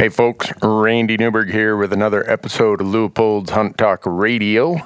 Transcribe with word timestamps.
Hey 0.00 0.10
folks, 0.10 0.52
Randy 0.62 1.16
Newberg 1.16 1.50
here 1.50 1.76
with 1.76 1.92
another 1.92 2.22
episode 2.30 2.80
of 2.80 2.86
Leupold's 2.86 3.50
Hunt 3.50 3.76
Talk 3.76 4.02
Radio. 4.06 4.76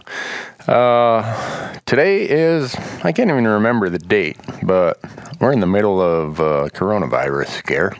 Uh, 0.66 1.76
today 1.84 2.26
is, 2.26 2.74
I 3.04 3.12
can't 3.12 3.28
even 3.28 3.46
remember 3.46 3.90
the 3.90 3.98
date, 3.98 4.38
but 4.62 4.98
we're 5.38 5.52
in 5.52 5.60
the 5.60 5.66
middle 5.66 6.00
of 6.00 6.40
uh, 6.40 6.70
coronavirus 6.72 7.48
scare. 7.48 7.94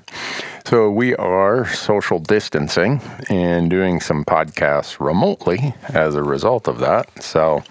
So 0.65 0.91
we 0.91 1.15
are 1.17 1.67
social 1.67 2.19
distancing 2.19 3.03
and 3.29 3.69
doing 3.69 4.01
some 4.01 4.25
podcasts 4.25 4.99
remotely 4.99 5.75
as 5.91 6.15
a 6.15 6.23
result 6.23 6.67
of 6.67 6.79
that. 6.79 7.23
So 7.23 7.63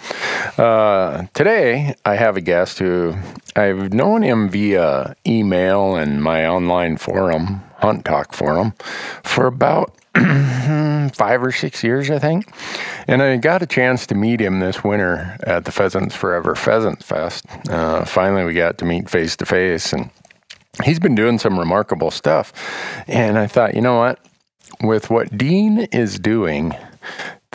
uh, 0.59 1.25
today 1.33 1.95
I 2.05 2.13
have 2.13 2.37
a 2.37 2.41
guest 2.41 2.77
who 2.77 3.15
I've 3.55 3.91
known 3.91 4.21
him 4.21 4.49
via 4.49 5.15
email 5.25 5.95
and 5.95 6.21
my 6.21 6.45
online 6.45 6.97
forum 6.97 7.63
Hunt 7.81 8.05
Talk 8.05 8.33
Forum 8.33 8.73
for 9.23 9.47
about 9.47 9.95
five 10.15 11.43
or 11.43 11.51
six 11.51 11.83
years, 11.83 12.09
I 12.09 12.19
think. 12.19 12.45
And 13.07 13.21
I 13.21 13.37
got 13.37 13.61
a 13.61 13.65
chance 13.65 14.05
to 14.07 14.15
meet 14.15 14.41
him 14.41 14.59
this 14.59 14.83
winter 14.83 15.37
at 15.43 15.65
the 15.65 15.71
Pheasants 15.71 16.15
Forever 16.15 16.55
Pheasant 16.55 17.03
Fest. 17.03 17.45
Uh, 17.69 18.05
finally, 18.05 18.43
we 18.43 18.53
got 18.53 18.77
to 18.79 18.85
meet 18.85 19.09
face 19.09 19.35
to 19.37 19.45
face, 19.45 19.93
and 19.93 20.09
he's 20.83 20.99
been 20.99 21.15
doing 21.15 21.39
some 21.39 21.57
remarkable 21.57 22.11
stuff. 22.11 22.53
And 23.07 23.37
I 23.37 23.47
thought, 23.47 23.73
you 23.75 23.81
know 23.81 23.97
what? 23.97 24.19
With 24.81 25.09
what 25.09 25.37
Dean 25.37 25.79
is 25.91 26.19
doing, 26.19 26.73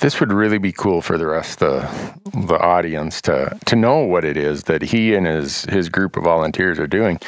this 0.01 0.21
would 0.21 0.33
really 0.33 0.59
be 0.59 0.73
cool 0.73 1.01
for 1.01 1.17
the 1.17 1.27
rest 1.27 1.63
of 1.63 1.83
the, 1.83 2.47
the 2.47 2.59
audience 2.59 3.23
to 3.23 3.59
to 3.65 3.77
know 3.77 4.01
what 4.01 4.25
it 4.25 4.37
is 4.37 4.65
that 4.65 4.83
he 4.83 5.15
and 5.15 5.27
his 5.27 5.65
his 5.65 5.89
group 5.89 6.17
of 6.17 6.25
volunteers 6.25 6.79
are 6.79 6.87
doing. 6.87 7.19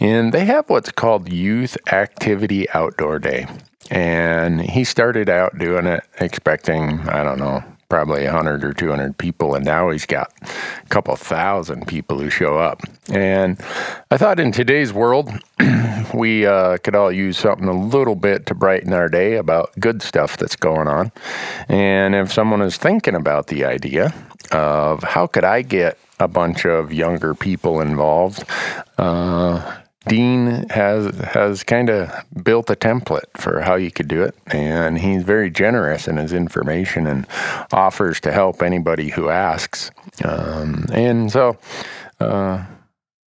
And 0.00 0.32
they 0.32 0.44
have 0.44 0.68
what's 0.68 0.92
called 0.92 1.32
Youth 1.32 1.76
Activity 1.90 2.68
Outdoor 2.70 3.18
Day. 3.18 3.46
And 3.90 4.60
he 4.60 4.84
started 4.84 5.30
out 5.30 5.56
doing 5.58 5.86
it 5.86 6.04
expecting, 6.20 7.00
I 7.08 7.24
don't 7.24 7.38
know, 7.38 7.64
probably 7.88 8.24
100 8.24 8.64
or 8.64 8.72
200 8.72 9.16
people, 9.16 9.54
and 9.54 9.64
now 9.64 9.90
he's 9.90 10.06
got 10.06 10.32
a 10.42 10.88
couple 10.88 11.16
thousand 11.16 11.86
people 11.86 12.18
who 12.18 12.30
show 12.30 12.58
up. 12.58 12.82
And 13.10 13.60
I 14.10 14.16
thought 14.16 14.38
in 14.38 14.52
today's 14.52 14.92
world, 14.92 15.30
we 16.14 16.46
uh, 16.46 16.78
could 16.78 16.94
all 16.94 17.10
use 17.10 17.38
something 17.38 17.68
a 17.68 17.72
little 17.72 18.14
bit 18.14 18.46
to 18.46 18.54
brighten 18.54 18.92
our 18.92 19.08
day 19.08 19.36
about 19.36 19.72
good 19.80 20.02
stuff 20.02 20.36
that's 20.36 20.56
going 20.56 20.88
on. 20.88 21.12
And 21.68 22.14
if 22.14 22.32
someone 22.32 22.62
is 22.62 22.76
thinking 22.76 23.14
about 23.14 23.46
the 23.46 23.64
idea 23.64 24.14
of 24.52 25.02
how 25.02 25.26
could 25.26 25.44
I 25.44 25.62
get 25.62 25.98
a 26.20 26.28
bunch 26.28 26.66
of 26.66 26.92
younger 26.92 27.34
people 27.34 27.80
involved, 27.80 28.44
uh, 28.98 29.78
Dean 30.08 30.68
has 30.70 31.14
has 31.20 31.62
kind 31.62 31.90
of 31.90 32.10
built 32.42 32.70
a 32.70 32.74
template 32.74 33.30
for 33.36 33.60
how 33.60 33.74
you 33.76 33.90
could 33.90 34.08
do 34.08 34.22
it, 34.22 34.34
and 34.46 34.98
he's 34.98 35.22
very 35.22 35.50
generous 35.50 36.08
in 36.08 36.16
his 36.16 36.32
information 36.32 37.06
and 37.06 37.26
offers 37.72 38.20
to 38.20 38.32
help 38.32 38.62
anybody 38.62 39.10
who 39.10 39.28
asks. 39.28 39.90
Um, 40.24 40.86
and 40.92 41.30
so, 41.30 41.58
uh, 42.20 42.64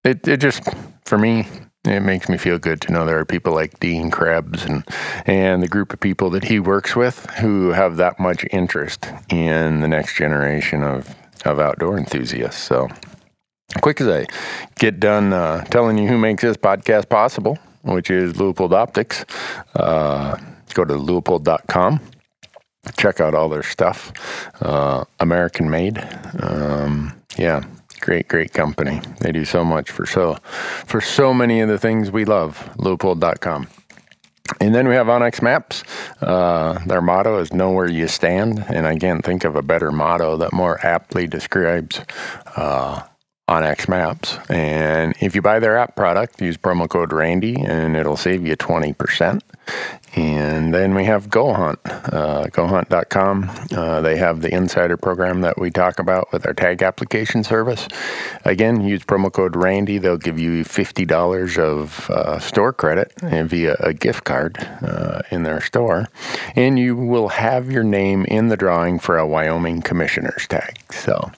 it 0.03 0.27
it 0.27 0.37
just 0.37 0.63
for 1.05 1.17
me. 1.17 1.47
It 1.85 2.01
makes 2.01 2.27
me 2.27 2.37
feel 2.37 2.59
good 2.59 2.81
to 2.81 2.91
know 2.91 3.05
there 3.05 3.17
are 3.19 3.25
people 3.25 3.53
like 3.53 3.79
Dean 3.79 4.11
Krebs 4.11 4.65
and 4.65 4.83
and 5.25 5.63
the 5.63 5.67
group 5.67 5.93
of 5.93 5.99
people 6.01 6.29
that 6.31 6.43
he 6.43 6.59
works 6.59 6.93
with 6.93 7.25
who 7.39 7.69
have 7.69 7.95
that 7.95 8.19
much 8.19 8.45
interest 8.51 9.07
in 9.29 9.79
the 9.79 9.87
next 9.87 10.17
generation 10.17 10.83
of 10.83 11.15
of 11.45 11.57
outdoor 11.57 11.97
enthusiasts. 11.97 12.61
So 12.61 12.89
quick 13.81 14.01
as 14.01 14.07
I 14.07 14.25
get 14.77 14.99
done 14.99 15.33
uh, 15.33 15.63
telling 15.65 15.97
you 15.97 16.07
who 16.07 16.17
makes 16.17 16.43
this 16.43 16.57
podcast 16.57 17.09
possible, 17.09 17.57
which 17.83 18.09
is 18.09 18.33
Leupold 18.33 18.73
Optics, 18.73 19.25
uh, 19.75 20.37
go 20.73 20.85
to 20.85 20.93
leupold.com. 20.93 21.99
Check 22.97 23.19
out 23.19 23.35
all 23.35 23.49
their 23.49 23.63
stuff. 23.63 24.11
Uh, 24.61 25.03
American 25.19 25.69
made. 25.69 25.99
Um, 26.41 27.13
yeah, 27.37 27.63
great, 27.99 28.27
great 28.27 28.53
company. 28.53 29.01
They 29.19 29.31
do 29.31 29.45
so 29.45 29.63
much 29.63 29.91
for 29.91 30.05
so 30.05 30.37
for 30.85 31.01
so 31.01 31.33
many 31.33 31.59
of 31.61 31.69
the 31.69 31.77
things 31.77 32.09
we 32.11 32.25
love. 32.25 32.57
Leupold.com. 32.77 33.67
And 34.59 34.73
then 34.73 34.87
we 34.87 34.95
have 34.95 35.07
onX 35.07 35.41
Maps. 35.43 35.83
Uh, 36.21 36.79
their 36.85 37.01
motto 37.01 37.37
is 37.39 37.53
"Know 37.53 37.71
where 37.71 37.89
you 37.89 38.07
stand," 38.07 38.65
and 38.69 38.87
I 38.87 38.95
can't 38.95 39.23
think 39.23 39.43
of 39.43 39.55
a 39.55 39.61
better 39.61 39.91
motto 39.91 40.37
that 40.37 40.53
more 40.53 40.83
aptly 40.83 41.27
describes 41.27 42.01
uh, 42.55 43.03
onX 43.49 43.89
Maps. 43.89 44.37
And 44.47 45.15
if 45.19 45.33
you 45.33 45.41
buy 45.41 45.59
their 45.59 45.75
app 45.75 45.95
product, 45.95 46.39
use 46.39 46.55
promo 46.55 46.87
code 46.87 47.11
Randy 47.11 47.55
and 47.59 47.97
it'll 47.97 48.15
save 48.15 48.45
you 48.45 48.55
20%. 48.55 49.41
And 50.15 50.73
then 50.73 50.95
we 50.95 51.05
have 51.05 51.29
GoHunt, 51.29 51.77
uh, 52.13 52.47
gohunt.com. 52.47 53.51
Uh, 53.71 54.01
they 54.01 54.17
have 54.17 54.41
the 54.41 54.53
insider 54.53 54.97
program 54.97 55.41
that 55.41 55.59
we 55.59 55.69
talk 55.71 55.99
about 55.99 56.31
with 56.31 56.45
our 56.45 56.53
tag 56.53 56.81
application 56.81 57.43
service. 57.43 57.87
Again, 58.45 58.81
use 58.81 59.03
promo 59.03 59.31
code 59.31 59.55
Randy. 59.55 59.97
They'll 59.97 60.17
give 60.17 60.39
you 60.39 60.63
$50 60.63 61.59
of 61.59 62.09
uh, 62.09 62.39
store 62.39 62.73
credit 62.73 63.13
via 63.21 63.75
a 63.79 63.93
gift 63.93 64.23
card 64.23 64.57
uh, 64.81 65.21
in 65.31 65.43
their 65.43 65.61
store. 65.61 66.07
And 66.55 66.79
you 66.79 66.95
will 66.95 67.29
have 67.29 67.71
your 67.71 67.83
name 67.83 68.25
in 68.25 68.49
the 68.49 68.57
drawing 68.57 68.99
for 68.99 69.17
a 69.17 69.27
Wyoming 69.27 69.81
Commissioner's 69.81 70.47
tag. 70.47 70.79
So, 70.91 71.31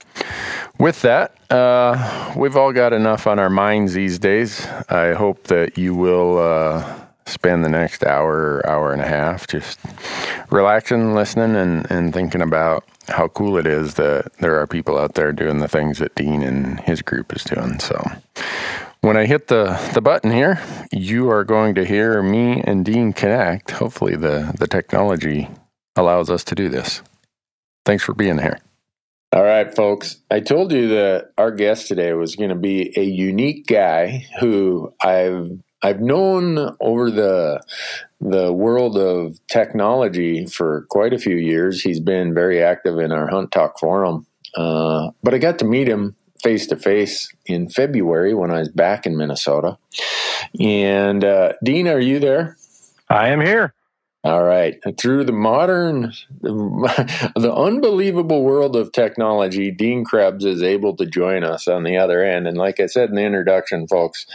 with 0.82 1.04
that, 1.04 1.36
uh, 1.52 2.34
we've 2.36 2.58
all 2.58 2.74
got 2.74 2.92
enough 2.92 3.28
on 3.28 3.38
our 3.38 3.52
minds 3.52 3.94
these 3.94 4.18
days. 4.18 4.66
I 4.90 5.14
hope 5.14 5.44
that 5.44 5.78
you 5.78 5.94
will 5.94 6.40
uh, 6.40 7.00
spend 7.28 7.64
the 7.64 7.70
next 7.70 8.04
hour, 8.04 8.66
hour 8.68 8.92
and 8.92 9.00
a 9.00 9.08
half 9.08 9.46
just 9.46 9.80
relaxing, 10.50 11.14
listening, 11.14 11.56
and, 11.56 11.90
and 11.92 12.12
thinking 12.12 12.42
about 12.42 12.84
how 13.10 13.28
cool 13.28 13.58
it 13.58 13.68
is 13.68 13.94
that 13.94 14.34
there 14.40 14.60
are 14.60 14.66
people 14.66 14.98
out 14.98 15.14
there 15.14 15.32
doing 15.32 15.60
the 15.60 15.68
things 15.68 16.00
that 16.00 16.16
Dean 16.16 16.42
and 16.42 16.80
his 16.80 17.04
group 17.04 17.36
is 17.36 17.44
doing. 17.44 17.80
So 17.80 18.04
when 19.02 19.18
I 19.18 19.28
hit 19.28 19.50
the, 19.50 19.80
the 19.94 20.02
button 20.02 20.32
here, 20.32 20.60
you 20.92 21.30
are 21.30 21.44
going 21.44 21.76
to 21.76 21.86
hear 21.86 22.24
me 22.24 22.64
and 22.66 22.84
Dean 22.84 23.14
connect. 23.14 23.70
Hopefully 23.70 24.16
the, 24.16 24.52
the 24.58 24.68
technology 24.68 25.48
allows 25.96 26.32
us 26.32 26.44
to 26.46 26.56
do 26.56 26.70
this. 26.70 27.04
Thanks 27.86 28.04
for 28.04 28.16
being 28.16 28.40
here. 28.40 28.60
All 29.34 29.44
right, 29.44 29.74
folks. 29.74 30.18
I 30.30 30.42
told 30.42 30.74
you 30.74 30.90
that 30.90 31.32
our 31.38 31.52
guest 31.52 31.88
today 31.88 32.12
was 32.12 32.36
going 32.36 32.50
to 32.50 32.56
be 32.56 32.92
a 32.98 33.04
unique 33.04 33.66
guy 33.66 34.26
who 34.42 34.94
I've 35.02 35.58
I've 35.82 36.02
known 36.02 36.76
over 36.82 37.10
the 37.10 37.62
the 38.20 38.52
world 38.52 38.98
of 38.98 39.40
technology 39.48 40.46
for 40.48 40.86
quite 40.90 41.14
a 41.14 41.18
few 41.18 41.38
years. 41.38 41.82
He's 41.82 42.02
been 42.02 42.34
very 42.34 42.62
active 42.62 43.00
in 43.00 43.14
our 43.14 43.30
Hunt 43.30 43.54
Talk 43.54 43.80
forum, 43.80 44.28
uh, 44.56 45.12
but 45.24 45.34
I 45.34 45.38
got 45.38 45.60
to 45.60 45.66
meet 45.66 45.88
him 45.88 46.18
face 46.44 46.68
to 46.68 46.76
face 46.76 47.32
in 47.46 47.70
February 47.70 48.34
when 48.34 48.52
I 48.52 48.60
was 48.60 48.70
back 48.70 49.06
in 49.06 49.16
Minnesota. 49.16 49.78
And 50.60 51.24
uh, 51.24 51.54
Dean, 51.64 51.88
are 51.88 52.02
you 52.02 52.20
there? 52.20 52.58
I 53.10 53.30
am 53.30 53.40
here. 53.40 53.74
All 54.24 54.44
right. 54.44 54.80
Through 55.00 55.24
the 55.24 55.32
modern, 55.32 56.14
the 56.42 57.54
unbelievable 57.56 58.44
world 58.44 58.76
of 58.76 58.92
technology, 58.92 59.72
Dean 59.72 60.06
Krebs 60.06 60.46
is 60.46 60.62
able 60.62 60.96
to 60.98 61.08
join 61.08 61.44
us 61.44 61.68
on 61.68 61.84
the 61.84 61.98
other 61.98 62.24
end. 62.24 62.48
And 62.48 62.56
like 62.56 62.80
I 62.80 62.86
said 62.86 63.10
in 63.10 63.16
the 63.16 63.24
introduction, 63.24 63.88
folks, 63.88 64.28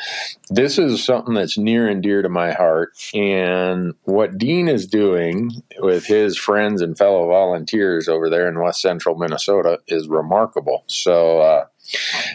this 0.51 0.77
is 0.77 1.05
something 1.05 1.35
that's 1.35 1.57
near 1.57 1.87
and 1.87 2.03
dear 2.03 2.21
to 2.23 2.29
my 2.29 2.51
heart. 2.51 2.95
And 3.15 3.95
what 4.03 4.37
Dean 4.39 4.67
is 4.67 4.89
doing 4.89 5.63
with 5.79 6.05
his 6.05 6.37
friends 6.37 6.83
and 6.83 6.99
fellow 6.99 7.29
volunteers 7.29 8.09
over 8.09 8.29
there 8.29 8.49
in 8.49 8.59
West 8.59 8.83
Central 8.83 9.15
Minnesota 9.15 9.79
is 9.87 10.09
remarkable. 10.09 10.83
So, 10.89 11.39
uh, 11.39 11.67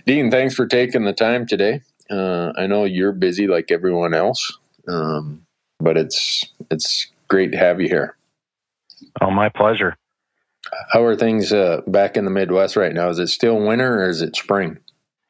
Dean, 0.06 0.32
thanks 0.32 0.56
for 0.56 0.68
taking 0.68 1.04
the 1.04 1.12
time 1.12 1.46
today. 1.46 1.82
Uh, 2.10 2.54
I 2.58 2.68
know 2.68 2.86
you're 2.86 3.12
busy 3.12 3.48
like 3.48 3.72
everyone 3.72 4.14
else. 4.14 4.58
Um, 4.88 5.46
but 5.82 5.98
it's 5.98 6.46
it's 6.70 7.11
great 7.32 7.54
to 7.54 7.58
have 7.58 7.80
you 7.80 7.88
here. 7.88 8.18
Oh, 9.22 9.32
my 9.32 9.48
pleasure. 9.48 9.96
How 10.92 11.02
are 11.04 11.16
things 11.16 11.54
uh, 11.54 11.80
back 11.88 12.18
in 12.18 12.26
the 12.26 12.30
Midwest 12.30 12.76
right 12.76 12.94
now? 12.94 13.10
Is 13.10 13.20
it 13.20 13.28
still 13.28 13.58
winter 13.58 14.04
or 14.04 14.10
is 14.10 14.22
it 14.22 14.36
spring? 14.36 14.80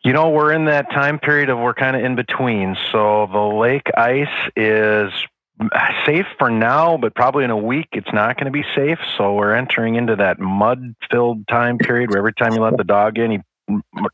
You 0.04 0.12
know, 0.12 0.32
we're 0.32 0.52
in 0.52 0.66
that 0.66 0.90
time 0.90 1.20
period 1.20 1.50
of 1.50 1.60
we're 1.60 1.76
kind 1.76 1.96
of 1.96 2.04
in 2.04 2.16
between. 2.16 2.76
So 2.92 3.30
the 3.32 3.40
lake 3.40 3.88
ice 3.96 4.52
is 4.56 5.14
safe 6.08 6.26
for 6.40 6.50
now, 6.50 6.98
but 6.98 7.14
probably 7.14 7.44
in 7.44 7.52
a 7.52 7.58
week 7.58 7.90
it's 7.92 8.12
not 8.12 8.36
going 8.36 8.52
to 8.52 8.52
be 8.52 8.66
safe. 8.76 8.98
So 9.16 9.36
we're 9.36 9.54
entering 9.54 9.94
into 9.94 10.16
that 10.16 10.40
mud 10.40 10.96
filled 11.12 11.48
time 11.48 11.78
period 11.78 12.10
where 12.10 12.18
every 12.18 12.34
time 12.34 12.54
you 12.54 12.62
let 12.62 12.78
the 12.78 12.84
dog 12.84 13.20
in, 13.20 13.32
he 13.32 13.40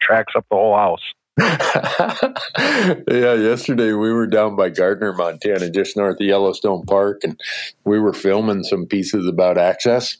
tracks 0.01 0.33
up 0.35 0.45
the 0.49 0.57
whole 0.57 0.75
house. 0.75 1.13
yeah, 1.39 3.33
yesterday 3.33 3.93
we 3.93 4.11
were 4.11 4.25
down 4.25 4.55
by 4.55 4.69
Gardiner, 4.69 5.13
Montana, 5.13 5.69
just 5.69 5.95
north 5.95 6.19
of 6.19 6.25
Yellowstone 6.25 6.83
Park, 6.85 7.21
and 7.23 7.39
we 7.85 7.99
were 7.99 8.13
filming 8.13 8.63
some 8.63 8.87
pieces 8.87 9.27
about 9.27 9.57
access. 9.57 10.17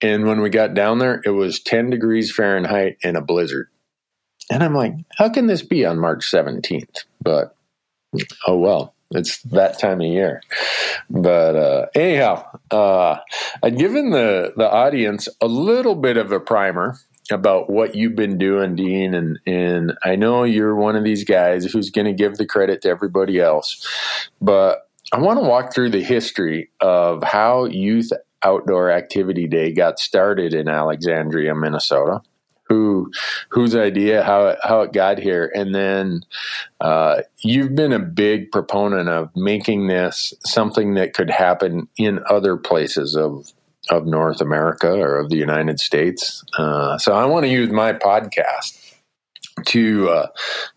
And 0.00 0.26
when 0.26 0.40
we 0.40 0.48
got 0.48 0.74
down 0.74 0.98
there, 0.98 1.20
it 1.24 1.30
was 1.30 1.60
10 1.60 1.90
degrees 1.90 2.32
Fahrenheit 2.32 2.98
and 3.02 3.16
a 3.16 3.20
blizzard. 3.20 3.68
And 4.50 4.62
I'm 4.62 4.74
like, 4.74 4.94
how 5.16 5.28
can 5.28 5.48
this 5.48 5.62
be 5.62 5.84
on 5.84 5.98
March 5.98 6.30
17th? 6.30 7.04
But 7.20 7.56
oh 8.46 8.56
well, 8.56 8.94
it's 9.10 9.42
that 9.42 9.78
time 9.78 10.00
of 10.00 10.06
year. 10.06 10.42
But 11.08 11.56
uh, 11.56 11.86
anyhow, 11.94 12.46
uh, 12.70 13.18
I'd 13.62 13.78
given 13.78 14.10
the 14.10 14.52
the 14.56 14.70
audience 14.70 15.28
a 15.40 15.46
little 15.46 15.94
bit 15.94 16.16
of 16.16 16.32
a 16.32 16.40
primer 16.40 16.96
about 17.30 17.70
what 17.70 17.94
you've 17.94 18.16
been 18.16 18.38
doing, 18.38 18.76
Dean, 18.76 19.14
and 19.14 19.38
and 19.46 19.92
I 20.04 20.16
know 20.16 20.44
you're 20.44 20.74
one 20.74 20.96
of 20.96 21.04
these 21.04 21.24
guys 21.24 21.64
who's 21.64 21.90
going 21.90 22.06
to 22.06 22.12
give 22.12 22.36
the 22.36 22.46
credit 22.46 22.82
to 22.82 22.88
everybody 22.88 23.40
else, 23.40 23.86
but 24.40 24.88
I 25.12 25.18
want 25.18 25.40
to 25.40 25.48
walk 25.48 25.74
through 25.74 25.90
the 25.90 26.02
history 26.02 26.70
of 26.80 27.22
how 27.24 27.64
Youth 27.64 28.12
Outdoor 28.42 28.90
Activity 28.90 29.46
Day 29.48 29.72
got 29.72 29.98
started 29.98 30.54
in 30.54 30.68
Alexandria, 30.68 31.54
Minnesota. 31.54 32.20
Who, 32.68 33.10
whose 33.48 33.74
idea, 33.74 34.22
how 34.22 34.46
it, 34.46 34.58
how 34.62 34.82
it 34.82 34.92
got 34.92 35.18
here, 35.18 35.50
and 35.56 35.74
then 35.74 36.22
uh, 36.80 37.22
you've 37.42 37.74
been 37.74 37.92
a 37.92 37.98
big 37.98 38.52
proponent 38.52 39.08
of 39.08 39.34
making 39.34 39.88
this 39.88 40.32
something 40.46 40.94
that 40.94 41.12
could 41.12 41.30
happen 41.30 41.88
in 41.96 42.20
other 42.30 42.56
places 42.56 43.16
of 43.16 43.52
of 43.90 44.06
North 44.06 44.40
America 44.40 44.90
or 44.90 45.18
of 45.18 45.30
the 45.30 45.36
United 45.36 45.80
States. 45.80 46.44
Uh, 46.56 46.98
so 46.98 47.12
I 47.12 47.24
want 47.26 47.44
to 47.44 47.50
use 47.50 47.70
my 47.70 47.92
podcast 47.92 48.94
to 49.66 50.08
uh, 50.08 50.26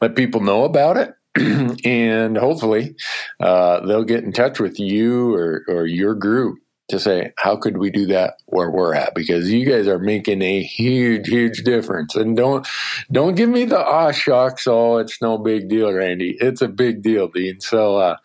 let 0.02 0.16
people 0.16 0.42
know 0.42 0.64
about 0.64 0.98
it. 0.98 1.14
and 1.84 2.38
hopefully 2.38 2.96
uh, 3.40 3.84
they'll 3.88 4.04
get 4.04 4.24
in 4.24 4.32
touch 4.32 4.60
with 4.60 4.80
you 4.80 5.34
or, 5.34 5.64
or 5.68 5.88
your 5.88 6.14
group 6.14 6.60
to 6.90 7.00
say 7.00 7.32
how 7.38 7.56
could 7.56 7.78
we 7.78 7.90
do 7.90 8.06
that 8.06 8.36
where 8.46 8.70
we're 8.70 8.94
at? 8.94 9.16
Because 9.16 9.52
you 9.52 9.66
guys 9.66 9.88
are 9.88 10.00
making 10.00 10.42
a 10.42 10.62
huge 10.62 11.28
huge 11.28 11.64
difference. 11.64 12.16
And 12.16 12.38
don't 12.38 12.68
don't 13.12 13.36
give 13.36 13.50
me 13.50 13.66
the 13.66 13.80
ah 13.80 14.12
shucks 14.12 14.68
oh 14.68 14.98
it's 14.98 15.22
no 15.22 15.38
big 15.38 15.70
deal 15.70 15.92
randy. 15.92 16.38
It's 16.40 16.62
a 16.62 16.68
big 16.68 17.02
deal 17.02 17.30
dean 17.30 17.60
so 17.60 17.98
uh, 17.98 18.18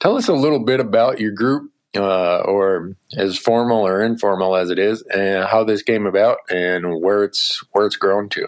tell 0.00 0.16
us 0.16 0.28
a 0.28 0.34
little 0.34 0.60
bit 0.60 0.80
about 0.80 1.20
your 1.20 1.32
group 1.32 1.70
uh, 1.96 2.42
or 2.44 2.94
as 3.16 3.38
formal 3.38 3.86
or 3.86 4.02
informal 4.02 4.56
as 4.56 4.70
it 4.70 4.78
is, 4.78 5.02
and 5.02 5.44
how 5.44 5.64
this 5.64 5.82
came 5.82 6.06
about 6.06 6.38
and 6.50 7.00
where 7.00 7.24
it's 7.24 7.62
where 7.72 7.86
it's 7.86 7.96
grown 7.96 8.28
to. 8.30 8.46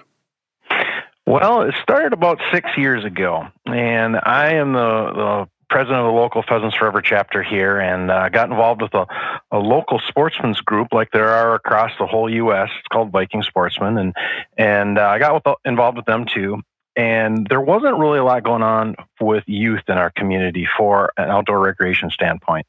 Well, 1.26 1.62
it 1.62 1.74
started 1.82 2.14
about 2.14 2.40
six 2.52 2.70
years 2.78 3.04
ago, 3.04 3.48
and 3.66 4.16
I 4.16 4.54
am 4.54 4.72
the, 4.72 5.12
the 5.12 5.48
president 5.68 6.00
of 6.00 6.06
the 6.06 6.18
local 6.18 6.42
Pheasants 6.42 6.74
Forever 6.74 7.02
chapter 7.02 7.42
here, 7.42 7.78
and 7.78 8.10
uh, 8.10 8.30
got 8.30 8.48
involved 8.48 8.80
with 8.80 8.94
a, 8.94 9.06
a 9.50 9.58
local 9.58 10.00
sportsmen's 10.08 10.62
group 10.62 10.88
like 10.92 11.10
there 11.10 11.28
are 11.28 11.54
across 11.54 11.90
the 11.98 12.06
whole 12.06 12.32
U.S. 12.32 12.70
It's 12.78 12.88
called 12.88 13.10
Viking 13.10 13.42
Sportsmen, 13.42 13.98
and 13.98 14.16
and 14.56 14.98
uh, 14.98 15.06
I 15.06 15.18
got 15.18 15.34
with 15.34 15.44
the, 15.44 15.56
involved 15.64 15.98
with 15.98 16.06
them 16.06 16.24
too. 16.24 16.62
And 16.96 17.46
there 17.48 17.60
wasn't 17.60 17.96
really 17.98 18.18
a 18.18 18.24
lot 18.24 18.42
going 18.42 18.62
on 18.62 18.96
with 19.20 19.44
youth 19.46 19.82
in 19.86 19.96
our 19.98 20.10
community 20.10 20.66
for 20.76 21.12
an 21.16 21.30
outdoor 21.30 21.60
recreation 21.60 22.10
standpoint. 22.10 22.66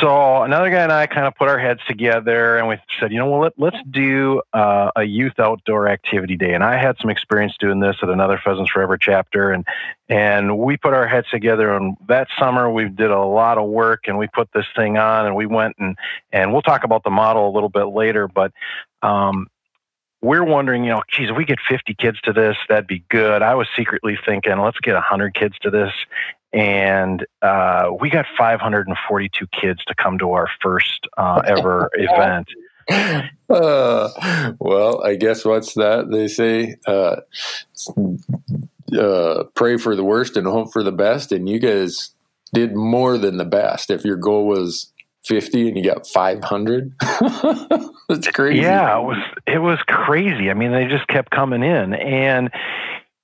So 0.00 0.42
another 0.42 0.68
guy 0.68 0.82
and 0.82 0.92
I 0.92 1.06
kind 1.06 1.26
of 1.26 1.34
put 1.34 1.48
our 1.48 1.58
heads 1.58 1.80
together 1.88 2.58
and 2.58 2.68
we 2.68 2.76
said, 3.00 3.10
you 3.10 3.18
know, 3.18 3.30
well, 3.30 3.50
let, 3.56 3.74
us 3.74 3.80
do 3.90 4.42
uh, 4.52 4.90
a 4.94 5.04
youth 5.04 5.38
outdoor 5.38 5.88
activity 5.88 6.36
day. 6.36 6.52
And 6.52 6.62
I 6.62 6.76
had 6.76 6.96
some 7.00 7.08
experience 7.08 7.54
doing 7.58 7.80
this 7.80 7.96
at 8.02 8.10
another 8.10 8.38
Pheasants 8.42 8.70
Forever 8.70 8.98
chapter, 8.98 9.50
and 9.50 9.64
and 10.10 10.58
we 10.58 10.76
put 10.76 10.92
our 10.92 11.06
heads 11.06 11.28
together. 11.30 11.74
And 11.74 11.96
that 12.06 12.28
summer 12.38 12.70
we 12.70 12.88
did 12.90 13.10
a 13.10 13.22
lot 13.22 13.56
of 13.56 13.68
work, 13.68 14.08
and 14.08 14.18
we 14.18 14.28
put 14.28 14.50
this 14.52 14.66
thing 14.76 14.98
on, 14.98 15.24
and 15.24 15.34
we 15.34 15.46
went 15.46 15.76
and 15.78 15.96
and 16.32 16.52
we'll 16.52 16.62
talk 16.62 16.84
about 16.84 17.02
the 17.02 17.10
model 17.10 17.48
a 17.48 17.52
little 17.52 17.70
bit 17.70 17.84
later, 17.84 18.28
but. 18.28 18.52
Um, 19.02 19.46
we're 20.20 20.42
wondering, 20.42 20.82
you 20.82 20.90
know, 20.90 21.02
geez, 21.08 21.30
if 21.30 21.36
we 21.36 21.44
get 21.44 21.60
50 21.68 21.94
kids 21.94 22.20
to 22.22 22.32
this, 22.32 22.56
that'd 22.68 22.88
be 22.88 23.04
good. 23.08 23.40
I 23.40 23.54
was 23.54 23.68
secretly 23.76 24.18
thinking, 24.26 24.58
let's 24.58 24.80
get 24.80 24.94
100 24.94 25.32
kids 25.32 25.56
to 25.60 25.70
this 25.70 25.92
and 26.52 27.26
uh, 27.42 27.90
we 28.00 28.10
got 28.10 28.26
542 28.36 29.46
kids 29.48 29.84
to 29.86 29.94
come 29.94 30.18
to 30.18 30.32
our 30.32 30.48
first 30.62 31.06
uh, 31.16 31.42
ever 31.46 31.90
event. 31.94 32.48
Uh, 33.50 34.54
well, 34.58 35.04
I 35.04 35.16
guess 35.16 35.44
what's 35.44 35.74
that 35.74 36.10
they 36.10 36.28
say? 36.28 36.76
Uh, 36.86 37.16
uh, 38.98 39.44
pray 39.54 39.76
for 39.76 39.94
the 39.94 40.04
worst 40.04 40.36
and 40.36 40.46
hope 40.46 40.72
for 40.72 40.82
the 40.82 40.92
best, 40.92 41.32
and 41.32 41.48
you 41.48 41.58
guys 41.58 42.10
did 42.54 42.74
more 42.74 43.18
than 43.18 43.36
the 43.36 43.44
best. 43.44 43.90
If 43.90 44.04
your 44.04 44.16
goal 44.16 44.46
was 44.46 44.90
50 45.26 45.68
and 45.68 45.76
you 45.76 45.84
got 45.84 46.06
500, 46.06 46.94
that's 48.08 48.28
crazy. 48.28 48.62
Yeah, 48.62 48.98
it 48.98 49.04
was 49.04 49.22
it 49.46 49.58
was 49.58 49.78
crazy. 49.86 50.50
I 50.50 50.54
mean, 50.54 50.72
they 50.72 50.86
just 50.86 51.06
kept 51.08 51.30
coming 51.30 51.62
in, 51.62 51.92
and 51.92 52.50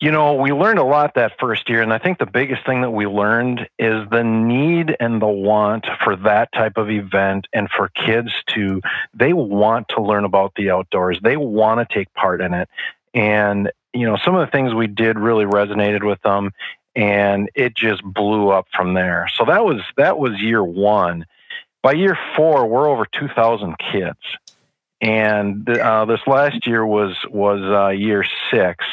you 0.00 0.10
know, 0.10 0.34
we 0.34 0.52
learned 0.52 0.78
a 0.78 0.84
lot 0.84 1.14
that 1.14 1.38
first 1.38 1.68
year, 1.68 1.80
and 1.80 1.92
I 1.92 1.98
think 1.98 2.18
the 2.18 2.26
biggest 2.26 2.66
thing 2.66 2.82
that 2.82 2.90
we 2.90 3.06
learned 3.06 3.68
is 3.78 4.06
the 4.10 4.24
need 4.24 4.96
and 4.98 5.22
the 5.22 5.28
want 5.28 5.86
for 6.02 6.16
that 6.16 6.50
type 6.52 6.76
of 6.76 6.90
event 6.90 7.46
and 7.52 7.70
for 7.70 7.88
kids 7.88 8.32
to, 8.48 8.80
they 9.14 9.32
want 9.32 9.88
to 9.90 10.02
learn 10.02 10.24
about 10.24 10.52
the 10.56 10.70
outdoors. 10.70 11.18
They 11.22 11.36
want 11.36 11.88
to 11.88 11.94
take 11.94 12.12
part 12.12 12.40
in 12.40 12.54
it. 12.54 12.68
And, 13.14 13.70
you 13.92 14.06
know, 14.06 14.16
some 14.24 14.34
of 14.34 14.44
the 14.44 14.50
things 14.50 14.74
we 14.74 14.88
did 14.88 15.18
really 15.18 15.44
resonated 15.44 16.04
with 16.04 16.20
them, 16.22 16.50
and 16.96 17.48
it 17.54 17.74
just 17.76 18.02
blew 18.02 18.48
up 18.48 18.66
from 18.74 18.94
there. 18.94 19.28
So 19.36 19.44
that 19.44 19.64
was, 19.64 19.80
that 19.96 20.18
was 20.18 20.40
year 20.40 20.62
one. 20.62 21.24
By 21.82 21.92
year 21.92 22.18
four, 22.36 22.66
we're 22.66 22.88
over 22.88 23.06
2,000 23.06 23.76
kids. 23.78 24.18
And 25.00 25.68
uh, 25.68 26.04
this 26.06 26.20
last 26.26 26.66
year 26.66 26.84
was, 26.84 27.16
was 27.30 27.60
uh, 27.62 27.90
year 27.90 28.24
six 28.50 28.84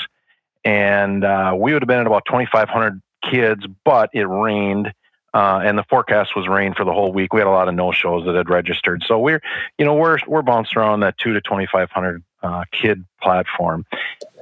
and 0.63 1.23
uh, 1.23 1.55
we 1.57 1.73
would 1.73 1.81
have 1.81 1.87
been 1.87 1.99
at 1.99 2.07
about 2.07 2.25
2,500 2.25 3.01
kids, 3.29 3.65
but 3.83 4.09
it 4.13 4.27
rained. 4.27 4.93
Uh, 5.33 5.61
and 5.63 5.77
the 5.77 5.83
forecast 5.89 6.35
was 6.35 6.47
rain 6.47 6.73
for 6.73 6.83
the 6.83 6.91
whole 6.91 7.13
week. 7.13 7.31
We 7.33 7.39
had 7.39 7.47
a 7.47 7.51
lot 7.51 7.69
of 7.69 7.75
no 7.75 7.93
shows 7.93 8.25
that 8.25 8.35
had 8.35 8.49
registered, 8.49 9.03
so 9.07 9.17
we're, 9.17 9.41
you 9.77 9.85
know, 9.85 9.93
we're 9.93 10.17
we're 10.27 10.41
bouncing 10.41 10.77
around 10.77 10.99
that 11.01 11.17
two 11.17 11.33
to 11.33 11.39
twenty 11.39 11.67
five 11.71 11.89
hundred 11.89 12.21
uh, 12.43 12.65
kid 12.73 13.05
platform, 13.21 13.85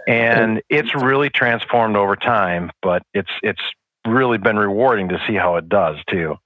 and 0.08 0.64
it's 0.68 0.96
really 0.96 1.30
transformed 1.30 1.96
over 1.96 2.16
time. 2.16 2.72
But 2.82 3.04
it's 3.14 3.30
it's 3.44 3.62
really 4.08 4.40
been 4.40 4.58
rewarding 4.58 5.10
to 5.10 5.22
see 5.28 5.36
how 5.36 5.58
it 5.58 5.70
does 5.70 5.98
too. 6.10 6.38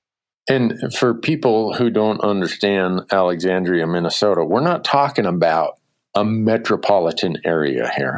And 0.50 0.94
for 0.94 1.14
people 1.14 1.74
who 1.74 1.90
don't 1.90 2.20
understand 2.20 3.04
Alexandria, 3.12 3.88
Minnesota, 3.88 4.44
we're 4.44 4.60
not 4.60 4.84
talking 4.84 5.26
about 5.26 5.80
a 6.16 6.26
metropolitan 6.26 7.38
area 7.46 7.90
here. 7.96 8.18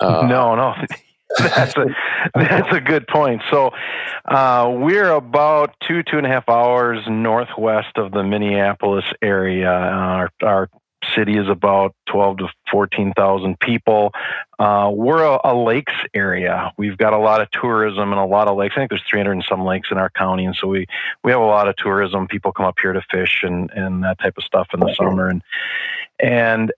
Uh, 0.00 0.26
no, 0.26 0.54
no. 0.54 0.74
that's 1.38 1.76
a 1.76 1.86
that's 2.34 2.72
a 2.72 2.80
good 2.80 3.06
point. 3.08 3.42
So 3.50 3.72
uh, 4.26 4.72
we're 4.72 5.10
about 5.10 5.74
two 5.80 6.02
two 6.02 6.18
and 6.18 6.26
a 6.26 6.28
half 6.28 6.48
hours 6.48 7.04
northwest 7.08 7.96
of 7.96 8.12
the 8.12 8.22
Minneapolis 8.22 9.04
area. 9.20 9.70
Uh, 9.70 9.72
our, 9.72 10.30
our 10.42 10.70
city 11.14 11.36
is 11.36 11.48
about 11.48 11.94
twelve 12.08 12.38
to 12.38 12.48
fourteen 12.70 13.12
thousand 13.14 13.58
people. 13.58 14.12
Uh, 14.58 14.90
we're 14.92 15.22
a, 15.22 15.40
a, 15.42 15.54
lakes 15.54 15.92
area. 16.14 16.72
We've 16.78 16.96
got 16.96 17.12
a 17.12 17.18
lot 17.18 17.40
of 17.40 17.50
tourism 17.50 18.12
and 18.12 18.20
a 18.20 18.24
lot 18.24 18.48
of 18.48 18.56
lakes. 18.56 18.74
I 18.76 18.80
think 18.80 18.90
there's 18.90 19.04
three 19.08 19.18
hundred 19.18 19.32
and 19.32 19.44
some 19.44 19.64
lakes 19.64 19.88
in 19.90 19.98
our 19.98 20.10
county, 20.10 20.44
and 20.44 20.54
so 20.54 20.68
we 20.68 20.86
we 21.24 21.32
have 21.32 21.40
a 21.40 21.44
lot 21.44 21.68
of 21.68 21.76
tourism. 21.76 22.28
People 22.28 22.52
come 22.52 22.66
up 22.66 22.78
here 22.80 22.92
to 22.92 23.02
fish 23.10 23.40
and 23.42 23.70
and 23.72 24.04
that 24.04 24.20
type 24.20 24.34
of 24.38 24.44
stuff 24.44 24.68
in 24.72 24.80
the 24.80 24.94
summer 24.94 25.28
and 25.28 25.42
and. 26.20 26.72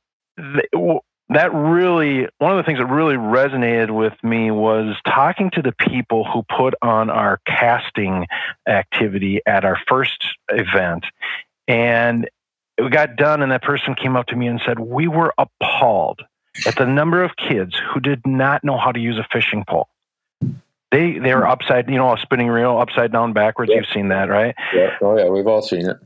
That 1.31 1.53
really 1.53 2.27
one 2.39 2.53
of 2.53 2.57
the 2.57 2.63
things 2.63 2.79
that 2.79 2.87
really 2.87 3.17
resonated 3.17 3.91
with 3.91 4.15
me 4.23 4.51
was 4.51 4.97
talking 5.07 5.51
to 5.53 5.63
the 5.63 5.73
people 5.73 6.25
who 6.25 6.43
put 6.43 6.75
on 6.81 7.11
our 7.11 7.41
casting 7.47 8.27
activity 8.67 9.43
at 9.47 9.65
our 9.65 9.79
first 9.89 10.25
event. 10.49 11.05
And 11.67 12.31
we 12.79 12.89
got 12.89 13.17
done 13.17 13.43
and 13.43 13.53
that 13.53 13.63
person 13.63 13.95
came 13.95 14.17
up 14.17 14.29
to 14.29 14.37
me 14.37 14.47
and 14.47 14.61
said 14.65 14.79
we 14.79 15.07
were 15.07 15.35
appalled 15.37 16.23
at 16.67 16.77
the 16.77 16.87
number 16.87 17.23
of 17.23 17.37
kids 17.37 17.79
who 17.93 18.01
did 18.01 18.27
not 18.27 18.65
know 18.65 18.79
how 18.79 18.93
to 18.93 19.01
use 19.01 19.19
a 19.19 19.27
fishing 19.31 19.65
pole. 19.69 19.89
They 20.91 21.19
they 21.19 21.35
were 21.35 21.47
upside 21.47 21.91
you 21.91 21.97
know 21.97 22.15
a 22.15 22.19
spinning 22.19 22.49
reel 22.49 22.79
upside 22.79 23.13
down 23.13 23.35
backwards. 23.35 23.71
Yeah. 23.71 23.79
you've 23.79 23.93
seen 23.93 24.09
that 24.09 24.31
right? 24.31 24.55
Yeah. 24.75 24.97
Oh 25.03 25.19
yeah. 25.19 25.29
We've 25.29 25.47
all 25.47 25.61
seen 25.61 25.87
it 25.87 25.99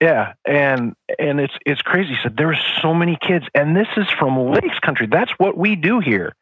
yeah, 0.00 0.32
and 0.46 0.94
and 1.18 1.40
it's 1.40 1.54
it's 1.66 1.82
crazy. 1.82 2.16
Said 2.22 2.36
there 2.36 2.50
are 2.50 2.58
so 2.80 2.94
many 2.94 3.18
kids, 3.20 3.46
and 3.54 3.76
this 3.76 3.88
is 3.96 4.08
from 4.18 4.50
Lakes 4.50 4.78
Country. 4.80 5.06
That's 5.06 5.30
what 5.38 5.58
we 5.58 5.76
do 5.76 6.00
here, 6.00 6.34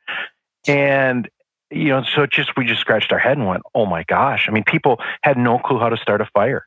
and 0.67 1.29
you 1.71 1.89
know, 1.89 2.05
so 2.05 2.27
just 2.27 2.57
we 2.57 2.65
just 2.65 2.81
scratched 2.81 3.13
our 3.13 3.19
head 3.19 3.37
and 3.37 3.47
went, 3.47 3.63
"Oh 3.75 3.85
my 3.85 4.05
gosh!" 4.05 4.47
I 4.49 4.53
mean, 4.53 4.65
people 4.65 5.01
had 5.23 5.37
no 5.37 5.59
clue 5.59 5.81
how 5.81 5.89
to 5.89 5.97
start 5.97 6.21
a 6.21 6.27
fire, 6.27 6.67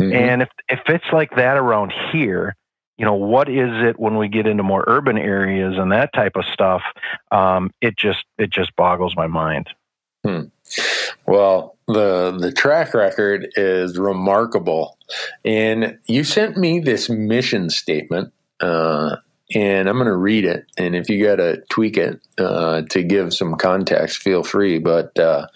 mm-hmm. 0.00 0.12
and 0.14 0.42
if 0.42 0.48
if 0.68 0.80
it's 0.88 1.12
like 1.12 1.36
that 1.36 1.58
around 1.58 1.92
here, 2.12 2.56
you 2.96 3.04
know, 3.04 3.14
what 3.14 3.50
is 3.50 3.70
it 3.84 4.00
when 4.00 4.16
we 4.16 4.28
get 4.28 4.46
into 4.46 4.62
more 4.62 4.84
urban 4.86 5.18
areas 5.18 5.76
and 5.76 5.92
that 5.92 6.14
type 6.14 6.36
of 6.36 6.46
stuff? 6.46 6.82
Um, 7.30 7.72
it 7.82 7.96
just 7.96 8.24
it 8.38 8.50
just 8.50 8.74
boggles 8.74 9.14
my 9.14 9.26
mind. 9.26 9.68
Hmm. 10.24 10.44
Well, 11.26 11.75
the 11.86 12.36
the 12.38 12.52
track 12.52 12.94
record 12.94 13.48
is 13.56 13.98
remarkable, 13.98 14.98
and 15.44 15.98
you 16.06 16.24
sent 16.24 16.56
me 16.56 16.80
this 16.80 17.08
mission 17.08 17.70
statement 17.70 18.32
uh, 18.60 19.16
and 19.54 19.88
I'm 19.88 19.96
going 19.96 20.06
to 20.06 20.16
read 20.16 20.44
it. 20.44 20.66
And 20.76 20.96
if 20.96 21.08
you 21.08 21.24
got 21.24 21.36
to 21.36 21.62
tweak 21.70 21.96
it 21.96 22.20
uh, 22.36 22.82
to 22.90 23.02
give 23.02 23.32
some 23.32 23.54
context, 23.54 24.18
feel 24.18 24.42
free. 24.42 24.78
But 24.78 25.16
uh, 25.18 25.46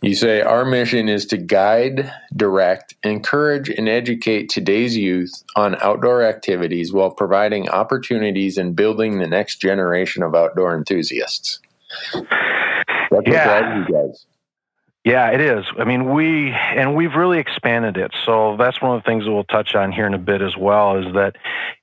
you 0.00 0.14
say, 0.14 0.40
Our 0.40 0.64
mission 0.64 1.08
is 1.08 1.26
to 1.26 1.36
guide, 1.36 2.10
direct, 2.34 2.94
encourage, 3.02 3.68
and 3.68 3.88
educate 3.88 4.48
today's 4.48 4.96
youth 4.96 5.44
on 5.56 5.76
outdoor 5.82 6.22
activities 6.22 6.92
while 6.92 7.10
providing 7.10 7.68
opportunities 7.68 8.56
and 8.56 8.74
building 8.74 9.18
the 9.18 9.26
next 9.26 9.60
generation 9.60 10.22
of 10.22 10.34
outdoor 10.34 10.76
enthusiasts. 10.76 11.60
That's 12.14 13.26
yeah. 13.26 13.78
you 13.78 13.92
guys. 13.92 14.24
Yeah, 15.08 15.30
it 15.30 15.40
is. 15.40 15.64
I 15.78 15.84
mean, 15.84 16.12
we 16.12 16.50
and 16.50 16.94
we've 16.94 17.14
really 17.14 17.38
expanded 17.38 17.96
it. 17.96 18.14
So 18.26 18.56
that's 18.58 18.82
one 18.82 18.94
of 18.94 19.02
the 19.02 19.06
things 19.06 19.24
that 19.24 19.32
we'll 19.32 19.44
touch 19.44 19.74
on 19.74 19.90
here 19.90 20.06
in 20.06 20.12
a 20.12 20.18
bit 20.18 20.42
as 20.42 20.54
well 20.54 20.98
is 20.98 21.14
that, 21.14 21.36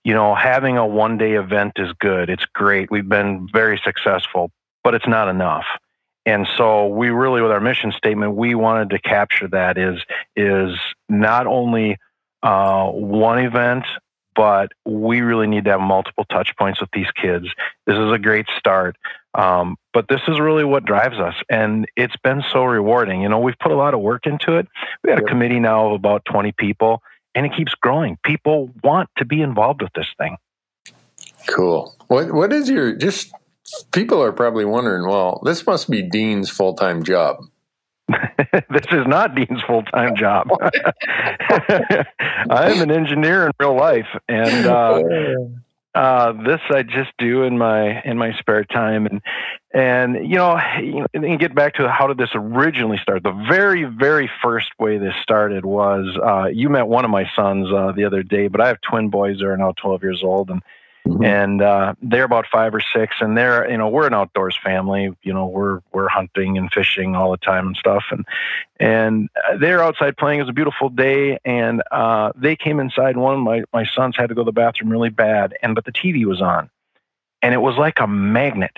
you 0.03 0.13
know, 0.13 0.35
having 0.35 0.77
a 0.77 0.85
one 0.85 1.17
day 1.17 1.33
event 1.33 1.73
is 1.77 1.91
good. 1.93 2.29
It's 2.29 2.45
great. 2.45 2.91
We've 2.91 3.09
been 3.09 3.49
very 3.51 3.81
successful, 3.83 4.51
but 4.83 4.93
it's 4.93 5.07
not 5.07 5.27
enough. 5.27 5.65
And 6.27 6.47
so 6.55 6.85
we 6.85 7.09
really, 7.09 7.41
with 7.41 7.49
our 7.49 7.59
mission 7.59 7.91
statement, 7.93 8.35
we 8.35 8.53
wanted 8.53 8.91
to 8.91 8.99
capture 8.99 9.47
that 9.47 9.79
is 9.79 9.99
is 10.35 10.77
not 11.09 11.47
only 11.47 11.97
uh, 12.43 12.89
one 12.91 13.39
event, 13.39 13.85
but 14.35 14.71
we 14.85 15.21
really 15.21 15.47
need 15.47 15.65
to 15.65 15.71
have 15.71 15.81
multiple 15.81 16.25
touch 16.25 16.55
points 16.57 16.81
with 16.81 16.89
these 16.91 17.09
kids. 17.11 17.47
This 17.85 17.97
is 17.97 18.11
a 18.11 18.19
great 18.19 18.47
start. 18.57 18.97
Um, 19.33 19.77
but 19.93 20.07
this 20.07 20.21
is 20.27 20.39
really 20.39 20.63
what 20.63 20.85
drives 20.85 21.17
us. 21.17 21.35
And 21.49 21.87
it's 21.95 22.15
been 22.17 22.43
so 22.51 22.63
rewarding. 22.63 23.21
You 23.21 23.29
know, 23.29 23.39
we've 23.39 23.59
put 23.59 23.71
a 23.71 23.75
lot 23.75 23.93
of 23.93 23.99
work 23.99 24.25
into 24.25 24.57
it. 24.57 24.67
We 25.03 25.09
got 25.09 25.19
a 25.19 25.25
committee 25.25 25.59
now 25.59 25.87
of 25.87 25.93
about 25.93 26.23
20 26.25 26.53
people, 26.53 27.01
and 27.33 27.45
it 27.45 27.53
keeps 27.55 27.73
growing. 27.75 28.17
People 28.23 28.71
want 28.83 29.09
to 29.17 29.25
be 29.25 29.41
involved 29.41 29.81
with 29.81 29.91
this 29.93 30.07
thing. 30.17 30.37
Cool. 31.47 31.95
What 32.07 32.31
What 32.33 32.53
is 32.53 32.69
your, 32.69 32.95
just 32.95 33.33
people 33.91 34.21
are 34.23 34.31
probably 34.31 34.65
wondering, 34.65 35.07
well, 35.07 35.41
this 35.43 35.65
must 35.65 35.89
be 35.89 36.01
Dean's 36.01 36.49
full 36.49 36.73
time 36.73 37.03
job. 37.03 37.37
this 38.69 38.85
is 38.91 39.07
not 39.07 39.35
Dean's 39.35 39.61
full 39.63 39.83
time 39.83 40.15
job. 40.15 40.49
I'm 42.49 42.81
an 42.81 42.91
engineer 42.91 43.47
in 43.47 43.51
real 43.59 43.75
life, 43.75 44.07
and 44.29 44.67
uh, 44.67 45.01
uh, 45.95 46.33
this 46.43 46.61
I 46.69 46.83
just 46.83 47.11
do 47.17 47.43
in 47.43 47.57
my 47.57 48.01
in 48.03 48.17
my 48.17 48.37
spare 48.37 48.63
time, 48.63 49.07
and 49.07 49.21
and 49.73 50.29
you 50.29 50.35
know, 50.35 50.55
and 51.13 51.39
get 51.39 51.55
back 51.55 51.75
to 51.75 51.89
how 51.89 52.05
did 52.07 52.17
this 52.17 52.29
originally 52.35 52.97
start? 52.97 53.23
The 53.23 53.45
very 53.49 53.85
very 53.85 54.29
first 54.43 54.69
way 54.77 54.99
this 54.99 55.15
started 55.23 55.65
was 55.65 56.15
uh, 56.23 56.45
you 56.53 56.69
met 56.69 56.87
one 56.87 57.05
of 57.05 57.11
my 57.11 57.29
sons 57.35 57.69
uh, 57.73 57.91
the 57.91 58.05
other 58.05 58.21
day, 58.21 58.47
but 58.49 58.61
I 58.61 58.67
have 58.67 58.81
twin 58.81 59.09
boys 59.09 59.39
that 59.39 59.47
are 59.47 59.57
now 59.57 59.73
12 59.77 60.03
years 60.03 60.21
old, 60.23 60.51
and 60.51 60.61
Mm-hmm. 61.05 61.23
And 61.23 61.61
uh, 61.61 61.93
they're 62.01 62.23
about 62.23 62.47
five 62.51 62.73
or 62.73 62.81
six, 62.81 63.17
and 63.19 63.37
they're 63.37 63.69
you 63.69 63.77
know 63.77 63.89
we're 63.89 64.07
an 64.07 64.15
outdoors 64.15 64.57
family. 64.61 65.15
You 65.21 65.33
know 65.33 65.45
we're 65.45 65.81
we're 65.93 66.07
hunting 66.07 66.57
and 66.57 66.71
fishing 66.71 67.15
all 67.15 67.29
the 67.29 67.37
time 67.37 67.67
and 67.67 67.77
stuff, 67.77 68.05
and 68.09 68.25
and 68.79 69.29
they're 69.59 69.83
outside 69.83 70.17
playing. 70.17 70.39
It 70.39 70.43
was 70.43 70.49
a 70.49 70.53
beautiful 70.53 70.89
day, 70.89 71.37
and 71.45 71.83
uh, 71.91 72.31
they 72.35 72.55
came 72.55 72.79
inside. 72.79 73.17
One 73.17 73.39
my 73.41 73.63
my 73.71 73.85
sons 73.85 74.15
had 74.17 74.29
to 74.29 74.35
go 74.35 74.41
to 74.41 74.45
the 74.45 74.51
bathroom 74.51 74.89
really 74.89 75.11
bad, 75.11 75.55
and 75.61 75.75
but 75.75 75.85
the 75.85 75.91
TV 75.91 76.25
was 76.25 76.41
on, 76.41 76.71
and 77.43 77.53
it 77.53 77.59
was 77.59 77.77
like 77.77 77.99
a 77.99 78.07
magnet. 78.07 78.75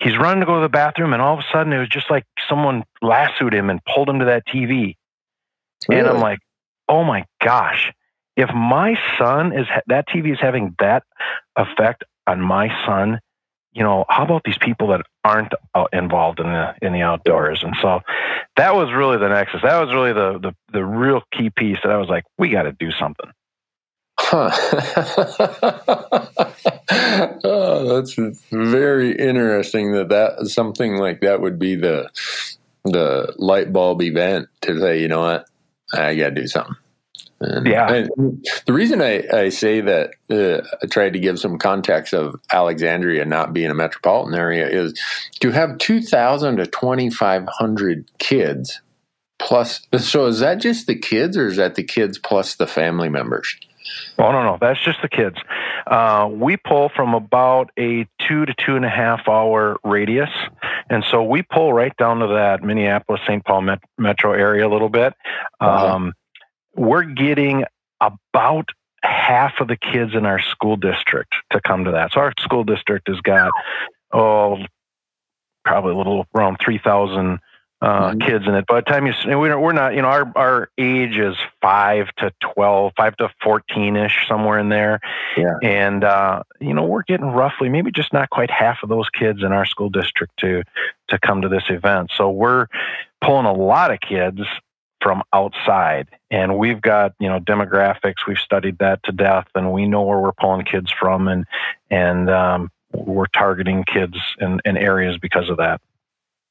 He's 0.00 0.18
running 0.18 0.40
to 0.40 0.46
go 0.46 0.56
to 0.56 0.62
the 0.62 0.68
bathroom, 0.68 1.12
and 1.12 1.22
all 1.22 1.34
of 1.34 1.40
a 1.40 1.46
sudden 1.52 1.72
it 1.72 1.78
was 1.78 1.88
just 1.88 2.10
like 2.10 2.24
someone 2.48 2.82
lassoed 3.02 3.54
him 3.54 3.70
and 3.70 3.80
pulled 3.84 4.08
him 4.08 4.18
to 4.18 4.24
that 4.24 4.48
TV. 4.48 4.96
Really? 5.88 6.00
And 6.00 6.08
I'm 6.08 6.20
like, 6.20 6.40
oh 6.88 7.04
my 7.04 7.24
gosh 7.40 7.92
if 8.36 8.50
my 8.54 8.94
son 9.18 9.52
is 9.52 9.66
that 9.86 10.08
TV 10.08 10.32
is 10.32 10.38
having 10.40 10.74
that 10.78 11.02
effect 11.56 12.04
on 12.26 12.40
my 12.40 12.68
son, 12.86 13.20
you 13.72 13.82
know, 13.82 14.04
how 14.08 14.24
about 14.24 14.42
these 14.44 14.58
people 14.58 14.88
that 14.88 15.02
aren't 15.24 15.52
uh, 15.74 15.86
involved 15.92 16.40
in 16.40 16.46
the 16.46 16.74
in 16.82 16.92
the 16.92 17.02
outdoors? 17.02 17.62
And 17.62 17.74
so 17.80 18.00
that 18.56 18.74
was 18.74 18.92
really 18.92 19.18
the 19.18 19.28
nexus. 19.28 19.62
That 19.62 19.80
was 19.84 19.94
really 19.94 20.12
the 20.12 20.38
the, 20.38 20.54
the 20.72 20.84
real 20.84 21.22
key 21.32 21.50
piece 21.50 21.78
that 21.82 21.90
I 21.90 21.96
was 21.96 22.08
like, 22.08 22.24
we 22.38 22.50
got 22.50 22.62
to 22.64 22.72
do 22.72 22.90
something. 22.90 23.30
Huh. 24.18 24.50
oh, 27.44 27.96
that's 27.96 28.14
very 28.50 29.12
interesting 29.12 29.92
that 29.92 30.08
that 30.08 30.46
something 30.46 30.96
like 30.96 31.20
that 31.20 31.40
would 31.40 31.58
be 31.58 31.74
the 31.76 32.08
the 32.84 33.34
light 33.36 33.72
bulb 33.72 34.00
event 34.02 34.48
to 34.62 34.80
say, 34.80 35.00
you 35.00 35.08
know 35.08 35.20
what, 35.20 35.46
I 35.92 36.14
got 36.14 36.30
to 36.30 36.34
do 36.34 36.46
something. 36.46 36.76
And, 37.40 37.66
yeah. 37.66 38.06
The 38.66 38.72
reason 38.72 39.02
I, 39.02 39.24
I 39.32 39.48
say 39.50 39.80
that 39.82 40.14
uh, 40.30 40.66
I 40.82 40.86
tried 40.86 41.12
to 41.12 41.18
give 41.18 41.38
some 41.38 41.58
context 41.58 42.14
of 42.14 42.40
Alexandria 42.50 43.24
not 43.24 43.52
being 43.52 43.70
a 43.70 43.74
metropolitan 43.74 44.38
area 44.38 44.66
is 44.66 44.98
to 45.40 45.50
have 45.50 45.78
2,000 45.78 46.56
to 46.56 46.66
2,500 46.66 48.10
kids 48.18 48.80
plus. 49.38 49.86
So 49.98 50.26
is 50.26 50.40
that 50.40 50.56
just 50.56 50.86
the 50.86 50.94
kids 50.94 51.36
or 51.36 51.46
is 51.46 51.56
that 51.56 51.74
the 51.74 51.84
kids 51.84 52.18
plus 52.18 52.54
the 52.54 52.66
family 52.66 53.10
members? 53.10 53.54
Oh, 54.18 54.32
no, 54.32 54.42
no. 54.42 54.58
That's 54.60 54.80
just 54.82 55.02
the 55.02 55.08
kids. 55.08 55.36
Uh, 55.86 56.28
we 56.32 56.56
pull 56.56 56.88
from 56.88 57.14
about 57.14 57.70
a 57.78 58.08
two 58.26 58.46
to 58.46 58.54
two 58.58 58.76
and 58.76 58.84
a 58.84 58.90
half 58.90 59.28
hour 59.28 59.76
radius. 59.84 60.30
And 60.90 61.04
so 61.10 61.22
we 61.22 61.42
pull 61.42 61.72
right 61.72 61.96
down 61.96 62.20
to 62.20 62.28
that 62.28 62.62
Minneapolis, 62.62 63.20
St. 63.26 63.44
Paul 63.44 63.62
met- 63.62 63.84
metro 63.98 64.32
area 64.32 64.66
a 64.66 64.70
little 64.70 64.88
bit. 64.88 65.14
Uh-huh. 65.60 66.10
We're 66.76 67.04
getting 67.04 67.64
about 68.00 68.68
half 69.02 69.60
of 69.60 69.68
the 69.68 69.76
kids 69.76 70.14
in 70.14 70.26
our 70.26 70.40
school 70.40 70.76
district 70.76 71.34
to 71.50 71.60
come 71.60 71.84
to 71.84 71.92
that. 71.92 72.12
So 72.12 72.20
our 72.20 72.32
school 72.40 72.64
district 72.64 73.08
has 73.08 73.20
got, 73.20 73.50
oh, 74.12 74.58
probably 75.64 75.92
a 75.92 75.96
little 75.96 76.26
around 76.34 76.58
3,000 76.64 77.38
uh, 77.82 78.10
mm-hmm. 78.10 78.18
kids 78.20 78.46
in 78.46 78.54
it. 78.54 78.66
By 78.66 78.76
the 78.80 78.82
time 78.82 79.06
you, 79.06 79.12
we're 79.38 79.72
not, 79.72 79.94
you 79.94 80.02
know, 80.02 80.08
our, 80.08 80.32
our 80.34 80.70
age 80.78 81.18
is 81.18 81.36
five 81.60 82.08
to 82.18 82.32
12, 82.54 82.92
five 82.96 83.16
to 83.18 83.30
14 83.42 83.96
ish, 83.96 84.26
somewhere 84.28 84.58
in 84.58 84.70
there. 84.70 85.00
Yeah. 85.36 85.54
And, 85.62 86.02
uh, 86.02 86.42
you 86.60 86.72
know, 86.72 86.84
we're 86.84 87.02
getting 87.02 87.26
roughly 87.26 87.68
maybe 87.68 87.90
just 87.90 88.12
not 88.12 88.30
quite 88.30 88.50
half 88.50 88.78
of 88.82 88.88
those 88.88 89.08
kids 89.10 89.42
in 89.42 89.52
our 89.52 89.66
school 89.66 89.90
district 89.90 90.38
to, 90.38 90.62
to 91.08 91.18
come 91.18 91.42
to 91.42 91.48
this 91.48 91.64
event. 91.68 92.10
So 92.16 92.30
we're 92.30 92.66
pulling 93.20 93.46
a 93.46 93.52
lot 93.52 93.90
of 93.90 94.00
kids 94.00 94.40
from 95.02 95.22
outside. 95.32 96.08
And 96.30 96.58
we've 96.58 96.80
got, 96.80 97.14
you 97.20 97.28
know, 97.28 97.38
demographics, 97.38 98.26
we've 98.26 98.38
studied 98.38 98.78
that 98.78 99.02
to 99.04 99.12
death 99.12 99.46
and 99.54 99.72
we 99.72 99.86
know 99.86 100.02
where 100.02 100.18
we're 100.18 100.32
pulling 100.32 100.64
kids 100.64 100.90
from 100.90 101.28
and, 101.28 101.46
and, 101.90 102.28
um, 102.30 102.70
we're 102.92 103.26
targeting 103.26 103.84
kids 103.84 104.16
in, 104.38 104.60
in 104.64 104.76
areas 104.76 105.18
because 105.20 105.50
of 105.50 105.58
that. 105.58 105.80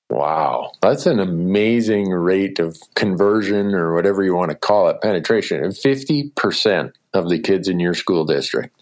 Wow, 0.09 0.71
that's 0.81 1.07
an 1.07 1.19
amazing 1.19 2.11
rate 2.11 2.59
of 2.59 2.77
conversion 2.93 3.73
or 3.73 3.95
whatever 3.95 4.23
you 4.23 4.35
want 4.35 4.51
to 4.51 4.55
call 4.55 4.87
it, 4.89 5.01
penetration. 5.01 5.63
50% 5.63 6.93
of 7.13 7.29
the 7.29 7.39
kids 7.39 7.67
in 7.67 7.79
your 7.79 7.95
school 7.95 8.23
district 8.23 8.75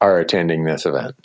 are 0.00 0.20
attending 0.20 0.64
this 0.64 0.86
event. 0.86 1.16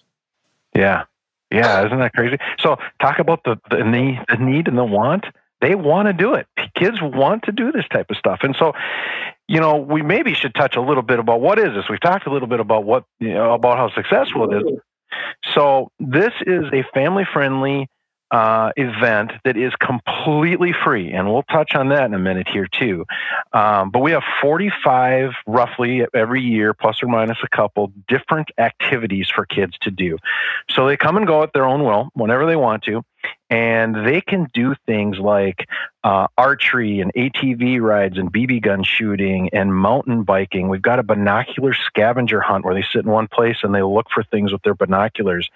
Yeah. 0.76 1.04
Yeah, 1.52 1.86
isn't 1.86 2.00
that 2.00 2.14
crazy? 2.14 2.38
So 2.60 2.78
talk 3.02 3.20
about 3.20 3.44
the, 3.44 3.58
the 3.70 3.84
need, 3.84 4.20
the 4.30 4.38
need 4.38 4.68
and 4.68 4.78
the 4.78 4.86
want. 4.86 5.26
They 5.62 5.76
want 5.76 6.08
to 6.08 6.14
do 6.14 6.34
it. 6.34 6.48
Kids 6.76 6.98
want 7.02 7.44
to 7.44 7.52
do 7.52 7.72
this 7.72 7.86
type 7.92 8.10
of 8.10 8.18
stuff. 8.18 8.40
And 8.42 8.56
so, 8.58 8.74
you 9.48 9.60
know, 9.60 9.78
we 9.78 10.02
maybe 10.02 10.34
should 10.34 10.56
touch 10.56 10.76
a 10.76 10.82
little 10.82 11.04
bit 11.04 11.20
about 11.20 11.40
what 11.40 11.60
is 11.60 11.74
this. 11.76 11.86
We've 11.90 12.00
talked 12.00 12.26
a 12.26 12.32
little 12.32 12.48
bit 12.48 12.60
about 12.60 12.84
what, 12.84 13.06
you 13.20 13.34
know, 13.34 13.54
about 13.54 13.78
how 13.78 13.94
successful 13.94 14.52
it 14.52 14.58
is. 14.58 14.80
So, 15.54 15.92
this 16.00 16.34
is 16.46 16.66
a 16.74 16.84
family 16.94 17.26
friendly 17.32 17.88
uh, 18.32 18.72
event 18.78 19.34
that 19.44 19.58
is 19.58 19.74
completely 19.76 20.74
free, 20.86 21.12
and 21.12 21.28
we'll 21.32 21.44
touch 21.44 21.76
on 21.76 21.90
that 21.90 22.06
in 22.06 22.14
a 22.14 22.20
minute 22.20 22.48
here 22.48 22.68
too. 22.72 23.06
Um, 23.52 23.92
but 23.92 24.00
we 24.00 24.12
have 24.12 24.24
45 24.42 25.32
roughly 25.46 26.06
every 26.14 26.42
year, 26.42 26.74
plus 26.74 27.04
or 27.04 27.08
minus 27.08 27.38
a 27.44 27.50
couple, 27.50 27.92
different 28.08 28.50
activities 28.58 29.30
for 29.30 29.46
kids 29.46 29.78
to 29.82 29.92
do. 29.92 30.18
So 30.70 30.88
they 30.88 30.96
come 30.96 31.18
and 31.18 31.28
go 31.28 31.44
at 31.44 31.52
their 31.54 31.66
own 31.66 31.84
will 31.84 32.10
whenever 32.14 32.46
they 32.46 32.56
want 32.56 32.84
to 32.84 33.04
and 33.50 34.08
they 34.08 34.22
can 34.22 34.48
do 34.54 34.76
things 34.86 35.20
like 35.20 35.68
uh, 36.04 36.28
archery 36.38 37.02
and 37.02 37.14
ATV 37.14 37.82
rides 37.82 38.18
and 38.18 38.32
BB 38.32 38.62
gun 38.62 38.84
shooting 38.84 39.50
and 39.54 39.76
mountain 39.76 40.24
biking. 40.24 40.70
We've 40.70 40.82
got 40.82 41.00
a 41.00 41.04
binocular 41.04 41.74
scavenger 41.74 42.40
hunt 42.40 42.64
where 42.64 42.74
they 42.74 42.86
sit 42.94 43.06
in 43.06 43.12
one 43.12 43.28
place 43.28 43.58
and 43.64 43.76
they 43.76 43.82
look 43.82 44.08
for 44.14 44.24
things 44.24 44.52
with 44.52 44.62
their 44.64 44.76
binoculars. 44.76 45.50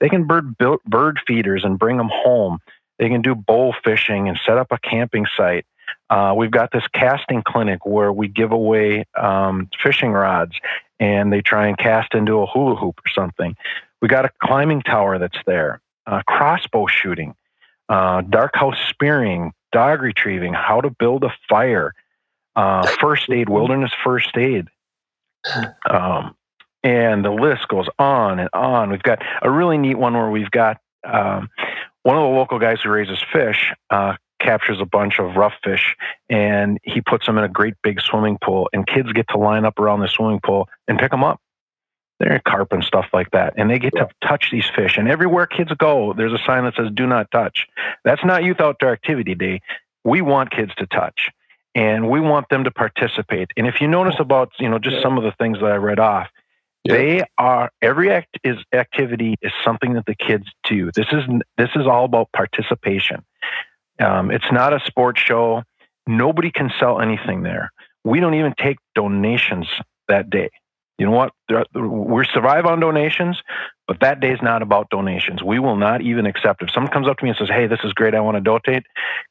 They 0.00 0.08
can 0.08 0.26
bird 0.26 0.56
bird 0.86 1.20
feeders 1.26 1.64
and 1.64 1.78
bring 1.78 1.98
them 1.98 2.10
home. 2.12 2.58
They 2.98 3.08
can 3.08 3.22
do 3.22 3.34
bow 3.34 3.74
fishing 3.84 4.28
and 4.28 4.38
set 4.46 4.58
up 4.58 4.68
a 4.70 4.78
camping 4.78 5.26
site. 5.36 5.66
Uh, 6.08 6.34
we've 6.36 6.50
got 6.50 6.70
this 6.72 6.86
casting 6.92 7.42
clinic 7.42 7.84
where 7.84 8.12
we 8.12 8.28
give 8.28 8.52
away 8.52 9.04
um, 9.16 9.68
fishing 9.82 10.12
rods 10.12 10.54
and 11.00 11.32
they 11.32 11.40
try 11.40 11.66
and 11.66 11.76
cast 11.76 12.14
into 12.14 12.40
a 12.40 12.46
hula 12.46 12.76
hoop 12.76 12.98
or 12.98 13.10
something. 13.14 13.56
We 14.00 14.08
got 14.08 14.24
a 14.24 14.30
climbing 14.42 14.82
tower 14.82 15.18
that's 15.18 15.38
there, 15.46 15.80
uh, 16.06 16.22
crossbow 16.26 16.86
shooting 16.86 17.34
uh, 17.88 18.22
dark 18.22 18.54
house 18.54 18.78
spearing, 18.88 19.52
dog 19.70 20.00
retrieving, 20.02 20.54
how 20.54 20.80
to 20.80 20.90
build 20.90 21.24
a 21.24 21.32
fire, 21.48 21.92
uh, 22.56 22.86
first 23.00 23.30
aid, 23.30 23.48
wilderness 23.50 23.92
first 24.02 24.36
aid. 24.36 24.68
Um, 25.88 26.34
And 26.84 27.24
the 27.24 27.30
list 27.30 27.68
goes 27.68 27.86
on 27.98 28.40
and 28.40 28.48
on. 28.52 28.90
We've 28.90 29.02
got 29.02 29.22
a 29.42 29.50
really 29.50 29.78
neat 29.78 29.96
one 29.96 30.14
where 30.14 30.30
we've 30.30 30.50
got 30.50 30.78
um, 31.04 31.48
one 32.02 32.16
of 32.16 32.22
the 32.22 32.36
local 32.36 32.58
guys 32.58 32.80
who 32.82 32.88
raises 32.88 33.22
fish 33.32 33.72
uh, 33.90 34.14
captures 34.40 34.80
a 34.80 34.84
bunch 34.84 35.20
of 35.20 35.36
rough 35.36 35.54
fish 35.62 35.94
and 36.28 36.78
he 36.82 37.00
puts 37.00 37.26
them 37.26 37.38
in 37.38 37.44
a 37.44 37.48
great 37.48 37.74
big 37.82 38.00
swimming 38.00 38.38
pool, 38.42 38.68
and 38.72 38.86
kids 38.86 39.12
get 39.12 39.28
to 39.28 39.38
line 39.38 39.64
up 39.64 39.78
around 39.78 40.00
the 40.00 40.08
swimming 40.08 40.40
pool 40.44 40.68
and 40.88 40.98
pick 40.98 41.10
them 41.10 41.22
up. 41.22 41.40
They're 42.22 42.40
carp 42.46 42.72
and 42.72 42.84
stuff 42.84 43.06
like 43.12 43.32
that, 43.32 43.54
and 43.56 43.68
they 43.68 43.80
get 43.80 43.94
to 43.96 44.08
touch 44.24 44.50
these 44.52 44.66
fish. 44.76 44.96
And 44.96 45.08
everywhere 45.08 45.46
kids 45.46 45.72
go, 45.76 46.12
there's 46.12 46.32
a 46.32 46.38
sign 46.46 46.62
that 46.64 46.76
says 46.76 46.88
"Do 46.94 47.04
not 47.04 47.32
touch." 47.32 47.66
That's 48.04 48.24
not 48.24 48.44
Youth 48.44 48.60
Outdoor 48.60 48.92
Activity 48.92 49.34
Day. 49.34 49.60
We 50.04 50.22
want 50.22 50.52
kids 50.52 50.72
to 50.76 50.86
touch, 50.86 51.30
and 51.74 52.08
we 52.08 52.20
want 52.20 52.48
them 52.48 52.62
to 52.62 52.70
participate. 52.70 53.50
And 53.56 53.66
if 53.66 53.80
you 53.80 53.88
notice 53.88 54.14
about 54.20 54.52
you 54.60 54.68
know 54.68 54.78
just 54.78 55.02
some 55.02 55.18
of 55.18 55.24
the 55.24 55.32
things 55.32 55.58
that 55.58 55.66
I 55.66 55.76
read 55.76 55.98
off, 55.98 56.28
yeah. 56.84 56.94
They 56.94 57.24
are 57.38 57.70
every 57.82 58.12
act 58.12 58.38
is 58.44 58.56
activity 58.72 59.36
is 59.42 59.52
something 59.64 59.94
that 59.94 60.06
the 60.06 60.14
kids 60.14 60.46
do. 60.62 60.92
This 60.94 61.06
is 61.10 61.24
this 61.56 61.70
is 61.74 61.88
all 61.88 62.04
about 62.04 62.30
participation. 62.32 63.24
Um, 63.98 64.30
it's 64.30 64.50
not 64.52 64.72
a 64.72 64.80
sports 64.86 65.20
show. 65.20 65.64
Nobody 66.06 66.52
can 66.52 66.72
sell 66.78 67.00
anything 67.00 67.42
there. 67.42 67.72
We 68.04 68.20
don't 68.20 68.34
even 68.34 68.54
take 68.58 68.78
donations 68.94 69.68
that 70.08 70.30
day. 70.30 70.50
You 71.02 71.10
know 71.10 71.16
what? 71.16 71.32
We 71.74 72.24
survive 72.32 72.64
on 72.64 72.78
donations, 72.78 73.42
but 73.88 73.98
that 74.02 74.20
day 74.20 74.30
is 74.30 74.38
not 74.40 74.62
about 74.62 74.88
donations. 74.88 75.42
We 75.42 75.58
will 75.58 75.74
not 75.74 76.00
even 76.00 76.26
accept. 76.26 76.62
If 76.62 76.70
someone 76.70 76.92
comes 76.92 77.08
up 77.08 77.18
to 77.18 77.24
me 77.24 77.30
and 77.30 77.36
says, 77.36 77.48
"Hey, 77.48 77.66
this 77.66 77.80
is 77.82 77.92
great. 77.92 78.14
I 78.14 78.20
want 78.20 78.36
to 78.36 78.40
donate," 78.40 78.84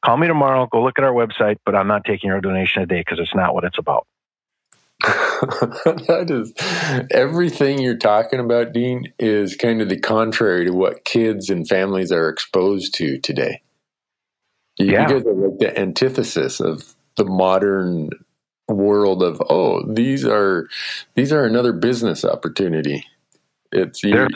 call 0.04 0.18
me 0.18 0.26
tomorrow. 0.26 0.66
Go 0.70 0.82
look 0.82 0.98
at 0.98 1.04
our 1.04 1.14
website, 1.14 1.56
but 1.64 1.74
I'm 1.74 1.88
not 1.88 2.04
taking 2.04 2.28
your 2.28 2.42
donation 2.42 2.82
today 2.82 3.00
because 3.00 3.18
it's 3.18 3.34
not 3.34 3.54
what 3.54 3.64
it's 3.64 3.78
about. 3.78 4.06
that 5.02 6.26
is 6.28 6.52
everything 7.10 7.78
you're 7.78 7.96
talking 7.96 8.38
about, 8.38 8.74
Dean, 8.74 9.10
is 9.18 9.56
kind 9.56 9.80
of 9.80 9.88
the 9.88 9.98
contrary 9.98 10.66
to 10.66 10.74
what 10.74 11.06
kids 11.06 11.48
and 11.48 11.66
families 11.66 12.12
are 12.12 12.28
exposed 12.28 12.92
to 12.96 13.18
today. 13.18 13.62
You, 14.76 14.92
yeah. 14.92 15.08
you 15.08 15.14
guys 15.14 15.26
are 15.26 15.32
like 15.32 15.58
the 15.58 15.80
antithesis 15.80 16.60
of 16.60 16.94
the 17.16 17.24
modern 17.24 18.10
world 18.72 19.22
of 19.22 19.42
oh 19.48 19.84
these 19.86 20.24
are 20.24 20.68
these 21.14 21.32
are 21.32 21.44
another 21.44 21.72
business 21.72 22.24
opportunity. 22.24 23.04
It's 23.70 24.02
you, 24.02 24.28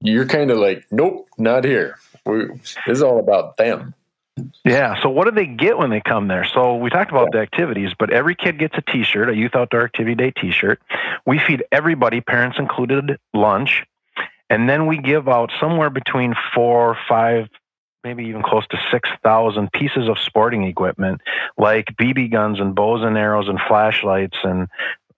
you're 0.00 0.26
kind 0.26 0.50
of 0.50 0.58
like 0.58 0.86
nope, 0.90 1.28
not 1.38 1.64
here. 1.64 1.98
We, 2.24 2.46
this 2.86 2.98
is 2.98 3.02
all 3.02 3.20
about 3.20 3.56
them. 3.56 3.94
Yeah. 4.64 5.00
So 5.02 5.08
what 5.08 5.24
do 5.24 5.30
they 5.30 5.46
get 5.46 5.78
when 5.78 5.90
they 5.90 6.00
come 6.00 6.28
there? 6.28 6.44
So 6.44 6.76
we 6.76 6.90
talked 6.90 7.10
about 7.10 7.32
the 7.32 7.38
activities, 7.38 7.92
but 7.98 8.12
every 8.12 8.34
kid 8.34 8.58
gets 8.58 8.74
a 8.76 8.82
T-shirt, 8.82 9.30
a 9.30 9.34
Youth 9.34 9.54
Outdoor 9.54 9.84
Activity 9.84 10.14
Day 10.14 10.30
T-shirt. 10.30 10.80
We 11.24 11.38
feed 11.38 11.64
everybody, 11.72 12.20
parents 12.20 12.58
included, 12.58 13.18
lunch, 13.32 13.84
and 14.50 14.68
then 14.68 14.86
we 14.86 14.98
give 14.98 15.28
out 15.28 15.50
somewhere 15.58 15.90
between 15.90 16.34
four, 16.54 16.98
five, 17.08 17.48
maybe 18.04 18.24
even 18.24 18.42
close 18.42 18.66
to 18.68 18.78
six 18.90 19.08
thousand 19.22 19.72
pieces 19.72 20.08
of 20.08 20.18
sporting 20.18 20.64
equipment, 20.64 21.20
like 21.58 21.86
BB 21.96 22.30
guns 22.30 22.60
and 22.60 22.74
bows 22.74 23.02
and 23.02 23.16
arrows 23.16 23.48
and 23.48 23.58
flashlights 23.66 24.36
and 24.42 24.68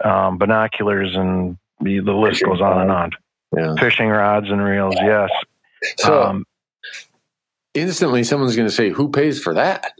um, 0.04 0.38
binoculars, 0.38 1.14
and 1.14 1.58
the, 1.80 2.00
the 2.00 2.12
list 2.12 2.42
goes 2.44 2.60
on 2.60 2.80
and 2.80 2.90
on. 2.90 3.10
Yeah. 3.56 3.74
Fishing 3.78 4.08
rods 4.08 4.48
and 4.50 4.62
reels, 4.62 4.94
yes. 4.96 5.30
So, 5.98 6.22
um, 6.22 6.44
instantly 7.74 8.24
someone's 8.24 8.56
going 8.56 8.68
to 8.68 8.74
say, 8.74 8.90
"Who 8.90 9.10
pays 9.10 9.40
for 9.42 9.54
that?" 9.54 9.92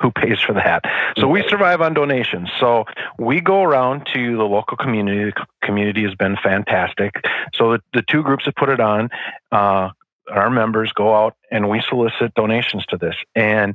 Who 0.00 0.10
pays 0.10 0.40
for 0.40 0.52
that? 0.54 0.82
So 1.16 1.28
we 1.28 1.44
survive 1.48 1.80
on 1.80 1.94
donations. 1.94 2.48
So 2.58 2.84
we 3.18 3.40
go 3.40 3.62
around 3.62 4.08
to 4.12 4.36
the 4.36 4.44
local 4.44 4.76
community. 4.76 5.30
The 5.30 5.46
community 5.62 6.02
has 6.04 6.14
been 6.14 6.36
fantastic. 6.42 7.14
So 7.54 7.72
the, 7.72 7.82
the 7.92 8.02
two 8.02 8.22
groups 8.22 8.44
that 8.44 8.56
put 8.56 8.68
it 8.68 8.80
on, 8.80 9.10
uh, 9.50 9.90
our 10.30 10.50
members 10.50 10.92
go 10.92 11.14
out 11.14 11.36
and 11.50 11.68
we 11.68 11.82
solicit 11.88 12.34
donations 12.34 12.84
to 12.86 12.96
this. 12.96 13.16
And 13.34 13.74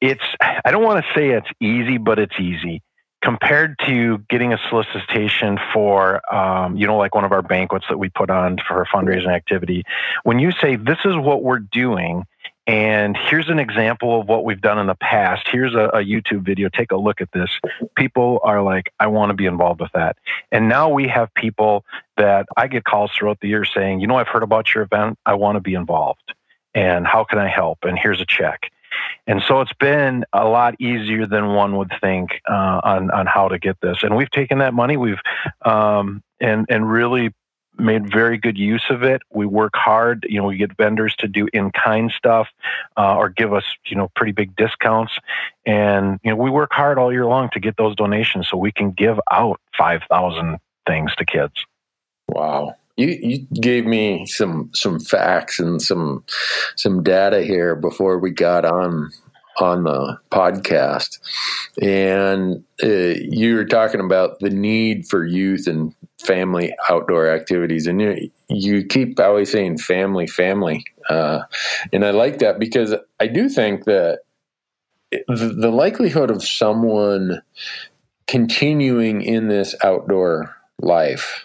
it's, 0.00 0.24
I 0.40 0.70
don't 0.70 0.82
want 0.82 1.04
to 1.04 1.12
say 1.14 1.30
it's 1.30 1.50
easy, 1.60 1.98
but 1.98 2.18
it's 2.18 2.38
easy 2.38 2.82
compared 3.22 3.76
to 3.86 4.18
getting 4.30 4.52
a 4.52 4.58
solicitation 4.68 5.58
for, 5.72 6.22
um, 6.32 6.76
you 6.76 6.86
know, 6.86 6.96
like 6.96 7.14
one 7.14 7.24
of 7.24 7.32
our 7.32 7.42
banquets 7.42 7.84
that 7.88 7.98
we 7.98 8.08
put 8.08 8.30
on 8.30 8.58
for 8.66 8.80
a 8.80 8.86
fundraising 8.86 9.34
activity, 9.34 9.82
when 10.22 10.38
you 10.38 10.52
say, 10.52 10.76
this 10.76 10.98
is 11.04 11.16
what 11.16 11.42
we're 11.42 11.58
doing, 11.58 12.24
and 12.68 13.16
here's 13.16 13.48
an 13.48 13.58
example 13.58 14.20
of 14.20 14.28
what 14.28 14.44
we've 14.44 14.60
done 14.60 14.78
in 14.78 14.86
the 14.86 14.94
past. 14.94 15.48
Here's 15.50 15.74
a, 15.74 15.88
a, 15.94 16.04
YouTube 16.04 16.42
video. 16.42 16.68
Take 16.68 16.92
a 16.92 16.98
look 16.98 17.22
at 17.22 17.32
this. 17.32 17.50
People 17.96 18.40
are 18.44 18.62
like, 18.62 18.92
I 19.00 19.06
want 19.06 19.30
to 19.30 19.34
be 19.34 19.46
involved 19.46 19.80
with 19.80 19.90
that. 19.94 20.18
And 20.52 20.68
now 20.68 20.90
we 20.90 21.08
have 21.08 21.32
people 21.32 21.86
that 22.18 22.44
I 22.58 22.68
get 22.68 22.84
calls 22.84 23.10
throughout 23.10 23.40
the 23.40 23.48
year 23.48 23.64
saying, 23.64 24.00
you 24.00 24.06
know, 24.06 24.16
I've 24.16 24.28
heard 24.28 24.42
about 24.42 24.74
your 24.74 24.84
event. 24.84 25.18
I 25.24 25.32
want 25.34 25.56
to 25.56 25.60
be 25.60 25.72
involved. 25.72 26.34
And 26.74 27.06
how 27.06 27.24
can 27.24 27.38
I 27.38 27.48
help? 27.48 27.78
And 27.84 27.98
here's 27.98 28.20
a 28.20 28.26
check. 28.26 28.70
And 29.26 29.42
so 29.48 29.62
it's 29.62 29.72
been 29.80 30.26
a 30.34 30.46
lot 30.46 30.78
easier 30.78 31.26
than 31.26 31.54
one 31.54 31.76
would 31.76 31.92
think 32.02 32.40
uh, 32.48 32.80
on 32.84 33.10
on 33.10 33.26
how 33.26 33.48
to 33.48 33.58
get 33.58 33.80
this. 33.80 34.02
And 34.02 34.16
we've 34.16 34.30
taken 34.30 34.58
that 34.58 34.74
money, 34.74 34.96
we've 34.96 35.20
um, 35.64 36.22
and 36.40 36.66
and 36.68 36.90
really 36.90 37.32
made 37.78 38.10
very 38.10 38.38
good 38.38 38.58
use 38.58 38.84
of 38.90 39.02
it. 39.02 39.22
We 39.30 39.46
work 39.46 39.74
hard. 39.74 40.26
You 40.28 40.40
know, 40.40 40.46
we 40.46 40.56
get 40.56 40.76
vendors 40.76 41.14
to 41.16 41.28
do 41.28 41.48
in 41.52 41.70
kind 41.70 42.10
stuff 42.10 42.48
uh, 42.96 43.16
or 43.16 43.28
give 43.28 43.52
us, 43.52 43.64
you 43.86 43.96
know, 43.96 44.10
pretty 44.14 44.32
big 44.32 44.56
discounts. 44.56 45.12
And, 45.66 46.18
you 46.22 46.30
know, 46.30 46.36
we 46.36 46.50
work 46.50 46.72
hard 46.72 46.98
all 46.98 47.12
year 47.12 47.26
long 47.26 47.50
to 47.52 47.60
get 47.60 47.76
those 47.76 47.94
donations 47.96 48.48
so 48.48 48.56
we 48.56 48.72
can 48.72 48.92
give 48.92 49.18
out 49.30 49.60
5,000 49.76 50.58
things 50.86 51.14
to 51.16 51.24
kids. 51.24 51.54
Wow 52.28 52.74
you 52.98 53.16
you 53.22 53.38
gave 53.60 53.86
me 53.86 54.26
some 54.26 54.70
some 54.74 54.98
facts 54.98 55.60
and 55.60 55.80
some 55.80 56.24
some 56.76 57.02
data 57.02 57.42
here 57.42 57.76
before 57.76 58.18
we 58.18 58.30
got 58.30 58.64
on 58.64 59.10
on 59.60 59.84
the 59.84 60.18
podcast, 60.30 61.18
and 61.80 62.64
uh, 62.82 63.18
you 63.20 63.56
were 63.56 63.64
talking 63.64 64.00
about 64.00 64.38
the 64.40 64.50
need 64.50 65.06
for 65.06 65.24
youth 65.24 65.66
and 65.66 65.94
family 66.20 66.74
outdoor 66.88 67.28
activities, 67.28 67.86
and 67.86 68.00
you 68.00 68.30
you 68.48 68.84
keep 68.84 69.18
always 69.20 69.50
saying 69.50 69.78
family, 69.78 70.26
family, 70.26 70.84
uh, 71.08 71.40
and 71.92 72.04
I 72.04 72.10
like 72.10 72.38
that 72.38 72.58
because 72.58 72.94
I 73.20 73.26
do 73.26 73.48
think 73.48 73.84
that 73.84 74.20
the, 75.10 75.56
the 75.58 75.70
likelihood 75.70 76.30
of 76.30 76.44
someone 76.44 77.42
continuing 78.26 79.22
in 79.22 79.48
this 79.48 79.74
outdoor 79.82 80.54
life 80.80 81.42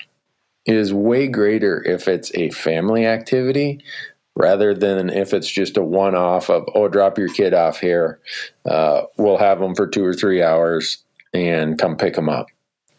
is 0.65 0.93
way 0.93 1.28
greater 1.28 1.84
if 1.84 2.08
it's 2.08 2.34
a 2.36 2.49
family 2.52 3.06
activity 3.06 3.84
rather 4.36 4.74
than 4.74 5.10
if 5.10 5.34
it's 5.34 5.50
just 5.50 5.78
a 5.78 5.84
one 5.84 6.15
off 6.15 6.50
of, 6.50 6.67
oh, 6.74 6.88
drop 6.88 7.17
your 7.17 7.30
kid 7.30 7.54
off 7.54 7.80
here. 7.80 8.19
Uh, 8.65 9.04
we'll 9.17 9.38
have 9.38 9.60
them 9.60 9.76
for 9.76 9.88
two 9.88 10.04
or 10.04 10.13
three 10.13 10.41
hours 10.41 11.04
and 11.34 11.78
come 11.78 11.98
pick 11.98 12.15
them 12.15 12.30
up. 12.30 12.48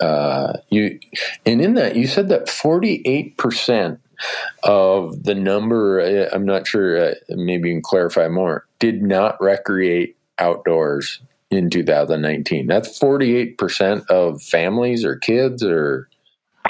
Uh, 0.00 0.54
you 0.70 0.98
and 1.46 1.60
in 1.60 1.74
that 1.74 1.94
you 1.96 2.06
said 2.06 2.28
that 2.28 2.46
48% 2.46 3.98
of 4.62 5.22
the 5.22 5.34
number 5.34 6.00
uh, 6.00 6.34
i'm 6.34 6.44
not 6.44 6.66
sure 6.66 7.10
uh, 7.10 7.14
maybe 7.30 7.68
you 7.68 7.76
can 7.76 7.82
clarify 7.82 8.28
more 8.28 8.66
did 8.78 9.02
not 9.02 9.40
recreate 9.40 10.16
outdoors 10.38 11.20
in 11.50 11.70
2019 11.70 12.66
that's 12.66 12.98
48% 12.98 14.06
of 14.08 14.42
families 14.42 15.04
or 15.04 15.16
kids 15.16 15.62
or 15.62 16.08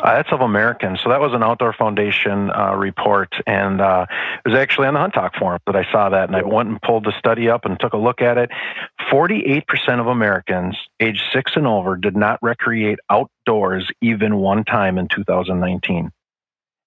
uh, 0.03 0.15
that's 0.15 0.33
of 0.33 0.41
Americans. 0.41 1.01
So 1.03 1.11
that 1.11 1.21
was 1.21 1.33
an 1.33 1.43
Outdoor 1.43 1.73
Foundation 1.73 2.51
uh, 2.51 2.75
report, 2.75 3.33
and 3.47 3.81
uh, 3.81 4.07
it 4.45 4.49
was 4.49 4.59
actually 4.59 4.89
on 4.89 4.95
the 4.95 5.01
Hunt 5.01 5.15
Talk 5.15 5.37
forum 5.37 5.61
that 5.67 5.77
I 5.77 5.91
saw 5.93 6.09
that, 6.09 6.29
and 6.29 6.37
I 6.37 6.43
went 6.43 6.69
and 6.69 6.83
pulled 6.83 7.05
the 7.05 7.13
study 7.19 7.49
up 7.49 7.65
and 7.65 7.79
took 7.79 7.93
a 7.93 7.99
look 7.99 8.21
at 8.21 8.37
it. 8.37 8.51
Forty-eight 9.11 9.67
percent 9.67 10.01
of 10.01 10.09
Americans 10.09 10.77
aged 10.99 11.23
six 11.33 11.53
and 11.55 11.67
over 11.67 11.97
did 11.97 12.17
not 12.17 12.39
recreate 12.43 12.99
outdoors 13.09 13.89
even 14.01 14.37
one 14.37 14.65
time 14.65 14.99
in 14.99 15.09
2019. 15.09 16.11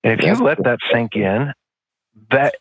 And 0.03 0.19
if 0.19 0.25
you 0.25 0.33
let 0.43 0.63
that 0.63 0.79
sink 0.91 1.15
in, 1.15 1.53
that 2.31 2.55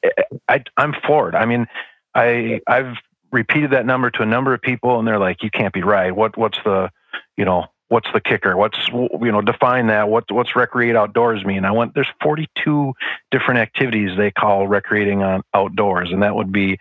I, 0.49 0.63
I'm 0.77 0.95
floored. 1.07 1.35
I 1.35 1.47
mean, 1.47 1.67
I 2.15 2.61
I've 2.67 2.97
repeated 3.33 3.73
that 3.73 3.87
number 3.87 4.11
to 4.11 4.23
a 4.23 4.27
number 4.27 4.55
of 4.55 4.63
people, 4.63 4.99
and 4.99 5.07
they're 5.07 5.19
like, 5.19 5.43
"You 5.43 5.51
can't 5.51 5.75
be 5.75 5.83
right. 5.83 6.15
What 6.15 6.37
what's 6.37 6.59
the 6.65 6.91
you 7.37 7.45
know 7.45 7.67
what's 7.89 8.09
the 8.13 8.21
kicker? 8.21 8.57
What's 8.57 8.89
you 8.89 9.33
know 9.33 9.41
define 9.41 9.89
that? 9.89 10.09
What 10.09 10.31
what's 10.31 10.57
recreate 10.57 10.97
outdoors 10.97 11.45
mean? 11.45 11.65
I 11.65 11.73
went 11.73 11.95
there's 11.95 12.11
42 12.23 12.93
different 13.31 13.61
activities 13.61 14.17
they 14.17 14.31
call 14.31 14.67
recreating 14.67 15.23
on 15.23 15.43
outdoors, 15.55 16.11
and 16.13 16.23
that 16.23 16.35
would 16.35 16.53
be 16.53 16.79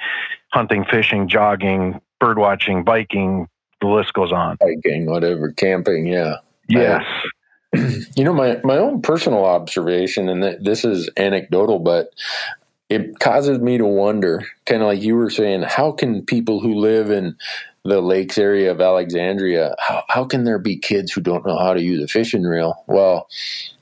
hunting, 0.51 0.85
fishing, 0.85 1.27
jogging, 1.27 2.01
bird 2.19 2.37
watching, 2.37 2.83
biking. 2.83 3.47
The 3.81 3.87
list 3.87 4.13
goes 4.13 4.31
on. 4.31 4.57
Biking, 4.59 5.05
whatever, 5.05 5.51
camping. 5.51 6.07
Yeah. 6.07 6.37
Yes. 6.67 7.03
you 8.15 8.23
know 8.23 8.33
my 8.33 8.59
my 8.63 8.77
own 8.77 9.01
personal 9.01 9.45
observation, 9.45 10.29
and 10.29 10.65
this 10.65 10.85
is 10.85 11.09
anecdotal, 11.17 11.79
but 11.79 12.09
it 12.89 13.19
causes 13.19 13.59
me 13.59 13.77
to 13.77 13.85
wonder, 13.85 14.45
kind 14.65 14.81
of 14.81 14.87
like 14.87 15.01
you 15.01 15.15
were 15.15 15.29
saying, 15.29 15.63
how 15.63 15.91
can 15.91 16.23
people 16.23 16.59
who 16.59 16.75
live 16.75 17.09
in 17.09 17.35
the 17.85 18.01
lakes 18.01 18.37
area 18.37 18.71
of 18.71 18.81
Alexandria, 18.81 19.75
how, 19.79 20.03
how 20.09 20.25
can 20.25 20.43
there 20.43 20.57
be 20.57 20.75
kids 20.75 21.13
who 21.13 21.21
don't 21.21 21.45
know 21.45 21.57
how 21.57 21.73
to 21.73 21.81
use 21.81 22.03
a 22.03 22.07
fishing 22.07 22.43
reel? 22.43 22.83
Well, 22.87 23.29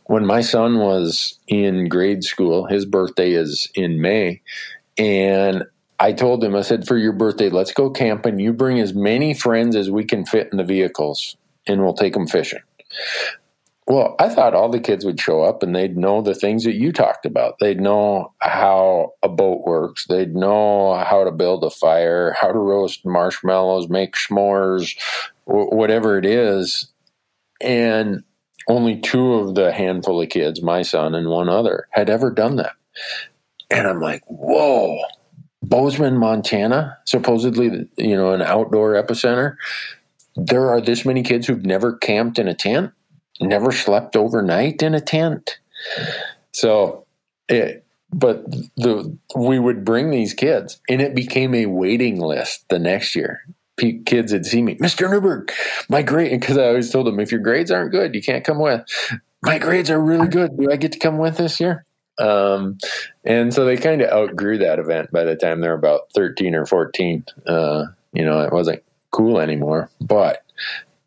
when 0.06 0.26
my 0.26 0.42
son 0.42 0.80
was 0.80 1.40
in 1.48 1.88
grade 1.88 2.24
school, 2.24 2.66
his 2.68 2.86
birthday 2.86 3.32
is 3.32 3.70
in 3.74 4.02
May, 4.02 4.42
and 4.98 5.64
I 6.00 6.12
told 6.12 6.44
him, 6.44 6.54
I 6.54 6.62
said, 6.62 6.86
for 6.86 6.98
your 6.98 7.14
birthday, 7.14 7.50
let's 7.50 7.72
go 7.72 7.90
camping. 7.90 8.40
You 8.40 8.52
bring 8.52 8.80
as 8.80 8.94
many 8.94 9.34
friends 9.34 9.76
as 9.76 9.90
we 9.90 10.04
can 10.04 10.26
fit 10.26 10.50
in 10.52 10.58
the 10.58 10.66
vehicles, 10.66 11.38
and 11.66 11.82
we'll 11.82 11.94
take 11.94 12.14
them 12.14 12.28
fishing. 12.28 12.60
Well, 13.86 14.16
I 14.18 14.30
thought 14.30 14.54
all 14.54 14.70
the 14.70 14.80
kids 14.80 15.04
would 15.04 15.20
show 15.20 15.42
up 15.44 15.62
and 15.62 15.76
they'd 15.76 15.98
know 15.98 16.22
the 16.22 16.34
things 16.34 16.64
that 16.64 16.76
you 16.76 16.94
talked 16.94 17.26
about. 17.26 17.60
They'd 17.60 17.82
know 17.82 18.34
how 18.40 19.14
a 19.22 19.28
boat 19.28 19.66
works. 19.66 20.06
They'd 20.08 20.34
know 20.34 20.96
how 20.96 21.26
to 21.26 21.32
build 21.32 21.64
a 21.64 21.70
fire, 21.70 22.34
how 22.40 22.52
to 22.52 22.58
roast 22.58 23.06
marshmallows, 23.06 23.90
make 23.90 24.16
s'mores, 24.16 24.96
whatever 25.46 26.18
it 26.18 26.26
is. 26.26 26.94
And 27.60 28.24
only 28.68 29.00
two 29.00 29.34
of 29.34 29.56
the 29.56 29.74
handful 29.74 30.22
of 30.22 30.30
kids, 30.30 30.62
my 30.62 30.82
son 30.82 31.14
and 31.14 31.30
one 31.30 31.50
other, 31.50 31.88
had 31.92 32.10
ever 32.10 32.32
done 32.32 32.56
that. 32.58 32.76
And 33.70 33.88
I'm 33.88 34.00
like, 34.00 34.24
whoa, 34.28 35.00
Bozeman, 35.62 36.18
Montana, 36.18 36.98
supposedly, 37.06 37.88
you 37.98 38.16
know, 38.16 38.32
an 38.32 38.42
outdoor 38.42 38.94
epicenter. 38.94 39.56
There 40.36 40.70
are 40.70 40.82
this 40.82 41.06
many 41.06 41.24
kids 41.24 41.48
who've 41.48 41.66
never 41.66 41.96
camped 41.98 42.40
in 42.40 42.48
a 42.48 42.54
tent, 42.54 42.92
never 43.44 43.72
slept 43.72 44.16
overnight 44.16 44.82
in 44.82 44.94
a 44.96 45.02
tent. 45.02 45.60
So, 46.52 47.06
it, 47.50 47.86
but 48.12 48.50
the 48.78 49.18
we 49.36 49.60
would 49.60 49.84
bring 49.84 50.12
these 50.12 50.34
kids, 50.34 50.80
and 50.90 51.02
it 51.02 51.16
became 51.16 51.54
a 51.56 51.66
waiting 51.66 52.20
list 52.20 52.66
the 52.70 52.80
next 52.80 53.16
year 53.16 53.42
kids 54.06 54.32
had 54.32 54.46
seen 54.46 54.66
me, 54.66 54.76
Mr. 54.76 55.10
Newberg, 55.10 55.52
my 55.90 56.02
grade, 56.02 56.40
because 56.40 56.58
I 56.58 56.68
always 56.68 56.92
told 56.92 57.08
them, 57.08 57.20
if 57.20 57.32
your 57.32 57.42
grades 57.42 57.72
aren't 57.72 57.92
good, 57.92 58.16
you 58.16 58.22
can't 58.22 58.44
come 58.44 58.60
with. 58.60 58.84
My 59.42 59.60
grades 59.60 59.90
are 59.90 60.00
really 60.00 60.28
good. 60.28 60.58
Do 60.58 60.72
I 60.72 60.78
get 60.78 60.94
to 60.94 61.00
come 61.00 61.18
with 61.18 61.38
this 61.38 61.60
year? 61.60 61.86
Um, 62.20 62.78
and 63.26 63.54
so 63.54 63.66
they 63.66 63.78
kind 63.78 64.02
of 64.02 64.12
outgrew 64.12 64.60
that 64.60 64.80
event 64.80 65.12
by 65.12 65.24
the 65.24 65.36
time 65.36 65.62
they're 65.62 65.74
about 65.74 66.12
13 66.16 66.56
or 66.56 66.66
14. 66.66 67.26
Uh, 67.48 67.86
you 68.14 68.24
know, 68.24 68.42
it 68.42 68.54
wasn't 68.54 68.84
cool 69.12 69.40
anymore, 69.40 69.90
but 70.00 70.44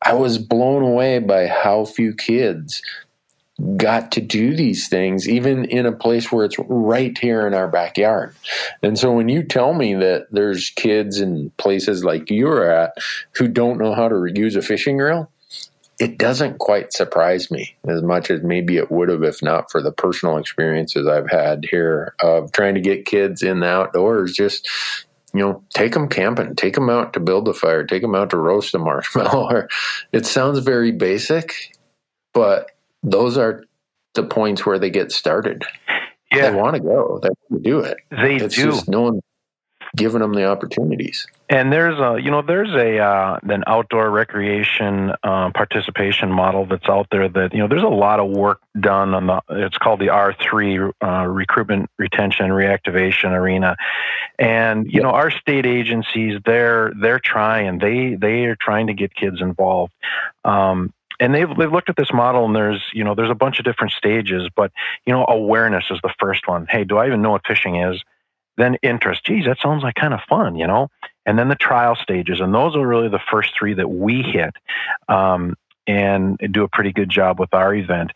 I 0.02 0.14
was 0.14 0.38
blown 0.38 0.82
away 0.82 1.18
by 1.18 1.46
how 1.46 1.84
few 1.84 2.14
kids 2.14 2.82
got 3.76 4.12
to 4.12 4.20
do 4.20 4.54
these 4.54 4.88
things, 4.88 5.28
even 5.28 5.64
in 5.64 5.86
a 5.86 5.92
place 5.92 6.30
where 6.30 6.44
it's 6.44 6.58
right 6.68 7.16
here 7.16 7.46
in 7.46 7.54
our 7.54 7.68
backyard. 7.68 8.34
And 8.82 8.98
so 8.98 9.12
when 9.12 9.28
you 9.28 9.42
tell 9.42 9.72
me 9.72 9.94
that 9.94 10.26
there's 10.30 10.70
kids 10.70 11.20
in 11.20 11.50
places 11.56 12.04
like 12.04 12.30
you're 12.30 12.70
at 12.70 12.92
who 13.32 13.48
don't 13.48 13.78
know 13.78 13.94
how 13.94 14.08
to 14.08 14.26
use 14.34 14.56
a 14.56 14.62
fishing 14.62 14.98
reel, 14.98 15.30
it 15.98 16.18
doesn't 16.18 16.58
quite 16.58 16.92
surprise 16.92 17.50
me 17.50 17.74
as 17.88 18.02
much 18.02 18.30
as 18.30 18.42
maybe 18.42 18.76
it 18.76 18.90
would 18.90 19.08
have 19.08 19.22
if 19.22 19.42
not 19.42 19.70
for 19.70 19.80
the 19.80 19.92
personal 19.92 20.36
experiences 20.36 21.06
I've 21.06 21.30
had 21.30 21.64
here 21.70 22.14
of 22.20 22.52
trying 22.52 22.74
to 22.74 22.82
get 22.82 23.06
kids 23.06 23.42
in 23.42 23.60
the 23.60 23.66
outdoors. 23.66 24.34
Just 24.34 24.68
you 25.36 25.44
know, 25.44 25.62
take 25.74 25.92
them 25.92 26.08
camping, 26.08 26.54
take 26.56 26.74
them 26.74 26.88
out 26.88 27.12
to 27.12 27.20
build 27.20 27.48
a 27.48 27.54
fire, 27.54 27.84
take 27.84 28.02
them 28.02 28.14
out 28.14 28.30
to 28.30 28.36
roast 28.36 28.74
a 28.74 28.78
marshmallow. 28.80 29.66
it 30.12 30.26
sounds 30.26 30.58
very 30.60 30.92
basic, 30.92 31.76
but 32.32 32.70
those 33.02 33.36
are 33.36 33.64
the 34.14 34.24
points 34.24 34.64
where 34.64 34.78
they 34.78 34.90
get 34.90 35.12
started. 35.12 35.64
Yeah. 36.32 36.50
They 36.50 36.56
want 36.56 36.74
to 36.74 36.80
go. 36.80 37.20
They 37.22 37.28
want 37.28 37.62
to 37.62 37.70
do 37.70 37.80
it. 37.80 37.98
They 38.10 38.36
it's 38.36 38.56
do. 38.56 38.64
Just 38.64 38.88
no 38.88 39.02
one 39.02 39.20
giving 39.96 40.20
them 40.20 40.34
the 40.34 40.44
opportunities. 40.44 41.26
And 41.48 41.72
there's 41.72 41.98
a, 41.98 42.20
you 42.22 42.30
know, 42.30 42.42
there's 42.42 42.72
a 42.74 42.98
uh, 42.98 43.38
an 43.44 43.64
outdoor 43.66 44.10
recreation 44.10 45.12
uh, 45.22 45.50
participation 45.50 46.30
model 46.30 46.66
that's 46.66 46.88
out 46.88 47.08
there 47.10 47.28
that 47.28 47.52
you 47.52 47.60
know 47.60 47.68
there's 47.68 47.82
a 47.82 47.88
lot 47.88 48.20
of 48.20 48.30
work 48.30 48.60
done 48.78 49.14
on 49.14 49.26
the. 49.26 49.40
It's 49.50 49.78
called 49.78 50.00
the 50.00 50.08
R3 50.08 50.92
uh, 51.02 51.26
recruitment, 51.26 51.90
retention, 51.98 52.50
reactivation 52.50 53.30
arena, 53.30 53.76
and 54.38 54.90
you 54.92 55.02
know 55.02 55.10
our 55.10 55.30
state 55.30 55.66
agencies 55.66 56.40
they're 56.44 56.92
they're 57.00 57.20
trying 57.20 57.78
they 57.78 58.14
they 58.14 58.44
are 58.44 58.56
trying 58.56 58.88
to 58.88 58.94
get 58.94 59.14
kids 59.14 59.40
involved. 59.40 59.92
Um, 60.44 60.92
and 61.18 61.34
they've 61.34 61.48
they've 61.56 61.72
looked 61.72 61.88
at 61.88 61.96
this 61.96 62.12
model 62.12 62.44
and 62.44 62.54
there's 62.54 62.82
you 62.92 63.04
know 63.04 63.14
there's 63.14 63.30
a 63.30 63.34
bunch 63.34 63.58
of 63.58 63.64
different 63.64 63.92
stages 63.92 64.48
but 64.54 64.70
you 65.06 65.12
know 65.12 65.24
awareness 65.26 65.84
is 65.90 65.98
the 66.02 66.12
first 66.18 66.46
one 66.46 66.66
hey 66.68 66.84
do 66.84 66.98
i 66.98 67.06
even 67.06 67.22
know 67.22 67.30
what 67.30 67.46
fishing 67.46 67.76
is 67.76 68.02
then 68.56 68.76
interest. 68.82 69.24
Geez 69.24 69.46
that 69.46 69.58
sounds 69.60 69.82
like 69.82 69.94
kind 69.94 70.14
of 70.14 70.20
fun 70.28 70.56
you 70.56 70.66
know? 70.66 70.88
And 71.24 71.38
then 71.38 71.48
the 71.48 71.56
trial 71.56 71.96
stages 71.96 72.40
and 72.40 72.54
those 72.54 72.76
are 72.76 72.86
really 72.86 73.08
the 73.08 73.20
first 73.30 73.52
three 73.58 73.74
that 73.74 73.88
we 73.88 74.22
hit 74.22 74.54
um, 75.08 75.56
and 75.86 76.38
do 76.50 76.64
a 76.64 76.68
pretty 76.68 76.92
good 76.92 77.08
job 77.08 77.38
with 77.38 77.52
our 77.54 77.74
event. 77.74 78.12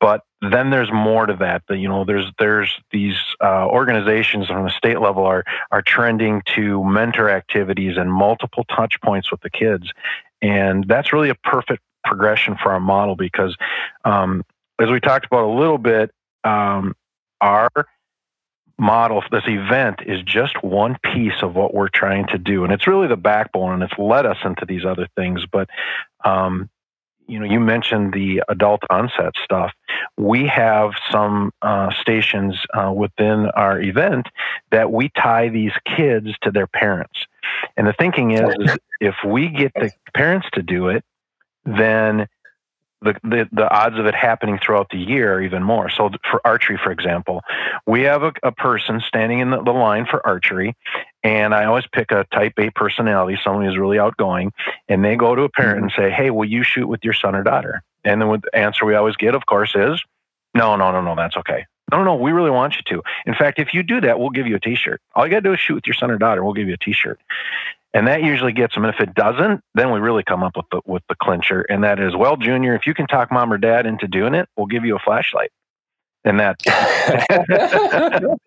But 0.00 0.24
then 0.40 0.70
there's 0.70 0.90
more 0.90 1.26
to 1.26 1.36
that. 1.36 1.62
That 1.68 1.76
you 1.76 1.88
know, 1.88 2.04
there's 2.04 2.26
there's 2.38 2.74
these 2.90 3.16
uh, 3.42 3.66
organizations 3.66 4.50
on 4.50 4.64
the 4.64 4.70
state 4.70 4.98
level 4.98 5.24
are 5.24 5.44
are 5.70 5.82
trending 5.82 6.42
to 6.56 6.82
mentor 6.82 7.28
activities 7.28 7.98
and 7.98 8.10
multiple 8.10 8.64
touch 8.64 8.98
points 9.02 9.30
with 9.30 9.42
the 9.42 9.50
kids, 9.50 9.92
and 10.40 10.88
that's 10.88 11.12
really 11.12 11.28
a 11.28 11.34
perfect 11.34 11.82
progression 12.02 12.56
for 12.56 12.72
our 12.72 12.80
model 12.80 13.14
because, 13.14 13.54
um, 14.06 14.42
as 14.80 14.88
we 14.88 15.00
talked 15.00 15.26
about 15.26 15.44
a 15.44 15.52
little 15.52 15.76
bit, 15.76 16.10
um, 16.44 16.96
our 17.42 17.68
model, 18.80 19.22
this 19.30 19.44
event 19.46 20.00
is 20.06 20.22
just 20.22 20.62
one 20.64 20.96
piece 21.04 21.42
of 21.42 21.54
what 21.54 21.74
we're 21.74 21.90
trying 21.90 22.26
to 22.28 22.38
do. 22.38 22.64
And 22.64 22.72
it's 22.72 22.86
really 22.86 23.06
the 23.06 23.16
backbone 23.16 23.74
and 23.74 23.82
it's 23.82 23.98
led 23.98 24.26
us 24.26 24.38
into 24.44 24.64
these 24.64 24.84
other 24.84 25.06
things. 25.14 25.44
But, 25.46 25.68
um, 26.24 26.70
you 27.26 27.38
know, 27.38 27.44
you 27.44 27.60
mentioned 27.60 28.12
the 28.12 28.42
adult 28.48 28.82
onset 28.90 29.34
stuff. 29.44 29.72
We 30.16 30.46
have 30.46 30.92
some 31.12 31.52
uh, 31.62 31.92
stations 32.00 32.56
uh, 32.74 32.92
within 32.92 33.46
our 33.50 33.80
event 33.80 34.26
that 34.70 34.90
we 34.90 35.10
tie 35.10 35.50
these 35.50 35.72
kids 35.84 36.30
to 36.42 36.50
their 36.50 36.66
parents. 36.66 37.26
And 37.76 37.86
the 37.86 37.92
thinking 37.92 38.32
is, 38.32 38.54
is 38.60 38.78
if 39.00 39.14
we 39.24 39.48
get 39.48 39.72
the 39.74 39.92
parents 40.14 40.48
to 40.54 40.62
do 40.62 40.88
it, 40.88 41.04
then 41.64 42.26
the, 43.02 43.14
the, 43.22 43.48
the 43.52 43.70
odds 43.70 43.98
of 43.98 44.06
it 44.06 44.14
happening 44.14 44.58
throughout 44.58 44.90
the 44.90 44.98
year 44.98 45.34
are 45.34 45.42
even 45.42 45.62
more. 45.62 45.88
So 45.88 46.10
for 46.30 46.40
archery, 46.44 46.78
for 46.82 46.92
example, 46.92 47.42
we 47.86 48.02
have 48.02 48.22
a, 48.22 48.32
a 48.42 48.52
person 48.52 49.00
standing 49.06 49.40
in 49.40 49.50
the, 49.50 49.62
the, 49.62 49.72
line 49.72 50.06
for 50.06 50.24
archery, 50.26 50.76
and 51.22 51.54
I 51.54 51.64
always 51.64 51.86
pick 51.92 52.10
a 52.10 52.26
type 52.32 52.54
A 52.58 52.70
personality, 52.70 53.38
someone 53.42 53.64
who's 53.64 53.78
really 53.78 53.98
outgoing, 53.98 54.52
and 54.88 55.04
they 55.04 55.16
go 55.16 55.34
to 55.34 55.42
a 55.42 55.48
parent 55.48 55.76
mm-hmm. 55.76 55.84
and 55.84 55.92
say, 55.92 56.10
"Hey, 56.10 56.30
will 56.30 56.48
you 56.48 56.62
shoot 56.62 56.86
with 56.86 57.02
your 57.02 57.14
son 57.14 57.34
or 57.34 57.42
daughter?" 57.42 57.82
And 58.04 58.20
then 58.20 58.28
the 58.28 58.58
answer 58.58 58.84
we 58.84 58.94
always 58.94 59.16
get, 59.16 59.34
of 59.34 59.46
course, 59.46 59.74
is, 59.74 60.02
"No, 60.54 60.76
no, 60.76 60.92
no, 60.92 61.00
no, 61.00 61.14
that's 61.16 61.36
okay." 61.38 61.66
No, 61.90 61.98
no, 61.98 62.04
no, 62.04 62.14
we 62.16 62.30
really 62.30 62.50
want 62.50 62.76
you 62.76 62.82
to. 62.82 63.02
In 63.26 63.34
fact, 63.34 63.58
if 63.58 63.74
you 63.74 63.82
do 63.82 64.00
that, 64.02 64.20
we'll 64.20 64.30
give 64.30 64.46
you 64.46 64.54
a 64.54 64.60
T-shirt. 64.60 65.02
All 65.16 65.26
you 65.26 65.30
got 65.30 65.38
to 65.38 65.48
do 65.48 65.52
is 65.54 65.58
shoot 65.58 65.74
with 65.74 65.86
your 65.88 65.94
son 65.94 66.10
or 66.10 66.18
daughter, 66.18 66.40
and 66.40 66.44
we'll 66.44 66.54
give 66.54 66.68
you 66.68 66.74
a 66.74 66.78
T-shirt 66.78 67.18
and 67.92 68.06
that 68.06 68.22
usually 68.22 68.52
gets 68.52 68.74
them. 68.74 68.84
And 68.84 68.94
if 68.94 69.00
it 69.00 69.14
doesn't, 69.14 69.62
then 69.74 69.92
we 69.92 70.00
really 70.00 70.22
come 70.22 70.42
up 70.42 70.56
with 70.56 70.66
the 70.70 70.80
with 70.84 71.02
the 71.08 71.16
clincher, 71.20 71.62
and 71.62 71.84
that 71.84 72.00
is, 72.00 72.14
well, 72.16 72.36
Junior, 72.36 72.74
if 72.74 72.86
you 72.86 72.94
can 72.94 73.06
talk 73.06 73.30
mom 73.32 73.52
or 73.52 73.58
dad 73.58 73.86
into 73.86 74.06
doing 74.06 74.34
it, 74.34 74.48
we'll 74.56 74.66
give 74.66 74.84
you 74.84 74.96
a 74.96 75.00
flashlight. 75.00 75.50
And 76.24 76.38
that, 76.40 76.58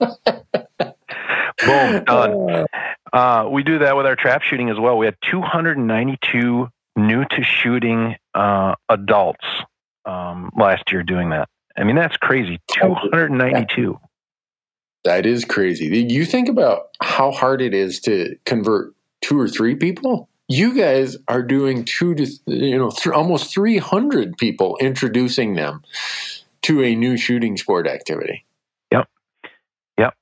boom, 1.64 2.04
done. 2.04 2.66
Uh, 3.12 3.48
we 3.50 3.62
do 3.62 3.80
that 3.80 3.96
with 3.96 4.06
our 4.06 4.16
trap 4.16 4.42
shooting 4.42 4.70
as 4.70 4.78
well. 4.78 4.96
We 4.96 5.06
had 5.06 5.16
292 5.30 6.68
new 6.96 7.24
to 7.24 7.42
shooting 7.42 8.16
uh, 8.34 8.74
adults 8.88 9.46
um, 10.04 10.50
last 10.56 10.90
year 10.92 11.02
doing 11.02 11.30
that. 11.30 11.48
I 11.76 11.84
mean, 11.84 11.96
that's 11.96 12.16
crazy. 12.16 12.60
292. 12.72 13.98
That 15.08 15.24
is 15.24 15.46
crazy. 15.46 15.86
You 15.86 16.26
think 16.26 16.50
about 16.50 16.88
how 17.00 17.30
hard 17.30 17.62
it 17.62 17.72
is 17.72 17.98
to 18.00 18.36
convert 18.44 18.92
two 19.22 19.40
or 19.40 19.48
three 19.48 19.74
people. 19.74 20.28
You 20.48 20.76
guys 20.76 21.16
are 21.28 21.42
doing 21.42 21.86
two 21.86 22.14
to 22.14 22.26
you 22.44 22.76
know 22.76 22.90
th- 22.90 23.14
almost 23.14 23.50
three 23.50 23.78
hundred 23.78 24.36
people 24.36 24.76
introducing 24.82 25.54
them 25.54 25.82
to 26.60 26.84
a 26.84 26.94
new 26.94 27.16
shooting 27.16 27.56
sport 27.56 27.86
activity. 27.86 28.44
Yep. 28.92 29.08
Yep. 29.96 30.14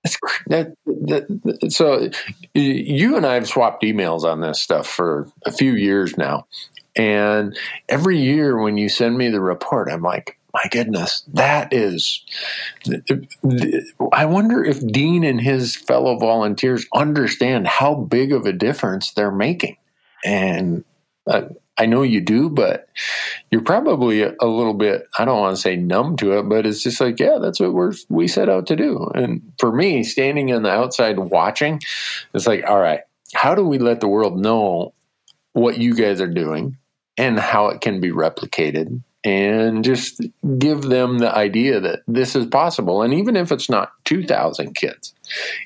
That, 0.47 0.75
that, 0.87 1.27
that, 1.43 1.73
so 1.73 2.09
you 2.55 3.17
and 3.17 3.27
I 3.27 3.35
have 3.35 3.49
swapped 3.49 3.83
emails 3.83 4.23
on 4.23 4.41
this 4.41 4.63
stuff 4.63 4.87
for 4.87 5.27
a 5.45 5.51
few 5.51 5.73
years 5.73 6.17
now, 6.17 6.47
and 6.95 7.59
every 7.89 8.21
year 8.21 8.57
when 8.57 8.77
you 8.77 8.89
send 8.89 9.19
me 9.19 9.31
the 9.31 9.41
report, 9.41 9.91
I'm 9.91 10.03
like, 10.03 10.39
my 10.57 10.71
goodness, 10.71 11.23
that 11.35 11.73
is. 11.73 12.23
I 14.13 14.25
wonder 14.25 14.65
if 14.65 14.85
Dean 14.87 15.23
and 15.23 15.41
his 15.41 15.77
fellow 15.77 16.19
volunteers 16.19 16.87
understand 16.95 17.67
how 17.67 17.95
big 17.95 18.33
of 18.33 18.47
a 18.47 18.55
difference 18.55 19.13
they're 19.13 19.31
making. 19.31 19.77
And 20.25 20.85
uh, 21.27 21.43
I 21.77 21.85
know 21.85 22.01
you 22.03 22.23
do, 22.23 22.49
but 22.49 22.89
you're 23.51 23.61
probably 23.61 24.23
a, 24.23 24.35
little 24.41 24.73
bit, 24.73 25.07
I 25.19 25.27
don't 25.27 25.41
want 25.41 25.57
to 25.57 25.61
say 25.61 25.77
numb 25.77 26.17
to 26.19 26.39
it, 26.39 26.45
but 26.45 26.65
it's 26.65 26.83
just 26.83 27.03
like, 27.03 27.21
yeah, 27.21 27.39
that's 27.39 27.61
what 27.61 27.75
we're, 27.75 27.93
we 28.09 28.27
set 28.27 28.49
out 28.49 28.67
to 28.69 28.77
do. 28.77 29.11
And 29.15 29.53
for 29.59 29.71
me, 29.71 30.05
standing 30.05 30.55
on 30.55 30.63
the 30.63 30.71
outside 30.71 31.19
watching, 31.19 31.83
it's 32.33 32.47
like, 32.47 32.65
all 32.67 32.81
right, 32.81 33.01
how 33.35 33.55
do 33.55 33.63
we 33.63 33.79
let 33.79 34.01
the 34.01 34.09
world 34.09 34.39
know 34.39 34.95
what 35.53 35.77
you 35.77 35.95
guys 35.95 36.23
are 36.23 36.27
doing 36.27 36.79
and 37.19 37.39
how 37.39 37.69
it 37.69 37.83
can 37.83 38.01
be 38.01 38.11
replicated 38.11 39.03
and 39.27 39.85
just 39.85 40.21
give 40.57 40.83
them 40.83 41.19
the 41.19 41.37
idea 41.37 41.81
that 41.81 42.03
this 42.07 42.37
is 42.37 42.47
possible. 42.47 43.03
And 43.03 43.13
even 43.13 43.35
if 43.35 43.51
it's 43.51 43.69
not 43.69 43.91
2,000 44.05 44.75
kids, 44.75 45.15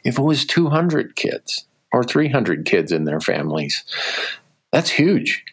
if 0.03 0.18
it 0.18 0.23
was 0.23 0.46
200 0.46 1.14
kids 1.14 1.66
or 1.92 2.03
300 2.03 2.64
kids 2.64 2.90
in 2.90 3.05
their 3.05 3.20
families, 3.20 3.85
that's 4.73 4.88
huge. 4.88 5.44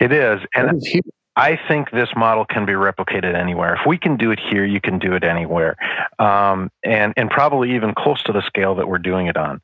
It 0.00 0.10
is. 0.10 0.40
And 0.54 0.82
huge. 0.84 1.04
I 1.36 1.56
think 1.68 1.92
this 1.92 2.08
model 2.16 2.44
can 2.44 2.66
be 2.66 2.72
replicated 2.72 3.40
anywhere. 3.40 3.74
If 3.74 3.86
we 3.86 3.96
can 3.96 4.16
do 4.16 4.32
it 4.32 4.40
here, 4.50 4.64
you 4.64 4.80
can 4.80 4.98
do 4.98 5.14
it 5.14 5.22
anywhere, 5.22 5.76
um, 6.18 6.70
and 6.82 7.14
and 7.16 7.30
probably 7.30 7.76
even 7.76 7.94
close 7.94 8.22
to 8.24 8.32
the 8.32 8.42
scale 8.42 8.74
that 8.74 8.88
we're 8.88 8.98
doing 8.98 9.28
it 9.28 9.36
on. 9.36 9.60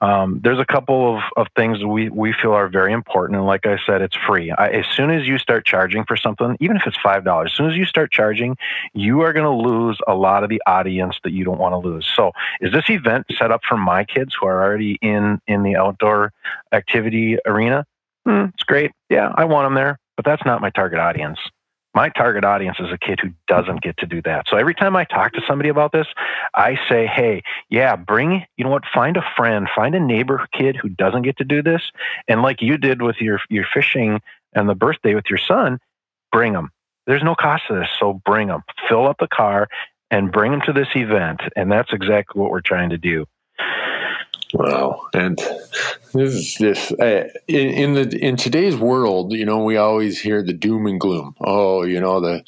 Um, 0.00 0.40
there's 0.42 0.58
a 0.58 0.64
couple 0.64 1.16
of, 1.16 1.22
of 1.36 1.46
things 1.56 1.84
we, 1.84 2.08
we 2.08 2.32
feel 2.32 2.52
are 2.52 2.68
very 2.68 2.92
important. 2.92 3.36
And 3.36 3.46
like 3.46 3.66
I 3.66 3.78
said, 3.84 4.02
it's 4.02 4.16
free. 4.16 4.50
I, 4.50 4.68
as 4.68 4.86
soon 4.86 5.10
as 5.10 5.26
you 5.26 5.38
start 5.38 5.66
charging 5.66 6.04
for 6.04 6.16
something, 6.16 6.56
even 6.60 6.76
if 6.76 6.82
it's 6.86 6.96
$5, 6.98 7.46
as 7.46 7.52
soon 7.52 7.70
as 7.70 7.76
you 7.76 7.84
start 7.84 8.10
charging, 8.10 8.56
you 8.94 9.20
are 9.22 9.32
going 9.32 9.44
to 9.44 9.68
lose 9.68 9.98
a 10.06 10.14
lot 10.14 10.42
of 10.44 10.50
the 10.50 10.62
audience 10.66 11.18
that 11.24 11.32
you 11.32 11.44
don't 11.44 11.58
want 11.58 11.72
to 11.72 11.88
lose. 11.88 12.06
So 12.14 12.32
is 12.60 12.72
this 12.72 12.88
event 12.88 13.26
set 13.36 13.50
up 13.50 13.62
for 13.68 13.76
my 13.76 14.04
kids 14.04 14.34
who 14.38 14.46
are 14.46 14.62
already 14.62 14.98
in, 15.02 15.40
in 15.46 15.62
the 15.62 15.76
outdoor 15.76 16.32
activity 16.72 17.38
arena? 17.44 17.84
Hmm, 18.26 18.46
it's 18.54 18.64
great. 18.64 18.92
Yeah, 19.08 19.32
I 19.34 19.44
want 19.44 19.66
them 19.66 19.74
there, 19.74 19.98
but 20.16 20.24
that's 20.24 20.44
not 20.44 20.60
my 20.60 20.70
target 20.70 20.98
audience 20.98 21.38
my 21.98 22.08
target 22.10 22.44
audience 22.44 22.76
is 22.78 22.92
a 22.92 22.96
kid 22.96 23.18
who 23.20 23.30
doesn't 23.48 23.82
get 23.82 23.96
to 23.96 24.06
do 24.06 24.22
that. 24.22 24.46
So 24.48 24.56
every 24.56 24.72
time 24.72 24.94
I 24.94 25.02
talk 25.02 25.32
to 25.32 25.40
somebody 25.48 25.68
about 25.68 25.90
this, 25.90 26.06
I 26.54 26.78
say, 26.88 27.08
hey, 27.08 27.42
yeah, 27.70 27.96
bring, 27.96 28.46
you 28.56 28.62
know 28.62 28.70
what, 28.70 28.84
find 28.94 29.16
a 29.16 29.24
friend, 29.36 29.66
find 29.74 29.96
a 29.96 29.98
neighbor 29.98 30.46
kid 30.56 30.76
who 30.76 30.90
doesn't 30.90 31.22
get 31.22 31.38
to 31.38 31.44
do 31.44 31.60
this. 31.60 31.82
And 32.28 32.40
like 32.40 32.62
you 32.62 32.78
did 32.78 33.02
with 33.02 33.16
your, 33.16 33.40
your 33.50 33.66
fishing 33.74 34.20
and 34.52 34.68
the 34.68 34.76
birthday 34.76 35.16
with 35.16 35.24
your 35.28 35.40
son, 35.40 35.80
bring 36.30 36.52
them. 36.52 36.70
There's 37.08 37.24
no 37.24 37.34
cost 37.34 37.64
to 37.66 37.74
this. 37.74 37.88
So 37.98 38.12
bring 38.12 38.46
them, 38.46 38.62
fill 38.88 39.08
up 39.08 39.16
the 39.18 39.26
car 39.26 39.66
and 40.08 40.30
bring 40.30 40.52
them 40.52 40.60
to 40.66 40.72
this 40.72 40.94
event. 40.94 41.40
And 41.56 41.72
that's 41.72 41.92
exactly 41.92 42.40
what 42.40 42.52
we're 42.52 42.60
trying 42.60 42.90
to 42.90 42.98
do. 42.98 43.26
Wow, 44.54 45.08
and 45.12 45.38
this 46.14 46.34
is 46.34 46.56
this 46.58 46.92
uh, 46.92 47.28
in, 47.48 47.68
in, 47.68 47.92
the 47.92 48.18
in 48.18 48.36
today's 48.36 48.76
world. 48.76 49.34
You 49.34 49.44
know, 49.44 49.62
we 49.62 49.76
always 49.76 50.20
hear 50.20 50.42
the 50.42 50.54
doom 50.54 50.86
and 50.86 50.98
gloom. 50.98 51.34
Oh, 51.42 51.82
you 51.82 52.00
know 52.00 52.20
the, 52.20 52.42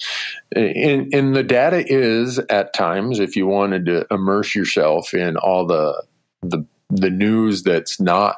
and, 0.56 1.12
and 1.12 1.36
the 1.36 1.42
data 1.42 1.84
is 1.86 2.38
at 2.48 2.72
times 2.72 3.20
if 3.20 3.36
you 3.36 3.46
wanted 3.46 3.84
to 3.86 4.06
immerse 4.10 4.54
yourself 4.54 5.12
in 5.12 5.36
all 5.36 5.66
the 5.66 6.02
the 6.40 6.64
the 6.88 7.10
news 7.10 7.62
that's 7.64 8.00
not 8.00 8.36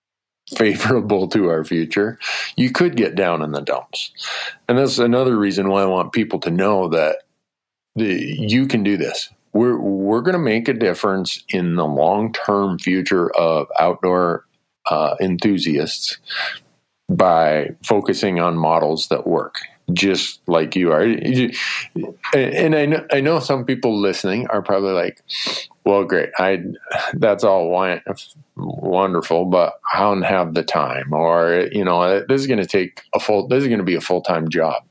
favorable 0.56 1.28
to 1.28 1.48
our 1.48 1.64
future, 1.64 2.18
you 2.56 2.70
could 2.70 2.94
get 2.94 3.14
down 3.14 3.40
in 3.40 3.52
the 3.52 3.62
dumps, 3.62 4.12
and 4.68 4.76
that's 4.76 4.98
another 4.98 5.38
reason 5.38 5.70
why 5.70 5.80
I 5.80 5.86
want 5.86 6.12
people 6.12 6.40
to 6.40 6.50
know 6.50 6.88
that 6.88 7.22
the, 7.96 8.14
you 8.38 8.66
can 8.66 8.82
do 8.82 8.98
this 8.98 9.30
we're 9.52 9.78
we're 9.78 10.20
going 10.20 10.34
to 10.34 10.38
make 10.38 10.68
a 10.68 10.74
difference 10.74 11.42
in 11.48 11.76
the 11.76 11.86
long 11.86 12.32
term 12.32 12.78
future 12.78 13.30
of 13.36 13.66
outdoor 13.78 14.46
uh, 14.86 15.16
enthusiasts 15.20 16.18
by 17.08 17.70
focusing 17.82 18.38
on 18.38 18.56
models 18.56 19.08
that 19.08 19.26
work 19.26 19.56
just 19.94 20.42
like 20.46 20.76
you 20.76 20.92
are. 20.92 21.02
And 22.34 22.76
I 22.76 22.84
know, 22.84 23.06
I 23.10 23.20
know 23.22 23.38
some 23.38 23.64
people 23.64 23.98
listening 23.98 24.46
are 24.48 24.60
probably 24.60 24.92
like 24.92 25.22
well 25.88 26.04
great 26.04 26.28
i 26.38 26.62
that's 27.14 27.42
all 27.42 27.70
wonderful 28.56 29.46
but 29.46 29.80
i 29.94 30.00
don't 30.00 30.22
have 30.22 30.52
the 30.52 30.62
time 30.62 31.14
or 31.14 31.66
you 31.72 31.82
know 31.82 32.22
this 32.28 32.42
is 32.42 32.46
going 32.46 32.60
to 32.60 32.66
take 32.66 33.00
a 33.14 33.20
full 33.20 33.48
this 33.48 33.62
is 33.62 33.68
going 33.68 33.78
to 33.78 33.84
be 33.84 33.94
a 33.94 34.00
full-time 34.00 34.48
job. 34.50 34.82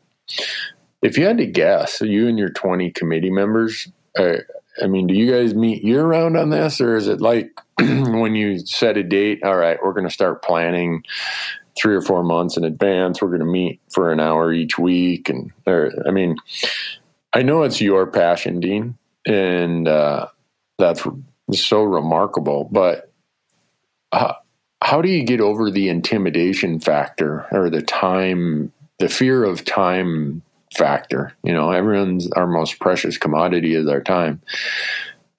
If 1.03 1.15
you 1.17 1.25
had 1.25 1.37
to 1.37 1.45
guess 1.45 2.01
you 2.01 2.27
and 2.27 2.39
your 2.39 2.49
20 2.49 2.89
committee 2.91 3.29
members 3.29 3.87
uh, 4.17 4.37
I 4.81 4.87
mean, 4.87 5.07
do 5.07 5.13
you 5.13 5.31
guys 5.31 5.55
meet 5.55 5.83
year 5.83 6.05
round 6.05 6.37
on 6.37 6.49
this, 6.49 6.79
or 6.81 6.95
is 6.95 7.07
it 7.07 7.21
like 7.21 7.51
when 7.79 8.35
you 8.35 8.59
set 8.59 8.97
a 8.97 9.03
date? 9.03 9.43
All 9.43 9.55
right, 9.55 9.77
we're 9.83 9.93
going 9.93 10.07
to 10.07 10.13
start 10.13 10.43
planning 10.43 11.03
three 11.77 11.95
or 11.95 12.01
four 12.01 12.23
months 12.23 12.57
in 12.57 12.63
advance. 12.63 13.21
We're 13.21 13.29
going 13.29 13.39
to 13.39 13.45
meet 13.45 13.79
for 13.91 14.11
an 14.11 14.19
hour 14.19 14.51
each 14.53 14.77
week, 14.77 15.29
and 15.29 15.51
or, 15.65 15.91
I 16.07 16.11
mean, 16.11 16.35
I 17.33 17.41
know 17.41 17.63
it's 17.63 17.81
your 17.81 18.07
passion, 18.07 18.59
Dean, 18.59 18.97
and 19.25 19.87
uh, 19.87 20.27
that's 20.77 21.05
so 21.53 21.83
remarkable. 21.83 22.67
But 22.71 23.11
uh, 24.11 24.33
how 24.81 25.01
do 25.01 25.09
you 25.09 25.23
get 25.23 25.41
over 25.41 25.71
the 25.71 25.89
intimidation 25.89 26.79
factor 26.79 27.45
or 27.51 27.69
the 27.69 27.81
time, 27.81 28.71
the 28.99 29.09
fear 29.09 29.43
of 29.43 29.65
time 29.65 30.41
factor. 30.75 31.33
You 31.43 31.53
know, 31.53 31.71
everyone's 31.71 32.29
our 32.31 32.47
most 32.47 32.79
precious 32.79 33.17
commodity 33.17 33.75
is 33.75 33.87
our 33.87 34.01
time. 34.01 34.41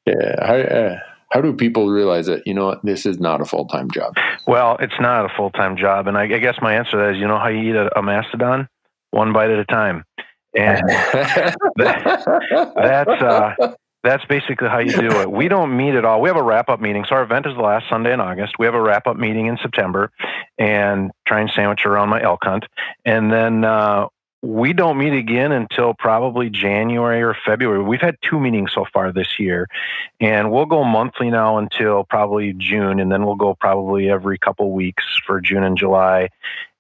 Yeah, 0.07 0.47
how, 0.47 0.55
uh, 0.55 0.99
how 1.31 1.41
do 1.41 1.53
people 1.53 1.89
realize 1.89 2.27
that 2.27 2.47
you 2.47 2.55
know 2.55 2.79
this 2.83 3.05
is 3.05 3.19
not 3.19 3.41
a 3.41 3.45
full 3.45 3.67
time 3.67 3.91
job? 3.91 4.15
Well, 4.47 4.77
it's 4.81 4.99
not 5.01 5.27
a 5.27 5.35
full 5.37 5.51
time 5.51 5.77
job, 5.77 6.07
and 6.07 6.17
I, 6.17 6.23
I, 6.23 6.39
guess 6.39 6.57
my 6.63 6.75
answer 6.75 6.93
to 6.93 6.97
that 6.99 7.15
is, 7.15 7.19
you 7.19 7.29
know, 7.29 7.39
how 7.39 7.49
you 7.49 7.71
eat 7.71 7.77
a, 7.77 7.99
a 7.99 8.03
mastodon, 8.03 8.69
one 9.11 9.33
bite 9.33 9.51
at 9.51 9.59
a 9.59 9.65
time, 9.67 10.05
and 10.57 10.89
that, 10.89 11.57
that's. 12.77 13.23
Uh, 13.23 13.75
that's 14.05 14.25
basically 14.27 14.69
how 14.69 14.79
you 14.79 14.93
do 14.93 15.21
it. 15.21 15.31
We 15.31 15.49
don't 15.49 15.77
meet 15.77 15.95
at 15.95 16.05
all. 16.05 16.21
We 16.21 16.29
have 16.29 16.37
a 16.37 16.43
wrap 16.43 16.69
up 16.69 16.81
meeting. 16.81 17.05
So 17.09 17.17
our 17.17 17.25
event 17.25 17.47
is 17.47 17.57
the 17.57 17.63
last 17.63 17.87
Sunday 17.91 18.13
in 18.13 18.21
August. 18.21 18.55
We 18.57 18.65
have 18.65 18.75
a 18.75 18.81
wrap 18.81 19.09
up 19.09 19.17
meeting 19.17 19.47
in 19.47 19.59
September 19.61 20.13
and 20.57 21.11
try 21.27 21.41
and 21.41 21.51
sandwich 21.51 21.85
around 21.85 22.09
my 22.09 22.23
elk 22.23 22.41
hunt. 22.45 22.65
And 23.05 23.33
then 23.33 23.65
uh, 23.65 24.07
we 24.41 24.73
don't 24.73 24.99
meet 24.99 25.13
again 25.13 25.51
until 25.51 25.95
probably 25.95 26.49
January 26.49 27.23
or 27.23 27.37
February. 27.45 27.83
We've 27.83 28.01
had 28.01 28.17
two 28.23 28.39
meetings 28.39 28.73
so 28.73 28.87
far 28.93 29.13
this 29.13 29.39
year, 29.41 29.67
and 30.21 30.53
we'll 30.53 30.67
go 30.67 30.85
monthly 30.85 31.29
now 31.31 31.59
until 31.59 32.05
probably 32.05 32.53
June, 32.53 33.01
and 33.01 33.11
then 33.11 33.27
we'll 33.27 33.35
go 33.35 33.55
probably 33.55 34.09
every 34.09 34.39
couple 34.39 34.71
weeks 34.73 35.05
for 35.27 35.41
June 35.41 35.65
and 35.65 35.77
July 35.77 36.29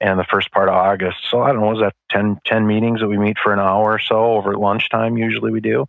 and 0.00 0.20
the 0.20 0.24
first 0.24 0.52
part 0.52 0.68
of 0.68 0.74
August. 0.74 1.18
So 1.28 1.42
I 1.42 1.52
don't 1.52 1.60
know, 1.60 1.72
is 1.72 1.80
that 1.80 1.94
10, 2.10 2.40
10 2.44 2.66
meetings 2.66 3.00
that 3.00 3.08
we 3.08 3.18
meet 3.18 3.38
for 3.42 3.52
an 3.52 3.58
hour 3.58 3.94
or 3.94 3.98
so 3.98 4.34
over 4.34 4.56
lunchtime? 4.56 5.16
Usually 5.16 5.50
we 5.50 5.60
do. 5.60 5.86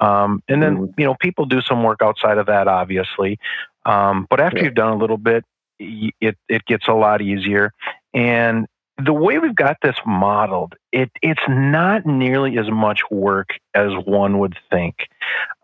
Um, 0.00 0.42
and 0.48 0.60
then, 0.60 0.76
mm-hmm. 0.76 1.00
you 1.00 1.06
know, 1.06 1.14
people 1.14 1.46
do 1.46 1.60
some 1.60 1.84
work 1.84 2.02
outside 2.02 2.38
of 2.38 2.46
that, 2.46 2.66
obviously. 2.66 3.38
Um, 3.86 4.26
but 4.28 4.40
after 4.40 4.58
yeah. 4.58 4.64
you've 4.64 4.74
done 4.74 4.92
a 4.92 4.96
little 4.96 5.18
bit, 5.18 5.44
it, 5.78 6.36
it 6.48 6.64
gets 6.66 6.88
a 6.88 6.94
lot 6.94 7.22
easier. 7.22 7.72
And 8.12 8.66
the 9.02 9.12
way 9.12 9.38
we've 9.38 9.56
got 9.56 9.78
this 9.82 9.96
modeled, 10.06 10.74
it, 10.92 11.10
it's 11.20 11.42
not 11.48 12.06
nearly 12.06 12.58
as 12.58 12.70
much 12.70 13.00
work 13.10 13.50
as 13.74 13.90
one 14.04 14.38
would 14.38 14.56
think. 14.70 15.08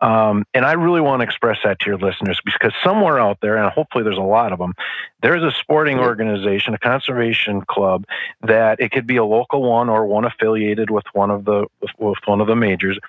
Um, 0.01 0.45
and 0.53 0.65
I 0.65 0.73
really 0.73 0.99
want 0.99 1.21
to 1.21 1.23
express 1.23 1.59
that 1.63 1.79
to 1.79 1.85
your 1.89 1.97
listeners 1.97 2.41
because 2.43 2.73
somewhere 2.83 3.19
out 3.19 3.37
there, 3.41 3.55
and 3.55 3.71
hopefully 3.71 4.03
there's 4.03 4.17
a 4.17 4.21
lot 4.21 4.51
of 4.51 4.59
them, 4.59 4.73
there's 5.21 5.43
a 5.43 5.51
sporting 5.57 5.99
organization, 5.99 6.73
a 6.73 6.79
conservation 6.79 7.61
club 7.61 8.05
that 8.41 8.81
it 8.81 8.91
could 8.91 9.07
be 9.07 9.15
a 9.15 9.25
local 9.25 9.63
one 9.63 9.87
or 9.87 10.05
one 10.05 10.25
affiliated 10.25 10.89
with 10.89 11.05
one 11.13 11.31
of 11.31 11.45
the 11.45 11.67
with 11.99 12.17
one 12.25 12.41
of 12.41 12.47
the 12.47 12.55
majors 12.55 12.99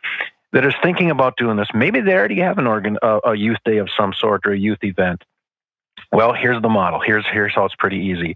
that 0.53 0.65
is 0.65 0.75
thinking 0.83 1.11
about 1.11 1.37
doing 1.37 1.57
this. 1.57 1.69
Maybe 1.75 2.01
they 2.01 2.15
already 2.15 2.41
have 2.41 2.59
an 2.59 2.67
organ, 2.67 2.97
a, 3.03 3.21
a 3.25 3.35
youth 3.35 3.59
day 3.65 3.79
of 3.79 3.89
some 3.91 4.13
sort 4.13 4.47
or 4.47 4.53
a 4.53 4.59
youth 4.59 4.85
event 4.85 5.25
well, 6.13 6.35
here's 6.35 6.61
the 6.61 6.69
model. 6.69 7.01
Here's 7.01 7.27
here's 7.27 7.55
how 7.55 7.65
it's 7.65 7.75
pretty 7.75 7.99
easy. 7.99 8.35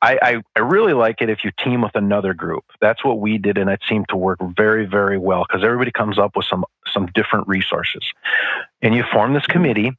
I, 0.00 0.18
I, 0.22 0.42
I, 0.54 0.60
really 0.60 0.92
like 0.92 1.20
it 1.20 1.28
if 1.28 1.44
you 1.44 1.50
team 1.58 1.82
with 1.82 1.96
another 1.96 2.32
group. 2.32 2.64
That's 2.80 3.04
what 3.04 3.18
we 3.18 3.38
did, 3.38 3.58
and 3.58 3.68
it 3.68 3.80
seemed 3.88 4.08
to 4.10 4.16
work 4.16 4.38
very, 4.56 4.86
very 4.86 5.18
well 5.18 5.44
because 5.46 5.64
everybody 5.64 5.90
comes 5.90 6.18
up 6.18 6.36
with 6.36 6.46
some 6.46 6.64
some 6.86 7.06
different 7.14 7.48
resources. 7.48 8.04
And 8.82 8.94
you 8.94 9.02
form 9.12 9.34
this 9.34 9.46
committee 9.46 9.92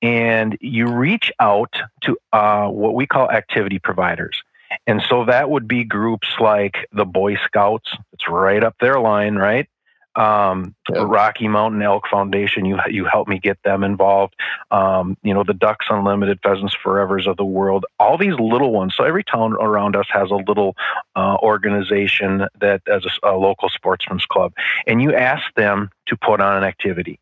and 0.00 0.56
you 0.60 0.88
reach 0.88 1.30
out 1.40 1.74
to 2.02 2.16
uh, 2.32 2.68
what 2.68 2.94
we 2.94 3.06
call 3.06 3.30
activity 3.30 3.78
providers. 3.78 4.42
And 4.86 5.02
so 5.08 5.24
that 5.26 5.50
would 5.50 5.68
be 5.68 5.84
groups 5.84 6.28
like 6.40 6.88
the 6.92 7.04
Boy 7.04 7.36
Scouts. 7.36 7.96
It's 8.12 8.28
right 8.28 8.62
up 8.62 8.74
their 8.80 8.98
line, 8.98 9.36
right? 9.36 9.68
Um, 10.16 10.74
Rocky 10.90 11.48
Mountain 11.48 11.82
Elk 11.82 12.06
Foundation. 12.08 12.64
You 12.64 12.78
you 12.88 13.04
helped 13.04 13.28
me 13.28 13.38
get 13.38 13.62
them 13.64 13.82
involved. 13.82 14.34
Um, 14.70 15.16
you 15.22 15.34
know 15.34 15.44
the 15.44 15.54
Ducks 15.54 15.86
Unlimited, 15.90 16.40
Pheasants 16.42 16.76
Forevers 16.84 17.26
of 17.26 17.36
the 17.36 17.44
world. 17.44 17.84
All 17.98 18.16
these 18.16 18.38
little 18.38 18.72
ones. 18.72 18.94
So 18.96 19.04
every 19.04 19.24
town 19.24 19.54
around 19.54 19.96
us 19.96 20.06
has 20.10 20.30
a 20.30 20.36
little 20.36 20.76
uh, 21.16 21.36
organization 21.42 22.46
that 22.60 22.82
as 22.86 23.04
a, 23.04 23.30
a 23.30 23.36
local 23.36 23.68
sportsman's 23.68 24.26
club, 24.26 24.52
and 24.86 25.02
you 25.02 25.14
ask 25.14 25.42
them 25.54 25.90
to 26.06 26.16
put 26.16 26.40
on 26.40 26.56
an 26.56 26.64
activity, 26.64 27.18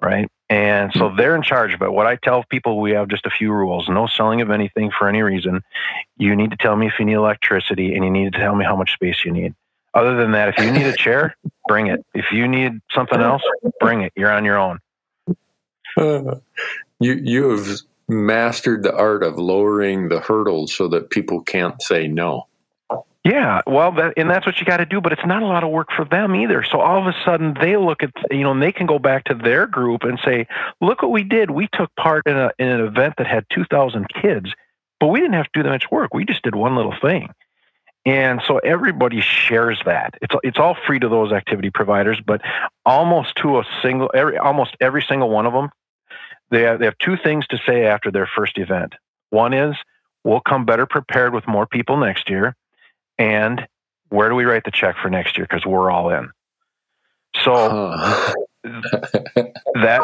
right? 0.00 0.28
And 0.48 0.92
so 0.92 1.12
they're 1.16 1.34
in 1.34 1.42
charge 1.42 1.74
of 1.74 1.82
it. 1.82 1.92
What 1.92 2.06
I 2.06 2.16
tell 2.16 2.44
people, 2.44 2.80
we 2.80 2.92
have 2.92 3.08
just 3.08 3.26
a 3.26 3.30
few 3.30 3.52
rules: 3.52 3.88
no 3.88 4.06
selling 4.06 4.40
of 4.42 4.50
anything 4.50 4.92
for 4.96 5.08
any 5.08 5.22
reason. 5.22 5.62
You 6.18 6.36
need 6.36 6.50
to 6.50 6.56
tell 6.56 6.76
me 6.76 6.86
if 6.86 6.94
you 6.98 7.04
need 7.04 7.14
electricity, 7.14 7.94
and 7.94 8.04
you 8.04 8.10
need 8.10 8.32
to 8.32 8.38
tell 8.38 8.54
me 8.54 8.64
how 8.64 8.76
much 8.76 8.92
space 8.92 9.24
you 9.24 9.32
need. 9.32 9.54
Other 9.96 10.14
than 10.14 10.32
that, 10.32 10.50
if 10.50 10.58
you 10.58 10.70
need 10.70 10.86
a 10.86 10.94
chair, 10.94 11.34
bring 11.68 11.86
it. 11.86 12.04
If 12.12 12.26
you 12.30 12.46
need 12.46 12.82
something 12.94 13.18
else, 13.18 13.40
bring 13.80 14.02
it. 14.02 14.12
You're 14.14 14.30
on 14.30 14.44
your 14.44 14.58
own. 14.58 14.78
Uh, 15.96 16.34
you 17.00 17.14
you 17.14 17.48
have 17.48 17.66
mastered 18.06 18.82
the 18.82 18.94
art 18.94 19.22
of 19.22 19.38
lowering 19.38 20.10
the 20.10 20.20
hurdles 20.20 20.74
so 20.74 20.86
that 20.88 21.08
people 21.08 21.40
can't 21.40 21.80
say 21.80 22.08
no. 22.08 22.46
Yeah, 23.24 23.62
well, 23.66 23.90
that, 23.92 24.12
and 24.18 24.28
that's 24.30 24.44
what 24.44 24.60
you 24.60 24.66
got 24.66 24.76
to 24.76 24.86
do, 24.86 25.00
but 25.00 25.12
it's 25.12 25.24
not 25.24 25.42
a 25.42 25.46
lot 25.46 25.64
of 25.64 25.70
work 25.70 25.88
for 25.96 26.04
them 26.04 26.36
either. 26.36 26.62
So 26.62 26.78
all 26.78 27.00
of 27.00 27.06
a 27.06 27.14
sudden, 27.24 27.56
they 27.58 27.78
look 27.78 28.02
at 28.02 28.12
you 28.30 28.42
know, 28.42 28.52
and 28.52 28.62
they 28.62 28.72
can 28.72 28.86
go 28.86 28.98
back 28.98 29.24
to 29.24 29.34
their 29.34 29.66
group 29.66 30.04
and 30.04 30.20
say, 30.22 30.46
"Look 30.82 31.00
what 31.00 31.10
we 31.10 31.24
did. 31.24 31.50
We 31.50 31.68
took 31.72 31.90
part 31.96 32.26
in, 32.26 32.36
a, 32.36 32.52
in 32.58 32.68
an 32.68 32.82
event 32.82 33.14
that 33.16 33.26
had 33.26 33.46
2,000 33.48 34.06
kids, 34.10 34.52
but 35.00 35.06
we 35.06 35.20
didn't 35.20 35.36
have 35.36 35.46
to 35.46 35.50
do 35.54 35.62
that 35.62 35.70
much 35.70 35.90
work. 35.90 36.12
We 36.12 36.26
just 36.26 36.42
did 36.42 36.54
one 36.54 36.76
little 36.76 36.94
thing." 37.00 37.30
And 38.06 38.40
so 38.46 38.58
everybody 38.58 39.20
shares 39.20 39.80
that. 39.84 40.14
It's 40.22 40.34
it's 40.44 40.58
all 40.58 40.76
free 40.86 41.00
to 41.00 41.08
those 41.08 41.32
activity 41.32 41.70
providers, 41.70 42.20
but 42.24 42.40
almost 42.84 43.34
to 43.36 43.58
a 43.58 43.64
single, 43.82 44.10
every 44.14 44.38
almost 44.38 44.76
every 44.80 45.02
single 45.02 45.28
one 45.28 45.44
of 45.44 45.52
them, 45.52 45.70
they 46.50 46.62
have, 46.62 46.78
they 46.78 46.84
have 46.84 46.98
two 46.98 47.16
things 47.16 47.46
to 47.48 47.58
say 47.66 47.84
after 47.84 48.12
their 48.12 48.26
first 48.26 48.58
event. 48.58 48.94
One 49.30 49.52
is, 49.52 49.76
"We'll 50.22 50.40
come 50.40 50.64
better 50.64 50.86
prepared 50.86 51.34
with 51.34 51.48
more 51.48 51.66
people 51.66 51.96
next 51.96 52.30
year." 52.30 52.54
and 53.18 53.66
where 54.08 54.28
do 54.28 54.34
we 54.34 54.44
write 54.44 54.64
the 54.64 54.70
check 54.70 54.96
for 54.98 55.10
next 55.10 55.36
year? 55.36 55.46
Because 55.48 55.66
we're 55.66 55.90
all 55.90 56.10
in. 56.10 56.30
So 57.42 57.52
huh. 57.52 58.32
that 59.74 60.00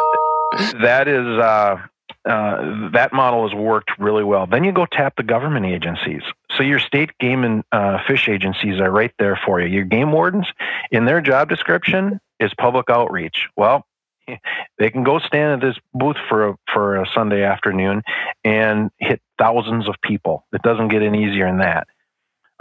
that 0.81 1.09
is 1.09 1.27
uh, 1.27 1.77
uh, 2.25 2.91
that 2.93 3.13
model 3.13 3.49
has 3.49 3.55
worked 3.55 3.91
really 3.99 4.25
well. 4.25 4.47
Then 4.47 4.65
you 4.65 4.73
go 4.73 4.87
tap 4.87 5.17
the 5.17 5.23
government 5.23 5.67
agencies. 5.67 6.23
So 6.57 6.63
your 6.63 6.79
state 6.79 7.11
game 7.19 7.45
and 7.45 7.65
uh, 7.73 7.99
fish 8.07 8.29
agencies 8.29 8.81
are 8.81 8.91
right 8.91 9.13
there 9.19 9.39
for 9.45 9.61
you. 9.61 9.67
Your 9.67 9.85
game 9.85 10.13
wardens, 10.13 10.47
in 10.91 11.05
their 11.05 11.21
job 11.21 11.49
description, 11.49 12.21
is 12.39 12.53
public 12.55 12.89
outreach. 12.91 13.49
Well, 13.57 13.87
they 14.79 14.91
can 14.91 15.03
go 15.03 15.19
stand 15.19 15.63
at 15.63 15.67
this 15.67 15.79
booth 15.95 16.17
for 16.29 16.51
a, 16.51 16.57
for 16.73 16.97
a 16.97 17.07
Sunday 17.13 17.43
afternoon 17.43 18.03
and 18.45 18.91
hit 18.99 19.21
thousands 19.39 19.89
of 19.89 19.97
people. 20.03 20.47
It 20.53 20.63
doesn't 20.63 20.89
get 20.89 21.03
any 21.03 21.25
easier 21.25 21.47
than 21.47 21.59
that. 21.59 21.89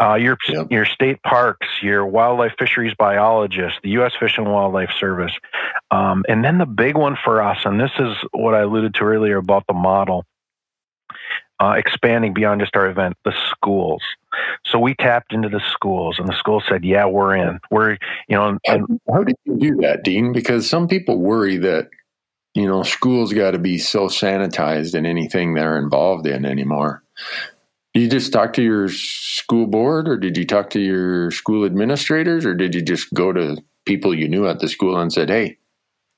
Uh, 0.02 0.16
your 0.16 0.36
yep. 0.50 0.72
your 0.72 0.86
state 0.86 1.22
parks, 1.22 1.68
your 1.84 2.04
wildlife 2.04 2.54
fisheries 2.58 2.94
biologists, 2.98 3.78
the 3.84 3.90
U.S. 3.92 4.14
Fish 4.20 4.36
and 4.38 4.52
Wildlife 4.52 4.90
Service, 5.00 5.34
um, 5.92 6.26
and 6.28 6.44
then 6.44 6.58
the 6.58 6.66
big 6.66 6.98
one 6.98 7.16
for 7.24 7.40
us, 7.40 7.60
and 7.66 7.80
this 7.80 7.92
is 8.00 8.16
what 8.32 8.56
I 8.56 8.62
alluded 8.62 8.96
to 8.96 9.04
earlier 9.04 9.38
about 9.38 9.66
the 9.68 9.76
model, 9.76 10.26
uh, 11.60 11.74
expanding 11.78 12.34
beyond 12.34 12.62
just 12.62 12.76
our 12.76 12.90
event, 12.90 13.16
the 13.26 13.34
schools. 13.52 14.02
So 14.66 14.80
we 14.80 14.96
tapped 14.96 15.34
into 15.34 15.50
the 15.50 15.62
schools, 15.72 16.18
and 16.18 16.28
the 16.28 16.36
schools 16.36 16.64
said, 16.68 16.84
"Yeah, 16.84 17.06
we're 17.06 17.36
in. 17.36 17.60
We're 17.70 17.92
you 18.28 18.38
know." 18.38 18.58
And, 18.66 19.00
how 19.08 19.24
did 19.24 19.36
you 19.46 19.58
do 19.58 19.76
that, 19.82 20.04
Dean? 20.04 20.34
Because 20.34 20.68
some 20.68 20.88
people 20.88 21.20
worry 21.20 21.58
that 21.58 21.90
you 22.56 22.66
know 22.66 22.82
schools 22.82 23.34
got 23.34 23.52
to 23.52 23.60
be 23.60 23.78
so 23.78 24.08
sanitized 24.08 24.96
in 24.96 25.06
anything 25.06 25.54
they're 25.54 25.78
involved 25.78 26.26
in 26.26 26.44
anymore. 26.44 27.04
Did 27.94 28.04
you 28.04 28.10
just 28.10 28.32
talk 28.32 28.54
to 28.54 28.62
your 28.62 28.88
school 28.90 29.68
board, 29.68 30.08
or 30.08 30.18
did 30.18 30.38
you 30.38 30.46
talk 30.46 30.70
to 30.72 30.80
your 30.80 31.30
school 31.32 31.66
administrators, 31.66 32.46
or 32.46 32.54
did 32.54 32.74
you 32.74 32.82
just 32.82 33.14
go 33.14 33.34
to 33.34 33.58
people 33.86 34.14
you 34.14 34.30
knew 34.30 34.48
at 34.48 34.60
the 34.60 34.70
school 34.70 34.98
and 35.00 35.12
said, 35.12 35.30
"Hey, 35.30 35.58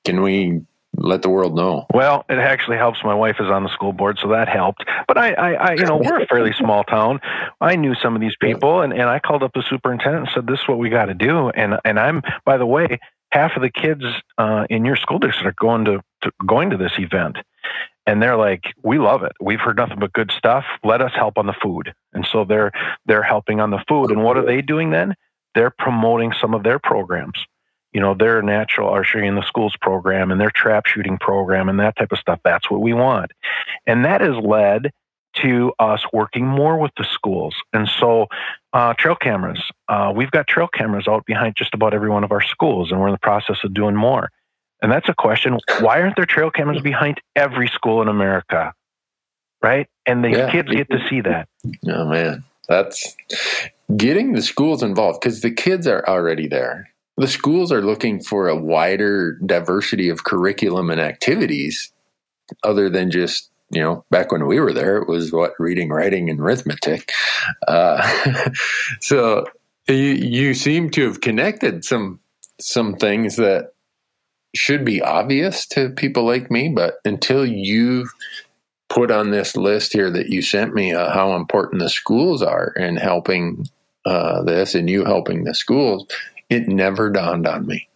can 0.06 0.22
we 0.22 0.62
let 0.96 1.24
the 1.24 1.30
world 1.30 1.56
know?" 1.56 1.88
Well, 1.92 2.26
it 2.30 2.38
actually 2.38 2.78
helps. 2.78 3.04
My 3.04 3.16
wife 3.16 3.38
is 3.40 3.50
on 3.50 3.64
the 3.64 3.70
school 3.70 3.92
board, 3.92 4.20
so 4.22 4.28
that 4.30 4.48
helped. 4.48 4.86
But 5.08 5.18
I, 5.18 5.34
I, 5.34 5.54
I 5.54 5.74
you 5.74 5.86
know, 5.86 5.98
we're 5.98 6.22
a 6.22 6.28
fairly 6.28 6.54
small 6.54 6.84
town. 6.84 7.20
I 7.60 7.76
knew 7.76 7.96
some 7.96 8.14
of 8.14 8.22
these 8.22 8.36
people, 8.40 8.82
and, 8.82 8.94
and 8.94 9.10
I 9.10 9.18
called 9.18 9.42
up 9.42 9.54
the 9.54 9.64
superintendent 9.68 10.28
and 10.28 10.34
said, 10.34 10.46
"This 10.46 10.60
is 10.60 10.68
what 10.68 10.78
we 10.78 10.90
got 10.90 11.06
to 11.06 11.16
do." 11.16 11.50
And 11.50 11.80
and 11.84 12.00
I'm, 12.00 12.22
by 12.46 12.58
the 12.58 12.68
way, 12.68 13.00
half 13.32 13.56
of 13.56 13.64
the 13.64 13.72
kids 13.72 14.04
uh, 14.38 14.68
in 14.70 14.86
your 14.86 14.96
school 14.96 15.18
district 15.18 15.48
are 15.48 15.56
going 15.60 15.86
to, 15.86 16.02
to 16.22 16.32
going 16.46 16.70
to 16.70 16.78
this 16.78 17.00
event 17.00 17.38
and 18.06 18.22
they're 18.22 18.38
like 18.38 18.64
we 18.84 18.98
love 18.98 19.24
it. 19.24 19.34
We've 19.42 19.60
heard 19.60 19.78
nothing 19.78 20.00
but 20.00 20.14
good 20.14 20.32
stuff. 20.32 20.66
Let 20.84 21.02
us 21.02 21.12
help 21.16 21.38
on 21.38 21.48
the 21.48 21.54
food. 21.54 21.94
And 22.14 22.26
so 22.26 22.44
they're 22.44 22.72
they're 23.06 23.24
helping 23.24 23.60
on 23.60 23.72
the 23.72 23.84
food. 23.88 24.12
And 24.12 24.24
what 24.24 24.38
are 24.38 24.46
they 24.46 24.62
doing 24.62 24.92
then? 24.92 25.16
They're 25.56 25.72
promoting 25.72 26.34
some 26.34 26.54
of 26.54 26.64
their 26.64 26.80
programs. 26.80 27.46
You 27.92 28.02
know 28.02 28.16
their 28.16 28.42
National 28.42 28.90
Archery 28.90 29.28
in 29.28 29.36
the 29.36 29.44
schools 29.44 29.76
program 29.80 30.32
and 30.32 30.42
their 30.42 30.50
trap 30.50 30.88
shooting 30.88 31.18
program 31.18 31.70
and 31.70 31.80
that 31.80 31.96
type 31.96 32.12
of 32.12 32.20
stuff. 32.20 32.40
That's 32.44 32.70
what 32.70 32.82
we 32.82 32.94
want. 32.94 33.32
And 33.86 34.06
that 34.06 34.22
has 34.22 34.36
led 34.36 34.92
to 35.36 35.74
us 35.80 36.04
working 36.14 36.46
more 36.46 36.78
with 36.78 36.92
the 36.98 37.04
schools. 37.04 37.56
And 37.72 37.88
so 37.88 38.28
uh, 38.74 38.94
trail 38.96 39.16
cameras 39.16 39.62
uh, 39.88 40.12
we've 40.16 40.32
got 40.32 40.48
trail 40.48 40.68
cameras 40.68 41.08
out 41.08 41.26
behind 41.26 41.56
just 41.56 41.74
about 41.74 41.94
every 41.94 42.10
one 42.10 42.24
of 42.24 42.32
our 42.32 42.42
schools 42.42 42.92
and 42.92 43.00
we're 43.00 43.08
in 43.08 43.14
the 43.14 43.20
process 43.20 43.58
of 43.64 43.74
doing 43.74 43.96
more 43.96 44.30
and 44.84 44.92
that's 44.92 45.08
a 45.08 45.14
question. 45.14 45.58
Why 45.80 46.02
aren't 46.02 46.18
there 46.18 46.26
trail 46.26 46.52
cameras 46.52 46.82
behind 46.82 47.22
every 47.36 47.70
school 47.70 48.02
in 48.02 48.10
America? 48.10 48.74
Right? 49.62 49.88
And 50.06 50.24
the 50.24 50.32
yeah. 50.32 50.52
kids 50.52 50.70
get 50.70 50.90
to 50.90 51.00
see 51.10 51.22
that. 51.22 51.48
Oh, 51.88 52.06
man. 52.06 52.44
That's 52.68 53.16
getting 53.96 54.34
the 54.34 54.42
schools 54.42 54.84
involved 54.84 55.22
because 55.22 55.40
the 55.40 55.52
kids 55.52 55.88
are 55.88 56.04
already 56.06 56.48
there. 56.48 56.90
The 57.16 57.28
schools 57.28 57.72
are 57.72 57.82
looking 57.82 58.22
for 58.22 58.50
a 58.50 58.58
wider 58.58 59.40
diversity 59.46 60.10
of 60.10 60.26
curriculum 60.26 60.90
and 60.90 61.00
activities 61.00 61.94
other 62.64 62.90
than 62.90 63.10
just 63.10 63.50
you 63.70 63.82
know, 63.82 64.06
back 64.12 64.32
when 64.32 64.46
we 64.46 64.60
were 64.60 64.74
there, 64.74 64.98
it 64.98 65.08
was 65.08 65.32
what 65.32 65.54
reading, 65.58 65.90
writing, 65.90 66.30
and 66.30 66.40
arithmetic. 66.40 67.12
Uh, 67.68 68.08
so 69.00 69.46
you 69.88 69.96
you 69.96 70.54
seem 70.54 70.92
to 70.92 71.06
have 71.08 71.22
connected 71.22 71.84
some 71.84 72.20
some 72.60 72.96
things 72.96 73.36
that 73.38 73.73
should 74.56 74.86
be 74.86 75.02
obvious 75.02 75.66
to 75.68 75.90
people 75.90 76.26
like 76.26 76.52
me, 76.52 76.70
but 76.70 76.96
until 77.06 77.46
you 77.46 78.08
put 78.90 79.10
on 79.10 79.32
this 79.32 79.56
list 79.56 79.94
here 79.94 80.12
that 80.12 80.30
you 80.30 80.42
sent 80.42 80.74
me 80.74 80.94
uh, 80.94 81.12
how 81.12 81.36
important 81.36 81.82
the 81.82 81.90
schools 81.90 82.44
are 82.44 82.74
in 82.78 82.96
helping 82.96 83.68
uh, 84.06 84.44
this 84.44 84.76
and 84.76 84.90
you 84.90 85.04
helping 85.04 85.44
the 85.44 85.56
schools, 85.56 86.06
it 86.50 86.68
never 86.68 87.10
dawned 87.10 87.48
on 87.48 87.66
me. 87.66 87.88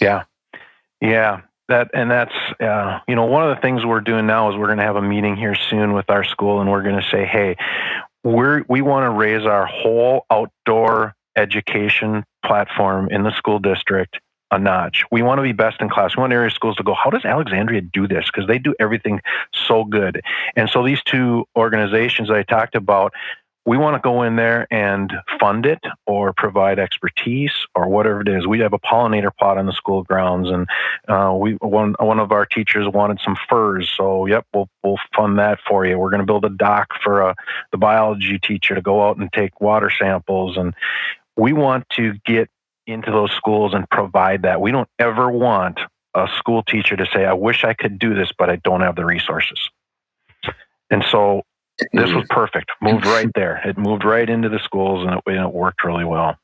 Yeah. 0.00 0.24
Yeah. 1.00 1.42
That 1.68 1.90
and 1.92 2.10
that's 2.10 2.34
uh, 2.60 3.00
you 3.06 3.14
know 3.14 3.26
one 3.26 3.46
of 3.48 3.54
the 3.54 3.60
things 3.60 3.84
we're 3.84 4.00
doing 4.00 4.26
now 4.26 4.50
is 4.50 4.56
we're 4.56 4.68
going 4.68 4.78
to 4.78 4.84
have 4.84 4.96
a 4.96 5.02
meeting 5.02 5.36
here 5.36 5.54
soon 5.54 5.92
with 5.92 6.08
our 6.08 6.24
school 6.24 6.62
and 6.62 6.70
we're 6.70 6.82
going 6.82 6.98
to 6.98 7.06
say 7.10 7.26
hey 7.26 7.56
we're 8.24 8.64
we 8.70 8.80
want 8.80 9.04
to 9.04 9.10
raise 9.10 9.44
our 9.44 9.66
whole 9.66 10.24
outdoor 10.30 11.14
education 11.36 12.24
platform 12.42 13.10
in 13.10 13.22
the 13.22 13.32
school 13.32 13.58
district 13.58 14.18
a 14.50 14.58
notch. 14.58 15.04
We 15.10 15.22
want 15.22 15.38
to 15.38 15.42
be 15.42 15.52
best 15.52 15.80
in 15.80 15.88
class. 15.88 16.16
We 16.16 16.20
want 16.20 16.32
area 16.32 16.50
schools 16.50 16.76
to 16.76 16.82
go, 16.82 16.94
how 16.94 17.10
does 17.10 17.24
Alexandria 17.24 17.80
do 17.80 18.08
this? 18.08 18.26
Because 18.26 18.48
they 18.48 18.58
do 18.58 18.74
everything 18.80 19.20
so 19.52 19.84
good. 19.84 20.22
And 20.56 20.68
so 20.70 20.84
these 20.84 21.02
two 21.02 21.46
organizations 21.56 22.30
I 22.30 22.42
talked 22.42 22.74
about, 22.74 23.12
we 23.66 23.76
want 23.76 23.96
to 23.96 24.00
go 24.00 24.22
in 24.22 24.36
there 24.36 24.66
and 24.70 25.12
fund 25.38 25.66
it 25.66 25.80
or 26.06 26.32
provide 26.32 26.78
expertise 26.78 27.52
or 27.74 27.86
whatever 27.86 28.22
it 28.22 28.28
is. 28.28 28.46
We 28.46 28.60
have 28.60 28.72
a 28.72 28.78
pollinator 28.78 29.30
plot 29.38 29.58
on 29.58 29.66
the 29.66 29.74
school 29.74 30.04
grounds, 30.04 30.48
and 30.48 30.66
uh, 31.06 31.34
we 31.34 31.52
one 31.60 31.94
one 31.98 32.18
of 32.18 32.32
our 32.32 32.46
teachers 32.46 32.88
wanted 32.88 33.20
some 33.22 33.36
furs, 33.46 33.92
so 33.94 34.24
yep, 34.24 34.46
we'll 34.54 34.70
we'll 34.82 34.96
fund 35.14 35.38
that 35.38 35.58
for 35.68 35.84
you. 35.84 35.98
We're 35.98 36.08
going 36.08 36.20
to 36.20 36.26
build 36.26 36.46
a 36.46 36.48
dock 36.48 36.94
for 37.02 37.22
uh, 37.22 37.34
the 37.70 37.76
biology 37.76 38.38
teacher 38.38 38.74
to 38.74 38.80
go 38.80 39.06
out 39.06 39.18
and 39.18 39.30
take 39.34 39.60
water 39.60 39.90
samples, 39.90 40.56
and 40.56 40.72
we 41.36 41.52
want 41.52 41.86
to 41.90 42.14
get 42.24 42.48
into 42.88 43.10
those 43.12 43.30
schools 43.32 43.74
and 43.74 43.88
provide 43.90 44.42
that. 44.42 44.60
We 44.60 44.72
don't 44.72 44.88
ever 44.98 45.30
want 45.30 45.78
a 46.14 46.26
school 46.38 46.62
teacher 46.62 46.96
to 46.96 47.06
say, 47.12 47.24
I 47.24 47.34
wish 47.34 47.62
I 47.62 47.74
could 47.74 47.98
do 47.98 48.14
this, 48.14 48.32
but 48.36 48.48
I 48.50 48.56
don't 48.56 48.80
have 48.80 48.96
the 48.96 49.04
resources. 49.04 49.70
And 50.90 51.04
so 51.10 51.42
this 51.92 52.10
was 52.12 52.24
perfect. 52.30 52.70
Moved 52.80 53.06
right 53.06 53.30
there. 53.34 53.60
It 53.64 53.76
moved 53.76 54.04
right 54.04 54.28
into 54.28 54.48
the 54.48 54.58
schools 54.58 55.06
and 55.06 55.14
it, 55.16 55.22
and 55.26 55.46
it 55.46 55.52
worked 55.52 55.84
really 55.84 56.04
well. 56.04 56.36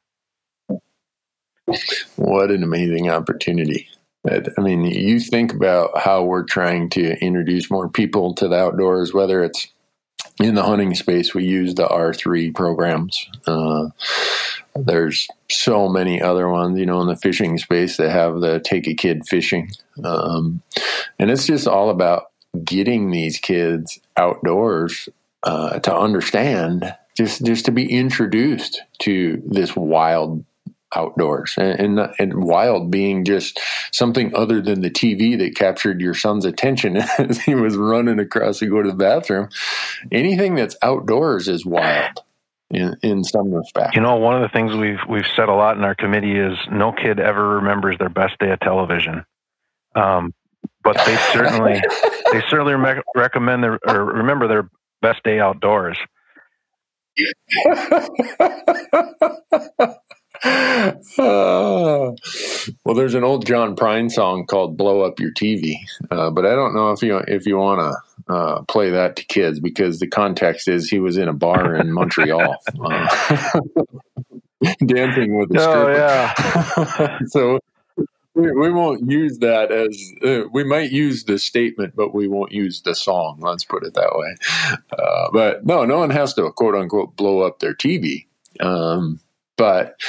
What 2.16 2.50
an 2.50 2.62
amazing 2.62 3.10
opportunity. 3.10 3.88
I 4.30 4.60
mean, 4.60 4.84
you 4.84 5.18
think 5.20 5.52
about 5.52 5.98
how 5.98 6.22
we're 6.24 6.44
trying 6.44 6.90
to 6.90 7.18
introduce 7.24 7.70
more 7.70 7.88
people 7.88 8.34
to 8.34 8.48
the 8.48 8.56
outdoors, 8.56 9.12
whether 9.12 9.42
it's 9.42 9.68
in 10.40 10.54
the 10.54 10.62
hunting 10.62 10.94
space, 10.94 11.34
we 11.34 11.44
use 11.44 11.74
the 11.74 11.86
R3 11.86 12.54
programs. 12.54 13.28
Uh, 13.46 13.88
there's 14.74 15.28
so 15.50 15.88
many 15.88 16.20
other 16.20 16.48
ones, 16.48 16.78
you 16.78 16.86
know, 16.86 17.00
in 17.00 17.06
the 17.06 17.16
fishing 17.16 17.56
space 17.58 17.96
that 17.98 18.10
have 18.10 18.40
the 18.40 18.58
take 18.60 18.88
a 18.88 18.94
kid 18.94 19.26
fishing. 19.28 19.70
Um, 20.02 20.62
and 21.18 21.30
it's 21.30 21.46
just 21.46 21.68
all 21.68 21.90
about 21.90 22.30
getting 22.64 23.10
these 23.10 23.38
kids 23.38 24.00
outdoors 24.16 25.08
uh, 25.44 25.78
to 25.80 25.94
understand, 25.94 26.94
just, 27.16 27.44
just 27.44 27.64
to 27.66 27.70
be 27.70 27.90
introduced 27.90 28.82
to 29.00 29.40
this 29.46 29.76
wild 29.76 30.44
outdoors 30.96 31.54
and, 31.58 31.98
and, 31.98 32.14
and 32.18 32.44
wild 32.44 32.90
being 32.90 33.24
just 33.24 33.60
something 33.92 34.34
other 34.34 34.60
than 34.60 34.80
the 34.80 34.90
TV 34.90 35.38
that 35.38 35.56
captured 35.56 36.00
your 36.00 36.14
son's 36.14 36.44
attention 36.44 36.96
as 37.18 37.40
he 37.42 37.54
was 37.54 37.76
running 37.76 38.18
across 38.18 38.58
to 38.58 38.66
go 38.66 38.82
to 38.82 38.90
the 38.90 38.96
bathroom. 38.96 39.48
Anything 40.12 40.54
that's 40.54 40.76
outdoors 40.82 41.48
is 41.48 41.64
wild 41.64 42.22
in, 42.70 42.96
in 43.02 43.24
some 43.24 43.52
respect. 43.52 43.94
You 43.94 44.02
know, 44.02 44.16
one 44.16 44.34
of 44.34 44.42
the 44.42 44.48
things 44.48 44.74
we've 44.74 45.00
we've 45.08 45.26
said 45.36 45.48
a 45.48 45.54
lot 45.54 45.76
in 45.76 45.84
our 45.84 45.94
committee 45.94 46.38
is 46.38 46.58
no 46.70 46.92
kid 46.92 47.20
ever 47.20 47.56
remembers 47.56 47.98
their 47.98 48.08
best 48.08 48.38
day 48.38 48.50
of 48.50 48.60
television. 48.60 49.24
Um, 49.94 50.34
but 50.82 50.96
they 51.06 51.16
certainly 51.32 51.80
they 52.32 52.42
certainly 52.48 52.74
re- 52.74 53.02
recommend 53.14 53.62
their 53.62 53.78
or 53.86 54.04
remember 54.04 54.48
their 54.48 54.68
best 55.00 55.22
day 55.22 55.40
outdoors. 55.40 55.98
uh, 60.44 60.92
well, 61.18 62.94
there's 62.94 63.14
an 63.14 63.24
old 63.24 63.46
John 63.46 63.76
Prine 63.76 64.10
song 64.10 64.46
called 64.46 64.76
"Blow 64.76 65.02
Up 65.02 65.18
Your 65.20 65.32
TV," 65.32 65.76
uh, 66.10 66.30
but 66.30 66.46
I 66.46 66.54
don't 66.54 66.74
know 66.74 66.92
if 66.92 67.02
you 67.02 67.16
if 67.28 67.46
you 67.46 67.56
want 67.56 67.80
to 67.80 68.32
uh, 68.32 68.62
play 68.62 68.90
that 68.90 69.16
to 69.16 69.24
kids 69.24 69.60
because 69.60 69.98
the 69.98 70.06
context 70.06 70.68
is 70.68 70.88
he 70.88 70.98
was 70.98 71.16
in 71.16 71.28
a 71.28 71.32
bar 71.32 71.74
in 71.74 71.92
Montreal. 71.92 72.56
Uh, 72.82 73.60
dancing 74.86 75.38
with 75.38 75.54
a 75.56 75.60
stripper. 75.60 75.90
Oh, 75.90 76.98
yeah. 76.98 77.18
so 77.26 77.58
we, 78.34 78.50
we 78.52 78.70
won't 78.70 79.10
use 79.10 79.38
that 79.38 79.70
as 79.70 80.12
uh, 80.24 80.48
we 80.52 80.64
might 80.64 80.90
use 80.90 81.24
the 81.24 81.38
statement, 81.38 81.94
but 81.96 82.14
we 82.14 82.28
won't 82.28 82.52
use 82.52 82.82
the 82.82 82.94
song. 82.94 83.38
Let's 83.40 83.64
put 83.64 83.84
it 83.84 83.94
that 83.94 84.12
way. 84.14 84.36
Uh, 84.92 85.30
but 85.32 85.66
no, 85.66 85.84
no 85.84 85.98
one 85.98 86.10
has 86.10 86.34
to 86.34 86.50
quote 86.52 86.74
unquote 86.74 87.16
blow 87.16 87.40
up 87.40 87.60
their 87.60 87.74
TV. 87.74 88.26
Um, 88.60 89.20
but 89.56 90.00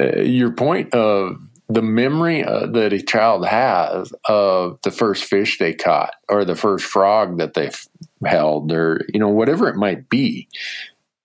uh, 0.00 0.20
your 0.20 0.52
point 0.52 0.94
of 0.94 1.36
the 1.68 1.82
memory 1.82 2.44
uh, 2.44 2.66
that 2.66 2.92
a 2.92 3.00
child 3.00 3.46
has 3.46 4.12
of 4.24 4.78
the 4.82 4.90
first 4.90 5.24
fish 5.24 5.58
they 5.58 5.72
caught 5.72 6.14
or 6.28 6.44
the 6.44 6.56
first 6.56 6.84
frog 6.84 7.38
that 7.38 7.54
they 7.54 7.70
held 8.24 8.72
or 8.72 9.06
you 9.12 9.20
know 9.20 9.28
whatever 9.28 9.68
it 9.68 9.76
might 9.76 10.08
be 10.08 10.48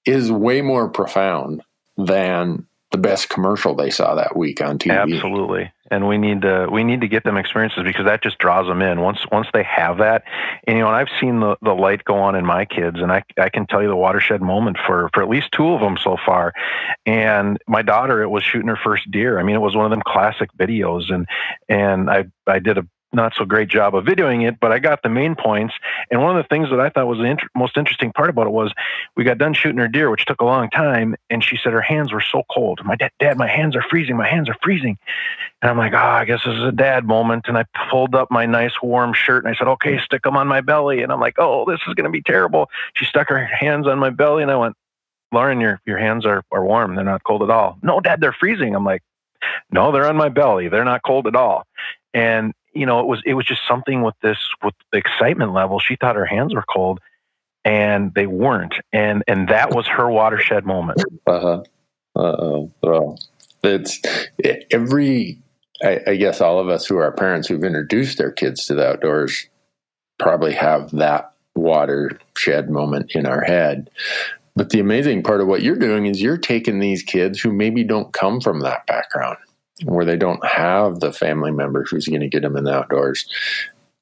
is 0.05 0.31
way 0.31 0.61
more 0.61 0.87
profound 0.87 1.63
than 1.97 2.67
the 2.91 2.97
best 2.97 3.29
commercial 3.29 3.75
they 3.75 3.89
saw 3.89 4.15
that 4.15 4.37
week 4.37 4.61
on 4.61 4.77
TV. 4.77 5.15
Absolutely. 5.15 5.71
And 5.91 6.07
we 6.07 6.17
need 6.17 6.41
to 6.41 6.67
we 6.71 6.83
need 6.83 7.01
to 7.01 7.07
get 7.07 7.23
them 7.23 7.37
experiences 7.37 7.83
because 7.83 8.05
that 8.05 8.23
just 8.23 8.39
draws 8.39 8.67
them 8.67 8.81
in. 8.81 9.01
Once 9.01 9.19
once 9.31 9.47
they 9.53 9.63
have 9.63 9.99
that, 9.99 10.23
and 10.65 10.77
you 10.77 10.83
know, 10.83 10.87
and 10.87 10.95
I've 10.95 11.19
seen 11.19 11.39
the, 11.39 11.57
the 11.61 11.73
light 11.73 12.03
go 12.03 12.15
on 12.15 12.35
in 12.35 12.43
my 12.43 12.65
kids, 12.65 12.99
and 12.99 13.11
I 13.11 13.23
I 13.37 13.49
can 13.49 13.67
tell 13.67 13.83
you 13.83 13.87
the 13.87 13.95
watershed 13.95 14.41
moment 14.41 14.77
for 14.85 15.09
for 15.13 15.21
at 15.21 15.29
least 15.29 15.51
two 15.51 15.67
of 15.73 15.81
them 15.81 15.97
so 15.97 16.17
far. 16.25 16.53
And 17.05 17.59
my 17.67 17.83
daughter, 17.83 18.23
it 18.23 18.29
was 18.29 18.43
shooting 18.43 18.67
her 18.67 18.79
first 18.83 19.09
deer. 19.11 19.39
I 19.39 19.43
mean, 19.43 19.55
it 19.55 19.59
was 19.59 19.75
one 19.75 19.85
of 19.85 19.91
them 19.91 20.01
classic 20.05 20.49
videos, 20.57 21.13
and 21.13 21.27
and 21.69 22.09
I 22.09 22.25
I 22.47 22.57
did 22.57 22.79
a 22.79 22.87
not 23.15 23.33
so 23.35 23.45
great 23.45 23.69
job 23.69 23.95
of 23.95 24.05
videoing 24.05 24.47
it, 24.47 24.59
but 24.59 24.71
I 24.71 24.79
got 24.79 25.01
the 25.01 25.09
main 25.09 25.35
points. 25.35 25.73
And 26.11 26.21
one 26.21 26.37
of 26.37 26.43
the 26.43 26.47
things 26.47 26.69
that 26.69 26.79
I 26.79 26.89
thought 26.89 27.07
was 27.07 27.17
the 27.17 27.25
inter- 27.25 27.47
most 27.55 27.77
interesting 27.77 28.11
part 28.11 28.29
about 28.29 28.47
it 28.47 28.51
was 28.51 28.73
we 29.15 29.23
got 29.23 29.37
done 29.37 29.53
shooting 29.53 29.77
her 29.77 29.87
deer, 29.87 30.09
which 30.09 30.25
took 30.25 30.41
a 30.41 30.45
long 30.45 30.69
time. 30.69 31.15
And 31.29 31.43
she 31.43 31.57
said 31.57 31.73
her 31.73 31.81
hands 31.81 32.11
were 32.11 32.23
so 32.31 32.43
cold. 32.51 32.81
My 32.85 32.95
dad, 32.95 33.11
dad, 33.19 33.37
my 33.37 33.47
hands 33.47 33.75
are 33.75 33.83
freezing. 33.89 34.17
My 34.17 34.27
hands 34.27 34.49
are 34.49 34.57
freezing. 34.61 34.97
And 35.61 35.71
I'm 35.71 35.77
like, 35.77 35.93
oh, 35.93 35.97
I 35.97 36.25
guess 36.25 36.43
this 36.45 36.55
is 36.55 36.63
a 36.63 36.71
dad 36.71 37.05
moment. 37.05 37.45
And 37.47 37.57
I 37.57 37.65
pulled 37.89 38.13
up 38.13 38.29
my 38.29 38.45
nice 38.45 38.73
warm 38.83 39.13
shirt 39.13 39.45
and 39.45 39.53
I 39.53 39.57
said, 39.57 39.67
okay, 39.67 39.97
stick 39.99 40.23
them 40.23 40.37
on 40.37 40.47
my 40.47 40.61
belly. 40.61 41.01
And 41.01 41.11
I'm 41.11 41.19
like, 41.19 41.35
oh, 41.39 41.65
this 41.67 41.79
is 41.87 41.93
going 41.95 42.05
to 42.05 42.11
be 42.11 42.21
terrible. 42.21 42.69
She 42.95 43.05
stuck 43.05 43.29
her 43.29 43.43
hands 43.43 43.87
on 43.87 43.97
my 43.97 44.09
belly 44.09 44.43
and 44.43 44.51
I 44.51 44.57
went, 44.57 44.75
Lauren, 45.31 45.59
your, 45.59 45.81
your 45.85 45.97
hands 45.97 46.25
are, 46.25 46.43
are 46.51 46.63
warm. 46.63 46.95
They're 46.95 47.03
not 47.03 47.23
cold 47.23 47.41
at 47.43 47.49
all. 47.49 47.77
No, 47.81 47.99
dad, 47.99 48.21
they're 48.21 48.31
freezing. 48.31 48.75
I'm 48.75 48.85
like, 48.85 49.01
no, 49.71 49.91
they're 49.91 50.07
on 50.07 50.15
my 50.15 50.29
belly. 50.29 50.69
They're 50.69 50.85
not 50.85 51.01
cold 51.03 51.27
at 51.27 51.35
all. 51.35 51.65
And 52.13 52.53
you 52.75 52.85
know, 52.85 52.99
it 52.99 53.07
was 53.07 53.21
it 53.25 53.33
was 53.33 53.45
just 53.45 53.61
something 53.67 54.01
with 54.03 54.15
this 54.21 54.37
with 54.63 54.75
the 54.91 54.97
excitement 54.97 55.53
level. 55.53 55.79
She 55.79 55.95
thought 55.95 56.15
her 56.15 56.25
hands 56.25 56.53
were 56.53 56.65
cold, 56.69 56.99
and 57.63 58.13
they 58.13 58.27
weren't, 58.27 58.75
and 58.91 59.23
and 59.27 59.47
that 59.47 59.73
was 59.73 59.87
her 59.87 60.09
watershed 60.09 60.65
moment. 60.65 61.01
Uh 61.25 61.39
huh. 61.39 61.63
Uh 62.15 62.19
oh. 62.19 62.71
Well, 62.83 63.19
it's 63.63 64.01
every. 64.69 65.41
I, 65.83 65.99
I 66.07 66.15
guess 66.15 66.39
all 66.39 66.59
of 66.59 66.69
us 66.69 66.85
who 66.85 66.97
are 66.97 67.11
parents 67.11 67.49
who've 67.49 67.63
introduced 67.63 68.17
their 68.17 68.31
kids 68.31 68.65
to 68.67 68.75
the 68.75 68.87
outdoors 68.87 69.49
probably 70.17 70.53
have 70.53 70.91
that 70.91 71.33
watershed 71.53 72.69
moment 72.69 73.11
in 73.13 73.25
our 73.25 73.41
head. 73.41 73.89
But 74.55 74.69
the 74.69 74.79
amazing 74.79 75.23
part 75.23 75.41
of 75.41 75.47
what 75.47 75.63
you're 75.63 75.75
doing 75.75 76.05
is 76.05 76.21
you're 76.21 76.37
taking 76.37 76.79
these 76.79 77.03
kids 77.03 77.41
who 77.41 77.51
maybe 77.51 77.83
don't 77.83 78.13
come 78.13 78.39
from 78.39 78.61
that 78.61 78.87
background 78.87 79.37
where 79.83 80.05
they 80.05 80.17
don't 80.17 80.45
have 80.45 80.99
the 80.99 81.11
family 81.11 81.51
member 81.51 81.83
who's 81.83 82.07
going 82.07 82.21
to 82.21 82.29
get 82.29 82.41
them 82.41 82.55
in 82.55 82.63
the 82.63 82.73
outdoors. 82.73 83.27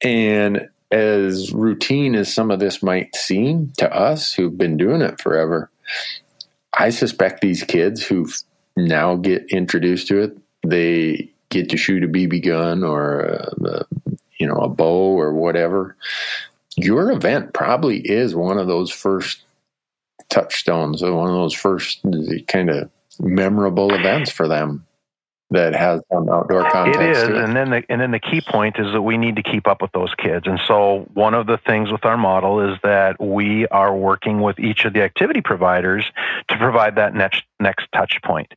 And 0.02 0.70
as 0.92 1.52
routine 1.52 2.14
as 2.14 2.34
some 2.34 2.52
of 2.52 2.60
this 2.60 2.84
might 2.84 3.16
seem 3.16 3.74
to 3.78 3.92
us 3.94 4.34
who've 4.34 4.58
been 4.58 4.78
doing 4.78 5.02
it 5.02 5.20
forever, 5.20 5.72
I 6.74 6.90
suspect 6.90 7.42
these 7.42 7.64
kids 7.64 8.06
who 8.06 8.28
now 8.78 9.16
get 9.16 9.46
introduced 9.50 10.08
to 10.10 10.22
it, 10.22 10.38
they 10.66 11.32
get 11.50 11.70
to 11.70 11.78
shoot 11.78 12.04
a 12.04 12.08
BB 12.08 12.46
gun 12.46 12.84
or 12.84 13.22
a, 13.22 13.86
you 14.40 14.48
know 14.48 14.56
a 14.56 14.70
bow 14.70 15.20
or 15.20 15.34
whatever. 15.34 15.96
Your 16.76 17.12
event 17.12 17.54
probably 17.54 18.00
is 18.00 18.36
one 18.36 18.58
of 18.58 18.68
those 18.68 18.92
first 18.92 19.44
touchstones, 20.30 21.04
one 21.04 21.30
of 21.30 21.36
those 21.36 21.54
first 21.54 22.02
kind 22.48 22.70
of 22.70 22.90
memorable 23.20 23.94
events 23.94 24.32
for 24.32 24.48
them 24.48 24.86
that 25.54 25.76
has 25.76 26.02
some 26.12 26.28
outdoor 26.30 26.70
context. 26.70 27.00
It 27.00 27.10
is, 27.12 27.24
it. 27.24 27.36
and 27.36 27.56
then 27.56 27.70
the 27.70 27.84
and 27.90 28.02
then 28.02 28.12
the 28.12 28.20
key 28.20 28.42
point 28.42 28.78
is 28.80 28.92
that 28.92 29.02
we 29.02 29.18
need 29.18 29.36
to 29.38 29.44
keep 29.44 29.68
up 29.68 29.82
with 29.82 29.92
those 29.92 30.14
kids. 30.16 30.48
And 30.48 30.60
so 30.68 31.08
one 31.14 31.34
of 31.34 31.48
the 31.48 31.58
things 31.58 31.92
with 31.92 32.06
our 32.06 32.18
model 32.18 32.60
is 32.72 32.78
that 32.84 33.22
we 33.22 33.68
are 33.68 33.96
working 33.96 34.42
with 34.42 34.60
each 34.60 34.86
of 34.86 34.94
the 34.94 35.02
activity 35.02 35.42
providers 35.42 36.06
to 36.50 36.58
provide 36.58 36.96
that 36.96 37.14
next 37.14 37.44
next 37.60 37.88
touch 37.96 38.18
point. 38.24 38.52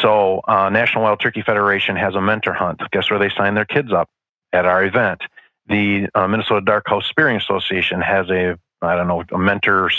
So 0.00 0.42
uh, 0.46 0.68
National 0.68 1.04
Wild 1.04 1.20
Turkey 1.20 1.42
Federation 1.42 1.96
has 1.96 2.14
a 2.14 2.20
mentor 2.20 2.52
hunt. 2.52 2.80
Guess 2.92 3.10
where 3.10 3.18
they 3.18 3.30
sign 3.30 3.54
their 3.54 3.64
kids 3.64 3.92
up 3.92 4.08
at 4.52 4.66
our 4.66 4.84
event. 4.84 5.22
The 5.66 6.08
uh, 6.14 6.28
Minnesota 6.28 6.60
Dark 6.60 6.84
House 6.86 7.06
Spearing 7.06 7.36
Association 7.36 8.00
has 8.00 8.28
a 8.30 8.58
I 8.82 8.96
don't 8.96 9.08
know 9.08 9.24
a 9.32 9.38
mentor 9.38 9.90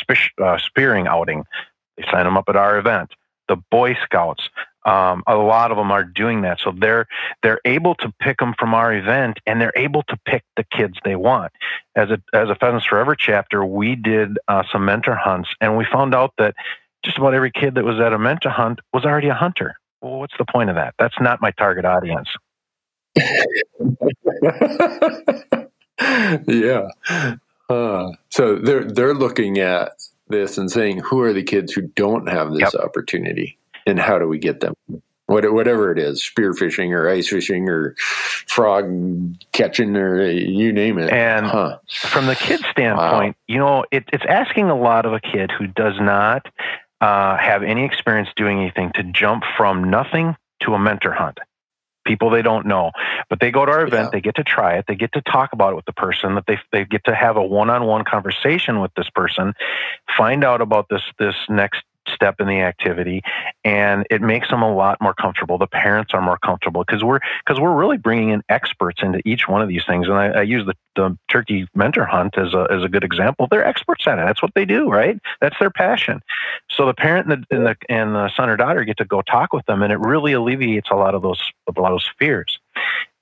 uh, 0.42 0.58
spearing 0.60 1.08
outing. 1.08 1.44
They 1.98 2.04
sign 2.12 2.26
them 2.26 2.38
up 2.38 2.46
at 2.50 2.56
our 2.56 2.78
event 2.78 3.12
the 3.48 3.58
Boy 3.72 3.96
Scouts. 4.04 4.50
Um, 4.86 5.24
a 5.26 5.36
lot 5.36 5.72
of 5.72 5.78
them 5.78 5.92
are 5.92 6.04
doing 6.04 6.44
that, 6.44 6.60
so 6.60 6.72
they're 6.72 7.08
they're 7.42 7.60
able 7.66 7.96
to 7.96 8.14
pick 8.20 8.38
them 8.38 8.54
from 8.58 8.76
our 8.76 8.94
event, 8.94 9.40
and 9.48 9.60
they're 9.60 9.74
able 9.76 10.04
to 10.04 10.18
pick 10.26 10.44
the 10.56 10.64
kids 10.64 10.98
they 11.04 11.16
want. 11.16 11.52
As 11.96 12.12
a 12.12 12.22
as 12.34 12.50
a 12.50 12.56
Pheasants 12.56 12.86
Forever 12.86 13.16
chapter, 13.16 13.66
we 13.66 13.96
did 13.96 14.38
uh, 14.48 14.64
some 14.72 14.86
mentor 14.86 15.16
hunts, 15.16 15.50
and 15.60 15.76
we 15.76 15.86
found 15.92 16.14
out 16.14 16.34
that 16.38 16.54
just 17.04 17.18
about 17.18 17.34
every 17.34 17.52
kid 17.52 17.76
that 17.76 17.84
was 17.84 18.00
at 18.00 18.14
a 18.14 18.20
mentor 18.20 18.50
hunt 18.50 18.80
was 18.94 19.06
already 19.06 19.30
a 19.30 19.34
hunter. 19.34 19.76
Well, 20.02 20.20
what's 20.20 20.38
the 20.38 20.46
point 20.46 20.70
of 20.70 20.76
that? 20.76 20.94
That's 21.00 21.20
not 21.20 21.42
my 21.42 21.50
target 21.52 21.86
audience. 21.86 22.30
yeah. 26.48 26.90
Uh, 27.70 28.12
so 28.30 28.58
they're 28.58 28.84
they're 28.84 29.16
looking 29.16 29.58
at 29.58 29.94
this 30.28 30.58
and 30.58 30.70
saying, 30.70 31.00
who 31.00 31.22
are 31.22 31.34
the 31.34 31.44
kids 31.44 31.74
who 31.74 31.82
don't 31.82 32.28
have 32.28 32.52
this 32.52 32.74
yep. 32.74 32.84
opportunity 32.84 33.58
and 33.86 34.00
how 34.00 34.20
do 34.20 34.28
we 34.28 34.40
get 34.40 34.60
them? 34.60 34.76
whatever 35.28 35.92
it 35.92 35.98
is, 35.98 36.22
spearfishing 36.22 36.92
or 36.92 37.10
ice 37.10 37.28
fishing 37.28 37.68
or 37.68 37.96
frog 38.48 38.86
catching 39.52 39.96
or 39.96 40.24
you 40.24 40.72
name 40.72 41.00
it. 41.00 41.12
And 41.12 41.46
huh. 41.48 41.80
from 41.88 42.28
the 42.28 42.36
kid 42.36 42.60
standpoint, 42.72 43.36
wow. 43.36 43.44
you 43.48 43.58
know, 43.58 43.86
it, 43.92 44.04
it's 44.14 44.24
asking 44.28 44.70
a 44.70 44.78
lot 44.78 45.06
of 45.06 45.14
a 45.14 45.20
kid 45.20 45.52
who 45.52 45.68
does 45.68 45.96
not 46.00 46.46
uh, 47.02 47.38
have 47.38 47.64
any 47.64 47.86
experience 47.86 48.30
doing 48.36 48.60
anything 48.60 48.92
to 48.96 49.04
jump 49.04 49.44
from 49.58 49.90
nothing 49.90 50.36
to 50.62 50.74
a 50.74 50.80
mentor 50.80 51.12
hunt 51.12 51.40
people 52.06 52.30
they 52.30 52.44
don't 52.44 52.68
know. 52.68 52.92
But 53.30 53.40
they 53.40 53.52
go 53.52 53.66
to 53.66 53.72
our 53.72 53.86
event, 53.86 54.06
yeah. 54.06 54.10
they 54.12 54.22
get 54.22 54.36
to 54.36 54.44
try 54.44 54.78
it, 54.78 54.86
they 54.88 54.96
get 54.96 55.12
to 55.14 55.22
talk 55.22 55.54
about 55.54 55.74
it 55.74 55.76
with 55.76 55.86
the 55.86 55.94
person, 55.94 56.36
that 56.36 56.46
they 56.46 56.60
they 56.72 56.86
get 56.86 57.04
to 57.06 57.16
have 57.16 57.36
a 57.36 57.44
one-on-one 57.44 58.06
conversation 58.06 58.80
with 58.80 58.94
this 58.96 59.10
person, 59.10 59.54
find 60.16 60.44
out 60.44 60.62
about 60.62 60.88
this 60.88 61.02
this 61.18 61.36
next 61.50 61.82
step 62.08 62.40
in 62.40 62.48
the 62.48 62.62
activity 62.62 63.22
and 63.64 64.06
it 64.10 64.22
makes 64.22 64.50
them 64.50 64.62
a 64.62 64.74
lot 64.74 65.02
more 65.02 65.14
comfortable. 65.14 65.58
The 65.58 65.68
parents 65.68 66.14
are 66.14 66.22
more 66.22 66.38
comfortable 66.38 66.84
because 66.84 67.04
we're 67.04 67.20
because 67.46 67.60
we're 67.60 67.76
really 67.76 67.98
bringing 67.98 68.30
in 68.30 68.44
experts 68.50 69.02
into 69.02 69.22
each 69.26 69.48
one 69.48 69.62
of 69.62 69.68
these 69.68 69.86
things 69.86 70.08
and 70.08 70.16
i, 70.16 70.28
I 70.28 70.42
use 70.42 70.66
the, 70.66 70.76
the 70.96 71.18
turkey 71.30 71.68
mentor 71.76 72.06
hunt 72.06 72.38
as 72.38 72.54
a, 72.54 72.68
as 72.72 72.84
a 72.84 72.90
good 72.90 73.04
example. 73.04 73.48
They're 73.50 73.66
experts 73.66 74.08
at 74.08 74.20
it. 74.20 74.26
That's 74.26 74.42
what 74.42 74.54
they 74.56 74.66
do 74.66 74.90
right? 74.90 75.20
That's 75.42 75.58
their 75.60 75.72
passion. 75.72 76.22
So 76.70 76.86
the 76.86 76.94
parent 76.94 77.32
and 77.32 77.46
the, 77.50 77.56
and 77.56 77.66
the, 77.66 77.76
and 77.90 78.16
the 78.16 78.30
son 78.36 78.50
or 78.50 78.58
daughter 78.58 78.84
get 78.84 78.98
to 78.98 79.06
go 79.06 79.22
talk 79.22 79.54
with 79.54 79.66
them 79.66 79.82
and 79.82 79.92
it 79.92 80.00
really 80.00 80.34
alleviates 80.34 80.90
a 80.92 80.96
lot 80.96 81.16
of 81.16 81.22
those 81.22 81.42
a 81.68 81.80
lot 81.80 81.92
of 81.92 81.96
those 81.96 82.12
fears 82.20 82.60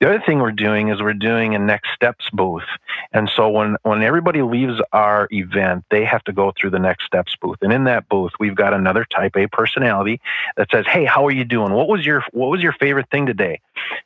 the 0.00 0.08
other 0.08 0.22
thing 0.24 0.40
we're 0.40 0.52
doing 0.52 0.88
is 0.88 1.00
we're 1.00 1.14
doing 1.14 1.54
a 1.54 1.58
next 1.58 1.90
steps 1.94 2.28
booth. 2.32 2.64
And 3.12 3.30
so 3.34 3.48
when, 3.48 3.76
when 3.82 4.02
everybody 4.02 4.42
leaves 4.42 4.80
our 4.92 5.28
event, 5.30 5.84
they 5.90 6.04
have 6.04 6.22
to 6.24 6.32
go 6.32 6.52
through 6.58 6.70
the 6.70 6.78
next 6.78 7.06
steps 7.06 7.36
booth. 7.40 7.58
And 7.62 7.72
in 7.72 7.84
that 7.84 8.08
booth, 8.08 8.32
we've 8.38 8.56
got 8.56 8.74
another 8.74 9.04
type 9.04 9.36
A 9.36 9.46
personality 9.46 10.20
that 10.56 10.68
says, 10.70 10.84
Hey, 10.86 11.04
how 11.04 11.26
are 11.26 11.30
you 11.30 11.44
doing? 11.44 11.72
What 11.72 11.88
was 11.88 12.04
your, 12.04 12.24
what 12.32 12.50
was 12.50 12.62
your 12.62 12.72
favorite 12.72 13.08
thing 13.10 13.26
today? 13.26 13.60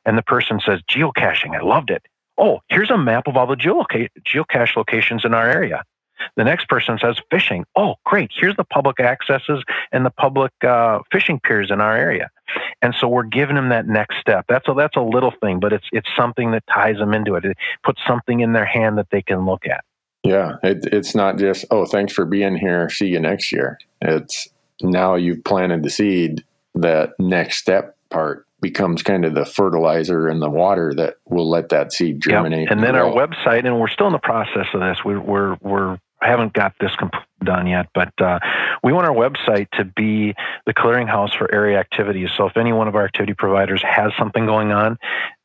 And 0.04 0.16
the 0.16 0.22
person 0.22 0.60
says, 0.64 0.80
geocaching. 0.90 1.56
I 1.56 1.62
loved 1.62 1.90
it. 1.90 2.02
Oh, 2.36 2.60
here's 2.68 2.90
a 2.90 2.98
map 2.98 3.26
of 3.26 3.36
all 3.36 3.46
the 3.46 3.56
geocache 3.56 4.76
locations 4.76 5.24
in 5.24 5.34
our 5.34 5.48
area. 5.48 5.84
The 6.36 6.44
next 6.44 6.68
person 6.68 6.98
says 7.00 7.16
fishing. 7.30 7.64
Oh, 7.76 7.96
great. 8.04 8.30
Here's 8.34 8.56
the 8.56 8.64
public 8.64 9.00
accesses 9.00 9.62
and 9.92 10.04
the 10.04 10.10
public 10.10 10.52
uh, 10.62 11.00
fishing 11.12 11.40
piers 11.40 11.70
in 11.70 11.80
our 11.80 11.96
area. 11.96 12.30
And 12.82 12.94
so 12.94 13.08
we're 13.08 13.24
giving 13.24 13.56
them 13.56 13.68
that 13.70 13.86
next 13.86 14.18
step. 14.20 14.46
That's 14.48 14.68
a, 14.68 14.74
that's 14.74 14.96
a 14.96 15.02
little 15.02 15.32
thing, 15.42 15.60
but 15.60 15.72
it's, 15.72 15.86
it's 15.92 16.08
something 16.16 16.52
that 16.52 16.64
ties 16.66 16.96
them 16.96 17.14
into 17.14 17.34
it. 17.34 17.44
It 17.44 17.56
puts 17.84 18.00
something 18.06 18.40
in 18.40 18.52
their 18.52 18.66
hand 18.66 18.98
that 18.98 19.08
they 19.10 19.22
can 19.22 19.46
look 19.46 19.66
at. 19.66 19.84
Yeah. 20.24 20.56
It, 20.62 20.86
it's 20.92 21.14
not 21.14 21.38
just, 21.38 21.64
oh, 21.70 21.86
thanks 21.86 22.12
for 22.12 22.24
being 22.24 22.56
here. 22.56 22.88
See 22.90 23.08
you 23.08 23.20
next 23.20 23.52
year. 23.52 23.78
It's 24.00 24.48
now 24.82 25.14
you've 25.14 25.44
planted 25.44 25.82
the 25.82 25.90
seed. 25.90 26.44
That 26.74 27.14
next 27.18 27.56
step 27.56 27.96
part 28.08 28.46
becomes 28.60 29.02
kind 29.02 29.24
of 29.24 29.34
the 29.34 29.44
fertilizer 29.44 30.28
and 30.28 30.40
the 30.40 30.50
water 30.50 30.94
that 30.94 31.16
will 31.26 31.48
let 31.48 31.70
that 31.70 31.92
seed 31.92 32.20
germinate. 32.20 32.68
Yep. 32.68 32.70
And 32.70 32.82
then 32.84 32.94
our 32.94 33.10
website, 33.10 33.66
and 33.66 33.80
we're 33.80 33.88
still 33.88 34.06
in 34.06 34.12
the 34.12 34.20
process 34.20 34.66
of 34.74 34.80
this. 34.80 34.98
We're 35.04 35.18
we're 35.18 35.56
we're 35.60 35.98
I 36.20 36.28
haven't 36.28 36.52
got 36.52 36.74
this 36.80 36.94
comp- 36.96 37.14
done 37.42 37.66
yet, 37.66 37.86
but 37.94 38.12
uh, 38.20 38.38
we 38.82 38.92
want 38.92 39.06
our 39.06 39.14
website 39.14 39.70
to 39.72 39.84
be 39.84 40.34
the 40.66 40.74
clearinghouse 40.74 41.36
for 41.36 41.52
area 41.54 41.78
activities. 41.78 42.30
So 42.36 42.46
if 42.46 42.56
any 42.56 42.72
one 42.72 42.88
of 42.88 42.96
our 42.96 43.04
activity 43.04 43.34
providers 43.34 43.82
has 43.86 44.12
something 44.18 44.44
going 44.44 44.72
on, 44.72 44.98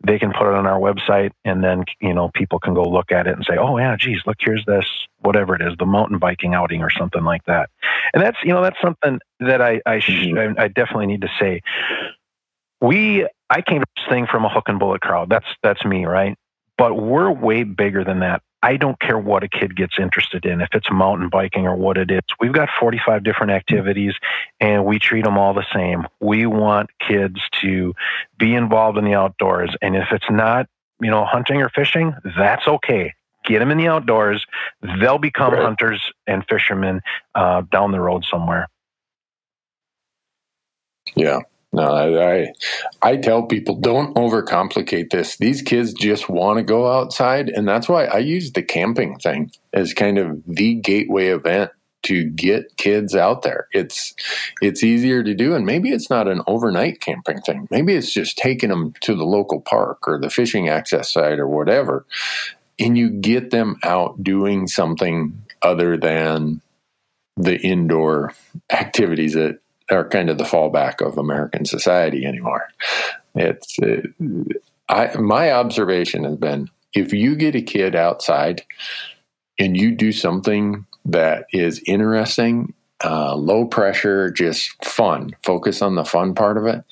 they 0.06 0.18
can 0.18 0.32
put 0.32 0.48
it 0.48 0.56
on 0.56 0.66
our 0.66 0.80
website, 0.80 1.32
and 1.46 1.64
then 1.64 1.84
you 2.02 2.14
know 2.14 2.32
people 2.34 2.60
can 2.60 2.74
go 2.74 2.84
look 2.84 3.12
at 3.12 3.28
it 3.28 3.36
and 3.36 3.46
say, 3.46 3.58
"Oh 3.58 3.78
yeah, 3.78 3.96
geez, 3.96 4.22
look 4.26 4.38
here's 4.40 4.66
this 4.66 4.86
whatever 5.20 5.56
it 5.56 5.62
is, 5.62 5.74
the 5.78 5.86
mountain 5.86 6.18
biking 6.18 6.54
outing 6.54 6.82
or 6.82 6.90
something 6.90 7.24
like 7.24 7.46
that." 7.46 7.70
And 8.14 8.24
that's 8.24 8.38
you 8.44 8.54
know 8.54 8.64
that's 8.64 8.82
something 8.82 9.20
that 9.40 9.62
I 9.62 9.82
I, 9.86 10.00
sh- 10.00 10.28
mm-hmm. 10.28 10.60
I, 10.60 10.64
I 10.64 10.68
definitely 10.68 11.08
need 11.08 11.22
to 11.22 11.30
say 11.40 11.62
we 12.82 13.28
I 13.50 13.62
came 13.62 13.82
to 13.82 13.88
this 13.96 14.06
thing 14.10 14.28
from 14.28 14.46
a 14.46 14.50
hook 14.50 14.66
and 14.68 14.80
bullet 14.80 15.02
crowd. 15.02 15.30
That's 15.30 15.46
that's 15.62 15.86
me, 15.86 16.06
right? 16.06 16.38
But 16.78 16.96
we're 16.96 17.32
way 17.32 17.64
bigger 17.64 18.04
than 18.04 18.22
that. 18.22 18.42
I 18.64 18.78
don't 18.78 18.98
care 18.98 19.20
what 19.20 19.44
a 19.44 19.50
kid 19.50 19.76
gets 19.76 20.00
interested 20.00 20.46
in, 20.46 20.62
if 20.62 20.70
it's 20.72 20.90
mountain 20.90 21.28
biking 21.28 21.68
or 21.68 21.76
what 21.76 21.98
it 21.98 22.10
is. 22.10 22.22
We've 22.40 22.54
got 22.54 22.70
45 22.80 23.22
different 23.22 23.52
activities 23.52 24.14
and 24.62 24.86
we 24.86 25.00
treat 25.00 25.26
them 25.26 25.38
all 25.38 25.54
the 25.54 25.66
same. 25.74 26.08
We 26.22 26.46
want 26.46 26.90
kids 27.06 27.42
to 27.62 27.94
be 28.38 28.56
involved 28.56 28.98
in 28.98 29.04
the 29.04 29.16
outdoors. 29.16 29.76
And 29.82 29.98
if 29.98 30.08
it's 30.14 30.30
not, 30.30 30.68
you 31.02 31.12
know, 31.12 31.26
hunting 31.26 31.62
or 31.62 31.68
fishing, 31.68 32.16
that's 32.38 32.66
okay. 32.66 33.14
Get 33.46 33.60
them 33.60 33.70
in 33.70 33.78
the 33.78 33.90
outdoors. 33.90 34.46
They'll 34.82 35.18
become 35.18 35.52
right. 35.52 35.62
hunters 35.62 36.02
and 36.26 36.46
fishermen 36.48 37.02
uh, 37.36 37.64
down 37.70 37.92
the 37.92 38.00
road 38.00 38.24
somewhere. 38.24 38.70
Yeah. 41.16 41.42
No, 41.74 41.92
I, 41.92 42.54
I, 43.02 43.18
tell 43.18 43.48
people 43.48 43.76
don't 43.76 44.16
overcomplicate 44.16 45.10
this. 45.10 45.38
These 45.38 45.64
kids 45.64 45.92
just 45.92 46.30
want 46.30 46.58
to 46.58 46.64
go 46.64 46.92
outside, 46.92 47.50
and 47.50 47.68
that's 47.68 47.90
why 47.90 48.06
I 48.06 48.20
use 48.20 48.52
the 48.52 48.62
camping 48.62 49.18
thing 49.18 49.52
as 49.74 49.92
kind 49.92 50.20
of 50.20 50.40
the 50.46 50.76
gateway 50.76 51.30
event 51.30 51.72
to 52.04 52.26
get 52.26 52.78
kids 52.78 53.16
out 53.16 53.42
there. 53.42 53.68
It's 53.72 54.14
it's 54.62 54.84
easier 54.84 55.24
to 55.24 55.34
do, 55.34 55.56
and 55.56 55.66
maybe 55.66 55.90
it's 55.90 56.12
not 56.12 56.28
an 56.28 56.44
overnight 56.46 57.02
camping 57.02 57.42
thing. 57.42 57.68
Maybe 57.72 57.96
it's 57.96 58.14
just 58.14 58.38
taking 58.38 58.70
them 58.70 58.94
to 59.02 59.16
the 59.16 59.26
local 59.26 59.60
park 59.60 60.08
or 60.08 60.20
the 60.20 60.30
fishing 60.30 60.70
access 60.70 61.12
site 61.12 61.40
or 61.40 61.48
whatever, 61.48 62.06
and 62.78 62.96
you 62.96 63.10
get 63.10 63.50
them 63.50 63.80
out 63.84 64.24
doing 64.24 64.68
something 64.68 65.42
other 65.64 65.98
than 65.98 66.62
the 67.36 67.60
indoor 67.60 68.34
activities 68.72 69.34
that 69.34 69.58
are 69.92 70.08
kind 70.08 70.30
of 70.30 70.38
the 70.38 70.44
fallback 70.44 71.06
of 71.06 71.18
American 71.18 71.66
society 71.66 72.26
anymore. 72.26 72.68
It's 73.36 73.78
it, 73.80 74.06
I, 74.90 75.16
my 75.18 75.52
observation 75.52 76.24
has 76.24 76.38
been 76.38 76.70
if 76.94 77.14
you 77.14 77.36
get 77.36 77.56
a 77.56 77.62
kid 77.62 77.96
outside 77.96 78.64
and 79.60 79.76
you 79.76 79.92
do 79.92 80.12
something 80.12 80.86
that 81.06 81.46
is 81.52 81.82
interesting, 81.86 82.74
uh, 83.04 83.36
low 83.36 83.66
pressure, 83.66 84.30
just 84.30 84.84
fun, 84.86 85.36
focus 85.44 85.82
on 85.82 85.96
the 85.96 86.06
fun 86.06 86.34
part 86.36 86.58
of 86.58 86.66
it, 86.66 86.84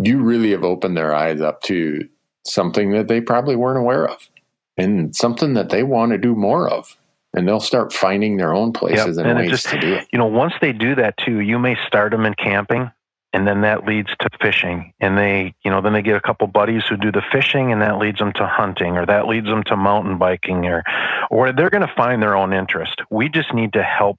you 0.00 0.22
really 0.22 0.52
have 0.52 0.64
opened 0.64 0.96
their 0.96 1.14
eyes 1.14 1.40
up 1.40 1.62
to 1.62 2.08
something 2.46 2.92
that 2.92 3.08
they 3.08 3.20
probably 3.20 3.56
weren't 3.56 3.78
aware 3.78 4.08
of 4.08 4.28
and 4.76 5.14
something 5.14 5.54
that 5.54 5.70
they 5.70 5.82
want 5.82 6.12
to 6.12 6.18
do 6.18 6.34
more 6.34 6.68
of 6.68 6.96
and 7.38 7.48
they'll 7.48 7.60
start 7.60 7.92
finding 7.92 8.36
their 8.36 8.52
own 8.52 8.72
places 8.72 9.16
yep. 9.16 9.24
and, 9.24 9.26
and 9.26 9.38
ways 9.38 9.50
just, 9.50 9.68
to 9.68 9.80
do 9.80 9.94
it. 9.94 10.08
You 10.12 10.18
know, 10.18 10.26
once 10.26 10.54
they 10.60 10.72
do 10.72 10.94
that 10.96 11.16
too, 11.16 11.40
you 11.40 11.58
may 11.58 11.76
start 11.86 12.12
them 12.12 12.26
in 12.26 12.34
camping 12.34 12.90
and 13.32 13.46
then 13.46 13.60
that 13.60 13.84
leads 13.84 14.10
to 14.20 14.28
fishing 14.40 14.92
and 15.00 15.18
they 15.18 15.54
you 15.64 15.70
know 15.70 15.80
then 15.80 15.92
they 15.92 16.02
get 16.02 16.16
a 16.16 16.20
couple 16.20 16.46
buddies 16.46 16.84
who 16.88 16.96
do 16.96 17.12
the 17.12 17.22
fishing 17.32 17.72
and 17.72 17.82
that 17.82 17.98
leads 17.98 18.18
them 18.18 18.32
to 18.32 18.46
hunting 18.46 18.96
or 18.96 19.04
that 19.04 19.26
leads 19.26 19.46
them 19.46 19.62
to 19.62 19.76
mountain 19.76 20.18
biking 20.18 20.66
or 20.66 20.82
or 21.30 21.52
they're 21.52 21.70
going 21.70 21.86
to 21.86 21.94
find 21.94 22.22
their 22.22 22.36
own 22.36 22.52
interest 22.52 23.00
we 23.10 23.28
just 23.28 23.52
need 23.52 23.72
to 23.72 23.82
help 23.82 24.18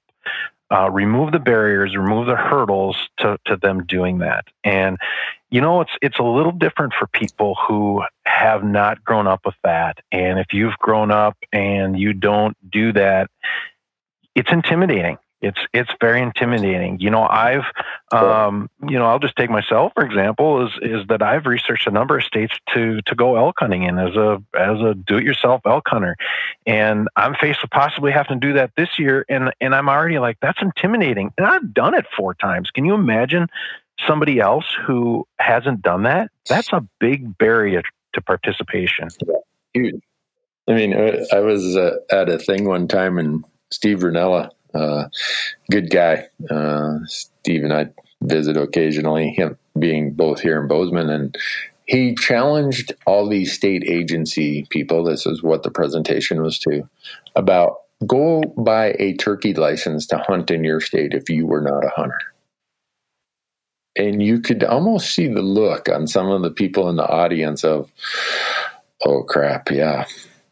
uh, 0.72 0.88
remove 0.90 1.32
the 1.32 1.38
barriers 1.40 1.96
remove 1.96 2.26
the 2.26 2.36
hurdles 2.36 2.96
to, 3.16 3.38
to 3.44 3.56
them 3.56 3.84
doing 3.86 4.18
that 4.18 4.44
and 4.62 4.96
you 5.50 5.60
know 5.60 5.80
it's 5.80 5.92
it's 6.00 6.18
a 6.18 6.22
little 6.22 6.52
different 6.52 6.92
for 6.98 7.06
people 7.06 7.56
who 7.66 8.02
have 8.24 8.64
not 8.64 9.04
grown 9.04 9.26
up 9.26 9.40
with 9.44 9.56
that. 9.64 9.98
And 10.12 10.38
if 10.38 10.52
you've 10.52 10.78
grown 10.78 11.10
up 11.10 11.36
and 11.52 11.98
you 11.98 12.12
don't 12.12 12.56
do 12.70 12.92
that 12.92 13.30
it's 14.34 14.50
intimidating. 14.52 15.18
It's 15.42 15.58
it's 15.72 15.90
very 16.00 16.20
intimidating. 16.20 17.00
You 17.00 17.08
know 17.08 17.26
i've 17.26 17.64
um, 18.12 18.68
you 18.86 18.98
know 18.98 19.06
i'll 19.06 19.18
just 19.18 19.36
take 19.36 19.48
myself 19.48 19.92
for 19.94 20.04
example 20.04 20.66
is 20.66 20.72
is 20.82 21.06
that 21.08 21.22
i've 21.22 21.46
researched 21.46 21.86
a 21.86 21.90
number 21.90 22.18
of 22.18 22.24
states 22.24 22.52
to 22.74 23.00
to 23.02 23.14
go 23.14 23.36
elk 23.36 23.56
hunting 23.58 23.84
in 23.84 23.98
as 23.98 24.14
a 24.16 24.42
as 24.54 24.80
a 24.80 24.94
do 24.94 25.16
it 25.16 25.24
yourself 25.24 25.62
elk 25.64 25.88
hunter. 25.88 26.16
And 26.66 27.08
i'm 27.16 27.34
faced 27.34 27.62
with 27.62 27.70
possibly 27.70 28.12
having 28.12 28.38
to 28.38 28.46
do 28.46 28.52
that 28.54 28.72
this 28.76 28.98
year. 28.98 29.24
And 29.30 29.50
and 29.62 29.74
i'm 29.74 29.88
already 29.88 30.18
like 30.18 30.36
that's 30.42 30.60
intimidating. 30.60 31.32
And 31.38 31.46
i've 31.46 31.72
done 31.72 31.94
it 31.94 32.04
four 32.14 32.34
times. 32.34 32.70
Can 32.70 32.84
you 32.84 32.92
imagine 32.94 33.48
somebody 34.06 34.40
else 34.40 34.66
who 34.86 35.26
hasn't 35.38 35.82
done 35.82 36.04
that, 36.04 36.30
that's 36.48 36.72
a 36.72 36.86
big 36.98 37.36
barrier 37.38 37.82
to 38.14 38.20
participation. 38.20 39.08
I 39.76 40.72
mean, 40.72 40.94
I 41.32 41.40
was 41.40 41.76
uh, 41.76 41.96
at 42.10 42.28
a 42.28 42.38
thing 42.38 42.64
one 42.64 42.88
time, 42.88 43.18
and 43.18 43.44
Steve 43.70 43.98
Rinella, 43.98 44.50
uh, 44.74 45.04
good 45.70 45.90
guy. 45.90 46.28
Uh, 46.48 46.98
Steve 47.06 47.64
and 47.64 47.72
I 47.72 47.88
visit 48.22 48.56
occasionally, 48.56 49.30
him 49.30 49.58
being 49.78 50.12
both 50.12 50.40
here 50.40 50.60
in 50.60 50.68
Bozeman, 50.68 51.10
and 51.10 51.36
he 51.86 52.14
challenged 52.14 52.92
all 53.06 53.28
these 53.28 53.52
state 53.52 53.82
agency 53.84 54.66
people. 54.70 55.02
This 55.02 55.26
is 55.26 55.42
what 55.42 55.62
the 55.62 55.70
presentation 55.70 56.42
was 56.42 56.58
to 56.60 56.88
about 57.34 57.78
go 58.06 58.42
buy 58.56 58.94
a 58.98 59.14
turkey 59.14 59.54
license 59.54 60.06
to 60.06 60.18
hunt 60.18 60.50
in 60.50 60.64
your 60.64 60.80
state 60.80 61.14
if 61.14 61.28
you 61.28 61.46
were 61.46 61.60
not 61.60 61.84
a 61.84 61.90
hunter 61.90 62.18
and 63.96 64.22
you 64.22 64.40
could 64.40 64.64
almost 64.64 65.14
see 65.14 65.26
the 65.28 65.42
look 65.42 65.88
on 65.88 66.06
some 66.06 66.30
of 66.30 66.42
the 66.42 66.50
people 66.50 66.88
in 66.88 66.96
the 66.96 67.06
audience 67.06 67.64
of 67.64 67.90
oh 69.04 69.22
crap 69.22 69.70
yeah. 69.70 70.06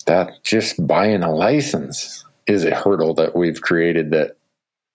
That 0.07 0.43
just 0.43 0.87
buying 0.87 1.23
a 1.23 1.31
license 1.31 2.25
is 2.47 2.65
a 2.65 2.75
hurdle 2.75 3.13
that 3.15 3.37
we've 3.37 3.61
created 3.61 4.11
that 4.13 4.37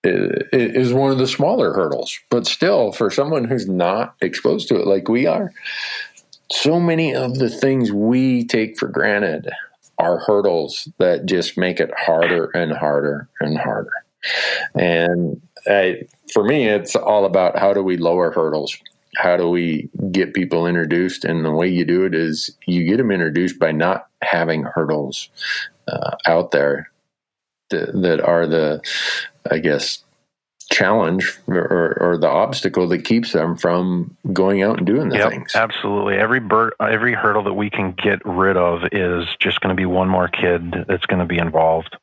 is 0.04 0.92
one 0.92 1.12
of 1.12 1.20
the 1.20 1.28
smaller 1.28 1.72
hurdles. 1.72 2.20
But 2.30 2.48
still 2.48 2.92
for 2.92 3.12
someone 3.12 3.46
who's 3.46 3.70
not 3.70 4.16
exposed 4.22 4.68
to 4.70 4.76
it 4.76 4.88
like 4.88 5.08
we 5.08 5.28
are 5.28 5.54
so 6.54 6.80
many 6.80 7.16
of 7.16 7.40
the 7.40 7.50
things 7.50 7.92
we 7.92 8.46
take 8.46 8.78
for 8.78 8.88
granted 8.88 9.50
are 9.98 10.20
hurdles 10.20 10.88
that 11.00 11.26
just 11.26 11.58
make 11.58 11.80
it 11.80 11.92
harder 11.98 12.46
and 12.54 12.72
harder 12.72 13.30
and 13.40 13.58
harder. 13.58 13.94
And 14.76 15.42
I, 15.68 16.04
for 16.34 16.44
me, 16.44 16.68
it's 16.68 16.96
all 16.96 17.26
about 17.26 17.58
how 17.58 17.74
do 17.74 17.84
we 17.84 17.98
lower 17.98 18.32
hurdles? 18.32 18.78
How 19.16 19.38
do 19.38 19.50
we 19.50 19.90
get 20.12 20.34
people 20.34 20.68
introduced? 20.68 21.24
And 21.24 21.46
the 21.46 21.52
way 21.52 21.68
you 21.68 21.86
do 21.86 22.06
it 22.06 22.16
is 22.16 22.56
you 22.66 22.84
get 22.86 22.98
them 22.98 23.12
introduced 23.12 23.60
by 23.60 23.72
not 23.72 24.08
having 24.22 24.64
hurdles 24.64 25.30
uh, 25.88 26.16
out 26.26 26.52
there 26.52 26.92
that, 27.70 27.94
that 28.02 28.22
are 28.22 28.48
the, 28.48 28.82
I 29.50 29.60
guess, 29.60 30.04
challenge 30.72 31.40
or, 31.48 31.98
or, 32.00 32.18
the 32.18 32.30
obstacle 32.30 32.88
that 32.88 33.06
keeps 33.06 33.34
them 33.34 33.56
from 33.58 34.16
going 34.32 34.64
out 34.64 34.78
and 34.78 34.88
doing 34.88 35.10
the 35.10 35.18
yep, 35.18 35.30
things. 35.30 35.54
Absolutely. 35.56 36.16
Every 36.16 36.40
bird, 36.40 36.74
every 36.80 37.14
hurdle 37.14 37.44
that 37.44 37.54
we 37.54 37.70
can 37.70 37.92
get 37.92 38.26
rid 38.26 38.58
of 38.58 38.84
is 38.92 39.28
just 39.40 39.60
going 39.60 39.76
to 39.76 39.80
be 39.80 39.86
one 39.86 40.10
more 40.10 40.28
kid 40.30 40.86
that's 40.88 41.06
going 41.06 41.20
to 41.20 41.26
be 41.26 41.38
involved. 41.38 41.98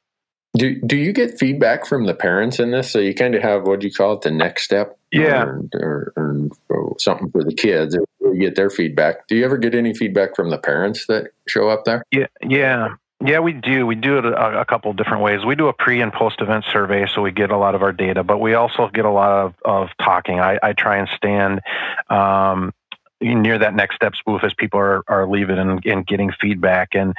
Do 0.56 0.80
do 0.80 0.96
you 0.96 1.12
get 1.12 1.38
feedback 1.38 1.86
from 1.86 2.06
the 2.06 2.14
parents 2.14 2.58
in 2.58 2.72
this? 2.72 2.90
So 2.90 2.98
you 2.98 3.14
kind 3.14 3.34
of 3.34 3.42
have 3.42 3.66
what 3.66 3.80
do 3.80 3.86
you 3.86 3.92
call 3.92 4.14
it, 4.14 4.22
the 4.22 4.30
next 4.30 4.64
step, 4.64 4.98
yeah, 5.12 5.44
or, 5.74 6.12
or, 6.16 6.96
something 6.98 7.30
for 7.30 7.44
the 7.44 7.54
kids. 7.54 7.96
Or 7.96 8.34
you 8.34 8.40
get 8.40 8.56
their 8.56 8.70
feedback. 8.70 9.28
Do 9.28 9.36
you 9.36 9.44
ever 9.44 9.58
get 9.58 9.74
any 9.74 9.94
feedback 9.94 10.34
from 10.34 10.50
the 10.50 10.58
parents 10.58 11.06
that 11.06 11.28
show 11.48 11.68
up 11.68 11.84
there? 11.84 12.02
Yeah, 12.10 12.26
yeah. 12.42 12.94
Yeah, 13.22 13.40
we 13.40 13.52
do. 13.52 13.86
We 13.86 13.96
do 13.96 14.16
it 14.16 14.24
a, 14.24 14.60
a 14.60 14.64
couple 14.64 14.92
different 14.94 15.22
ways. 15.22 15.44
We 15.44 15.54
do 15.54 15.68
a 15.68 15.74
pre 15.74 16.00
and 16.00 16.10
post 16.10 16.40
event 16.40 16.64
survey, 16.72 17.06
so 17.06 17.20
we 17.20 17.32
get 17.32 17.50
a 17.50 17.56
lot 17.58 17.74
of 17.74 17.82
our 17.82 17.92
data, 17.92 18.24
but 18.24 18.38
we 18.38 18.54
also 18.54 18.88
get 18.88 19.04
a 19.04 19.10
lot 19.10 19.30
of, 19.44 19.54
of 19.62 19.88
talking. 20.02 20.40
I, 20.40 20.58
I 20.62 20.72
try 20.72 20.96
and 20.96 21.08
stand 21.16 21.60
um, 22.08 22.72
near 23.20 23.58
that 23.58 23.74
next 23.74 23.96
step 23.96 24.14
booth 24.24 24.42
as 24.44 24.54
people 24.54 24.80
are, 24.80 25.02
are 25.08 25.28
leaving 25.28 25.58
and, 25.58 25.84
and 25.84 26.06
getting 26.06 26.32
feedback. 26.40 26.94
And 26.94 27.14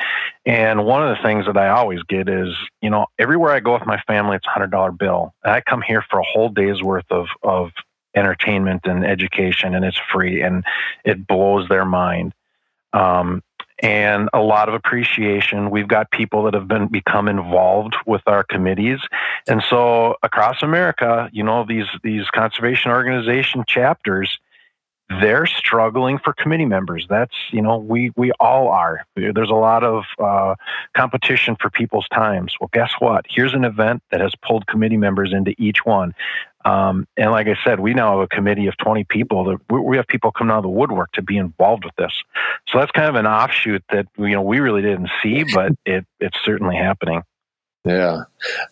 and 0.45 0.85
one 0.85 1.07
of 1.07 1.15
the 1.15 1.23
things 1.23 1.45
that 1.45 1.57
I 1.57 1.69
always 1.69 2.01
get 2.03 2.27
is, 2.27 2.55
you 2.81 2.89
know, 2.89 3.07
everywhere 3.19 3.51
I 3.51 3.59
go 3.59 3.73
with 3.73 3.85
my 3.85 4.01
family, 4.07 4.37
it's 4.37 4.47
a 4.47 4.51
hundred 4.51 4.71
dollar 4.71 4.91
bill. 4.91 5.33
And 5.43 5.53
I 5.53 5.61
come 5.61 5.81
here 5.81 6.03
for 6.09 6.19
a 6.19 6.25
whole 6.25 6.49
day's 6.49 6.81
worth 6.81 7.09
of 7.11 7.27
of 7.43 7.71
entertainment 8.15 8.81
and 8.85 9.05
education, 9.05 9.75
and 9.75 9.85
it's 9.85 9.99
free, 10.11 10.41
and 10.41 10.63
it 11.05 11.27
blows 11.27 11.69
their 11.69 11.85
mind. 11.85 12.33
Um, 12.93 13.41
and 13.81 14.29
a 14.33 14.39
lot 14.39 14.69
of 14.69 14.75
appreciation. 14.75 15.71
We've 15.71 15.87
got 15.87 16.11
people 16.11 16.43
that 16.43 16.53
have 16.53 16.67
been 16.67 16.87
become 16.87 17.27
involved 17.27 17.95
with 18.05 18.21
our 18.27 18.43
committees, 18.43 18.99
and 19.47 19.63
so 19.69 20.17
across 20.23 20.61
America, 20.61 21.29
you 21.31 21.43
know, 21.43 21.65
these 21.67 21.87
these 22.03 22.27
conservation 22.29 22.91
organization 22.91 23.63
chapters, 23.67 24.39
they're 25.19 25.45
struggling 25.45 26.19
for 26.19 26.33
committee 26.33 26.65
members. 26.65 27.05
That's 27.09 27.35
you 27.51 27.61
know, 27.61 27.77
we 27.77 28.11
we 28.15 28.31
all 28.39 28.69
are. 28.69 29.05
There's 29.15 29.49
a 29.49 29.55
lot 29.55 29.83
of 29.83 30.03
uh, 30.19 30.55
competition 30.95 31.57
for 31.59 31.69
people's 31.69 32.07
times. 32.09 32.55
Well, 32.59 32.69
guess 32.71 32.91
what? 32.99 33.25
Here's 33.27 33.53
an 33.53 33.65
event 33.65 34.03
that 34.11 34.21
has 34.21 34.33
pulled 34.45 34.67
committee 34.67 34.97
members 34.97 35.33
into 35.33 35.53
each 35.57 35.85
one. 35.85 36.13
Um, 36.63 37.07
and 37.17 37.31
like 37.31 37.47
I 37.47 37.55
said, 37.63 37.79
we 37.79 37.93
now 37.93 38.19
have 38.19 38.19
a 38.19 38.27
committee 38.27 38.67
of 38.67 38.77
20 38.77 39.05
people 39.05 39.45
that 39.45 39.57
we, 39.69 39.79
we 39.79 39.97
have 39.97 40.07
people 40.07 40.31
coming 40.31 40.51
out 40.51 40.57
of 40.57 40.63
the 40.63 40.69
woodwork 40.69 41.11
to 41.13 41.21
be 41.21 41.37
involved 41.37 41.85
with 41.85 41.95
this. 41.95 42.13
So 42.67 42.77
that's 42.77 42.91
kind 42.91 43.09
of 43.09 43.15
an 43.15 43.25
offshoot 43.25 43.83
that, 43.91 44.05
you 44.17 44.29
know, 44.29 44.43
we 44.43 44.59
really 44.59 44.83
didn't 44.83 45.09
see, 45.23 45.43
but 45.43 45.71
it, 45.85 46.05
it's 46.19 46.37
certainly 46.43 46.75
happening. 46.75 47.23
Yeah. 47.83 48.25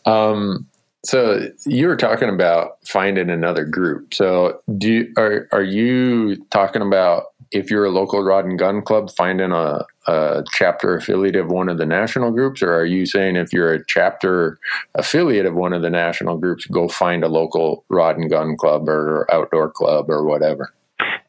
Um, 0.05 0.67
so 1.05 1.47
you 1.65 1.87
were 1.87 1.95
talking 1.95 2.29
about 2.29 2.77
finding 2.85 3.29
another 3.29 3.65
group. 3.65 4.13
So 4.13 4.61
do 4.77 4.91
you, 4.91 5.13
are, 5.17 5.47
are 5.51 5.63
you 5.63 6.35
talking 6.51 6.81
about 6.81 7.27
if 7.51 7.71
you're 7.71 7.85
a 7.85 7.89
local 7.89 8.21
rod 8.21 8.45
and 8.45 8.59
gun 8.59 8.81
club, 8.81 9.09
finding 9.11 9.51
a, 9.51 9.85
a, 10.07 10.43
chapter 10.51 10.95
affiliate 10.95 11.35
of 11.35 11.49
one 11.49 11.69
of 11.69 11.77
the 11.77 11.85
national 11.85 12.31
groups, 12.31 12.61
or 12.61 12.73
are 12.73 12.85
you 12.85 13.05
saying 13.05 13.37
if 13.37 13.51
you're 13.51 13.73
a 13.73 13.85
chapter 13.85 14.59
affiliate 14.95 15.45
of 15.45 15.55
one 15.55 15.73
of 15.73 15.81
the 15.81 15.89
national 15.89 16.37
groups, 16.37 16.65
go 16.67 16.87
find 16.87 17.23
a 17.23 17.27
local 17.27 17.83
rod 17.89 18.17
and 18.17 18.29
gun 18.29 18.55
club 18.55 18.87
or 18.87 19.25
outdoor 19.33 19.71
club 19.71 20.09
or 20.09 20.23
whatever? 20.25 20.73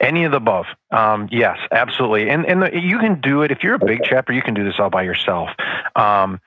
Any 0.00 0.24
of 0.24 0.32
the 0.32 0.38
above. 0.38 0.66
Um, 0.90 1.28
yes, 1.30 1.58
absolutely. 1.72 2.28
And 2.30 2.46
and 2.46 2.62
the, 2.62 2.70
you 2.74 2.98
can 2.98 3.20
do 3.20 3.42
it 3.42 3.50
if 3.50 3.62
you're 3.62 3.74
a 3.74 3.78
big 3.78 4.00
chapter. 4.02 4.32
You 4.32 4.40
can 4.40 4.54
do 4.54 4.64
this 4.64 4.74
all 4.78 4.88
by 4.88 5.02
yourself. 5.02 5.50
Um, 5.94 6.40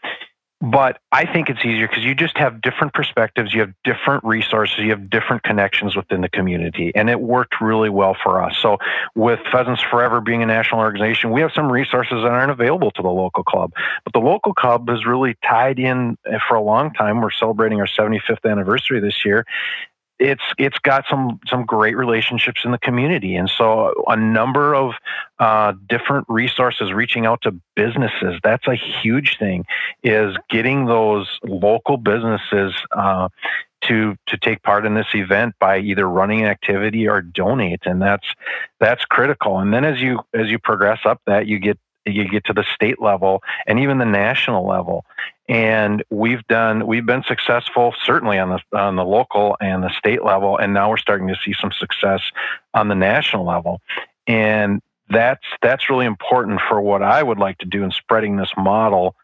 but 0.64 0.98
I 1.12 1.26
think 1.26 1.50
it's 1.50 1.60
easier 1.60 1.90
because 1.90 2.06
you 2.06 2.16
just 2.16 2.38
have 2.38 2.62
different 2.62 2.94
perspectives, 2.94 3.54
you 3.54 3.60
have 3.60 3.74
different 3.84 4.24
resources, 4.24 4.80
you 4.80 4.92
have 4.92 5.10
different 5.10 5.44
connections 5.44 5.94
within 5.94 6.22
the 6.22 6.30
community. 6.30 6.94
And 6.96 7.10
it 7.10 7.20
worked 7.20 7.60
really 7.60 7.90
well 7.90 8.16
for 8.24 8.42
us. 8.42 8.58
So, 8.62 8.78
with 9.14 9.42
Pheasants 9.52 9.82
Forever 9.82 10.22
being 10.22 10.42
a 10.42 10.46
national 10.46 10.80
organization, 10.80 11.32
we 11.32 11.42
have 11.42 11.52
some 11.54 11.70
resources 11.70 12.24
that 12.24 12.32
aren't 12.32 12.52
available 12.52 12.92
to 12.92 13.02
the 13.02 13.10
local 13.10 13.44
club. 13.44 13.74
But 14.06 14.14
the 14.14 14.26
local 14.26 14.54
club 14.54 14.90
is 14.90 15.06
really 15.06 15.36
tied 15.44 15.80
in 15.80 16.18
eh, 16.26 16.38
for 16.48 16.56
a 16.56 16.62
long 16.62 16.94
time. 16.94 17.20
We're 17.20 17.32
celebrating 17.32 17.82
our 17.82 17.88
75th 17.88 18.50
anniversary 18.50 19.02
this 19.02 19.26
year 19.26 19.46
it's 20.20 20.44
it's 20.58 20.78
got 20.80 21.06
some 21.10 21.40
some 21.48 21.66
great 21.66 21.98
relationships 21.98 22.62
in 22.64 22.72
the 22.72 22.78
community, 22.78 23.36
and 23.36 23.50
so 23.50 23.94
a 24.08 24.16
number 24.16 24.74
of 24.76 24.94
uh, 25.40 25.74
different 25.90 26.26
resources 26.30 26.94
reaching 26.94 27.26
out 27.26 27.42
to 27.42 27.54
businesses. 27.76 28.40
That's 28.44 28.68
a 28.68 28.76
huge 28.76 29.38
thing. 29.38 29.66
Is 30.04 30.36
getting 30.50 30.86
those 30.86 31.40
local 31.44 31.98
businesses. 31.98 32.74
Uh, 32.92 33.30
to 33.88 34.16
to 34.28 34.38
take 34.38 34.64
part 34.64 34.86
in 34.86 34.94
this 34.94 35.08
event 35.14 35.56
by 35.60 35.78
either 35.78 36.08
running 36.08 36.40
an 36.40 36.46
activity 36.46 37.06
or 37.06 37.22
donate 37.22 37.82
and 37.84 38.02
that's 38.02 38.26
that's 38.80 39.04
critical 39.04 39.60
and 39.60 39.74
then 39.74 39.84
as 39.84 40.00
you 40.00 40.22
as 40.34 40.48
you 40.48 40.58
progress 40.58 41.00
up 41.04 41.20
that 41.26 41.48
you 41.48 41.60
get 41.60 41.78
you 42.06 42.28
get 42.28 42.46
to 42.46 42.54
the 42.54 42.66
state 42.74 43.02
level 43.02 43.42
and 43.68 43.80
even 43.80 43.98
the 43.98 44.06
national 44.06 44.68
level. 44.68 45.06
And 45.48 46.04
we've 46.10 46.46
done 46.48 46.88
we've 46.88 47.06
been 47.06 47.24
successful 47.24 47.94
certainly 48.04 48.40
on 48.40 48.50
the 48.50 48.78
on 48.78 48.96
the 48.96 49.06
local 49.06 49.58
and 49.60 49.84
the 49.84 49.92
state 49.98 50.24
level 50.24 50.58
and 50.58 50.74
now 50.74 50.90
we're 50.90 50.98
starting 50.98 51.28
to 51.28 51.36
see 51.44 51.54
some 51.54 51.72
success 51.72 52.22
on 52.74 52.88
the 52.88 52.96
national 52.96 53.46
level. 53.46 53.82
And 54.28 54.82
that's 55.10 55.46
that's 55.62 55.90
really 55.90 56.06
important 56.06 56.62
for 56.68 56.82
what 56.82 57.04
I 57.04 57.22
would 57.22 57.40
like 57.40 57.58
to 57.60 57.66
do 57.66 57.84
in 57.84 57.92
spreading 57.92 58.38
this 58.38 58.52
model 58.58 59.16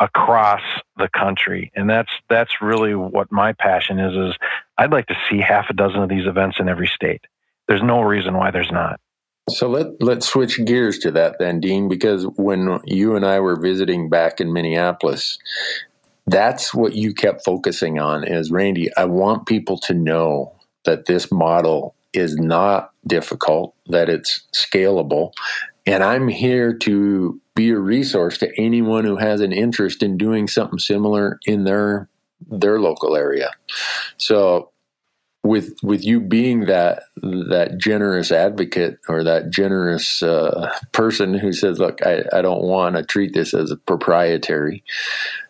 across 0.00 0.62
the 0.96 1.08
country. 1.08 1.70
And 1.74 1.88
that's 1.88 2.10
that's 2.28 2.62
really 2.62 2.94
what 2.94 3.30
my 3.30 3.52
passion 3.52 3.98
is 3.98 4.14
is 4.16 4.38
I'd 4.78 4.92
like 4.92 5.06
to 5.06 5.16
see 5.28 5.40
half 5.40 5.70
a 5.70 5.74
dozen 5.74 6.02
of 6.02 6.08
these 6.08 6.26
events 6.26 6.58
in 6.60 6.68
every 6.68 6.86
state. 6.86 7.22
There's 7.66 7.82
no 7.82 8.00
reason 8.00 8.34
why 8.34 8.50
there's 8.50 8.72
not 8.72 9.00
so 9.48 9.68
let 9.68 10.00
let's 10.00 10.28
switch 10.28 10.64
gears 10.64 10.98
to 11.00 11.10
that 11.12 11.36
then, 11.38 11.60
Dean, 11.60 11.88
because 11.88 12.24
when 12.36 12.80
you 12.84 13.16
and 13.16 13.26
I 13.26 13.40
were 13.40 13.60
visiting 13.60 14.08
back 14.08 14.40
in 14.40 14.52
Minneapolis, 14.52 15.38
that's 16.26 16.74
what 16.74 16.94
you 16.94 17.14
kept 17.14 17.44
focusing 17.44 17.98
on 17.98 18.24
is 18.24 18.50
Randy, 18.50 18.94
I 18.96 19.06
want 19.06 19.46
people 19.46 19.78
to 19.80 19.94
know 19.94 20.52
that 20.84 21.06
this 21.06 21.32
model 21.32 21.94
is 22.12 22.36
not 22.36 22.92
difficult, 23.06 23.74
that 23.86 24.08
it's 24.08 24.46
scalable, 24.54 25.32
and 25.86 26.02
I'm 26.04 26.28
here 26.28 26.74
to 26.78 27.40
be 27.54 27.70
a 27.70 27.78
resource 27.78 28.38
to 28.38 28.60
anyone 28.60 29.04
who 29.04 29.16
has 29.16 29.40
an 29.40 29.52
interest 29.52 30.02
in 30.02 30.16
doing 30.16 30.46
something 30.46 30.78
similar 30.78 31.38
in 31.46 31.64
their 31.64 32.08
their 32.48 32.78
local 32.80 33.16
area. 33.16 33.50
So 34.16 34.70
with 35.44 35.74
with 35.82 36.04
you 36.04 36.20
being 36.20 36.66
that 36.66 37.04
that 37.16 37.78
generous 37.78 38.32
advocate 38.32 38.98
or 39.08 39.24
that 39.24 39.50
generous 39.50 40.22
uh, 40.22 40.72
person 40.92 41.34
who 41.34 41.52
says, 41.52 41.78
"Look, 41.78 42.04
I, 42.04 42.24
I 42.32 42.42
don't 42.42 42.62
want 42.62 42.96
to 42.96 43.02
treat 43.02 43.34
this 43.34 43.54
as 43.54 43.70
a 43.70 43.76
proprietary." 43.76 44.82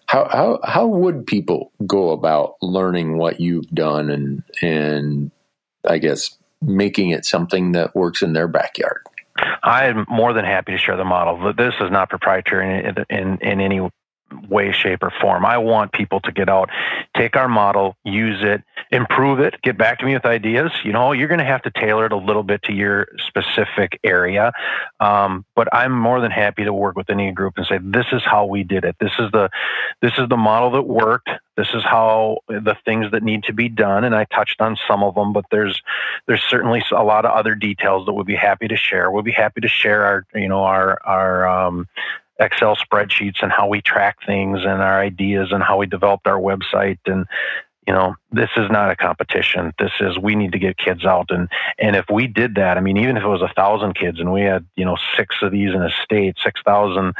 How 0.07 0.29
how 0.31 0.61
how 0.65 0.87
would 0.87 1.27
people 1.27 1.73
go 1.87 2.11
about 2.11 2.55
learning 2.63 3.19
what 3.19 3.41
you've 3.41 3.69
done 3.69 4.11
and 4.11 4.43
and 4.63 5.31
I 5.87 5.99
guess 5.99 6.37
making 6.61 7.11
it 7.11 7.25
something 7.25 7.73
that 7.73 7.95
works 7.95 8.23
in 8.23 8.33
their 8.33 8.49
backyard? 8.49 9.03
I'm 9.63 10.05
more 10.09 10.33
than 10.33 10.45
happy 10.45 10.73
to 10.73 10.79
share 10.79 10.97
the 10.97 11.05
model. 11.05 11.53
This 11.53 11.75
is 11.81 11.91
not 11.91 12.11
proprietary 12.11 12.85
in, 12.85 13.05
in, 13.09 13.39
in 13.41 13.61
any 13.61 13.89
way, 14.49 14.73
shape, 14.73 15.03
or 15.03 15.13
form. 15.21 15.45
I 15.45 15.59
want 15.59 15.93
people 15.93 16.21
to 16.21 16.33
get 16.33 16.49
out, 16.49 16.71
take 17.17 17.37
our 17.37 17.49
model, 17.49 17.97
use 18.05 18.39
it, 18.43 18.63
improve 18.91 19.41
it, 19.41 19.61
get 19.63 19.77
back 19.77 19.99
to 19.99 20.07
me 20.07 20.15
with 20.15 20.25
ideas. 20.25 20.73
You 20.85 20.93
know, 20.93 21.13
you're 21.13 21.29
going 21.29 21.39
to 21.39 21.45
have 21.45 21.63
to 21.63 21.71
tailor 21.71 22.07
it 22.07 22.13
a 22.13 22.17
little 22.17 22.43
bit 22.43 22.63
to 22.65 22.73
your 22.73 23.09
specific 23.19 23.99
area. 24.05 24.53
Um, 25.01 25.45
but 25.55 25.69
I'm 25.75 25.93
more 25.93 26.21
than 26.21 26.31
happy 26.31 26.65
to 26.65 26.73
work 26.73 26.97
with 26.97 27.11
any 27.11 27.33
group 27.33 27.55
and 27.57 27.67
say, 27.67 27.79
this 27.83 28.07
is 28.13 28.23
how 28.25 28.47
we 28.47 28.65
did 28.65 28.85
it. 28.85 28.97
This 29.01 29.13
is 29.19 29.31
the 29.33 29.51
this 30.01 30.13
is 30.19 30.29
the 30.29 30.37
model 30.37 30.71
that 30.73 30.83
worked. 30.83 31.31
This 31.57 31.69
is 31.75 31.83
how 31.83 32.39
the 32.47 32.77
things 32.85 33.11
that 33.11 33.23
need 33.23 33.45
to 33.45 33.53
be 33.53 33.69
done. 33.69 34.05
And 34.05 34.15
I 34.15 34.25
touched 34.25 34.61
on 34.61 34.77
some 34.87 35.03
of 35.03 35.15
them, 35.15 35.33
but 35.33 35.45
there's 35.51 35.83
there's 36.27 36.43
certainly 36.43 36.83
a 36.93 37.03
lot 37.03 37.25
of 37.25 37.33
other 37.33 37.55
details 37.55 38.07
that 38.07 38.13
we'd 38.13 38.27
be 38.27 38.37
happy 38.37 38.69
to 38.69 38.77
share. 38.77 39.11
We'll 39.11 39.23
be 39.23 39.33
happy 39.33 39.61
to 39.63 39.69
share 39.69 40.05
our 40.05 40.27
you 40.35 40.49
know 40.49 40.63
our 40.63 41.01
our 41.05 41.49
um, 41.49 41.89
Excel 42.39 42.77
spreadsheets 42.77 43.43
and 43.43 43.53
how 43.53 43.67
we 43.67 43.81
track 43.81 44.19
things 44.25 44.61
and 44.61 44.83
our 44.83 45.01
ideas 45.01 45.49
and 45.51 45.63
how 45.63 45.79
we 45.79 45.87
developed 45.87 46.27
our 46.27 46.39
website. 46.39 46.99
And 47.07 47.27
you 47.87 47.95
know 47.95 48.15
this 48.31 48.51
is 48.57 48.71
not 48.71 48.91
a 48.91 48.97
competition. 48.97 49.73
This 49.79 49.93
is 50.01 50.19
we 50.19 50.35
need 50.35 50.53
to 50.53 50.59
get 50.59 50.77
kids 50.77 51.05
out. 51.05 51.31
And 51.31 51.49
and 51.79 51.97
if 51.97 52.07
we 52.13 52.27
did 52.27 52.57
that 52.57 52.77
i 52.77 52.81
mean 52.81 52.99
even 52.99 53.17
if 53.17 53.23
it 53.23 53.29
was 53.29 53.43
a 53.43 53.53
thousand 53.55 53.95
kids 53.95 54.21
and 54.21 54.33
we 54.33 54.43
had 54.43 54.67
you 54.77 54.85
know 54.85 54.97
six 55.17 55.37
of 55.43 55.53
these 55.53 55.75
in 55.75 55.83
a 55.83 55.91
state 56.05 56.37
six 56.43 56.61
thousand 56.65 57.15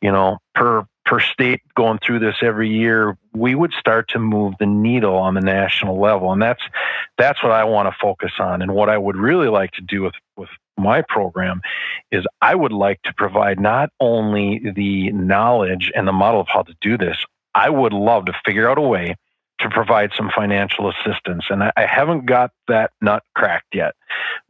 you 0.00 0.10
know 0.10 0.38
per 0.54 0.86
per 1.04 1.20
state 1.20 1.60
going 1.76 1.98
through 1.98 2.18
this 2.18 2.36
every 2.42 2.70
year 2.70 3.16
we 3.34 3.54
would 3.54 3.72
start 3.74 4.08
to 4.08 4.18
move 4.18 4.54
the 4.58 4.66
needle 4.66 5.16
on 5.16 5.34
the 5.34 5.40
national 5.40 6.00
level. 6.00 6.32
And 6.32 6.40
that's 6.40 6.62
that's 7.18 7.42
what 7.42 7.52
i 7.52 7.64
want 7.64 7.88
to 7.88 7.96
focus 8.00 8.32
on. 8.38 8.62
And 8.62 8.74
what 8.74 8.88
i 8.88 8.96
would 8.96 9.16
really 9.16 9.48
like 9.48 9.72
to 9.72 9.82
do 9.82 10.02
with 10.02 10.14
with 10.36 10.48
my 10.76 11.02
program 11.02 11.60
is 12.10 12.24
I 12.40 12.54
would 12.54 12.72
like 12.72 13.02
to 13.02 13.14
provide 13.14 13.60
not 13.60 13.90
only 14.00 14.60
the 14.74 15.10
knowledge 15.12 15.90
and 15.94 16.06
the 16.06 16.12
model 16.12 16.40
of 16.40 16.48
how 16.48 16.62
to 16.62 16.74
do 16.80 16.98
this, 16.98 17.16
I 17.54 17.70
would 17.70 17.92
love 17.92 18.26
to 18.26 18.32
figure 18.44 18.68
out 18.68 18.78
a 18.78 18.82
way 18.82 19.16
to 19.60 19.70
provide 19.70 20.10
some 20.16 20.30
financial 20.34 20.90
assistance. 20.90 21.44
And 21.48 21.62
I, 21.62 21.72
I 21.76 21.86
haven't 21.86 22.26
got 22.26 22.50
that 22.68 22.90
nut 23.00 23.22
cracked 23.34 23.74
yet. 23.74 23.94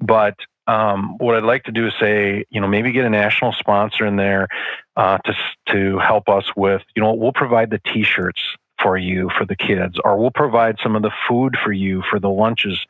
But 0.00 0.34
um, 0.66 1.16
what 1.18 1.34
I'd 1.36 1.44
like 1.44 1.64
to 1.64 1.72
do 1.72 1.86
is 1.86 1.92
say, 2.00 2.44
you 2.50 2.60
know, 2.60 2.66
maybe 2.66 2.90
get 2.92 3.04
a 3.04 3.10
national 3.10 3.52
sponsor 3.52 4.06
in 4.06 4.16
there 4.16 4.48
uh, 4.96 5.18
to 5.18 5.34
to 5.68 5.98
help 5.98 6.28
us 6.28 6.46
with, 6.56 6.82
you 6.96 7.02
know, 7.02 7.12
we'll 7.12 7.32
provide 7.32 7.70
the 7.70 7.80
T-shirts 7.84 8.40
for 8.82 8.96
you 8.96 9.30
for 9.36 9.44
the 9.46 9.56
kids 9.56 9.98
or 10.04 10.18
we'll 10.18 10.30
provide 10.30 10.76
some 10.82 10.96
of 10.96 11.02
the 11.02 11.10
food 11.28 11.56
for 11.62 11.72
you 11.72 12.02
for 12.10 12.18
the 12.18 12.28
lunches 12.28 12.84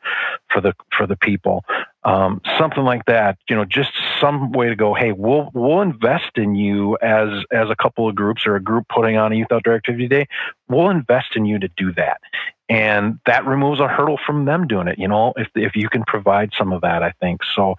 for 0.49 0.59
the 0.59 0.73
for 0.95 1.05
the 1.05 1.15
people 1.15 1.63
um, 2.05 2.41
something 2.57 2.83
like 2.83 3.03
that 3.05 3.37
you 3.49 3.55
know 3.55 3.65
just 3.65 3.91
some 4.21 4.51
way 4.51 4.69
to 4.69 4.75
go 4.75 4.93
hey 4.93 5.11
we'll 5.11 5.49
we'll 5.53 5.81
invest 5.81 6.37
in 6.37 6.55
you 6.55 6.97
as 7.01 7.43
as 7.51 7.69
a 7.69 7.75
couple 7.75 8.07
of 8.07 8.15
groups 8.15 8.45
or 8.45 8.55
a 8.55 8.63
group 8.63 8.85
putting 8.87 9.17
on 9.17 9.31
a 9.31 9.35
youth 9.35 9.51
outdoor 9.51 9.75
activity 9.75 10.07
day 10.07 10.27
we'll 10.69 10.89
invest 10.89 11.35
in 11.35 11.45
you 11.45 11.59
to 11.59 11.69
do 11.75 11.91
that 11.93 12.21
and 12.69 13.19
that 13.25 13.45
removes 13.45 13.79
a 13.79 13.87
hurdle 13.87 14.19
from 14.25 14.45
them 14.45 14.67
doing 14.67 14.87
it 14.87 14.97
you 14.97 15.07
know 15.07 15.33
if 15.35 15.49
if 15.55 15.75
you 15.75 15.89
can 15.89 16.03
provide 16.05 16.51
some 16.57 16.71
of 16.71 16.81
that 16.81 17.03
i 17.03 17.11
think 17.19 17.41
so 17.55 17.75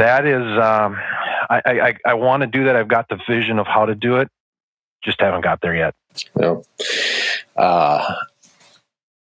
that 0.00 0.26
is, 0.26 0.42
um, 0.42 0.96
I, 1.50 1.60
I, 1.66 1.94
I 2.06 2.14
want 2.14 2.40
to 2.40 2.46
do 2.46 2.64
that. 2.64 2.76
I've 2.76 2.88
got 2.88 3.08
the 3.08 3.18
vision 3.28 3.58
of 3.58 3.66
how 3.66 3.86
to 3.86 3.94
do 3.94 4.16
it, 4.16 4.28
just 5.02 5.20
haven't 5.20 5.42
got 5.42 5.60
there 5.60 5.74
yet. 5.74 5.94
No. 6.34 6.62
Uh, 7.56 8.14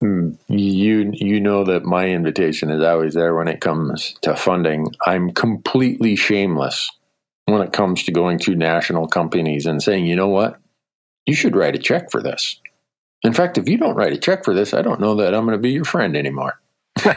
you 0.01 1.11
you 1.13 1.41
know 1.41 1.65
that 1.65 1.85
my 1.85 2.07
invitation 2.07 2.71
is 2.71 2.83
always 2.83 3.15
there 3.15 3.35
when 3.35 3.49
it 3.49 3.61
comes 3.61 4.15
to 4.23 4.37
funding. 4.37 4.89
I'm 5.07 5.33
completely 5.33 6.17
shameless 6.17 6.91
when 7.47 7.63
it 7.63 7.73
comes 7.73 8.05
to 8.05 8.13
going 8.13 8.39
to 8.41 8.55
national 8.55 9.09
companies 9.09 9.67
and 9.67 9.83
saying, 9.83 10.07
you 10.07 10.17
know 10.17 10.29
what, 10.29 10.59
you 11.25 11.35
should 11.35 11.57
write 11.57 11.77
a 11.77 11.79
check 11.79 12.11
for 12.11 12.23
this. 12.23 12.61
In 13.23 13.33
fact, 13.33 13.57
if 13.57 13.69
you 13.69 13.79
don't 13.79 13.95
write 13.95 14.13
a 14.13 14.19
check 14.19 14.45
for 14.45 14.53
this, 14.53 14.75
I 14.75 14.83
don't 14.83 15.01
know 15.01 15.15
that 15.17 15.35
I'm 15.35 15.45
going 15.45 15.57
to 15.57 15.63
be 15.63 15.71
your 15.71 15.85
friend 15.85 16.17
anymore. 16.17 16.61
but 17.05 17.15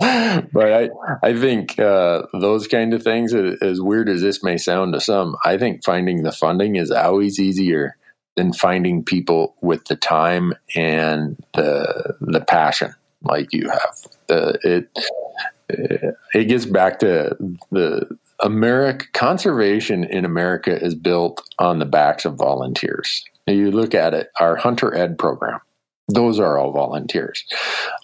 I, 0.00 0.88
I 1.22 1.38
think 1.38 1.78
uh, 1.78 2.22
those 2.32 2.68
kind 2.68 2.94
of 2.94 3.02
things, 3.02 3.34
as 3.34 3.80
weird 3.80 4.08
as 4.08 4.20
this 4.20 4.42
may 4.42 4.56
sound 4.56 4.94
to 4.94 5.00
some, 5.00 5.36
I 5.44 5.58
think 5.58 5.84
finding 5.84 6.22
the 6.22 6.32
funding 6.32 6.76
is 6.76 6.90
always 6.90 7.40
easier 7.40 7.96
than 8.36 8.52
finding 8.52 9.04
people 9.04 9.54
with 9.60 9.84
the 9.86 9.96
time 9.96 10.54
and 10.74 11.42
the 11.54 12.16
the 12.20 12.40
passion 12.40 12.94
like 13.22 13.52
you 13.52 13.68
have. 13.68 13.96
The, 14.28 14.58
it 14.62 16.18
it 16.34 16.44
gets 16.44 16.66
back 16.66 16.98
to 17.00 17.36
the 17.70 18.18
America 18.40 19.06
conservation 19.12 20.04
in 20.04 20.24
America 20.24 20.82
is 20.82 20.94
built 20.94 21.42
on 21.58 21.78
the 21.78 21.86
backs 21.86 22.24
of 22.24 22.34
volunteers. 22.34 23.24
You 23.46 23.70
look 23.70 23.94
at 23.94 24.14
it, 24.14 24.30
our 24.40 24.56
Hunter 24.56 24.94
Ed 24.94 25.18
program 25.18 25.60
those 26.08 26.38
are 26.38 26.58
all 26.58 26.72
volunteers. 26.72 27.44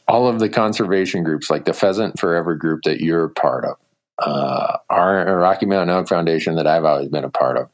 All 0.07 0.29
of 0.29 0.39
the 0.39 0.49
conservation 0.49 1.23
groups, 1.23 1.51
like 1.51 1.65
the 1.65 1.73
Pheasant 1.73 2.19
Forever 2.19 2.55
group 2.55 2.83
that 2.85 3.01
you're 3.01 3.29
part 3.29 3.65
of, 3.65 3.77
uh, 4.19 4.79
our 4.91 5.39
Rocky 5.39 5.67
Mountain 5.67 5.95
Elk 5.95 6.09
Foundation 6.09 6.57
that 6.57 6.67
I've 6.67 6.85
always 6.85 7.09
been 7.09 7.25
a 7.25 7.31
part 7.31 7.57
of, 7.57 7.69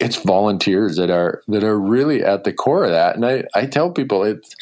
it's 0.00 0.16
volunteers 0.16 0.96
that 0.96 1.08
are 1.08 1.42
that 1.46 1.62
are 1.62 1.78
really 1.78 2.24
at 2.24 2.44
the 2.44 2.52
core 2.52 2.84
of 2.84 2.90
that. 2.90 3.14
And 3.14 3.24
I, 3.24 3.44
I 3.54 3.66
tell 3.66 3.92
people 3.92 4.24
it's 4.24 4.54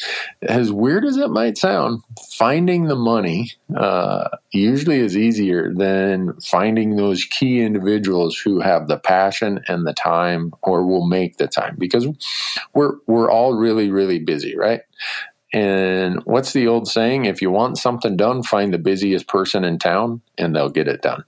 as 0.43 0.71
weird 0.71 1.05
as 1.05 1.17
it 1.17 1.29
might 1.29 1.57
sound, 1.57 2.03
finding 2.31 2.85
the 2.85 2.95
money 2.95 3.51
uh, 3.75 4.29
usually 4.51 4.99
is 4.99 5.17
easier 5.17 5.73
than 5.73 6.39
finding 6.41 6.95
those 6.95 7.25
key 7.25 7.61
individuals 7.61 8.37
who 8.37 8.59
have 8.59 8.87
the 8.87 8.97
passion 8.97 9.59
and 9.67 9.87
the 9.87 9.93
time 9.93 10.53
or 10.61 10.85
will 10.85 11.07
make 11.07 11.37
the 11.37 11.47
time 11.47 11.75
because 11.79 12.07
we're 12.73 12.93
we're 13.07 13.31
all 13.31 13.55
really, 13.55 13.89
really 13.89 14.19
busy, 14.19 14.55
right? 14.55 14.81
And 15.51 16.23
what's 16.25 16.53
the 16.53 16.67
old 16.67 16.87
saying? 16.87 17.25
If 17.25 17.41
you 17.41 17.51
want 17.51 17.77
something 17.77 18.17
done, 18.17 18.43
find 18.43 18.73
the 18.73 18.79
busiest 18.79 19.27
person 19.27 19.63
in 19.63 19.77
town 19.77 20.21
and 20.37 20.55
they'll 20.55 20.69
get 20.69 20.87
it 20.87 21.01
done. 21.01 21.23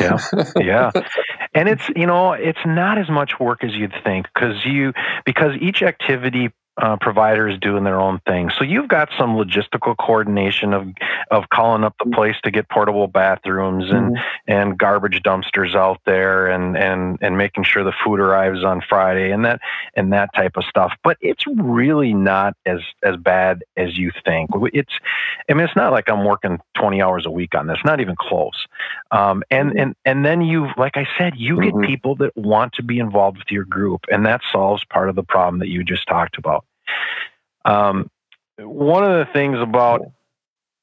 Yeah. 0.00 0.18
Yeah. 0.56 0.90
and 1.54 1.68
it's 1.68 1.88
you 1.96 2.06
know 2.06 2.32
it's 2.32 2.58
not 2.64 2.98
as 2.98 3.08
much 3.08 3.38
work 3.40 3.64
as 3.64 3.74
you'd 3.74 3.94
think 4.04 4.26
because 4.34 4.64
you 4.64 4.92
because 5.24 5.52
each 5.60 5.82
activity 5.82 6.50
uh, 6.80 6.96
providers 7.00 7.58
doing 7.60 7.84
their 7.84 8.00
own 8.00 8.20
thing. 8.26 8.50
So 8.56 8.64
you've 8.64 8.88
got 8.88 9.10
some 9.18 9.36
logistical 9.36 9.96
coordination 9.96 10.72
of 10.72 10.88
of 11.30 11.48
calling 11.50 11.84
up 11.84 11.94
the 11.98 12.06
mm-hmm. 12.06 12.14
place 12.14 12.36
to 12.44 12.50
get 12.50 12.68
portable 12.68 13.06
bathrooms 13.06 13.90
and 13.90 14.16
mm-hmm. 14.16 14.50
and 14.50 14.78
garbage 14.78 15.22
dumpsters 15.22 15.74
out 15.74 16.00
there 16.06 16.48
and 16.48 16.76
and 16.76 17.18
and 17.20 17.36
making 17.36 17.64
sure 17.64 17.84
the 17.84 17.92
food 18.04 18.18
arrives 18.18 18.64
on 18.64 18.80
Friday 18.88 19.30
and 19.30 19.44
that 19.44 19.60
and 19.94 20.12
that 20.12 20.30
type 20.34 20.56
of 20.56 20.64
stuff. 20.64 20.92
But 21.04 21.18
it's 21.20 21.44
really 21.46 22.14
not 22.14 22.54
as 22.64 22.80
as 23.02 23.16
bad 23.16 23.62
as 23.76 23.98
you 23.98 24.10
think. 24.24 24.50
It's 24.72 24.92
I 25.48 25.54
mean 25.54 25.64
it's 25.64 25.76
not 25.76 25.92
like 25.92 26.08
I'm 26.08 26.24
working 26.24 26.58
20 26.76 27.02
hours 27.02 27.26
a 27.26 27.30
week 27.30 27.54
on 27.54 27.66
this. 27.66 27.78
Not 27.84 28.00
even 28.00 28.16
close. 28.18 28.66
Um, 29.10 29.42
and 29.50 29.70
mm-hmm. 29.70 29.78
and 29.78 29.96
and 30.06 30.24
then 30.24 30.40
you 30.40 30.68
like 30.78 30.96
I 30.96 31.06
said, 31.18 31.34
you 31.36 31.60
get 31.60 31.74
mm-hmm. 31.74 31.84
people 31.84 32.16
that 32.16 32.34
want 32.36 32.72
to 32.74 32.82
be 32.82 32.98
involved 32.98 33.38
with 33.38 33.50
your 33.50 33.64
group, 33.64 34.06
and 34.10 34.24
that 34.24 34.40
solves 34.50 34.84
part 34.84 35.08
of 35.08 35.16
the 35.16 35.22
problem 35.22 35.58
that 35.58 35.68
you 35.68 35.84
just 35.84 36.06
talked 36.06 36.38
about. 36.38 36.64
Um, 37.64 38.10
one 38.58 39.04
of 39.04 39.26
the 39.26 39.32
things 39.32 39.58
about 39.58 40.02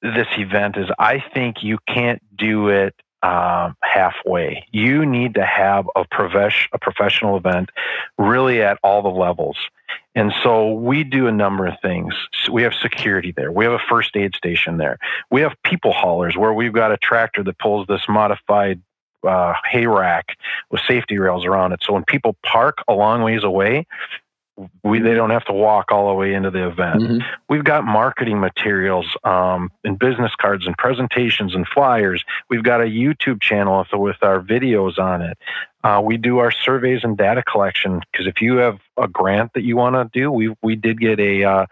this 0.01 0.27
event 0.37 0.77
is 0.77 0.87
I 0.99 1.23
think 1.33 1.63
you 1.63 1.77
can't 1.87 2.21
do 2.35 2.69
it 2.69 2.95
um, 3.23 3.75
halfway. 3.81 4.65
You 4.71 5.05
need 5.05 5.35
to 5.35 5.45
have 5.45 5.89
a, 5.95 6.05
profes- 6.05 6.67
a 6.71 6.77
professional 6.77 7.35
event 7.37 7.69
really 8.17 8.61
at 8.61 8.77
all 8.83 9.01
the 9.01 9.09
levels. 9.09 9.57
And 10.15 10.33
so 10.43 10.73
we 10.73 11.03
do 11.03 11.27
a 11.27 11.31
number 11.31 11.67
of 11.67 11.75
things. 11.81 12.13
So 12.43 12.51
we 12.51 12.63
have 12.63 12.73
security 12.73 13.31
there. 13.31 13.51
We 13.51 13.65
have 13.65 13.73
a 13.73 13.81
first 13.89 14.15
aid 14.15 14.35
station 14.35 14.77
there. 14.77 14.97
We 15.29 15.41
have 15.41 15.53
people 15.63 15.93
haulers 15.93 16.35
where 16.35 16.53
we've 16.53 16.73
got 16.73 16.91
a 16.91 16.97
tractor 16.97 17.43
that 17.43 17.57
pulls 17.59 17.87
this 17.87 18.01
modified 18.07 18.81
uh, 19.23 19.53
hay 19.69 19.87
rack 19.87 20.37
with 20.71 20.81
safety 20.87 21.17
rails 21.17 21.45
around 21.45 21.71
it. 21.73 21.81
So 21.83 21.93
when 21.93 22.03
people 22.03 22.35
park 22.43 22.79
a 22.87 22.93
long 22.93 23.23
ways 23.23 23.43
away, 23.43 23.85
we 24.83 24.99
they 24.99 25.13
don't 25.13 25.29
have 25.29 25.45
to 25.45 25.53
walk 25.53 25.91
all 25.91 26.07
the 26.09 26.13
way 26.15 26.33
into 26.33 26.49
the 26.49 26.67
event. 26.67 27.01
Mm-hmm. 27.01 27.17
We've 27.49 27.63
got 27.63 27.83
marketing 27.83 28.39
materials 28.39 29.05
um, 29.23 29.71
and 29.83 29.99
business 29.99 30.31
cards 30.39 30.65
and 30.65 30.77
presentations 30.77 31.53
and 31.53 31.67
flyers. 31.67 32.23
We've 32.49 32.63
got 32.63 32.81
a 32.81 32.85
YouTube 32.85 33.41
channel 33.41 33.79
with, 33.79 33.99
with 33.99 34.23
our 34.23 34.41
videos 34.41 34.97
on 34.97 35.21
it. 35.21 35.37
Uh, 35.83 36.01
we 36.03 36.17
do 36.17 36.39
our 36.39 36.51
surveys 36.51 37.01
and 37.03 37.17
data 37.17 37.43
collection 37.43 38.01
because 38.11 38.27
if 38.27 38.41
you 38.41 38.57
have 38.57 38.79
a 38.97 39.07
grant 39.07 39.53
that 39.53 39.63
you 39.63 39.77
want 39.77 39.95
to 39.95 40.09
do, 40.19 40.31
we 40.31 40.55
we 40.61 40.75
did 40.75 40.99
get 40.99 41.19
a 41.19 41.43
uh, 41.43 41.65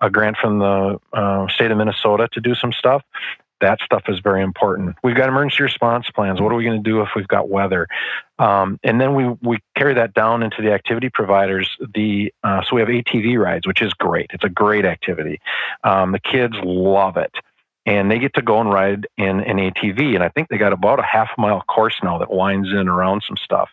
a 0.00 0.10
grant 0.10 0.36
from 0.36 0.58
the 0.58 0.98
uh, 1.12 1.48
state 1.48 1.70
of 1.70 1.78
Minnesota 1.78 2.28
to 2.32 2.40
do 2.40 2.54
some 2.54 2.72
stuff 2.72 3.02
that 3.62 3.78
stuff 3.82 4.02
is 4.08 4.20
very 4.20 4.42
important. 4.42 4.96
We've 5.02 5.16
got 5.16 5.28
emergency 5.28 5.62
response 5.62 6.06
plans. 6.14 6.40
What 6.40 6.52
are 6.52 6.56
we 6.56 6.64
going 6.64 6.82
to 6.82 6.90
do 6.90 7.00
if 7.00 7.08
we've 7.16 7.26
got 7.26 7.48
weather? 7.48 7.88
Um, 8.38 8.78
and 8.84 9.00
then 9.00 9.14
we, 9.14 9.28
we 9.40 9.58
carry 9.76 9.94
that 9.94 10.12
down 10.14 10.42
into 10.42 10.60
the 10.60 10.72
activity 10.72 11.08
providers. 11.08 11.70
The 11.94 12.32
uh, 12.44 12.62
so 12.62 12.76
we 12.76 12.80
have 12.82 12.88
ATV 12.88 13.38
rides, 13.38 13.66
which 13.66 13.80
is 13.80 13.94
great. 13.94 14.30
It's 14.34 14.44
a 14.44 14.50
great 14.50 14.84
activity. 14.84 15.40
Um, 15.82 16.12
the 16.12 16.20
kids 16.20 16.54
love 16.62 17.16
it 17.16 17.32
and 17.84 18.10
they 18.10 18.18
get 18.18 18.34
to 18.34 18.42
go 18.42 18.60
and 18.60 18.70
ride 18.70 19.08
in 19.16 19.40
an 19.40 19.56
ATV. 19.56 20.14
And 20.14 20.22
I 20.22 20.28
think 20.28 20.48
they 20.48 20.56
got 20.56 20.72
about 20.72 21.00
a 21.00 21.04
half 21.04 21.30
mile 21.36 21.62
course 21.62 21.98
now 22.02 22.18
that 22.18 22.30
winds 22.30 22.68
in 22.68 22.88
around 22.88 23.24
some 23.26 23.36
stuff. 23.36 23.70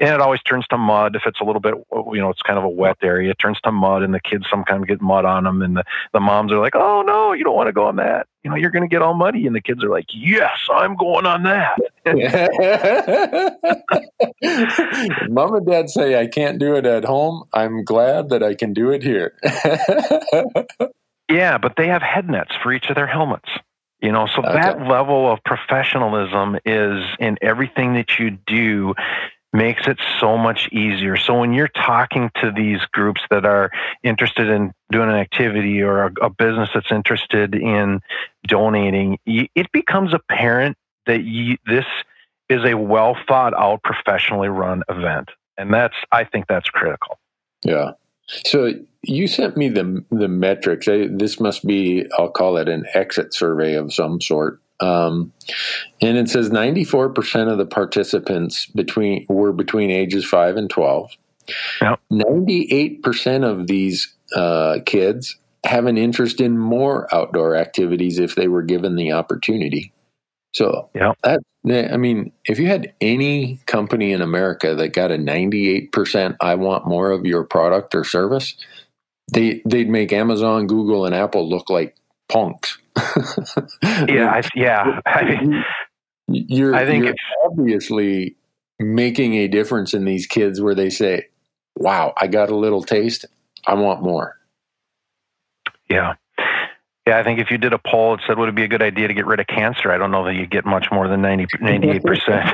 And 0.00 0.12
it 0.12 0.20
always 0.20 0.42
turns 0.42 0.66
to 0.68 0.78
mud 0.78 1.14
if 1.14 1.22
it's 1.24 1.40
a 1.40 1.44
little 1.44 1.60
bit, 1.60 1.74
uh, 1.94 2.10
you 2.12 2.20
know, 2.20 2.30
it's 2.30 2.42
kind 2.42 2.58
of 2.58 2.64
a 2.64 2.68
wet 2.68 2.96
area. 3.02 3.30
It 3.30 3.38
turns 3.38 3.60
to 3.62 3.70
mud, 3.70 4.02
and 4.02 4.12
the 4.12 4.20
kids 4.20 4.46
sometimes 4.50 4.86
get 4.86 5.00
mud 5.00 5.24
on 5.24 5.44
them. 5.44 5.62
And 5.62 5.76
the, 5.76 5.84
the 6.12 6.20
moms 6.20 6.52
are 6.52 6.58
like, 6.58 6.74
oh, 6.74 7.02
no, 7.02 7.32
you 7.32 7.44
don't 7.44 7.54
want 7.54 7.68
to 7.68 7.72
go 7.72 7.86
on 7.86 7.96
that. 7.96 8.26
You 8.42 8.50
know, 8.50 8.56
you're 8.56 8.70
going 8.70 8.82
to 8.82 8.88
get 8.88 9.02
all 9.02 9.14
muddy. 9.14 9.46
And 9.46 9.54
the 9.54 9.60
kids 9.60 9.84
are 9.84 9.88
like, 9.88 10.06
yes, 10.12 10.58
I'm 10.72 10.96
going 10.96 11.24
on 11.24 11.44
that. 11.44 11.78
Mom 15.30 15.54
and 15.54 15.66
dad 15.66 15.88
say 15.88 16.20
I 16.20 16.26
can't 16.26 16.58
do 16.58 16.74
it 16.74 16.86
at 16.86 17.04
home. 17.04 17.44
I'm 17.52 17.84
glad 17.84 18.30
that 18.30 18.42
I 18.42 18.54
can 18.54 18.74
do 18.74 18.90
it 18.90 19.02
here. 19.02 19.34
Yeah, 21.28 21.58
but 21.58 21.74
they 21.76 21.88
have 21.88 22.02
head 22.02 22.28
nets 22.28 22.52
for 22.62 22.72
each 22.72 22.88
of 22.88 22.96
their 22.96 23.06
helmets. 23.06 23.48
You 24.00 24.12
know, 24.12 24.26
so 24.26 24.42
okay. 24.42 24.52
that 24.52 24.86
level 24.86 25.32
of 25.32 25.42
professionalism 25.44 26.58
is 26.66 27.04
in 27.18 27.38
everything 27.40 27.94
that 27.94 28.18
you 28.18 28.32
do 28.46 28.94
makes 29.54 29.86
it 29.86 29.98
so 30.20 30.36
much 30.36 30.68
easier. 30.72 31.16
So 31.16 31.38
when 31.38 31.52
you're 31.52 31.68
talking 31.68 32.30
to 32.42 32.50
these 32.50 32.80
groups 32.92 33.22
that 33.30 33.46
are 33.46 33.70
interested 34.02 34.48
in 34.48 34.72
doing 34.90 35.08
an 35.08 35.14
activity 35.14 35.80
or 35.80 36.06
a, 36.06 36.12
a 36.22 36.28
business 36.28 36.68
that's 36.74 36.90
interested 36.90 37.54
in 37.54 38.00
donating, 38.46 39.18
it 39.24 39.70
becomes 39.72 40.12
apparent 40.12 40.76
that 41.06 41.22
you, 41.22 41.56
this 41.66 41.86
is 42.48 42.64
a 42.64 42.74
well 42.74 43.16
thought 43.28 43.54
out, 43.54 43.82
professionally 43.84 44.48
run 44.48 44.82
event. 44.88 45.30
And 45.56 45.72
that's, 45.72 45.94
I 46.10 46.24
think 46.24 46.46
that's 46.48 46.68
critical. 46.68 47.18
Yeah. 47.62 47.92
So 48.26 48.72
you 49.02 49.26
sent 49.26 49.56
me 49.56 49.68
the 49.68 50.04
the 50.10 50.28
metrics. 50.28 50.88
I, 50.88 51.08
this 51.10 51.40
must 51.40 51.66
be 51.66 52.06
I'll 52.18 52.30
call 52.30 52.56
it 52.56 52.68
an 52.68 52.84
exit 52.94 53.34
survey 53.34 53.74
of 53.74 53.92
some 53.92 54.20
sort. 54.20 54.60
Um, 54.80 55.32
and 56.02 56.18
it 56.18 56.28
says 56.28 56.50
94% 56.50 57.50
of 57.50 57.58
the 57.58 57.66
participants 57.66 58.66
between 58.66 59.24
were 59.28 59.52
between 59.52 59.90
ages 59.90 60.24
5 60.24 60.56
and 60.56 60.68
12. 60.68 61.10
Yep. 61.80 62.00
98% 62.12 63.44
of 63.44 63.66
these 63.68 64.12
uh, 64.34 64.78
kids 64.84 65.36
have 65.64 65.86
an 65.86 65.96
interest 65.96 66.40
in 66.40 66.58
more 66.58 67.12
outdoor 67.14 67.56
activities 67.56 68.18
if 68.18 68.34
they 68.34 68.48
were 68.48 68.62
given 68.62 68.96
the 68.96 69.12
opportunity. 69.12 69.92
So 70.52 70.90
yeah, 70.94 71.12
that 71.22 71.40
I 71.66 71.96
mean, 71.96 72.32
if 72.44 72.58
you 72.58 72.66
had 72.66 72.92
any 73.00 73.58
company 73.66 74.12
in 74.12 74.20
America 74.20 74.74
that 74.74 74.88
got 74.92 75.10
a 75.10 75.16
98% 75.16 76.36
I 76.40 76.56
want 76.56 76.86
more 76.86 77.10
of 77.10 77.24
your 77.24 77.42
product 77.44 77.94
or 77.94 78.04
service, 78.04 78.54
they 79.32 79.62
they'd 79.64 79.88
make 79.88 80.12
Amazon, 80.12 80.66
Google 80.66 81.06
and 81.06 81.14
Apple 81.14 81.48
look 81.48 81.70
like 81.70 81.96
punks. 82.28 82.78
yeah, 83.82 84.30
I, 84.30 84.42
yeah. 84.54 85.00
you're 86.28 86.74
I 86.74 86.84
think 86.84 87.04
you're 87.04 87.14
obviously 87.44 88.36
making 88.78 89.34
a 89.34 89.48
difference 89.48 89.94
in 89.94 90.04
these 90.04 90.26
kids 90.26 90.60
where 90.60 90.74
they 90.74 90.90
say, 90.90 91.28
"Wow, 91.76 92.12
I 92.20 92.26
got 92.26 92.50
a 92.50 92.56
little 92.56 92.82
taste. 92.82 93.24
I 93.66 93.74
want 93.74 94.02
more." 94.02 94.36
Yeah. 95.88 96.14
Yeah, 97.06 97.18
I 97.18 97.22
think 97.22 97.38
if 97.38 97.50
you 97.50 97.58
did 97.58 97.74
a 97.74 97.78
poll, 97.78 98.14
it 98.14 98.20
said, 98.26 98.38
would 98.38 98.48
it 98.48 98.54
be 98.54 98.62
a 98.62 98.68
good 98.68 98.82
idea 98.82 99.08
to 99.08 99.14
get 99.14 99.26
rid 99.26 99.38
of 99.38 99.46
cancer? 99.46 99.92
I 99.92 99.98
don't 99.98 100.10
know 100.10 100.24
that 100.24 100.34
you 100.34 100.46
get 100.46 100.64
much 100.64 100.86
more 100.90 101.06
than 101.06 101.20
90, 101.20 101.46
98%, 101.60 102.52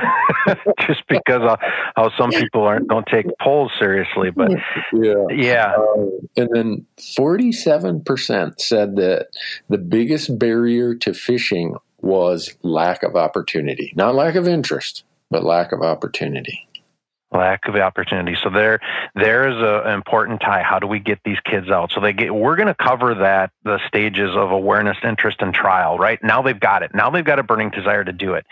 just 0.87 1.07
because 1.07 1.41
of 1.41 1.57
how 1.95 2.11
some 2.17 2.31
people 2.31 2.63
aren't, 2.63 2.89
don't 2.89 3.05
take 3.05 3.27
polls 3.39 3.71
seriously. 3.79 4.29
But 4.29 4.51
Yeah. 4.91 5.13
yeah, 5.29 5.73
Uh, 5.77 6.05
and 6.35 6.49
then 6.53 6.85
47% 6.99 8.59
said 8.59 8.97
that 8.97 9.27
the 9.69 9.77
biggest 9.77 10.37
barrier 10.37 10.95
to 10.95 11.13
fishing 11.13 11.75
was 12.01 12.53
lack 12.61 13.03
of 13.03 13.15
opportunity. 13.15 13.93
Not 13.95 14.15
lack 14.15 14.35
of 14.35 14.49
interest, 14.49 15.05
but 15.29 15.45
lack 15.45 15.71
of 15.71 15.81
opportunity. 15.81 16.67
Lack 17.31 17.67
of 17.67 17.75
opportunity. 17.75 18.37
So 18.41 18.49
there, 18.49 18.79
there's 19.15 19.55
a, 19.55 19.87
an 19.87 19.93
important 19.93 20.41
tie. 20.41 20.63
How 20.63 20.79
do 20.79 20.87
we 20.87 20.99
get 20.99 21.19
these 21.23 21.39
kids 21.45 21.69
out? 21.69 21.91
So 21.91 22.01
they 22.01 22.13
get, 22.13 22.33
we're 22.33 22.55
going 22.55 22.67
to 22.67 22.75
cover 22.75 23.15
that, 23.15 23.51
the 23.63 23.79
stages 23.87 24.31
of 24.35 24.51
awareness, 24.51 24.97
interest, 25.03 25.37
and 25.41 25.53
trial, 25.53 25.97
right? 25.97 26.19
Now 26.21 26.41
they've 26.41 26.59
got 26.59 26.83
it. 26.83 26.91
Now 26.93 27.09
they've 27.09 27.25
got 27.25 27.39
a 27.39 27.43
burning 27.43 27.69
desire 27.69 28.03
to 28.03 28.11
do 28.11 28.33
it. 28.33 28.45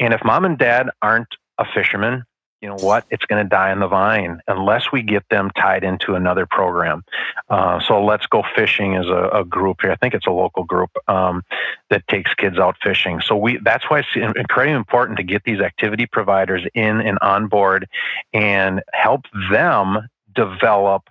And 0.00 0.14
if 0.14 0.20
mom 0.24 0.44
and 0.44 0.58
dad 0.58 0.88
aren't 1.02 1.28
a 1.58 1.64
fisherman, 1.74 2.24
you 2.64 2.70
know 2.70 2.76
what? 2.76 3.04
It's 3.10 3.26
going 3.26 3.44
to 3.44 3.48
die 3.48 3.72
on 3.72 3.80
the 3.80 3.88
vine 3.88 4.40
unless 4.48 4.90
we 4.90 5.02
get 5.02 5.28
them 5.28 5.50
tied 5.54 5.84
into 5.84 6.14
another 6.14 6.46
program. 6.46 7.04
Uh, 7.50 7.78
so 7.78 8.02
Let's 8.02 8.24
Go 8.26 8.42
Fishing 8.56 8.94
is 8.94 9.04
a, 9.06 9.28
a, 9.34 9.44
group 9.44 9.82
here. 9.82 9.90
I 9.90 9.96
think 9.96 10.14
it's 10.14 10.26
a 10.26 10.30
local 10.30 10.64
group 10.64 10.88
um, 11.06 11.42
that 11.90 12.08
takes 12.08 12.32
kids 12.32 12.58
out 12.58 12.76
fishing. 12.82 13.20
So 13.20 13.36
we 13.36 13.58
that's 13.62 13.84
why 13.90 13.98
it's 13.98 14.08
incredibly 14.16 14.78
important 14.78 15.18
to 15.18 15.24
get 15.24 15.44
these 15.44 15.60
activity 15.60 16.06
providers 16.06 16.62
in 16.72 17.02
and 17.02 17.18
on 17.20 17.48
board 17.48 17.86
and 18.32 18.82
help 18.94 19.26
them 19.50 20.08
develop 20.34 21.02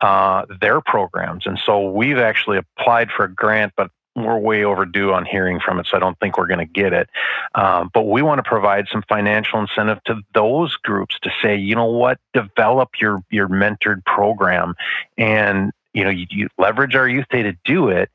uh, 0.00 0.46
their 0.58 0.80
programs. 0.80 1.44
And 1.44 1.58
so 1.58 1.90
we've 1.90 2.16
actually 2.16 2.56
applied 2.56 3.10
for 3.10 3.26
a 3.26 3.32
grant, 3.32 3.74
but 3.76 3.90
we're 4.16 4.38
way 4.38 4.64
overdue 4.64 5.12
on 5.12 5.24
hearing 5.24 5.60
from 5.60 5.80
it, 5.80 5.86
so 5.86 5.96
I 5.96 6.00
don't 6.00 6.18
think 6.20 6.38
we're 6.38 6.46
going 6.46 6.58
to 6.58 6.64
get 6.64 6.92
it. 6.92 7.08
Um, 7.54 7.90
but 7.92 8.02
we 8.02 8.22
want 8.22 8.38
to 8.38 8.48
provide 8.48 8.86
some 8.90 9.02
financial 9.08 9.60
incentive 9.60 10.02
to 10.04 10.20
those 10.34 10.76
groups 10.76 11.18
to 11.22 11.30
say, 11.42 11.56
you 11.56 11.74
know 11.74 11.86
what, 11.86 12.18
develop 12.32 12.90
your 13.00 13.22
your 13.30 13.48
mentored 13.48 14.04
program, 14.04 14.74
and 15.18 15.72
you 15.92 16.04
know 16.04 16.10
you, 16.10 16.26
you 16.30 16.48
leverage 16.58 16.94
our 16.94 17.08
youth 17.08 17.26
day 17.30 17.42
to 17.42 17.56
do 17.64 17.88
it, 17.88 18.10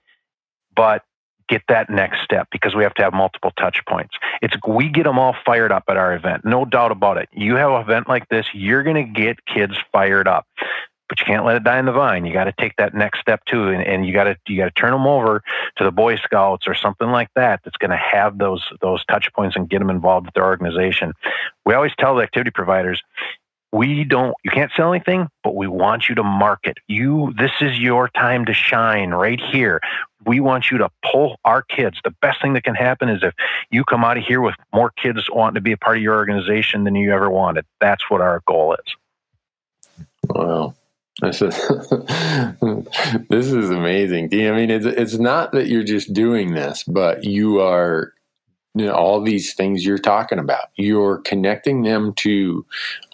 but 0.75 1.03
get 1.49 1.63
that 1.67 1.89
next 1.89 2.21
step 2.21 2.47
because 2.51 2.75
we 2.75 2.83
have 2.83 2.93
to 2.93 3.01
have 3.01 3.11
multiple 3.11 3.51
touch 3.57 3.83
points. 3.87 4.15
It's 4.41 4.55
we 4.67 4.87
get 4.87 5.03
them 5.03 5.19
all 5.19 5.35
fired 5.45 5.71
up 5.71 5.83
at 5.89 5.97
our 5.97 6.13
event, 6.13 6.45
no 6.45 6.63
doubt 6.63 6.91
about 6.91 7.17
it. 7.17 7.27
You 7.33 7.55
have 7.55 7.71
an 7.71 7.81
event 7.81 8.07
like 8.07 8.29
this, 8.29 8.45
you're 8.53 8.83
going 8.83 9.07
to 9.07 9.21
get 9.21 9.45
kids 9.45 9.75
fired 9.91 10.27
up 10.27 10.45
but 11.09 11.19
you 11.19 11.25
can't 11.25 11.43
let 11.43 11.57
it 11.57 11.63
die 11.63 11.79
in 11.79 11.85
the 11.85 11.91
vine. 11.91 12.25
You 12.25 12.31
got 12.31 12.45
to 12.45 12.53
take 12.53 12.75
that 12.77 12.93
next 12.93 13.19
step 13.19 13.43
too, 13.45 13.69
and, 13.69 13.85
and 13.85 14.05
you 14.05 14.13
got 14.13 14.25
to 14.25 14.37
you 14.47 14.57
got 14.57 14.73
to 14.73 14.79
turn 14.79 14.91
them 14.91 15.07
over 15.07 15.43
to 15.77 15.83
the 15.83 15.91
Boy 15.91 16.15
Scouts 16.17 16.67
or 16.67 16.75
something 16.75 17.09
like 17.09 17.29
that. 17.35 17.61
That's 17.63 17.77
going 17.77 17.91
to 17.91 17.97
have 17.97 18.37
those 18.37 18.63
those 18.81 19.03
touch 19.05 19.33
points 19.33 19.55
and 19.55 19.67
get 19.67 19.79
them 19.79 19.89
involved 19.89 20.27
with 20.27 20.35
their 20.35 20.45
organization. 20.45 21.13
We 21.65 21.73
always 21.73 21.91
tell 21.97 22.15
the 22.15 22.21
activity 22.21 22.51
providers, 22.51 23.01
we 23.71 24.03
don't 24.03 24.33
you 24.43 24.51
can't 24.51 24.71
sell 24.75 24.93
anything, 24.93 25.27
but 25.43 25.55
we 25.55 25.67
want 25.67 26.09
you 26.09 26.15
to 26.15 26.23
market. 26.23 26.77
You 26.87 27.33
this 27.37 27.51
is 27.59 27.77
your 27.79 28.09
time 28.09 28.45
to 28.45 28.53
shine 28.53 29.09
right 29.09 29.39
here. 29.39 29.81
We 30.25 30.39
want 30.39 30.69
you 30.69 30.77
to 30.79 30.89
pull 31.11 31.39
our 31.45 31.61
kids. 31.61 31.97
The 32.03 32.13
best 32.21 32.41
thing 32.41 32.53
that 32.53 32.63
can 32.63 32.75
happen 32.75 33.09
is 33.09 33.23
if 33.23 33.33
you 33.71 33.83
come 33.83 34.03
out 34.03 34.17
of 34.17 34.23
here 34.23 34.41
with 34.41 34.55
more 34.73 34.91
kids 34.91 35.27
wanting 35.31 35.55
to 35.55 35.61
be 35.61 35.71
a 35.71 35.77
part 35.77 35.97
of 35.97 36.03
your 36.03 36.15
organization 36.15 36.83
than 36.83 36.95
you 36.95 37.13
ever 37.13 37.29
wanted. 37.29 37.65
That's 37.79 38.09
what 38.09 38.21
our 38.21 38.41
goal 38.45 38.75
is. 38.75 40.05
Wow. 40.29 40.75
This 41.21 41.41
is, 41.41 41.55
this 43.29 43.51
is 43.51 43.69
amazing. 43.69 44.29
I 44.33 44.51
mean, 44.51 44.69
it's 44.69 44.85
it's 44.85 45.17
not 45.17 45.51
that 45.51 45.67
you're 45.67 45.83
just 45.83 46.13
doing 46.13 46.53
this, 46.53 46.83
but 46.83 47.25
you 47.25 47.59
are 47.59 48.13
you 48.75 48.85
know, 48.85 48.93
all 48.93 49.21
these 49.21 49.53
things 49.53 49.85
you're 49.85 49.97
talking 49.97 50.39
about. 50.39 50.69
You're 50.75 51.17
connecting 51.17 51.81
them 51.83 52.13
to 52.17 52.65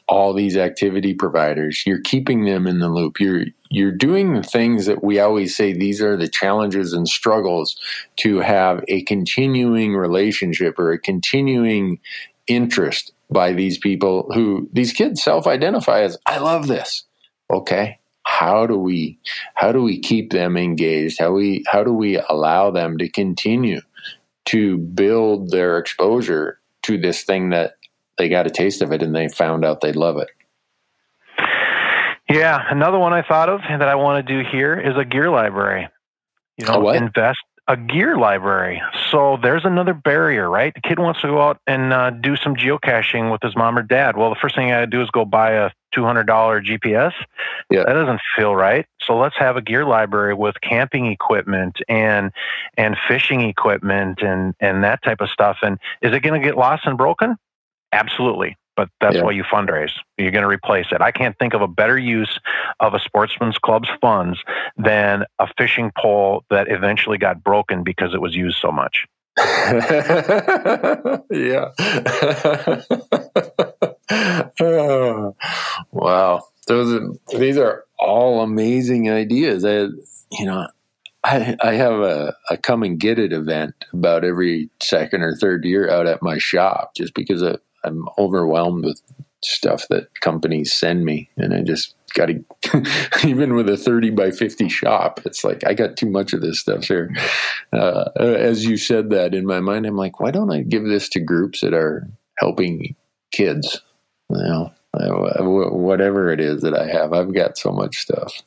all 0.07 0.33
these 0.33 0.55
activity 0.55 1.13
providers. 1.13 1.83
You're 1.85 2.01
keeping 2.01 2.45
them 2.45 2.67
in 2.67 2.79
the 2.79 2.89
loop. 2.89 3.19
You're 3.19 3.45
you're 3.69 3.91
doing 3.91 4.35
the 4.35 4.43
things 4.43 4.85
that 4.85 5.03
we 5.03 5.19
always 5.19 5.55
say 5.55 5.73
these 5.73 6.01
are 6.01 6.15
the 6.15 6.27
challenges 6.27 6.93
and 6.93 7.07
struggles 7.07 7.75
to 8.17 8.39
have 8.39 8.83
a 8.87 9.01
continuing 9.03 9.95
relationship 9.95 10.77
or 10.77 10.91
a 10.91 10.99
continuing 10.99 11.99
interest 12.47 13.11
by 13.31 13.53
these 13.53 13.79
people 13.79 14.31
who 14.33 14.69
these 14.71 14.93
kids 14.93 15.23
self-identify 15.23 16.01
as 16.01 16.15
I 16.27 16.37
love 16.37 16.67
this 16.67 17.04
okay 17.49 17.99
how 18.23 18.65
do 18.65 18.77
we 18.77 19.17
how 19.53 19.71
do 19.71 19.81
we 19.81 19.99
keep 19.99 20.31
them 20.31 20.57
engaged 20.57 21.19
how 21.19 21.31
we 21.31 21.63
how 21.67 21.83
do 21.83 21.93
we 21.93 22.19
allow 22.29 22.71
them 22.71 22.97
to 22.97 23.07
continue 23.07 23.81
to 24.45 24.77
build 24.77 25.51
their 25.51 25.77
exposure 25.77 26.59
to 26.81 26.97
this 26.97 27.23
thing 27.23 27.49
that 27.49 27.75
they 28.17 28.29
got 28.29 28.47
a 28.47 28.49
taste 28.49 28.81
of 28.81 28.91
it 28.91 29.01
and 29.01 29.15
they 29.15 29.27
found 29.27 29.63
out 29.63 29.81
they 29.81 29.93
love 29.93 30.17
it 30.17 30.29
yeah 32.29 32.63
another 32.69 32.97
one 32.97 33.13
i 33.13 33.21
thought 33.21 33.49
of 33.49 33.61
that 33.69 33.87
i 33.87 33.95
want 33.95 34.25
to 34.25 34.33
do 34.43 34.47
here 34.49 34.79
is 34.79 34.97
a 34.97 35.05
gear 35.05 35.29
library 35.29 35.87
you 36.57 36.65
know 36.65 36.89
invest 36.89 37.39
a 37.67 37.75
gear 37.75 38.17
library. 38.17 38.81
So 39.09 39.37
there's 39.41 39.65
another 39.65 39.93
barrier, 39.93 40.49
right? 40.49 40.73
The 40.73 40.81
kid 40.81 40.99
wants 40.99 41.21
to 41.21 41.27
go 41.27 41.41
out 41.41 41.59
and 41.65 41.91
uh, 41.91 42.11
do 42.11 42.35
some 42.35 42.55
geocaching 42.55 43.31
with 43.31 43.41
his 43.41 43.55
mom 43.55 43.77
or 43.77 43.81
dad. 43.81 44.17
Well, 44.17 44.29
the 44.29 44.35
first 44.39 44.55
thing 44.55 44.67
I 44.67 44.75
gotta 44.75 44.87
do 44.87 45.01
is 45.01 45.09
go 45.09 45.25
buy 45.25 45.53
a 45.53 45.71
$200 45.95 46.25
GPS. 46.27 47.13
Yeah. 47.69 47.83
That 47.85 47.93
doesn't 47.93 48.21
feel 48.35 48.55
right. 48.55 48.85
So 49.01 49.17
let's 49.17 49.37
have 49.37 49.57
a 49.57 49.61
gear 49.61 49.85
library 49.85 50.33
with 50.33 50.55
camping 50.61 51.05
equipment 51.07 51.77
and 51.87 52.31
and 52.77 52.97
fishing 53.07 53.41
equipment 53.41 54.21
and 54.21 54.55
and 54.59 54.83
that 54.83 55.03
type 55.03 55.21
of 55.21 55.29
stuff. 55.29 55.57
And 55.61 55.77
is 56.01 56.13
it 56.13 56.21
going 56.21 56.39
to 56.39 56.45
get 56.45 56.57
lost 56.57 56.85
and 56.85 56.97
broken? 56.97 57.37
Absolutely 57.91 58.57
but 58.75 58.89
that's 58.99 59.15
yeah. 59.15 59.23
why 59.23 59.31
you 59.31 59.43
fundraise. 59.43 59.91
You're 60.17 60.31
going 60.31 60.43
to 60.43 60.49
replace 60.49 60.87
it. 60.91 61.01
I 61.01 61.11
can't 61.11 61.37
think 61.39 61.53
of 61.53 61.61
a 61.61 61.67
better 61.67 61.97
use 61.97 62.39
of 62.79 62.93
a 62.93 62.99
sportsman's 62.99 63.57
club's 63.57 63.89
funds 64.01 64.39
than 64.77 65.23
a 65.39 65.47
fishing 65.57 65.91
pole 65.97 66.43
that 66.49 66.69
eventually 66.69 67.17
got 67.17 67.43
broken 67.43 67.83
because 67.83 68.13
it 68.13 68.21
was 68.21 68.35
used 68.35 68.57
so 68.57 68.71
much. 68.71 69.07
yeah. 71.31 71.71
oh, 74.09 75.35
wow. 75.91 76.43
Those 76.67 76.93
are, 76.93 77.37
these 77.39 77.57
are 77.57 77.85
all 77.99 78.41
amazing 78.41 79.09
ideas. 79.09 79.63
I, 79.63 79.87
you 80.31 80.45
know, 80.45 80.67
I, 81.23 81.55
I 81.61 81.73
have 81.73 81.99
a, 81.99 82.35
a 82.49 82.57
come 82.57 82.83
and 82.83 82.99
get 82.99 83.19
it 83.19 83.33
event 83.33 83.73
about 83.93 84.23
every 84.23 84.69
second 84.81 85.21
or 85.21 85.35
third 85.35 85.65
year 85.65 85.89
out 85.89 86.07
at 86.07 86.23
my 86.23 86.37
shop 86.37 86.95
just 86.95 87.13
because 87.13 87.41
of, 87.41 87.59
I'm 87.83 88.07
overwhelmed 88.17 88.83
with 88.85 89.01
stuff 89.43 89.85
that 89.89 90.19
companies 90.21 90.73
send 90.73 91.05
me, 91.05 91.29
and 91.37 91.53
I 91.53 91.61
just 91.61 91.95
got 92.13 92.27
to. 92.27 92.43
even 93.27 93.55
with 93.55 93.69
a 93.69 93.77
thirty 93.77 94.09
by 94.09 94.31
fifty 94.31 94.69
shop, 94.69 95.21
it's 95.25 95.43
like 95.43 95.65
I 95.65 95.73
got 95.73 95.97
too 95.97 96.09
much 96.09 96.33
of 96.33 96.41
this 96.41 96.59
stuff 96.59 96.85
here. 96.85 97.13
Uh, 97.71 98.05
as 98.17 98.65
you 98.65 98.77
said 98.77 99.09
that 99.11 99.33
in 99.33 99.45
my 99.45 99.59
mind, 99.59 99.85
I'm 99.85 99.95
like, 99.95 100.19
why 100.19 100.31
don't 100.31 100.51
I 100.51 100.61
give 100.61 100.83
this 100.85 101.09
to 101.09 101.19
groups 101.19 101.61
that 101.61 101.73
are 101.73 102.07
helping 102.39 102.95
kids? 103.31 103.81
You 104.29 104.37
know, 104.37 104.71
whatever 105.71 106.31
it 106.31 106.39
is 106.39 106.61
that 106.61 106.75
I 106.75 106.87
have, 106.87 107.13
I've 107.13 107.33
got 107.33 107.57
so 107.57 107.71
much 107.71 107.97
stuff. 107.97 108.41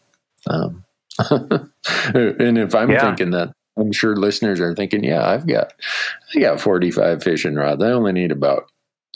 Um, 0.49 0.85
and 1.31 2.59
if 2.59 2.75
I'm 2.75 2.91
yeah. 2.91 3.01
thinking 3.01 3.31
that 3.31 3.53
I'm 3.79 3.93
sure 3.93 4.17
listeners 4.17 4.61
are 4.61 4.75
thinking, 4.75 5.05
yeah, 5.05 5.27
I've 5.29 5.47
got, 5.47 5.73
I 6.35 6.41
got 6.41 6.61
45 6.61 7.23
fishing 7.23 7.55
rods. 7.55 7.83
I 7.83 7.91
only 7.91 8.13
need 8.13 8.33
about 8.33 8.71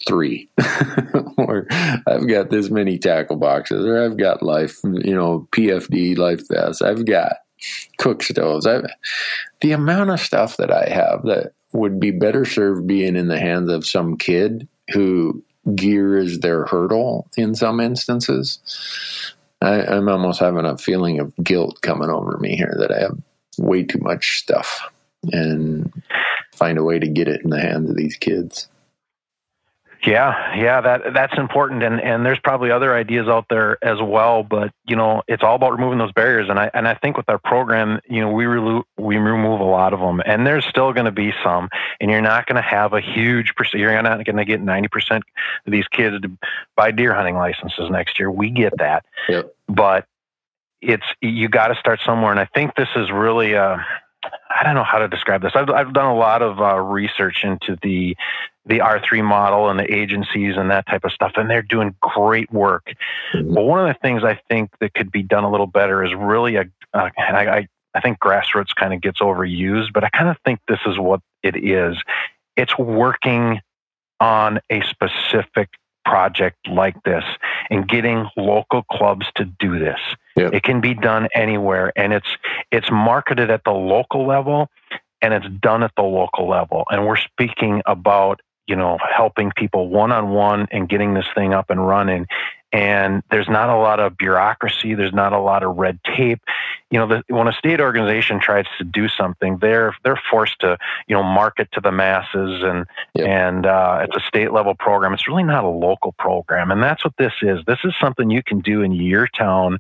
three 0.07 0.49
or 1.37 1.67
i've 2.07 2.27
got 2.27 2.51
this 2.51 2.71
many 2.71 2.99
tackle 2.99 3.37
boxes 3.37 3.85
or 3.85 4.03
i've 4.03 4.17
got 4.17 4.43
life 4.43 4.81
you 4.85 5.15
know 5.15 5.47
pfd 5.53 6.17
life 6.17 6.43
vests 6.49 6.83
i've 6.83 7.05
got 7.05 7.37
cook 7.99 8.23
stoves 8.23 8.67
I've, 8.67 8.87
the 9.61 9.73
amount 9.73 10.11
of 10.11 10.19
stuff 10.19 10.57
that 10.57 10.73
i 10.73 10.89
have 10.89 11.25
that 11.25 11.53
would 11.73 12.01
be 12.01 12.11
better 12.11 12.45
served 12.45 12.87
being 12.87 13.17
in 13.17 13.29
the 13.29 13.39
hands 13.39 13.71
of 13.71 13.87
some 13.87 14.17
kid 14.17 14.67
who 14.93 15.45
gear 15.75 16.19
is 16.19 16.41
their 16.41 16.67
hurdle 16.67 17.29
in 17.37 17.55
some 17.55 17.81
instances. 17.81 18.59
I, 19.61 19.83
i'm 19.87 20.09
almost 20.09 20.41
having 20.41 20.65
a 20.65 20.77
feeling 20.77 21.21
of 21.21 21.33
guilt 21.37 21.81
coming 21.83 22.11
over 22.11 22.37
me 22.39 22.57
here 22.57 22.75
that 22.81 22.91
i 22.91 23.01
have 23.01 23.17
way 23.59 23.85
too 23.85 24.01
much 24.01 24.39
stuff 24.39 24.91
and 25.31 25.93
find 26.53 26.79
a 26.79 26.83
way 26.83 26.99
to 26.99 27.07
get 27.07 27.29
it 27.29 27.43
in 27.45 27.51
the 27.51 27.61
hands 27.61 27.89
of 27.89 27.97
these 27.97 28.17
kids 28.17 28.67
yeah, 30.05 30.57
yeah, 30.57 30.81
that 30.81 31.15
that's 31.15 31.39
important, 31.39 31.85
and 31.85 32.01
and 32.01 32.27
there's 32.27 32.41
probably 32.41 32.73
other 32.73 32.93
ideas 32.93 33.29
out 33.29 33.47
there 33.49 33.79
as 33.85 33.99
well. 34.03 34.43
But 34.43 34.73
you 34.85 34.97
know, 34.97 35.23
it's 35.29 35.45
all 35.45 35.55
about 35.55 35.73
removing 35.73 35.99
those 35.99 36.11
barriers, 36.11 36.49
and 36.49 36.59
I 36.59 36.71
and 36.75 36.89
I 36.89 36.95
think 36.95 37.17
with 37.17 37.29
our 37.29 37.39
program, 37.39 38.01
you 38.09 38.21
know, 38.21 38.33
we 38.33 38.47
re- 38.47 38.83
we 38.99 39.17
remove 39.17 39.61
a 39.61 39.65
lot 39.65 39.93
of 39.93 40.01
them, 40.01 40.21
and 40.27 40.45
there's 40.45 40.67
still 40.67 40.93
going 40.93 41.05
to 41.05 41.13
be 41.13 41.33
some, 41.45 41.69
and 42.01 42.11
you're 42.11 42.21
not 42.21 42.47
going 42.47 42.57
to 42.57 42.69
have 42.69 42.95
a 42.95 43.01
huge 43.01 43.55
percent. 43.55 43.81
You're 43.81 44.03
not 44.03 44.25
going 44.25 44.37
to 44.37 44.45
get 44.45 44.61
90 44.61 44.89
percent 44.89 45.25
of 45.67 45.73
these 45.73 45.87
kids 45.87 46.21
to 46.21 46.31
buy 46.75 46.91
deer 46.91 47.15
hunting 47.15 47.37
licenses 47.37 47.89
next 47.89 48.19
year. 48.19 48.29
We 48.29 48.51
get 48.51 48.73
that, 48.79 49.05
yep. 49.29 49.55
but 49.69 50.07
it's 50.81 51.07
you 51.21 51.49
got 51.49 51.69
to 51.69 51.77
start 51.77 52.01
somewhere, 52.05 52.33
and 52.33 52.41
I 52.41 52.47
think 52.47 52.75
this 52.75 52.89
is 52.97 53.13
really 53.13 53.53
a 53.53 53.87
I 54.59 54.65
don't 54.65 54.75
know 54.75 54.85
how 54.85 54.99
to 54.99 55.09
describe 55.09 55.43
this. 55.43 55.53
I've, 55.55 55.71
I've 55.71 55.93
done 55.93 56.07
a 56.07 56.15
lot 56.15 56.43
of 56.43 56.61
uh, 56.61 56.79
research 56.79 57.45
into 57.45 57.77
the 57.83 58.17
the 58.65 58.79
R3 58.79 59.25
model 59.25 59.71
and 59.71 59.79
the 59.79 59.93
agencies 59.93 60.57
and 60.57 60.71
that 60.71 60.87
type 60.87 61.05
of 61.05 61.11
stuff, 61.11 61.33
and 61.35 61.51
they're 61.51 61.63
doing 61.63 61.97
great 62.01 62.53
work. 62.53 62.95
Mm-hmm. 63.35 63.55
But 63.55 63.65
one 63.65 63.81
of 63.81 63.93
the 63.93 63.99
things 64.01 64.23
I 64.23 64.41
think 64.49 64.71
that 64.81 64.95
could 64.95 65.11
be 65.11 65.23
done 65.23 65.43
a 65.43 65.51
little 65.51 65.67
better 65.67 66.05
is 66.05 66.15
really 66.15 66.57
a, 66.57 66.65
uh, 66.95 67.11
and 67.17 67.37
I, 67.37 67.57
I, 67.57 67.69
I 67.95 68.01
think 68.01 68.21
grassroots 68.21 68.73
kind 68.75 68.95
of 68.95 69.01
gets 69.01 69.21
overused, 69.21 69.93
but 69.93 70.05
I 70.05 70.11
kind 70.11 70.29
of 70.29 70.37
think 70.45 70.61
this 70.69 70.79
is 70.87 70.97
what 70.97 71.21
it 71.43 71.57
is. 71.57 71.97
It's 72.57 72.79
working 72.79 73.61
on 74.21 74.61
a 74.71 74.81
specific 74.83 75.71
project 76.05 76.69
like 76.69 77.01
this 77.05 77.25
and 77.71 77.89
getting 77.89 78.27
local 78.37 78.83
clubs 78.91 79.27
to 79.37 79.45
do 79.45 79.79
this. 79.79 79.99
Yep. 80.37 80.55
It 80.55 80.63
can 80.63 80.81
be 80.81 80.95
done 80.95 81.29
anywhere 81.35 81.93
and 81.97 82.13
it's 82.13 82.29
it's 82.71 82.91
marketed 82.91 83.51
at 83.51 83.65
the 83.65 83.73
local 83.73 84.27
level 84.27 84.69
and 85.21 85.35
it's 85.35 85.47
done 85.61 85.83
at 85.83 85.93
the 85.97 86.03
local 86.03 86.49
level 86.49 86.85
and 86.91 87.07
we're 87.07 87.17
speaking 87.17 87.83
about 87.87 88.41
you 88.67 88.77
know 88.77 88.99
helping 89.15 89.53
people 89.57 89.89
one 89.89 90.13
on 90.13 90.31
one 90.31 90.69
and 90.71 90.89
getting 90.89 91.15
this 91.15 91.27
thing 91.35 91.53
up 91.53 91.71
and 91.71 91.87
running 91.87 92.27
and 92.73 93.23
there's 93.31 93.49
not 93.49 93.69
a 93.69 93.77
lot 93.77 94.01
of 94.01 94.17
bureaucracy 94.17 94.95
there's 94.95 95.13
not 95.13 95.33
a 95.33 95.39
lot 95.39 95.63
of 95.63 95.77
red 95.77 95.99
tape. 96.05 96.41
You 96.91 96.99
know 96.99 97.07
the, 97.07 97.35
when 97.35 97.49
a 97.49 97.53
state 97.53 97.81
organization 97.81 98.41
tries 98.41 98.67
to 98.79 98.85
do 98.85 99.09
something 99.09 99.59
they're 99.59 99.95
they're 100.05 100.21
forced 100.31 100.61
to 100.61 100.79
you 101.07 101.15
know 101.15 101.23
market 101.23 101.71
to 101.73 101.81
the 101.81 101.93
masses 101.93 102.63
and 102.63 102.87
yep. 103.15 103.27
and 103.27 103.67
uh, 103.67 104.05
it's 104.05 104.17
a 104.17 104.27
state 104.27 104.53
level 104.53 104.75
program. 104.75 105.13
It's 105.13 105.29
really 105.29 105.43
not 105.43 105.65
a 105.65 105.69
local 105.69 106.13
program. 106.13 106.71
And 106.71 106.83
that's 106.83 107.05
what 107.05 107.15
this 107.19 107.33
is. 107.43 107.61
This 107.67 107.79
is 107.85 107.95
something 108.01 108.31
you 108.31 108.43
can 108.43 108.61
do 108.61 108.83
in 108.83 108.93
your 108.93 109.29
town 109.29 109.79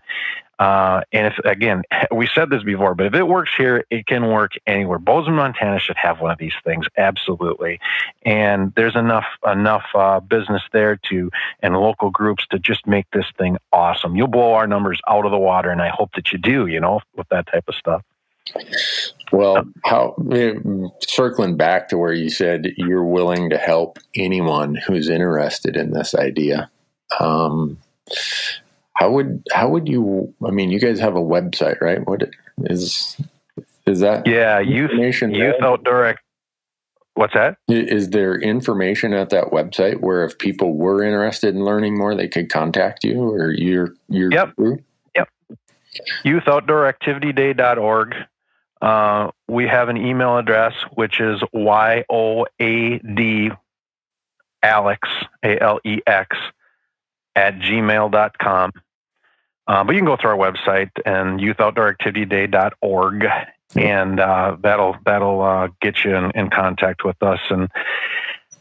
uh, 0.62 1.00
and 1.12 1.26
if 1.26 1.38
again, 1.44 1.82
we 2.14 2.28
said 2.32 2.48
this 2.48 2.62
before, 2.62 2.94
but 2.94 3.06
if 3.06 3.14
it 3.14 3.26
works 3.26 3.50
here, 3.56 3.84
it 3.90 4.06
can 4.06 4.28
work 4.28 4.52
anywhere. 4.64 5.00
Bozeman, 5.00 5.34
Montana 5.34 5.80
should 5.80 5.96
have 5.96 6.20
one 6.20 6.30
of 6.30 6.38
these 6.38 6.54
things, 6.62 6.86
absolutely. 6.96 7.80
And 8.24 8.72
there's 8.76 8.94
enough 8.94 9.24
enough 9.44 9.82
uh, 9.92 10.20
business 10.20 10.62
there 10.72 11.00
to 11.10 11.30
and 11.60 11.74
local 11.74 12.10
groups 12.10 12.46
to 12.50 12.60
just 12.60 12.86
make 12.86 13.06
this 13.12 13.26
thing 13.36 13.56
awesome. 13.72 14.14
You'll 14.14 14.28
blow 14.28 14.54
our 14.54 14.68
numbers 14.68 15.00
out 15.08 15.24
of 15.24 15.32
the 15.32 15.38
water, 15.38 15.70
and 15.70 15.82
I 15.82 15.88
hope 15.88 16.12
that 16.14 16.30
you 16.30 16.38
do. 16.38 16.68
You 16.68 16.78
know, 16.78 17.00
with 17.16 17.28
that 17.30 17.48
type 17.48 17.64
of 17.66 17.74
stuff. 17.74 18.02
Well, 19.32 19.64
how 19.84 20.14
circling 21.00 21.56
back 21.56 21.88
to 21.88 21.98
where 21.98 22.12
you 22.12 22.30
said 22.30 22.72
you're 22.76 23.04
willing 23.04 23.50
to 23.50 23.58
help 23.58 23.98
anyone 24.14 24.76
who's 24.76 25.08
interested 25.08 25.76
in 25.76 25.90
this 25.90 26.14
idea. 26.14 26.70
Um, 27.18 27.78
how 28.94 29.10
would 29.10 29.42
how 29.52 29.68
would 29.68 29.88
you? 29.88 30.32
I 30.46 30.50
mean, 30.50 30.70
you 30.70 30.78
guys 30.78 31.00
have 31.00 31.16
a 31.16 31.20
website, 31.20 31.80
right? 31.80 32.06
What 32.06 32.30
is 32.64 33.16
is 33.86 34.00
that? 34.00 34.26
Yeah, 34.26 34.60
youth 34.60 34.90
youth 34.92 35.62
outdoor. 35.62 36.16
What's 37.14 37.34
that? 37.34 37.58
Is 37.68 38.10
there 38.10 38.36
information 38.36 39.12
at 39.12 39.30
that 39.30 39.46
website 39.46 40.00
where 40.00 40.24
if 40.24 40.38
people 40.38 40.74
were 40.74 41.02
interested 41.02 41.54
in 41.54 41.62
learning 41.62 41.98
more, 41.98 42.14
they 42.14 42.28
could 42.28 42.50
contact 42.50 43.04
you 43.04 43.20
or 43.20 43.52
your 43.52 43.94
your 44.08 44.32
yep. 44.32 44.56
group? 44.56 44.82
Yep. 45.14 45.28
YouthOutdoorActivityDay.org. 46.24 48.14
Uh, 48.80 49.30
we 49.46 49.68
have 49.68 49.90
an 49.90 49.98
email 49.98 50.38
address 50.38 50.72
which 50.94 51.20
is 51.20 51.40
yoad 51.54 53.56
alex 54.64 55.08
a 55.44 55.60
l 55.60 55.80
e 55.84 56.00
x 56.06 56.36
at 57.34 57.58
gmail.com. 57.58 58.72
Uh, 59.72 59.82
but 59.82 59.94
you 59.94 60.00
can 60.00 60.06
go 60.06 60.18
through 60.18 60.32
our 60.32 60.36
website 60.36 60.90
and 61.06 61.40
youthoutdooractivityday.org, 61.40 63.24
and 63.74 64.20
uh, 64.20 64.54
that'll 64.60 64.96
that'll 65.06 65.40
uh, 65.40 65.68
get 65.80 66.04
you 66.04 66.14
in, 66.14 66.30
in, 66.32 66.50
contact 66.50 67.06
with 67.06 67.16
us. 67.22 67.40
And 67.48 67.70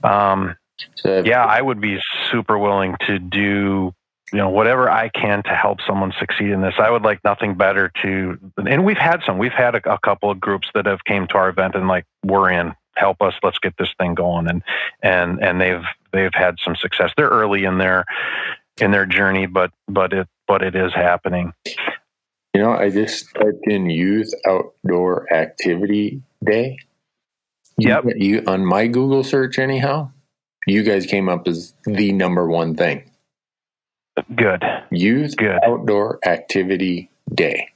um, 0.06 0.56
yeah, 1.04 1.44
I 1.44 1.62
would 1.62 1.82
be 1.82 2.00
super 2.32 2.58
willing 2.58 2.96
to 3.08 3.20
do 3.20 3.94
you 4.32 4.38
know 4.38 4.48
whatever 4.48 4.90
I 4.90 5.10
can 5.10 5.44
to 5.44 5.54
help 5.54 5.80
someone 5.86 6.14
succeed 6.18 6.52
in 6.52 6.62
this. 6.62 6.76
I 6.78 6.90
would 6.90 7.02
like 7.04 7.22
nothing 7.26 7.56
better 7.56 7.92
to, 8.04 8.40
and 8.56 8.86
we've 8.86 8.96
had 8.96 9.22
some. 9.26 9.38
We've 9.38 9.52
had 9.52 9.76
a, 9.76 9.94
a 9.94 10.00
couple 10.00 10.32
of 10.32 10.40
groups 10.40 10.70
that 10.76 10.86
have 10.86 11.04
came 11.04 11.28
to 11.28 11.34
our 11.34 11.50
event 11.50 11.76
and 11.76 11.90
like 11.90 12.06
we're 12.24 12.50
in. 12.52 12.74
Help 12.96 13.22
us. 13.22 13.34
Let's 13.44 13.60
get 13.60 13.76
this 13.78 13.94
thing 14.00 14.16
going. 14.16 14.48
And 14.48 14.64
and 15.04 15.44
and 15.44 15.60
they've 15.60 15.84
they've 16.14 16.34
had 16.34 16.56
some 16.64 16.78
success. 16.78 17.12
They're 17.18 17.28
early 17.28 17.66
in 17.66 17.80
their 17.80 18.06
in 18.80 18.92
their 18.92 19.06
journey, 19.06 19.46
but 19.46 19.72
but 19.90 20.14
it 20.14 20.30
but 20.52 20.62
it 20.62 20.76
is 20.76 20.94
happening. 20.94 21.54
You 22.54 22.62
know, 22.62 22.74
I 22.74 22.90
just 22.90 23.34
typed 23.36 23.66
in 23.68 23.90
youth 23.90 24.34
outdoor 24.46 25.34
activity 25.34 26.22
day. 26.44 26.78
Yep. 27.78 28.04
You, 28.04 28.14
you 28.18 28.44
on 28.48 28.66
my 28.66 28.88
Google 28.88 29.24
search 29.24 29.58
anyhow. 29.58 30.12
You 30.68 30.84
guys 30.84 31.06
came 31.06 31.30
up 31.30 31.48
as 31.48 31.74
the 31.86 32.12
number 32.12 32.50
one 32.50 32.76
thing. 32.76 33.10
Good. 34.36 34.62
Youth 34.92 35.38
Good. 35.38 35.58
outdoor 35.66 36.20
activity 36.26 37.10
day. 37.34 37.70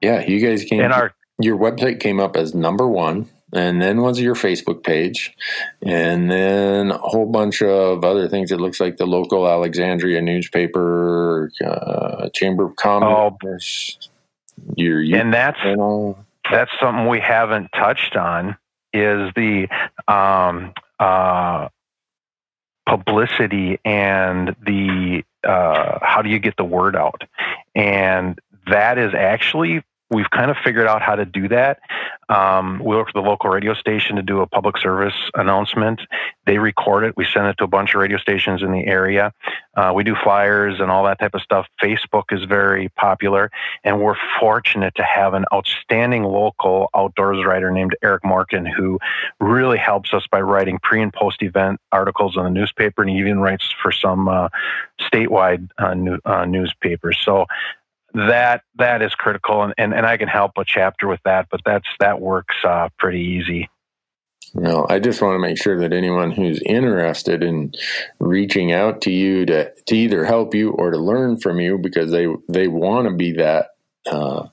Yeah, 0.00 0.26
you 0.26 0.44
guys 0.44 0.64
came. 0.64 0.80
And 0.80 0.92
our 0.92 1.14
your 1.38 1.56
website 1.56 2.00
came 2.00 2.18
up 2.18 2.36
as 2.36 2.52
number 2.52 2.88
one 2.88 3.30
and 3.54 3.80
then 3.80 4.02
was 4.02 4.20
your 4.20 4.34
Facebook 4.34 4.82
page, 4.82 5.34
and 5.80 6.30
then 6.30 6.90
a 6.90 6.98
whole 6.98 7.26
bunch 7.26 7.62
of 7.62 8.04
other 8.04 8.28
things. 8.28 8.50
It 8.50 8.60
looks 8.60 8.80
like 8.80 8.96
the 8.96 9.06
local 9.06 9.48
Alexandria 9.48 10.20
newspaper, 10.20 11.50
uh, 11.64 12.28
Chamber 12.30 12.64
of 12.64 12.76
Commerce. 12.76 13.98
Oh, 14.02 14.10
your, 14.76 15.00
and 15.00 15.32
that's 15.32 15.58
channel. 15.58 16.18
that's 16.50 16.70
something 16.80 17.08
we 17.08 17.20
haven't 17.20 17.70
touched 17.72 18.16
on 18.16 18.56
is 18.92 19.32
the 19.34 19.68
um, 20.08 20.72
uh, 20.98 21.68
publicity 22.86 23.78
and 23.84 24.54
the 24.64 25.24
uh, 25.44 25.98
how 26.02 26.22
do 26.22 26.30
you 26.30 26.38
get 26.38 26.56
the 26.56 26.64
word 26.64 26.96
out, 26.96 27.22
and 27.74 28.38
that 28.66 28.98
is 28.98 29.14
actually 29.14 29.82
we've 30.10 30.30
kind 30.30 30.50
of 30.50 30.56
figured 30.64 30.86
out 30.86 31.02
how 31.02 31.16
to 31.16 31.24
do 31.24 31.48
that. 31.48 31.78
Um, 32.28 32.78
we 32.78 32.96
work 32.96 33.08
with 33.08 33.14
the 33.14 33.28
local 33.28 33.50
radio 33.50 33.74
station 33.74 34.16
to 34.16 34.22
do 34.22 34.40
a 34.40 34.46
public 34.46 34.78
service 34.78 35.14
announcement. 35.34 36.00
They 36.46 36.58
record 36.58 37.04
it. 37.04 37.16
We 37.16 37.26
send 37.26 37.46
it 37.46 37.58
to 37.58 37.64
a 37.64 37.66
bunch 37.66 37.94
of 37.94 38.00
radio 38.00 38.18
stations 38.18 38.62
in 38.62 38.72
the 38.72 38.86
area. 38.86 39.32
Uh, 39.76 39.92
we 39.94 40.04
do 40.04 40.14
flyers 40.22 40.80
and 40.80 40.90
all 40.90 41.04
that 41.04 41.18
type 41.18 41.34
of 41.34 41.42
stuff. 41.42 41.66
Facebook 41.82 42.24
is 42.30 42.44
very 42.44 42.88
popular, 42.90 43.50
and 43.82 44.00
we're 44.00 44.16
fortunate 44.40 44.94
to 44.96 45.02
have 45.02 45.34
an 45.34 45.44
outstanding 45.52 46.22
local 46.22 46.88
outdoors 46.94 47.44
writer 47.44 47.70
named 47.70 47.96
Eric 48.02 48.22
Morken 48.22 48.70
who 48.70 48.98
really 49.40 49.78
helps 49.78 50.14
us 50.14 50.26
by 50.30 50.40
writing 50.40 50.78
pre 50.82 51.02
and 51.02 51.12
post 51.12 51.42
event 51.42 51.80
articles 51.92 52.36
in 52.36 52.44
the 52.44 52.50
newspaper, 52.50 53.02
and 53.02 53.10
he 53.10 53.18
even 53.18 53.40
writes 53.40 53.74
for 53.82 53.92
some 53.92 54.28
uh, 54.28 54.48
statewide 55.00 55.68
uh, 55.78 55.94
new, 55.94 56.18
uh, 56.24 56.44
newspapers. 56.44 57.18
So 57.22 57.46
that 58.14 58.62
that 58.76 59.02
is 59.02 59.14
critical 59.14 59.62
and, 59.62 59.74
and, 59.76 59.92
and 59.92 60.06
I 60.06 60.16
can 60.16 60.28
help 60.28 60.52
a 60.56 60.64
chapter 60.64 61.08
with 61.08 61.20
that, 61.24 61.48
but 61.50 61.60
that's 61.64 61.88
that 62.00 62.20
works 62.20 62.54
uh, 62.64 62.88
pretty 62.98 63.20
easy. 63.20 63.68
No, 64.56 64.86
I 64.88 65.00
just 65.00 65.20
want 65.20 65.34
to 65.34 65.40
make 65.40 65.60
sure 65.60 65.80
that 65.80 65.92
anyone 65.92 66.30
who's 66.30 66.62
interested 66.64 67.42
in 67.42 67.72
reaching 68.20 68.70
out 68.70 69.00
to 69.02 69.10
you 69.10 69.44
to, 69.46 69.72
to 69.86 69.96
either 69.96 70.24
help 70.24 70.54
you 70.54 70.70
or 70.70 70.92
to 70.92 70.98
learn 70.98 71.38
from 71.38 71.58
you 71.58 71.76
because 71.76 72.12
they 72.12 72.28
they 72.48 72.68
want 72.68 73.08
to 73.08 73.14
be 73.14 73.32
that 73.32 73.70
uh, 74.10 74.46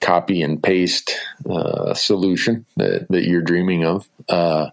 copy 0.00 0.42
and 0.42 0.62
paste 0.62 1.12
uh, 1.48 1.92
solution 1.92 2.64
that, 2.76 3.06
that 3.10 3.24
you're 3.24 3.42
dreaming 3.42 3.84
of. 3.84 4.08
Uh, 4.28 4.70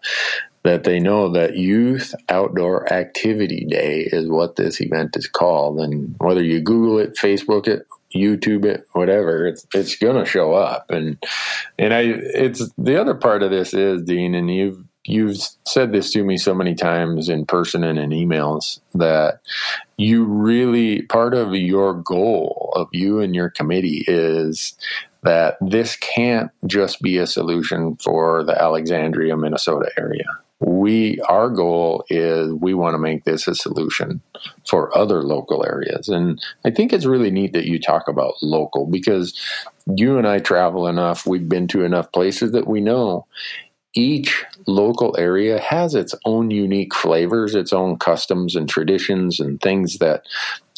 that 0.64 0.84
they 0.84 1.00
know 1.00 1.28
that 1.30 1.56
Youth 1.56 2.14
Outdoor 2.30 2.92
Activity 2.94 3.66
Day 3.68 4.02
is 4.02 4.30
what 4.30 4.58
this 4.58 4.80
event 4.80 5.18
is 5.18 5.28
called. 5.28 5.80
And 5.80 6.16
whether 6.20 6.44
you 6.44 6.62
Google 6.62 7.00
it, 7.00 7.16
Facebook 7.16 7.68
it, 7.68 7.88
YouTube 8.14 8.66
it, 8.66 8.86
whatever, 8.94 9.48
it's 9.48 9.66
it's 9.74 9.96
gonna 9.96 10.26
show 10.26 10.54
up. 10.54 10.90
And 10.90 11.22
and 11.78 11.94
I 11.94 12.02
it's 12.02 12.70
the 12.78 13.00
other 13.00 13.16
part 13.16 13.44
of 13.44 13.52
this 13.52 13.74
is 13.74 14.04
Dean, 14.04 14.36
and 14.36 14.54
you've 14.54 14.84
you've 15.06 15.38
said 15.66 15.92
this 15.92 16.12
to 16.12 16.24
me 16.24 16.38
so 16.38 16.54
many 16.54 16.76
times 16.76 17.28
in 17.28 17.46
person 17.46 17.84
and 17.84 17.98
in 17.98 18.12
emails 18.12 18.80
that 18.94 19.42
you 19.98 20.24
really 20.24 21.02
part 21.04 21.34
of 21.34 21.56
your 21.56 21.94
goal 21.94 22.72
of 22.76 22.88
you 22.92 23.20
and 23.20 23.36
your 23.36 23.50
committee 23.50 24.04
is 24.08 24.78
that 25.24 25.58
this 25.62 25.96
can't 25.98 26.52
just 26.68 27.02
be 27.02 27.18
a 27.18 27.28
solution 27.28 27.96
for 27.98 28.44
the 28.44 28.60
Alexandria, 28.60 29.36
Minnesota 29.38 29.92
area 29.98 30.26
we 30.62 31.20
our 31.28 31.50
goal 31.50 32.06
is 32.10 32.52
we 32.54 32.74
want 32.74 32.94
to 32.94 33.00
make 33.00 33.24
this 33.24 33.48
a 33.48 33.56
solution 33.56 34.22
for 34.68 34.96
other 34.98 35.24
local 35.24 35.66
areas. 35.66 36.08
And 36.08 36.42
i 36.66 36.72
think 36.72 36.94
it's 36.94 37.06
really 37.06 37.32
neat 37.32 37.54
that 37.54 37.66
you 37.66 37.80
talk 37.80 38.08
about 38.08 38.42
local 38.42 38.86
because 38.86 39.40
you 39.96 40.18
and 40.18 40.28
i 40.28 40.40
travel 40.40 40.88
enough 40.88 41.26
we've 41.26 41.50
been 41.50 41.68
to 41.68 41.84
enough 41.84 42.12
places 42.12 42.52
that 42.52 42.68
we 42.68 42.80
know 42.82 43.26
each 43.94 44.46
local 44.68 45.16
area 45.18 45.60
has 45.60 45.96
its 45.96 46.16
own 46.26 46.52
unique 46.52 46.94
flavors 46.94 47.56
its 47.56 47.74
own 47.74 47.98
customs 47.98 48.56
and 48.56 48.70
traditions 48.70 49.40
and 49.40 49.60
things 49.60 49.98
that 49.98 50.24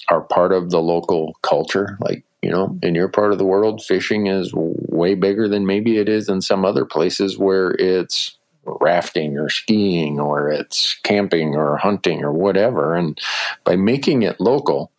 are 0.10 0.22
part 0.22 0.52
of 0.52 0.70
the 0.70 0.82
local 0.82 1.36
culture. 1.42 1.98
Like 2.00 2.24
you 2.42 2.50
know 2.50 2.78
in 2.82 2.96
your 2.96 3.08
part 3.08 3.32
of 3.32 3.38
the 3.38 3.46
world 3.46 3.84
fishing 3.84 4.28
is 4.28 4.52
way 4.54 5.16
bigger 5.16 5.48
than 5.48 5.66
maybe 5.66 5.98
it 5.98 6.10
is 6.10 6.30
in 6.30 6.42
some 6.42 6.66
other 6.66 6.86
places 6.86 7.38
where 7.38 7.72
it's 7.72 8.38
rafting 8.66 9.38
or 9.38 9.50
skiing 9.50 10.20
or 10.20 10.50
it's 10.50 10.96
camping 11.04 11.56
or 11.56 11.78
hunting 11.78 12.24
or 12.24 12.32
whatever. 12.32 12.96
And 12.96 13.20
by 13.64 13.76
making 13.76 14.24
it 14.24 14.40
local, 14.40 14.92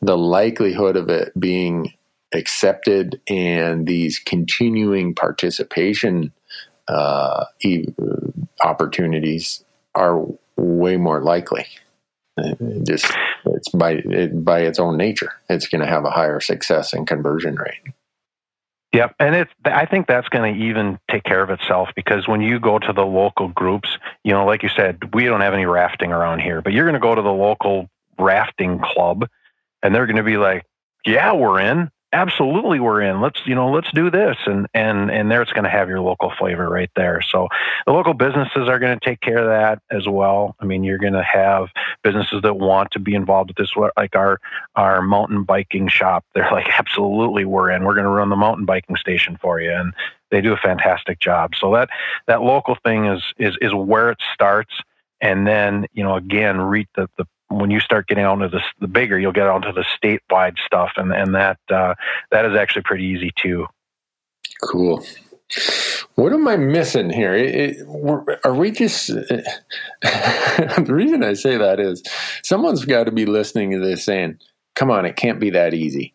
the 0.00 0.16
likelihood 0.16 0.96
of 0.96 1.08
it 1.08 1.38
being 1.38 1.92
accepted 2.32 3.20
and 3.28 3.86
these 3.86 4.18
continuing 4.18 5.14
participation 5.14 6.32
uh, 6.86 7.44
opportunities 8.60 9.64
are 9.94 10.24
way 10.56 10.96
more 10.96 11.22
likely. 11.22 11.66
It 12.36 12.86
just 12.86 13.06
it's 13.46 13.68
by 13.70 13.92
it, 13.92 14.44
by 14.44 14.60
its 14.60 14.78
own 14.78 14.96
nature, 14.96 15.32
it's 15.48 15.66
going 15.68 15.80
to 15.80 15.88
have 15.88 16.04
a 16.04 16.10
higher 16.10 16.40
success 16.40 16.92
and 16.92 17.06
conversion 17.06 17.56
rate. 17.56 17.94
Yep, 18.92 19.16
and 19.20 19.34
it's 19.34 19.50
I 19.66 19.84
think 19.84 20.06
that's 20.06 20.28
going 20.30 20.54
to 20.54 20.60
even 20.64 20.98
take 21.10 21.22
care 21.22 21.42
of 21.42 21.50
itself 21.50 21.90
because 21.94 22.26
when 22.26 22.40
you 22.40 22.58
go 22.58 22.78
to 22.78 22.92
the 22.92 23.04
local 23.04 23.48
groups, 23.48 23.98
you 24.24 24.32
know, 24.32 24.46
like 24.46 24.62
you 24.62 24.70
said, 24.70 25.12
we 25.12 25.24
don't 25.24 25.42
have 25.42 25.52
any 25.52 25.66
rafting 25.66 26.10
around 26.10 26.40
here, 26.40 26.62
but 26.62 26.72
you're 26.72 26.86
going 26.86 26.94
to 26.94 27.00
go 27.00 27.14
to 27.14 27.20
the 27.20 27.32
local 27.32 27.90
rafting 28.18 28.80
club, 28.80 29.28
and 29.82 29.94
they're 29.94 30.06
going 30.06 30.16
to 30.16 30.22
be 30.22 30.38
like, 30.38 30.64
"Yeah, 31.04 31.34
we're 31.34 31.60
in." 31.60 31.90
Absolutely 32.12 32.80
we're 32.80 33.02
in. 33.02 33.20
Let's 33.20 33.40
you 33.46 33.54
know 33.54 33.70
let's 33.70 33.90
do 33.92 34.10
this. 34.10 34.36
And 34.46 34.66
and 34.74 35.10
and 35.10 35.30
there 35.30 35.42
it's 35.42 35.52
going 35.52 35.64
to 35.64 35.70
have 35.70 35.88
your 35.88 36.00
local 36.00 36.32
flavor 36.38 36.68
right 36.68 36.90
there. 36.96 37.20
So 37.22 37.48
the 37.86 37.92
local 37.92 38.14
businesses 38.14 38.68
are 38.68 38.78
going 38.78 38.98
to 38.98 39.04
take 39.04 39.20
care 39.20 39.38
of 39.38 39.46
that 39.46 39.82
as 39.90 40.08
well. 40.08 40.56
I 40.60 40.64
mean 40.64 40.84
you're 40.84 40.98
going 40.98 41.12
to 41.12 41.22
have 41.22 41.68
businesses 42.02 42.42
that 42.42 42.54
want 42.54 42.92
to 42.92 42.98
be 42.98 43.14
involved 43.14 43.50
with 43.50 43.56
this 43.56 43.72
like 43.96 44.16
our 44.16 44.40
our 44.76 45.02
mountain 45.02 45.44
biking 45.44 45.88
shop. 45.88 46.24
They're 46.34 46.50
like 46.50 46.68
absolutely 46.78 47.44
we're 47.44 47.70
in. 47.70 47.84
We're 47.84 47.94
going 47.94 48.04
to 48.04 48.10
run 48.10 48.30
the 48.30 48.36
mountain 48.36 48.64
biking 48.64 48.96
station 48.96 49.38
for 49.40 49.60
you. 49.60 49.72
And 49.72 49.92
they 50.30 50.40
do 50.40 50.52
a 50.52 50.58
fantastic 50.58 51.20
job. 51.20 51.54
So 51.54 51.72
that 51.74 51.90
that 52.26 52.42
local 52.42 52.76
thing 52.84 53.06
is 53.06 53.22
is 53.38 53.56
is 53.60 53.74
where 53.74 54.10
it 54.10 54.18
starts. 54.32 54.74
And 55.20 55.46
then 55.46 55.86
you 55.92 56.04
know 56.04 56.16
again 56.16 56.60
reach 56.60 56.88
the, 56.94 57.08
the 57.18 57.26
when 57.48 57.70
you 57.70 57.80
start 57.80 58.06
getting 58.06 58.24
onto 58.24 58.48
the, 58.48 58.60
the 58.80 58.88
bigger, 58.88 59.18
you'll 59.18 59.32
get 59.32 59.46
onto 59.46 59.72
the 59.72 59.84
statewide 60.02 60.58
stuff, 60.64 60.92
and 60.96 61.12
and 61.12 61.34
that 61.34 61.58
uh, 61.70 61.94
that 62.30 62.44
is 62.44 62.56
actually 62.56 62.82
pretty 62.82 63.04
easy 63.04 63.32
too. 63.36 63.66
Cool. 64.62 65.04
What 66.16 66.32
am 66.32 66.46
I 66.46 66.56
missing 66.56 67.10
here? 67.10 67.34
It, 67.34 67.54
it, 67.54 68.40
are 68.44 68.54
we 68.54 68.70
just? 68.70 69.06
the 70.02 70.86
reason 70.88 71.24
I 71.24 71.32
say 71.34 71.56
that 71.56 71.80
is 71.80 72.02
someone's 72.42 72.84
got 72.84 73.04
to 73.04 73.12
be 73.12 73.24
listening 73.24 73.70
to 73.70 73.78
this 73.78 74.04
saying, 74.04 74.38
"Come 74.74 74.90
on, 74.90 75.06
it 75.06 75.16
can't 75.16 75.40
be 75.40 75.50
that 75.50 75.74
easy." 75.74 76.12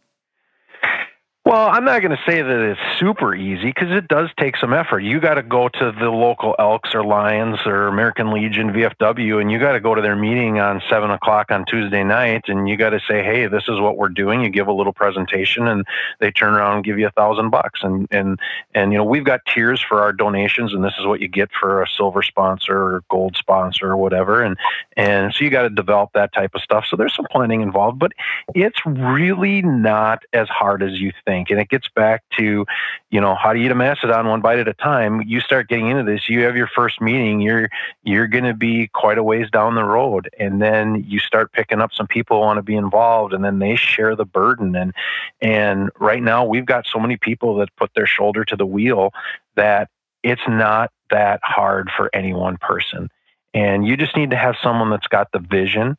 Well, 1.45 1.67
I'm 1.67 1.83
not 1.83 2.01
going 2.01 2.15
to 2.15 2.23
say 2.25 2.41
that 2.41 2.59
it's 2.71 2.99
super 2.99 3.35
easy 3.35 3.65
because 3.65 3.91
it 3.91 4.07
does 4.07 4.29
take 4.39 4.55
some 4.55 4.71
effort. 4.71 5.01
You 5.01 5.19
got 5.19 5.33
to 5.33 5.43
go 5.43 5.67
to 5.67 5.91
the 5.91 6.09
local 6.09 6.55
Elks 6.57 6.95
or 6.95 7.03
Lions 7.03 7.59
or 7.65 7.87
American 7.87 8.31
Legion 8.31 8.71
VFW, 8.71 9.41
and 9.41 9.51
you 9.51 9.59
got 9.59 9.73
to 9.73 9.81
go 9.81 9.93
to 9.93 10.01
their 10.01 10.15
meeting 10.15 10.59
on 10.59 10.81
seven 10.89 11.11
o'clock 11.11 11.51
on 11.51 11.65
Tuesday 11.65 12.01
night, 12.01 12.43
and 12.47 12.69
you 12.69 12.77
got 12.77 12.91
to 12.91 13.01
say, 13.05 13.21
"Hey, 13.25 13.47
this 13.47 13.63
is 13.67 13.81
what 13.81 13.97
we're 13.97 14.07
doing." 14.07 14.41
You 14.41 14.49
give 14.49 14.67
a 14.69 14.71
little 14.71 14.93
presentation, 14.93 15.67
and 15.67 15.85
they 16.21 16.31
turn 16.31 16.53
around 16.53 16.75
and 16.75 16.85
give 16.85 16.97
you 16.97 17.07
a 17.07 17.11
thousand 17.11 17.49
bucks. 17.49 17.81
And 17.83 18.07
and 18.09 18.39
and 18.73 18.93
you 18.93 18.97
know 18.97 19.03
we've 19.03 19.25
got 19.25 19.41
tiers 19.45 19.81
for 19.81 20.01
our 20.01 20.13
donations, 20.13 20.73
and 20.73 20.81
this 20.81 20.93
is 20.97 21.05
what 21.05 21.19
you 21.19 21.27
get 21.27 21.49
for 21.59 21.83
a 21.83 21.89
silver 21.89 22.23
sponsor 22.23 22.77
or 22.77 23.03
gold 23.09 23.35
sponsor 23.35 23.91
or 23.91 23.97
whatever. 23.97 24.41
And 24.43 24.55
and 24.95 25.33
so 25.33 25.43
you 25.43 25.49
got 25.49 25.63
to 25.63 25.69
develop 25.69 26.11
that 26.13 26.31
type 26.31 26.51
of 26.55 26.61
stuff. 26.61 26.85
So 26.89 26.95
there's 26.95 27.13
some 27.13 27.27
planning 27.29 27.59
involved, 27.59 27.99
but 27.99 28.13
it's 28.55 28.79
really 28.85 29.61
not 29.61 30.23
as 30.31 30.47
hard 30.47 30.81
as 30.81 31.01
you 31.01 31.11
think 31.25 31.32
think. 31.33 31.49
And 31.49 31.59
it 31.59 31.69
gets 31.69 31.87
back 31.89 32.23
to, 32.37 32.65
you 33.09 33.21
know, 33.21 33.35
how 33.35 33.53
do 33.53 33.59
you 33.59 33.65
eat 33.65 33.71
a 33.71 33.75
mastodon 33.75 34.27
one 34.27 34.41
bite 34.41 34.59
at 34.59 34.67
a 34.67 34.73
time? 34.73 35.21
You 35.25 35.39
start 35.39 35.67
getting 35.67 35.89
into 35.89 36.03
this, 36.03 36.29
you 36.29 36.43
have 36.43 36.55
your 36.55 36.67
first 36.67 37.01
meeting, 37.01 37.41
you're 37.41 37.69
you're 38.03 38.27
gonna 38.27 38.53
be 38.53 38.87
quite 38.87 39.17
a 39.17 39.23
ways 39.23 39.49
down 39.49 39.75
the 39.75 39.83
road. 39.83 40.29
And 40.39 40.61
then 40.61 41.03
you 41.07 41.19
start 41.19 41.51
picking 41.51 41.81
up 41.81 41.91
some 41.93 42.07
people 42.07 42.39
want 42.39 42.57
to 42.57 42.63
be 42.63 42.75
involved 42.75 43.33
and 43.33 43.43
then 43.43 43.59
they 43.59 43.75
share 43.75 44.15
the 44.15 44.25
burden. 44.25 44.75
And 44.75 44.93
and 45.41 45.89
right 45.99 46.21
now 46.21 46.45
we've 46.45 46.65
got 46.65 46.85
so 46.85 46.99
many 46.99 47.17
people 47.17 47.55
that 47.57 47.75
put 47.75 47.91
their 47.95 48.07
shoulder 48.07 48.45
to 48.45 48.55
the 48.55 48.65
wheel 48.65 49.11
that 49.55 49.89
it's 50.23 50.47
not 50.47 50.91
that 51.09 51.39
hard 51.43 51.89
for 51.95 52.09
any 52.13 52.33
one 52.33 52.57
person. 52.57 53.09
And 53.53 53.85
you 53.85 53.97
just 53.97 54.15
need 54.15 54.31
to 54.31 54.37
have 54.37 54.55
someone 54.63 54.89
that's 54.89 55.07
got 55.07 55.31
the 55.31 55.39
vision 55.39 55.95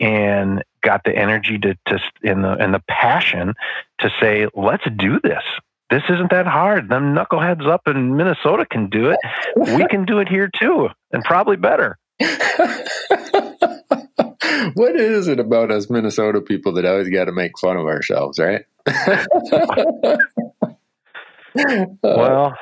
and 0.00 0.62
got 0.82 1.02
the 1.04 1.14
energy 1.14 1.58
to, 1.58 1.74
to 1.86 1.98
and 2.22 2.44
the 2.44 2.52
and 2.52 2.72
the 2.74 2.82
passion 2.88 3.54
to 4.00 4.10
say, 4.20 4.46
let's 4.54 4.84
do 4.96 5.20
this. 5.20 5.42
This 5.90 6.02
isn't 6.10 6.30
that 6.30 6.46
hard. 6.46 6.88
Them 6.88 7.14
knuckleheads 7.14 7.66
up 7.66 7.88
in 7.88 8.16
Minnesota 8.16 8.66
can 8.66 8.90
do 8.90 9.10
it. 9.10 9.18
We 9.56 9.86
can 9.88 10.04
do 10.04 10.18
it 10.18 10.28
here 10.28 10.50
too, 10.54 10.88
and 11.12 11.24
probably 11.24 11.56
better. 11.56 11.98
what 14.74 14.96
is 14.96 15.28
it 15.28 15.40
about 15.40 15.70
us 15.70 15.88
Minnesota 15.88 16.40
people 16.40 16.72
that 16.72 16.84
always 16.84 17.08
got 17.08 17.24
to 17.24 17.32
make 17.32 17.58
fun 17.58 17.76
of 17.76 17.86
ourselves, 17.86 18.38
right? 18.38 18.64
well, 22.02 22.54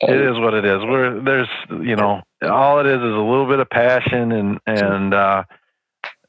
it 0.00 0.20
is 0.20 0.38
what 0.38 0.54
it 0.54 0.64
is. 0.64 0.78
We're 0.82 1.20
there's 1.22 1.48
you 1.70 1.96
know 1.96 2.22
all 2.42 2.80
it 2.80 2.86
is 2.86 2.96
is 2.96 3.02
a 3.02 3.20
little 3.20 3.46
bit 3.46 3.60
of 3.60 3.68
passion 3.68 4.32
and 4.32 4.58
and 4.66 5.12
uh, 5.12 5.44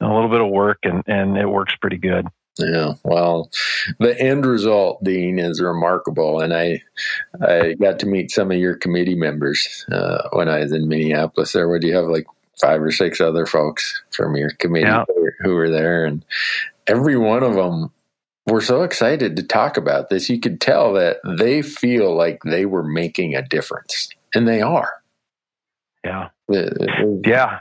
a 0.01 0.13
little 0.13 0.29
bit 0.29 0.41
of 0.41 0.49
work 0.49 0.79
and, 0.83 1.03
and 1.07 1.37
it 1.37 1.47
works 1.47 1.75
pretty 1.75 1.97
good. 1.97 2.27
Yeah, 2.57 2.93
well, 3.03 3.51
the 3.99 4.17
end 4.17 4.45
result, 4.45 5.03
Dean, 5.03 5.39
is 5.39 5.61
remarkable, 5.61 6.39
and 6.39 6.53
I 6.53 6.81
I 7.41 7.73
got 7.73 7.99
to 7.99 8.05
meet 8.05 8.31
some 8.31 8.49
of 8.49 8.57
your 8.57 8.75
committee 8.75 9.15
members 9.15 9.85
uh, 9.91 10.29
when 10.31 10.47
I 10.47 10.59
was 10.59 10.71
in 10.71 10.87
Minneapolis. 10.87 11.51
There, 11.51 11.67
would 11.67 11.83
you 11.83 11.93
have 11.95 12.05
like 12.05 12.25
five 12.61 12.81
or 12.81 12.91
six 12.91 13.19
other 13.19 13.45
folks 13.45 14.01
from 14.11 14.37
your 14.37 14.51
committee 14.51 14.85
yeah. 14.85 15.03
who, 15.05 15.21
were, 15.21 15.35
who 15.41 15.53
were 15.55 15.69
there, 15.69 16.05
and 16.05 16.23
every 16.87 17.17
one 17.17 17.43
of 17.43 17.55
them 17.55 17.91
were 18.47 18.61
so 18.61 18.83
excited 18.83 19.35
to 19.35 19.43
talk 19.43 19.75
about 19.75 20.09
this. 20.09 20.29
You 20.29 20.39
could 20.39 20.61
tell 20.61 20.93
that 20.93 21.17
they 21.37 21.61
feel 21.61 22.15
like 22.15 22.39
they 22.45 22.65
were 22.65 22.83
making 22.83 23.35
a 23.35 23.41
difference, 23.41 24.07
and 24.33 24.47
they 24.47 24.61
are. 24.61 24.93
Yeah. 26.05 26.29
yeah 26.47 27.59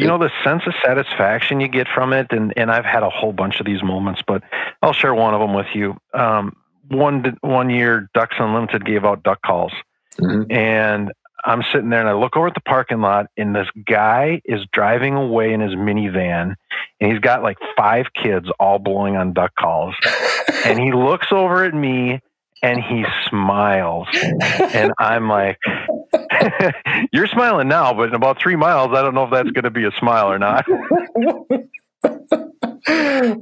you 0.00 0.06
know 0.06 0.18
the 0.18 0.30
sense 0.44 0.62
of 0.66 0.74
satisfaction 0.84 1.60
you 1.60 1.68
get 1.68 1.88
from 1.88 2.12
it 2.12 2.28
and 2.30 2.52
and 2.56 2.70
I've 2.70 2.84
had 2.84 3.02
a 3.02 3.10
whole 3.10 3.32
bunch 3.32 3.60
of 3.60 3.66
these 3.66 3.82
moments 3.82 4.22
but 4.26 4.42
I'll 4.82 4.92
share 4.92 5.14
one 5.14 5.34
of 5.34 5.40
them 5.40 5.54
with 5.54 5.68
you. 5.74 5.96
Um, 6.14 6.56
one 6.88 7.38
one 7.40 7.70
year 7.70 8.08
Ducks 8.14 8.36
Unlimited 8.38 8.84
gave 8.84 9.04
out 9.04 9.22
duck 9.22 9.40
calls. 9.42 9.72
Mm-hmm. 10.18 10.50
and 10.52 11.12
I'm 11.44 11.62
sitting 11.72 11.88
there 11.88 12.00
and 12.00 12.08
I 12.08 12.14
look 12.14 12.36
over 12.36 12.48
at 12.48 12.54
the 12.54 12.60
parking 12.60 13.00
lot 13.00 13.26
and 13.36 13.54
this 13.54 13.68
guy 13.86 14.42
is 14.44 14.60
driving 14.72 15.14
away 15.14 15.52
in 15.52 15.60
his 15.60 15.72
minivan 15.72 16.56
and 17.00 17.12
he's 17.12 17.20
got 17.20 17.42
like 17.42 17.58
five 17.76 18.06
kids 18.12 18.48
all 18.58 18.78
blowing 18.78 19.16
on 19.16 19.32
duck 19.32 19.52
calls. 19.58 19.94
And 20.62 20.78
he 20.78 20.92
looks 20.92 21.28
over 21.32 21.64
at 21.64 21.72
me 21.72 22.20
and 22.62 22.82
he 22.82 23.06
smiles. 23.30 24.08
And 24.12 24.92
I'm 24.98 25.26
like 25.26 25.56
You're 27.12 27.26
smiling 27.26 27.68
now, 27.68 27.92
but 27.94 28.08
in 28.08 28.14
about 28.14 28.40
three 28.40 28.56
miles, 28.56 28.90
I 28.92 29.02
don't 29.02 29.14
know 29.14 29.24
if 29.24 29.30
that's 29.30 29.50
going 29.50 29.64
to 29.64 29.70
be 29.70 29.84
a 29.84 29.92
smile 29.92 30.30
or 30.30 30.38
not. 30.38 30.66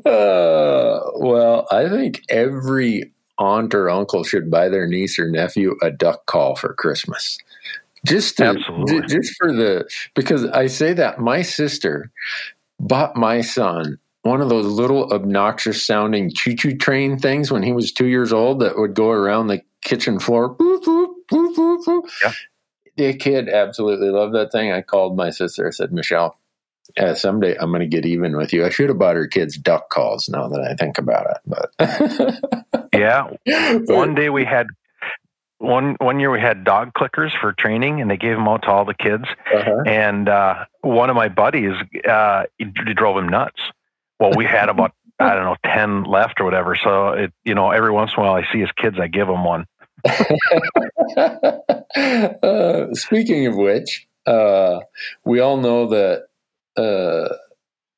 uh, 0.06 1.00
well, 1.16 1.66
I 1.70 1.88
think 1.88 2.22
every 2.28 3.12
aunt 3.38 3.74
or 3.74 3.88
uncle 3.88 4.24
should 4.24 4.50
buy 4.50 4.68
their 4.68 4.86
niece 4.86 5.18
or 5.18 5.30
nephew 5.30 5.76
a 5.82 5.90
duck 5.90 6.26
call 6.26 6.56
for 6.56 6.74
Christmas. 6.74 7.38
Just 8.06 8.36
to, 8.38 8.44
Absolutely. 8.44 9.06
just 9.08 9.34
for 9.38 9.52
the 9.52 9.88
because 10.14 10.44
I 10.46 10.68
say 10.68 10.92
that 10.94 11.18
my 11.18 11.42
sister 11.42 12.10
bought 12.78 13.16
my 13.16 13.40
son 13.40 13.98
one 14.22 14.40
of 14.40 14.48
those 14.48 14.66
little 14.66 15.12
obnoxious 15.12 15.84
sounding 15.84 16.32
choo 16.32 16.54
choo 16.54 16.76
train 16.76 17.18
things 17.18 17.50
when 17.50 17.62
he 17.62 17.72
was 17.72 17.90
two 17.90 18.06
years 18.06 18.32
old 18.32 18.60
that 18.60 18.78
would 18.78 18.94
go 18.94 19.10
around 19.10 19.48
the 19.48 19.62
kitchen 19.82 20.20
floor. 20.20 20.54
Boop, 20.54 20.82
boop, 20.84 21.14
boop, 21.30 22.02
yeah 22.22 22.32
the 22.98 23.14
kid 23.14 23.48
absolutely 23.48 24.10
loved 24.10 24.34
that 24.34 24.52
thing. 24.52 24.72
I 24.72 24.82
called 24.82 25.16
my 25.16 25.30
sister. 25.30 25.66
I 25.66 25.70
said, 25.70 25.92
Michelle, 25.92 26.36
yeah, 26.96 27.14
someday 27.14 27.56
I'm 27.58 27.70
going 27.70 27.80
to 27.80 27.86
get 27.86 28.04
even 28.04 28.36
with 28.36 28.52
you. 28.52 28.66
I 28.66 28.70
should 28.70 28.88
have 28.88 28.98
bought 28.98 29.16
her 29.16 29.28
kids 29.28 29.56
duck 29.56 29.88
calls 29.90 30.28
now 30.28 30.48
that 30.48 30.60
I 30.60 30.74
think 30.74 30.98
about 30.98 31.26
it. 31.30 31.38
But 31.46 32.88
yeah, 32.92 33.30
but, 33.46 33.96
one 33.96 34.14
day 34.14 34.30
we 34.30 34.44
had 34.44 34.66
one 35.58 35.96
one 36.00 36.18
year 36.18 36.30
we 36.30 36.40
had 36.40 36.64
dog 36.64 36.92
clickers 36.94 37.30
for 37.40 37.52
training, 37.52 38.00
and 38.00 38.10
they 38.10 38.16
gave 38.16 38.36
them 38.36 38.48
out 38.48 38.62
to 38.62 38.70
all 38.70 38.84
the 38.84 38.94
kids. 38.94 39.24
Uh-huh. 39.54 39.82
And 39.86 40.28
uh, 40.28 40.64
one 40.80 41.08
of 41.08 41.16
my 41.16 41.28
buddies, 41.28 41.74
uh, 42.08 42.44
drove 42.94 43.18
him 43.18 43.28
nuts. 43.28 43.60
Well, 44.18 44.32
we 44.36 44.44
had 44.44 44.68
about 44.68 44.92
I 45.20 45.34
don't 45.34 45.44
know 45.44 45.56
ten 45.64 46.04
left 46.04 46.40
or 46.40 46.44
whatever. 46.44 46.74
So 46.74 47.10
it 47.10 47.32
you 47.44 47.54
know 47.54 47.70
every 47.70 47.92
once 47.92 48.12
in 48.16 48.22
a 48.22 48.26
while 48.26 48.34
I 48.34 48.50
see 48.52 48.60
his 48.60 48.72
kids, 48.72 48.98
I 48.98 49.06
give 49.06 49.28
them 49.28 49.44
one. 49.44 49.66
Uh, 52.42 52.94
speaking 52.94 53.46
of 53.46 53.56
which, 53.56 54.06
uh, 54.26 54.80
we 55.24 55.40
all 55.40 55.56
know 55.56 55.86
that 55.88 56.28
uh, 56.76 57.34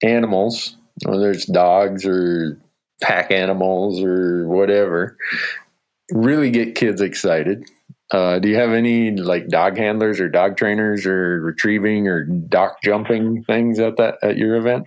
animals, 0.02 0.76
whether 1.04 1.30
it's 1.30 1.46
dogs 1.46 2.06
or 2.06 2.58
pack 3.02 3.30
animals 3.30 4.02
or 4.02 4.46
whatever, 4.48 5.16
really 6.12 6.50
get 6.50 6.74
kids 6.74 7.00
excited. 7.00 7.68
Uh, 8.12 8.38
do 8.40 8.48
you 8.48 8.56
have 8.56 8.72
any 8.72 9.12
like 9.12 9.48
dog 9.48 9.76
handlers 9.76 10.18
or 10.20 10.28
dog 10.28 10.56
trainers 10.56 11.06
or 11.06 11.40
retrieving 11.40 12.08
or 12.08 12.24
dock 12.24 12.82
jumping 12.82 13.44
things 13.44 13.78
at 13.78 13.96
that 13.98 14.16
at 14.22 14.36
your 14.36 14.56
event? 14.56 14.86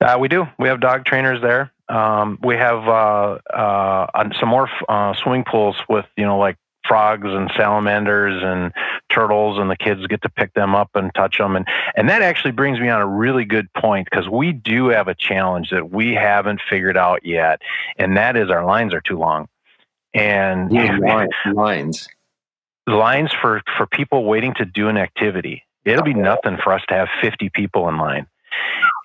Uh, 0.00 0.16
we 0.18 0.28
do. 0.28 0.46
We 0.58 0.68
have 0.68 0.80
dog 0.80 1.04
trainers 1.04 1.42
there. 1.42 1.72
Um, 1.90 2.38
we 2.42 2.54
have 2.56 2.86
uh, 2.86 3.38
uh, 3.52 4.30
some 4.38 4.48
more 4.48 4.70
uh, 4.88 5.14
swimming 5.14 5.44
pools 5.44 5.76
with 5.88 6.06
you 6.16 6.24
know 6.24 6.38
like 6.38 6.56
frogs 6.86 7.28
and 7.28 7.50
salamanders 7.56 8.42
and 8.42 8.72
turtles 9.12 9.58
and 9.58 9.70
the 9.70 9.76
kids 9.76 10.06
get 10.06 10.22
to 10.22 10.28
pick 10.28 10.54
them 10.54 10.74
up 10.74 10.88
and 10.94 11.12
touch 11.14 11.36
them 11.36 11.54
and 11.54 11.66
and 11.94 12.08
that 12.08 12.22
actually 12.22 12.52
brings 12.52 12.80
me 12.80 12.88
on 12.88 13.00
a 13.02 13.06
really 13.06 13.44
good 13.44 13.70
point 13.74 14.08
because 14.10 14.28
we 14.28 14.52
do 14.52 14.88
have 14.88 15.06
a 15.08 15.14
challenge 15.14 15.70
that 15.70 15.90
we 15.90 16.14
haven't 16.14 16.60
figured 16.70 16.96
out 16.96 17.24
yet 17.24 17.60
and 17.98 18.16
that 18.16 18.36
is 18.36 18.50
our 18.50 18.64
lines 18.64 18.94
are 18.94 19.02
too 19.02 19.18
long. 19.18 19.48
And 20.14 20.72
yeah, 20.72 20.96
lines. 21.52 22.08
Lines 22.86 23.32
for 23.40 23.62
for 23.76 23.86
people 23.86 24.24
waiting 24.24 24.54
to 24.54 24.64
do 24.64 24.88
an 24.88 24.96
activity. 24.96 25.64
It'll 25.84 26.02
be 26.02 26.14
nothing 26.14 26.58
for 26.62 26.72
us 26.72 26.82
to 26.88 26.94
have 26.94 27.08
50 27.22 27.50
people 27.54 27.88
in 27.88 27.98
line. 27.98 28.26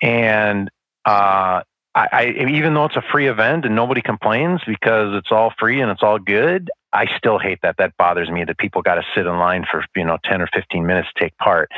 And 0.02 0.70
uh, 1.04 1.62
I, 1.96 2.08
I, 2.12 2.46
even 2.50 2.74
though 2.74 2.84
it's 2.84 2.96
a 2.96 3.04
free 3.10 3.26
event 3.26 3.64
and 3.64 3.74
nobody 3.74 4.02
complains 4.02 4.60
because 4.66 5.14
it's 5.16 5.32
all 5.32 5.54
free 5.58 5.80
and 5.80 5.90
it's 5.90 6.02
all 6.02 6.18
good, 6.18 6.70
I 6.92 7.06
still 7.16 7.38
hate 7.38 7.60
that. 7.62 7.78
That 7.78 7.96
bothers 7.96 8.30
me 8.30 8.44
that 8.44 8.58
people 8.58 8.82
got 8.82 8.96
to 8.96 9.02
sit 9.14 9.26
in 9.26 9.38
line 9.38 9.64
for 9.70 9.82
you 9.96 10.04
know 10.04 10.18
ten 10.22 10.42
or 10.42 10.46
fifteen 10.52 10.86
minutes 10.86 11.08
to 11.14 11.24
take 11.24 11.36
part. 11.38 11.70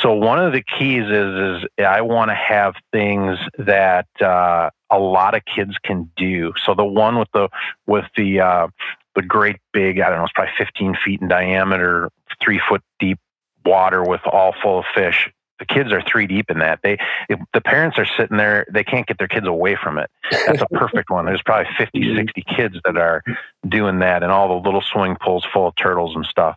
So 0.00 0.14
one 0.14 0.42
of 0.42 0.54
the 0.54 0.62
keys 0.62 1.04
is 1.04 1.62
is 1.62 1.68
I 1.78 2.00
want 2.00 2.30
to 2.30 2.34
have 2.34 2.74
things 2.90 3.38
that 3.58 4.06
uh, 4.20 4.70
a 4.90 4.98
lot 4.98 5.34
of 5.34 5.42
kids 5.44 5.76
can 5.84 6.10
do. 6.16 6.54
So 6.64 6.74
the 6.74 6.84
one 6.84 7.18
with 7.18 7.28
the 7.34 7.50
with 7.86 8.06
the 8.16 8.40
uh, 8.40 8.68
the 9.14 9.22
great 9.22 9.56
big 9.74 10.00
I 10.00 10.08
don't 10.08 10.18
know 10.18 10.24
it's 10.24 10.32
probably 10.32 10.54
fifteen 10.56 10.96
feet 11.04 11.20
in 11.20 11.28
diameter, 11.28 12.10
three 12.42 12.62
foot 12.66 12.82
deep 12.98 13.18
water 13.66 14.02
with 14.02 14.20
all 14.26 14.54
full 14.62 14.78
of 14.78 14.84
fish 14.94 15.30
the 15.58 15.66
kids 15.66 15.92
are 15.92 16.02
three 16.02 16.26
deep 16.26 16.50
in 16.50 16.58
that. 16.58 16.80
They, 16.82 16.98
the 17.28 17.60
parents 17.60 17.98
are 17.98 18.06
sitting 18.16 18.36
there, 18.36 18.66
they 18.72 18.84
can't 18.84 19.06
get 19.06 19.18
their 19.18 19.28
kids 19.28 19.46
away 19.46 19.76
from 19.80 19.98
it. 19.98 20.10
That's 20.30 20.62
a 20.62 20.66
perfect 20.66 21.10
one. 21.10 21.26
There's 21.26 21.42
probably 21.42 21.70
50, 21.78 22.16
60 22.16 22.44
kids 22.56 22.76
that 22.84 22.96
are 22.96 23.22
doing 23.68 24.00
that 24.00 24.22
and 24.22 24.32
all 24.32 24.48
the 24.48 24.64
little 24.66 24.82
swimming 24.82 25.16
pools 25.20 25.46
full 25.52 25.68
of 25.68 25.76
turtles 25.76 26.14
and 26.14 26.24
stuff. 26.26 26.56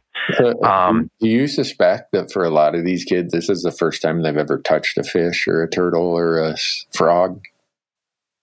Um, 0.64 1.10
do 1.20 1.28
you 1.28 1.48
suspect 1.48 2.12
that 2.12 2.32
for 2.32 2.44
a 2.44 2.50
lot 2.50 2.76
of 2.76 2.84
these 2.84 3.04
kids, 3.04 3.32
this 3.32 3.50
is 3.50 3.62
the 3.62 3.72
first 3.72 4.02
time 4.02 4.24
they've 4.24 4.36
ever 4.36 4.60
touched 4.60 4.98
a 4.98 5.04
fish 5.04 5.48
or 5.48 5.64
a 5.64 5.70
turtle 5.70 6.06
or 6.06 6.40
a 6.40 6.56
frog? 6.94 7.42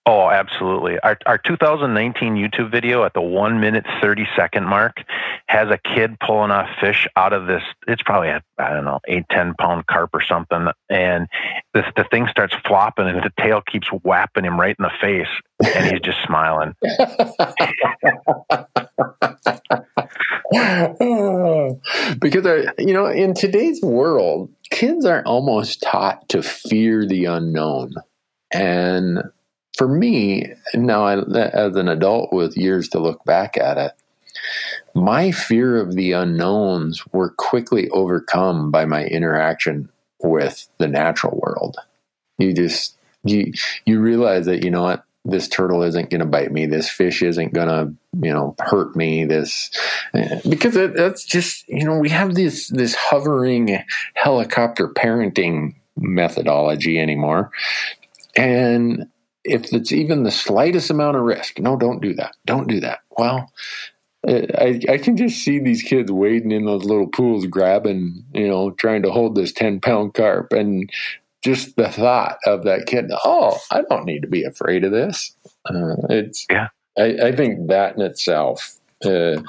Oh, 0.06 0.28
absolutely. 0.28 0.98
Our, 1.00 1.16
our 1.24 1.38
2019 1.38 2.34
YouTube 2.34 2.70
video 2.70 3.04
at 3.04 3.14
the 3.14 3.22
one 3.22 3.58
minute, 3.58 3.86
30 4.02 4.26
second 4.36 4.66
mark 4.66 4.98
has 5.46 5.70
a 5.70 5.78
kid 5.78 6.20
pulling 6.20 6.50
a 6.50 6.66
fish 6.78 7.08
out 7.16 7.32
of 7.32 7.46
this. 7.46 7.62
It's 7.88 8.02
probably 8.02 8.28
a, 8.28 8.42
I 8.58 8.74
don't 8.74 8.84
know, 8.84 9.00
eight, 9.08 9.24
10 9.30 9.54
pound 9.58 9.86
carp 9.86 10.10
or 10.12 10.22
something. 10.22 10.66
And 10.90 11.26
this, 11.72 11.86
the 11.96 12.04
thing 12.10 12.26
starts 12.30 12.54
flopping 12.66 13.08
and 13.08 13.22
the 13.22 13.32
tail 13.40 13.62
keeps 13.62 13.88
whapping 13.88 14.44
him 14.44 14.60
right 14.60 14.76
in 14.78 14.82
the 14.82 14.92
face. 15.00 15.26
And 15.74 15.90
he's 15.90 16.02
just 16.02 16.18
smiling. 16.26 16.74
because, 22.20 22.44
uh, 22.44 22.72
you 22.78 22.92
know, 22.92 23.06
in 23.06 23.32
today's 23.32 23.80
world, 23.80 24.50
kids 24.70 25.06
are 25.06 25.22
almost 25.24 25.80
taught 25.80 26.28
to 26.28 26.42
fear 26.42 27.06
the 27.06 27.24
unknown. 27.24 27.94
And 28.52 29.22
for 29.76 29.88
me, 29.88 30.52
now 30.74 31.04
I, 31.04 31.18
as 31.18 31.76
an 31.76 31.88
adult 31.88 32.32
with 32.32 32.56
years 32.56 32.88
to 32.90 33.00
look 33.00 33.24
back 33.24 33.56
at 33.56 33.78
it, 33.78 33.92
my 34.94 35.32
fear 35.32 35.76
of 35.80 35.94
the 35.94 36.12
unknowns 36.12 37.04
were 37.12 37.30
quickly 37.30 37.88
overcome 37.90 38.70
by 38.70 38.84
my 38.84 39.04
interaction 39.04 39.88
with 40.22 40.68
the 40.78 40.88
natural 40.88 41.38
world. 41.38 41.76
You 42.38 42.52
just 42.52 42.96
you 43.24 43.52
you 43.84 44.00
realize 44.00 44.46
that 44.46 44.62
you 44.62 44.70
know 44.70 44.82
what 44.82 45.04
this 45.24 45.48
turtle 45.48 45.82
isn't 45.82 46.10
going 46.10 46.20
to 46.20 46.26
bite 46.26 46.52
me. 46.52 46.66
This 46.66 46.88
fish 46.88 47.22
isn't 47.22 47.54
going 47.54 47.68
to 47.68 47.94
you 48.26 48.32
know 48.32 48.54
hurt 48.60 48.94
me. 48.94 49.24
This 49.24 49.70
eh, 50.14 50.40
because 50.48 50.76
it, 50.76 50.94
that's 50.94 51.24
just 51.24 51.68
you 51.68 51.84
know 51.84 51.98
we 51.98 52.10
have 52.10 52.34
this 52.34 52.68
this 52.68 52.94
hovering 52.94 53.82
helicopter 54.14 54.88
parenting 54.88 55.74
methodology 55.96 56.98
anymore, 56.98 57.50
and 58.36 59.08
if 59.44 59.72
it's 59.72 59.92
even 59.92 60.22
the 60.22 60.30
slightest 60.30 60.90
amount 60.90 61.16
of 61.16 61.22
risk, 61.22 61.58
no, 61.58 61.76
don't 61.76 62.00
do 62.00 62.14
that. 62.14 62.34
Don't 62.46 62.68
do 62.68 62.80
that. 62.80 63.00
Well, 63.16 63.50
I, 64.26 64.80
I 64.88 64.98
can 64.98 65.16
just 65.16 65.44
see 65.44 65.58
these 65.58 65.82
kids 65.82 66.10
wading 66.10 66.50
in 66.50 66.64
those 66.64 66.84
little 66.84 67.06
pools, 67.06 67.46
grabbing, 67.46 68.24
you 68.32 68.48
know, 68.48 68.70
trying 68.70 69.02
to 69.02 69.10
hold 69.10 69.34
this 69.34 69.52
10 69.52 69.80
pound 69.80 70.14
carp. 70.14 70.52
And 70.52 70.90
just 71.42 71.76
the 71.76 71.90
thought 71.90 72.38
of 72.46 72.64
that 72.64 72.86
kid, 72.86 73.10
oh, 73.24 73.58
I 73.70 73.82
don't 73.88 74.06
need 74.06 74.22
to 74.22 74.28
be 74.28 74.44
afraid 74.44 74.84
of 74.84 74.92
this. 74.92 75.36
Uh, 75.66 75.96
it's, 76.08 76.46
yeah. 76.50 76.68
I, 76.96 77.16
I, 77.26 77.36
think 77.36 77.68
that 77.68 77.96
in 77.96 78.02
itself, 78.02 78.78
uh, 79.04 79.42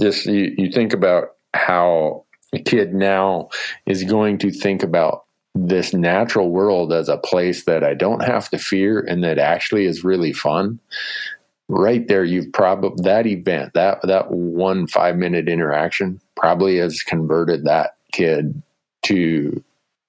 just 0.00 0.26
you, 0.26 0.54
you 0.56 0.72
think 0.72 0.92
about 0.92 1.36
how 1.54 2.24
a 2.52 2.58
kid 2.58 2.94
now 2.94 3.50
is 3.86 4.04
going 4.04 4.38
to 4.38 4.50
think 4.50 4.82
about 4.82 5.24
this 5.54 5.92
natural 5.92 6.50
world 6.50 6.92
as 6.92 7.08
a 7.08 7.18
place 7.18 7.64
that 7.64 7.84
I 7.84 7.94
don't 7.94 8.24
have 8.24 8.48
to 8.50 8.58
fear 8.58 9.00
and 9.00 9.22
that 9.24 9.38
actually 9.38 9.84
is 9.84 10.04
really 10.04 10.32
fun, 10.32 10.80
right 11.68 12.06
there, 12.08 12.24
you've 12.24 12.52
probably 12.52 13.02
that 13.04 13.26
event, 13.26 13.74
that 13.74 14.00
that 14.02 14.30
one 14.30 14.86
five 14.86 15.16
minute 15.16 15.48
interaction 15.48 16.20
probably 16.36 16.78
has 16.78 17.02
converted 17.02 17.64
that 17.64 17.96
kid 18.12 18.62
to 19.02 19.62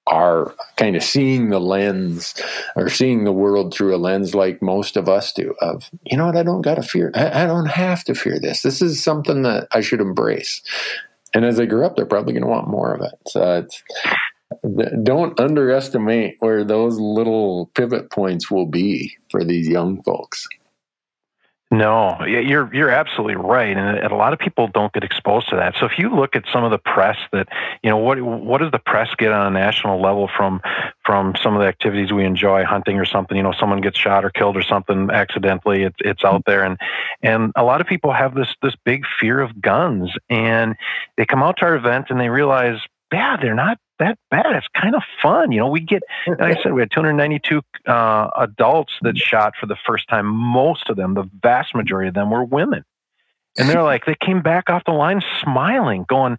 our 0.07 0.53
kind 0.75 0.95
of 0.95 1.03
seeing 1.03 1.49
the 1.49 1.59
lens 1.59 2.35
or 2.75 2.89
seeing 2.89 3.23
the 3.23 3.31
world 3.31 3.73
through 3.73 3.95
a 3.95 3.97
lens 3.97 4.35
like 4.35 4.61
most 4.61 4.97
of 4.97 5.07
us 5.07 5.31
do 5.31 5.55
of 5.61 5.89
you 6.03 6.17
know 6.17 6.25
what? 6.25 6.35
I 6.35 6.43
don't 6.43 6.61
got 6.61 6.75
to 6.75 6.83
fear 6.83 7.09
I, 7.15 7.43
I 7.43 7.45
don't 7.45 7.67
have 7.67 8.03
to 8.05 8.15
fear 8.15 8.37
this. 8.37 8.61
This 8.61 8.81
is 8.81 9.01
something 9.01 9.43
that 9.43 9.67
i 9.71 9.79
should 9.79 10.01
embrace. 10.01 10.61
And 11.33 11.45
as 11.45 11.55
they 11.55 11.65
grow 11.65 11.85
up 11.85 11.95
they're 11.95 12.05
probably 12.05 12.33
going 12.33 12.43
to 12.43 12.49
want 12.49 12.67
more 12.67 12.93
of 12.93 13.01
it. 13.01 13.13
So 13.27 13.59
it's 13.59 13.81
don't 15.03 15.39
underestimate 15.39 16.37
where 16.39 16.63
those 16.63 16.99
little 16.99 17.71
pivot 17.75 18.11
points 18.11 18.49
will 18.49 18.65
be 18.65 19.15
for 19.29 19.43
these 19.43 19.67
young 19.67 20.01
folks. 20.03 20.47
No, 21.73 22.23
you're 22.23 22.71
you're 22.71 22.91
absolutely 22.91 23.35
right, 23.35 23.75
and 23.75 23.97
a 23.99 24.15
lot 24.15 24.31
of 24.31 24.37
people 24.37 24.67
don't 24.67 24.93
get 24.93 25.03
exposed 25.03 25.49
to 25.49 25.55
that. 25.55 25.73
So 25.79 25.87
if 25.87 25.93
you 25.97 26.15
look 26.15 26.35
at 26.35 26.43
some 26.53 26.63
of 26.63 26.69
the 26.69 26.77
press 26.77 27.17
that 27.31 27.47
you 27.81 27.89
know, 27.89 27.97
what 27.97 28.21
what 28.21 28.59
does 28.59 28.69
the 28.69 28.77
press 28.77 29.09
get 29.17 29.31
on 29.31 29.47
a 29.47 29.49
national 29.49 29.99
level 29.99 30.29
from 30.37 30.61
from 31.03 31.33
some 31.41 31.55
of 31.55 31.61
the 31.61 31.67
activities 31.67 32.13
we 32.13 32.25
enjoy, 32.25 32.63
hunting 32.63 32.99
or 32.99 33.05
something? 33.05 33.35
You 33.35 33.41
know, 33.41 33.53
someone 33.59 33.81
gets 33.81 33.97
shot 33.97 34.23
or 34.23 34.29
killed 34.29 34.55
or 34.55 34.61
something 34.61 35.09
accidentally. 35.09 35.81
It's 35.81 35.97
it's 36.01 36.23
out 36.23 36.43
there, 36.45 36.63
and 36.63 36.77
and 37.23 37.51
a 37.55 37.63
lot 37.63 37.81
of 37.81 37.87
people 37.87 38.13
have 38.13 38.35
this 38.35 38.53
this 38.61 38.75
big 38.85 39.05
fear 39.19 39.39
of 39.39 39.59
guns, 39.59 40.11
and 40.29 40.75
they 41.17 41.25
come 41.25 41.41
out 41.41 41.57
to 41.57 41.65
our 41.65 41.75
event 41.75 42.11
and 42.11 42.19
they 42.19 42.29
realize, 42.29 42.77
yeah, 43.13 43.37
they're 43.41 43.55
not 43.55 43.77
that 43.99 44.17
bad. 44.29 44.55
It's 44.55 44.67
kind 44.75 44.95
of 44.95 45.03
fun. 45.21 45.51
You 45.51 45.59
know, 45.59 45.67
we 45.67 45.79
get, 45.79 46.03
like 46.27 46.57
I 46.57 46.63
said, 46.63 46.73
we 46.73 46.81
had 46.81 46.91
292 46.91 47.61
uh, 47.87 48.29
adults 48.37 48.93
that 49.01 49.17
shot 49.17 49.53
for 49.59 49.65
the 49.65 49.77
first 49.85 50.07
time. 50.09 50.25
Most 50.25 50.89
of 50.89 50.97
them, 50.97 51.13
the 51.13 51.29
vast 51.41 51.75
majority 51.75 52.09
of 52.09 52.13
them, 52.13 52.29
were 52.29 52.43
women. 52.43 52.83
And 53.57 53.69
they're 53.69 53.83
like, 53.93 54.05
they 54.05 54.15
came 54.15 54.41
back 54.41 54.69
off 54.69 54.83
the 54.85 54.91
line 54.91 55.21
smiling, 55.41 56.05
going, 56.07 56.37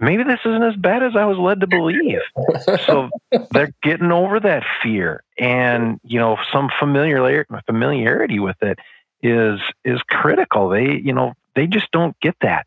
maybe 0.00 0.22
this 0.24 0.40
isn't 0.44 0.62
as 0.62 0.76
bad 0.76 1.02
as 1.02 1.16
I 1.16 1.24
was 1.24 1.38
led 1.38 1.60
to 1.60 1.66
believe. 1.66 2.20
so 2.86 3.10
they're 3.50 3.72
getting 3.82 4.12
over 4.12 4.40
that 4.40 4.64
fear. 4.82 5.22
And, 5.38 6.00
you 6.04 6.18
know, 6.18 6.38
some 6.52 6.70
familiar, 6.78 7.46
familiarity 7.66 8.38
with 8.38 8.62
it 8.62 8.78
is 9.22 9.60
is 9.84 10.00
critical. 10.02 10.68
They, 10.68 10.96
you 10.96 11.12
know, 11.12 11.34
they 11.54 11.66
just 11.66 11.90
don't 11.90 12.18
get 12.20 12.36
that. 12.42 12.66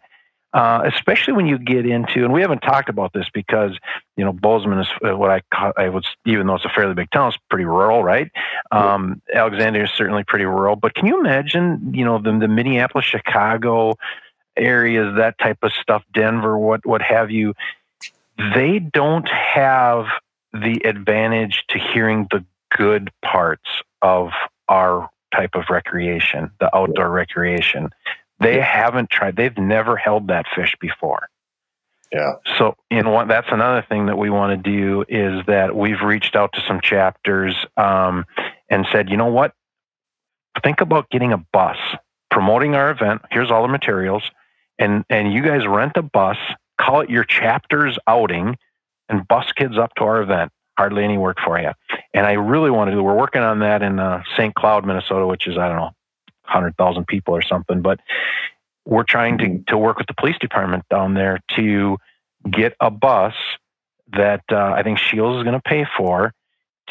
Uh, 0.54 0.82
especially 0.94 1.32
when 1.32 1.46
you 1.46 1.58
get 1.58 1.86
into, 1.86 2.26
and 2.26 2.34
we 2.34 2.42
haven't 2.42 2.60
talked 2.60 2.90
about 2.90 3.14
this 3.14 3.28
because 3.34 3.78
you 4.18 4.26
know 4.26 4.34
Bozeman 4.34 4.80
is 4.80 4.88
uh, 5.02 5.16
what 5.16 5.32
I 5.32 5.72
I 5.78 5.88
was, 5.88 6.06
even 6.26 6.46
though 6.46 6.56
it's 6.56 6.66
a 6.66 6.70
fairly 6.70 6.94
big 6.94 7.10
town, 7.12 7.30
it's 7.30 7.38
pretty 7.50 7.64
rural, 7.64 8.04
right? 8.04 8.30
Um, 8.70 9.22
Alexandria 9.34 9.86
is 9.86 9.92
certainly 9.92 10.26
pretty 10.26 10.44
rural, 10.44 10.76
but 10.76 10.94
can 10.94 11.08
you 11.08 11.20
imagine, 11.22 11.94
you 11.94 12.04
know, 12.04 12.20
the, 12.20 12.38
the 12.38 12.50
Minneapolis, 12.50 13.06
Chicago 13.06 13.96
areas, 14.58 15.16
that 15.16 15.40
type 15.40 15.60
of 15.64 15.72
stuff, 15.72 16.04
Denver, 16.14 16.58
what 16.58 16.86
what 16.86 17.02
have 17.02 17.32
you? 17.32 17.54
They 18.54 18.80
don't 18.80 19.30
have 19.30 20.08
the 20.54 20.82
advantage 20.86 21.64
to 21.70 21.80
hearing 21.80 22.28
the 22.30 22.44
good 22.76 23.10
parts 23.22 23.70
of 24.02 24.32
our 24.68 25.10
type 25.34 25.56
of 25.56 25.66
recreation, 25.70 26.52
the 26.60 26.76
outdoor 26.76 27.10
recreation. 27.10 27.90
They 28.42 28.60
haven't 28.60 29.10
tried. 29.10 29.36
They've 29.36 29.58
never 29.58 29.96
held 29.96 30.28
that 30.28 30.46
fish 30.56 30.76
before. 30.80 31.30
Yeah. 32.12 32.34
So, 32.58 32.76
in 32.90 33.10
one, 33.10 33.28
that's 33.28 33.48
another 33.52 33.86
thing 33.88 34.08
that 34.08 34.18
we 34.18 34.30
want 34.30 34.52
to 34.52 34.70
do 34.70 35.06
is 35.08 35.46
that 35.48 35.76
we've 35.76 36.02
reached 36.02 36.36
out 36.36 36.52
to 36.54 36.62
some 36.68 36.82
chapters 36.82 37.56
um, 37.78 38.26
and 38.70 38.86
said, 38.92 39.10
you 39.10 39.16
know 39.16 39.28
what? 39.28 39.54
Think 40.62 40.82
about 40.82 41.10
getting 41.10 41.32
a 41.32 41.38
bus 41.38 41.78
promoting 42.32 42.76
our 42.76 42.90
event. 42.90 43.22
Here's 43.30 43.52
all 43.52 43.62
the 43.62 43.68
materials, 43.68 44.24
and 44.80 45.06
and 45.10 45.32
you 45.32 45.44
guys 45.44 45.68
rent 45.68 45.94
a 45.96 46.02
bus, 46.02 46.38
call 46.80 47.02
it 47.02 47.10
your 47.10 47.24
chapter's 47.24 47.98
outing, 48.08 48.58
and 49.08 49.28
bus 49.28 49.52
kids 49.54 49.78
up 49.78 49.94
to 49.96 50.04
our 50.04 50.22
event. 50.22 50.52
Hardly 50.78 51.04
any 51.04 51.18
work 51.18 51.38
for 51.46 51.60
you. 51.60 51.72
And 52.14 52.26
I 52.26 52.34
really 52.34 52.72
want 52.72 52.90
to 52.90 52.96
do. 52.96 53.04
We're 53.04 53.16
working 53.16 53.42
on 53.42 53.60
that 53.60 53.84
in 53.84 54.00
uh, 54.00 54.24
St. 54.36 54.56
Cloud, 54.56 54.86
Minnesota, 54.86 55.28
which 55.28 55.48
is 55.48 55.58
I 55.58 55.68
don't 55.68 55.78
know, 55.78 55.92
hundred 56.44 56.76
thousand 56.78 57.08
people 57.08 57.36
or 57.36 57.42
something. 57.42 57.82
But 57.82 58.00
we're 58.86 59.04
trying 59.04 59.38
to 59.40 59.64
to 59.68 59.78
work 59.78 59.98
with 59.98 60.08
the 60.08 60.14
police 60.14 60.38
department 60.40 60.84
down 60.90 61.14
there 61.14 61.40
to 61.56 61.98
get 62.50 62.76
a 62.80 62.90
bus 62.90 63.34
that 64.14 64.44
uh, 64.52 64.74
I 64.76 64.84
think 64.84 64.98
Shields 64.98 65.38
is 65.38 65.44
going 65.44 65.60
to 65.60 65.62
pay 65.62 65.86
for 65.98 66.34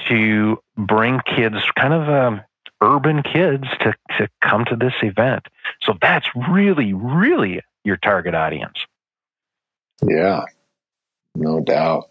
to 0.08 0.58
bring 0.76 1.20
kids, 1.26 1.56
kind 1.78 1.92
of 1.92 2.08
um, 2.08 2.40
urban 2.80 3.22
kids, 3.22 3.64
to, 3.80 3.94
to 4.18 4.28
come 4.42 4.64
to 4.66 4.76
this 4.76 4.94
event. 5.02 5.46
So 5.82 5.94
that's 6.00 6.26
really, 6.34 6.92
really 6.92 7.60
your 7.84 7.96
target 7.96 8.34
audience. 8.34 8.78
Yeah, 10.02 10.44
no 11.34 11.60
doubt. 11.60 12.10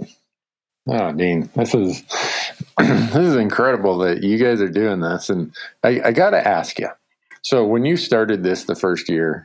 Oh, 0.88 1.12
Dean, 1.14 1.50
this 1.56 1.74
is 1.74 2.02
this 2.78 3.16
is 3.16 3.36
incredible 3.36 4.00
that 4.00 4.24
you 4.24 4.38
guys 4.38 4.62
are 4.62 4.70
doing 4.70 5.00
this, 5.00 5.30
and 5.30 5.54
I, 5.84 6.02
I 6.06 6.12
got 6.12 6.32
to 6.32 6.48
ask 6.48 6.80
you. 6.80 6.90
So, 7.42 7.66
when 7.66 7.86
you 7.86 7.98
started 7.98 8.44
this 8.44 8.64
the 8.64 8.76
first 8.76 9.10
year, 9.10 9.44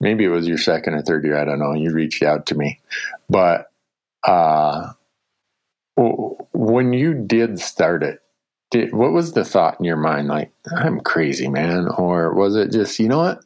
maybe 0.00 0.24
it 0.24 0.28
was 0.28 0.46
your 0.46 0.58
second 0.58 0.94
or 0.94 1.02
third 1.02 1.24
year, 1.24 1.36
I 1.36 1.44
don't 1.44 1.58
know. 1.58 1.74
You 1.74 1.92
reached 1.92 2.22
out 2.22 2.46
to 2.46 2.54
me, 2.54 2.80
but 3.28 3.70
uh, 4.24 4.92
when 5.96 6.92
you 6.92 7.14
did 7.14 7.58
start 7.58 8.02
it, 8.02 8.20
did, 8.70 8.92
what 8.92 9.12
was 9.12 9.32
the 9.32 9.44
thought 9.44 9.78
in 9.78 9.84
your 9.84 9.96
mind? 9.96 10.28
Like, 10.28 10.52
I'm 10.74 11.00
crazy, 11.00 11.48
man, 11.48 11.88
or 11.88 12.34
was 12.34 12.56
it 12.56 12.72
just, 12.72 12.98
you 12.98 13.08
know 13.08 13.18
what? 13.18 13.44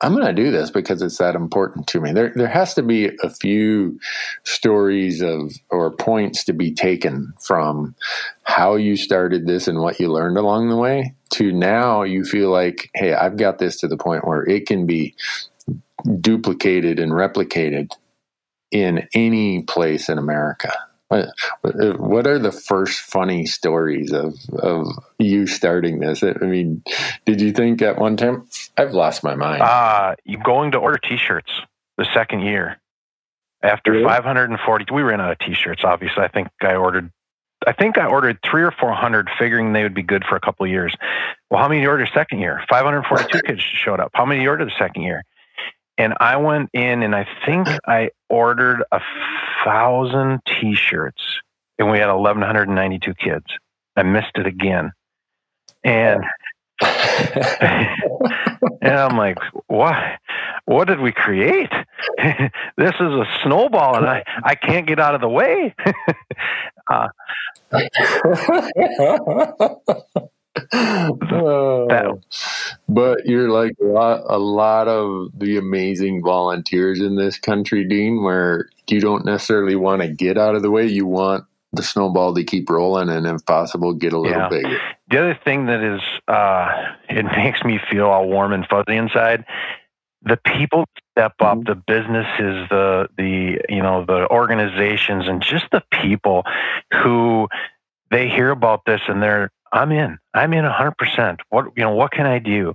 I'm 0.00 0.14
going 0.14 0.26
to 0.26 0.32
do 0.32 0.50
this 0.50 0.70
because 0.70 1.00
it's 1.02 1.18
that 1.18 1.34
important 1.34 1.86
to 1.88 2.00
me. 2.00 2.12
There, 2.12 2.32
there 2.34 2.48
has 2.48 2.74
to 2.74 2.82
be 2.82 3.10
a 3.22 3.30
few 3.30 3.98
stories 4.42 5.22
of 5.22 5.52
or 5.70 5.90
points 5.92 6.44
to 6.44 6.52
be 6.52 6.74
taken 6.74 7.32
from 7.40 7.94
how 8.42 8.74
you 8.76 8.96
started 8.96 9.46
this 9.46 9.66
and 9.68 9.80
what 9.80 9.98
you 10.00 10.12
learned 10.12 10.36
along 10.36 10.68
the 10.68 10.76
way 10.76 11.14
to 11.34 11.52
now 11.52 12.02
you 12.02 12.24
feel 12.24 12.50
like, 12.50 12.90
hey, 12.94 13.14
I've 13.14 13.36
got 13.36 13.58
this 13.58 13.78
to 13.78 13.88
the 13.88 13.96
point 13.96 14.26
where 14.26 14.42
it 14.42 14.66
can 14.66 14.86
be 14.86 15.14
duplicated 16.20 16.98
and 16.98 17.12
replicated 17.12 17.90
in 18.70 19.08
any 19.14 19.62
place 19.62 20.08
in 20.08 20.18
America. 20.18 20.72
What 21.62 22.26
are 22.26 22.38
the 22.38 22.52
first 22.52 23.00
funny 23.00 23.46
stories 23.46 24.12
of 24.12 24.34
of 24.52 24.86
you 25.18 25.46
starting 25.46 26.00
this? 26.00 26.22
I 26.22 26.32
mean, 26.40 26.82
did 27.24 27.40
you 27.40 27.52
think 27.52 27.82
at 27.82 27.98
one 27.98 28.16
time 28.16 28.48
I've 28.76 28.92
lost 28.92 29.22
my 29.22 29.34
mind? 29.34 29.62
Uh 29.62 30.14
you 30.24 30.38
going 30.38 30.72
to 30.72 30.78
order 30.78 30.98
T-shirts 30.98 31.50
the 31.96 32.06
second 32.12 32.40
year 32.40 32.78
after 33.62 33.92
really? 33.92 34.04
540. 34.04 34.86
We 34.92 35.02
ran 35.02 35.20
out 35.20 35.32
of 35.32 35.38
T-shirts. 35.38 35.82
Obviously, 35.84 36.22
I 36.22 36.28
think 36.28 36.48
I 36.60 36.74
ordered. 36.74 37.10
I 37.66 37.72
think 37.72 37.96
I 37.96 38.06
ordered 38.06 38.38
three 38.44 38.62
or 38.62 38.72
four 38.72 38.92
hundred, 38.92 39.30
figuring 39.38 39.72
they 39.72 39.82
would 39.84 39.94
be 39.94 40.02
good 40.02 40.24
for 40.28 40.36
a 40.36 40.40
couple 40.40 40.66
of 40.66 40.70
years. 40.70 40.94
Well, 41.50 41.62
how 41.62 41.68
many 41.68 41.80
did 41.80 41.84
you 41.84 41.90
order 41.90 42.06
second 42.12 42.40
year? 42.40 42.62
542 42.68 43.40
kids 43.46 43.62
showed 43.62 44.00
up. 44.00 44.10
How 44.12 44.26
many 44.26 44.40
did 44.40 44.44
you 44.44 44.50
order 44.50 44.64
the 44.66 44.72
second 44.78 45.02
year? 45.02 45.24
And 45.96 46.14
I 46.20 46.36
went 46.36 46.70
in 46.72 47.02
and 47.02 47.14
I 47.14 47.26
think 47.46 47.68
I 47.86 48.10
ordered 48.34 48.82
a 48.90 49.00
thousand 49.64 50.40
T-shirts, 50.46 51.22
and 51.78 51.90
we 51.90 51.98
had 51.98 52.12
1,192 52.12 53.14
kids. 53.14 53.46
I 53.96 54.02
missed 54.02 54.32
it 54.34 54.46
again, 54.46 54.90
and 55.84 56.24
and 56.82 57.88
I'm 58.82 59.16
like, 59.16 59.38
what? 59.68 59.94
What 60.64 60.88
did 60.88 60.98
we 60.98 61.12
create? 61.12 61.70
this 62.18 62.94
is 62.94 63.00
a 63.00 63.24
snowball, 63.44 63.96
and 63.96 64.06
I 64.06 64.24
I 64.42 64.56
can't 64.56 64.86
get 64.86 64.98
out 64.98 65.14
of 65.14 65.20
the 65.20 65.28
way. 65.28 65.74
uh, 66.90 67.08
oh, 70.72 72.20
but 72.88 73.26
you're 73.26 73.50
like 73.50 73.72
a 73.80 73.86
lot, 73.86 74.22
a 74.28 74.38
lot 74.38 74.88
of 74.88 75.30
the 75.36 75.56
amazing 75.56 76.22
volunteers 76.22 77.00
in 77.00 77.16
this 77.16 77.38
country, 77.38 77.84
Dean, 77.84 78.22
where 78.22 78.68
you 78.88 79.00
don't 79.00 79.24
necessarily 79.24 79.74
want 79.74 80.02
to 80.02 80.08
get 80.08 80.38
out 80.38 80.54
of 80.54 80.62
the 80.62 80.70
way. 80.70 80.86
You 80.86 81.06
want 81.06 81.44
the 81.72 81.82
snowball 81.82 82.34
to 82.34 82.44
keep 82.44 82.70
rolling 82.70 83.08
and 83.08 83.26
if 83.26 83.44
possible 83.46 83.92
get 83.92 84.12
a 84.12 84.18
little 84.18 84.38
yeah. 84.38 84.48
bigger. 84.48 84.80
The 85.10 85.18
other 85.18 85.38
thing 85.44 85.66
that 85.66 85.82
is 85.82 86.00
uh, 86.28 86.94
it 87.08 87.24
makes 87.36 87.62
me 87.64 87.80
feel 87.90 88.06
all 88.06 88.28
warm 88.28 88.52
and 88.52 88.66
fuzzy 88.66 88.96
inside. 88.96 89.44
The 90.22 90.38
people 90.38 90.86
step 91.12 91.34
up, 91.40 91.58
mm-hmm. 91.58 91.68
the 91.68 91.74
businesses, 91.74 92.68
the 92.70 93.08
the 93.16 93.60
you 93.68 93.82
know, 93.82 94.04
the 94.06 94.28
organizations 94.30 95.28
and 95.28 95.42
just 95.42 95.66
the 95.70 95.82
people 95.90 96.44
who 97.02 97.48
they 98.10 98.28
hear 98.28 98.50
about 98.50 98.84
this 98.86 99.00
and 99.08 99.22
they're 99.22 99.50
I'm 99.74 99.92
in. 99.92 100.18
I'm 100.32 100.52
in 100.54 100.64
100%. 100.64 101.40
What 101.50 101.66
you 101.76 101.82
know, 101.82 101.94
what 101.94 102.12
can 102.12 102.26
I 102.26 102.38
do? 102.38 102.74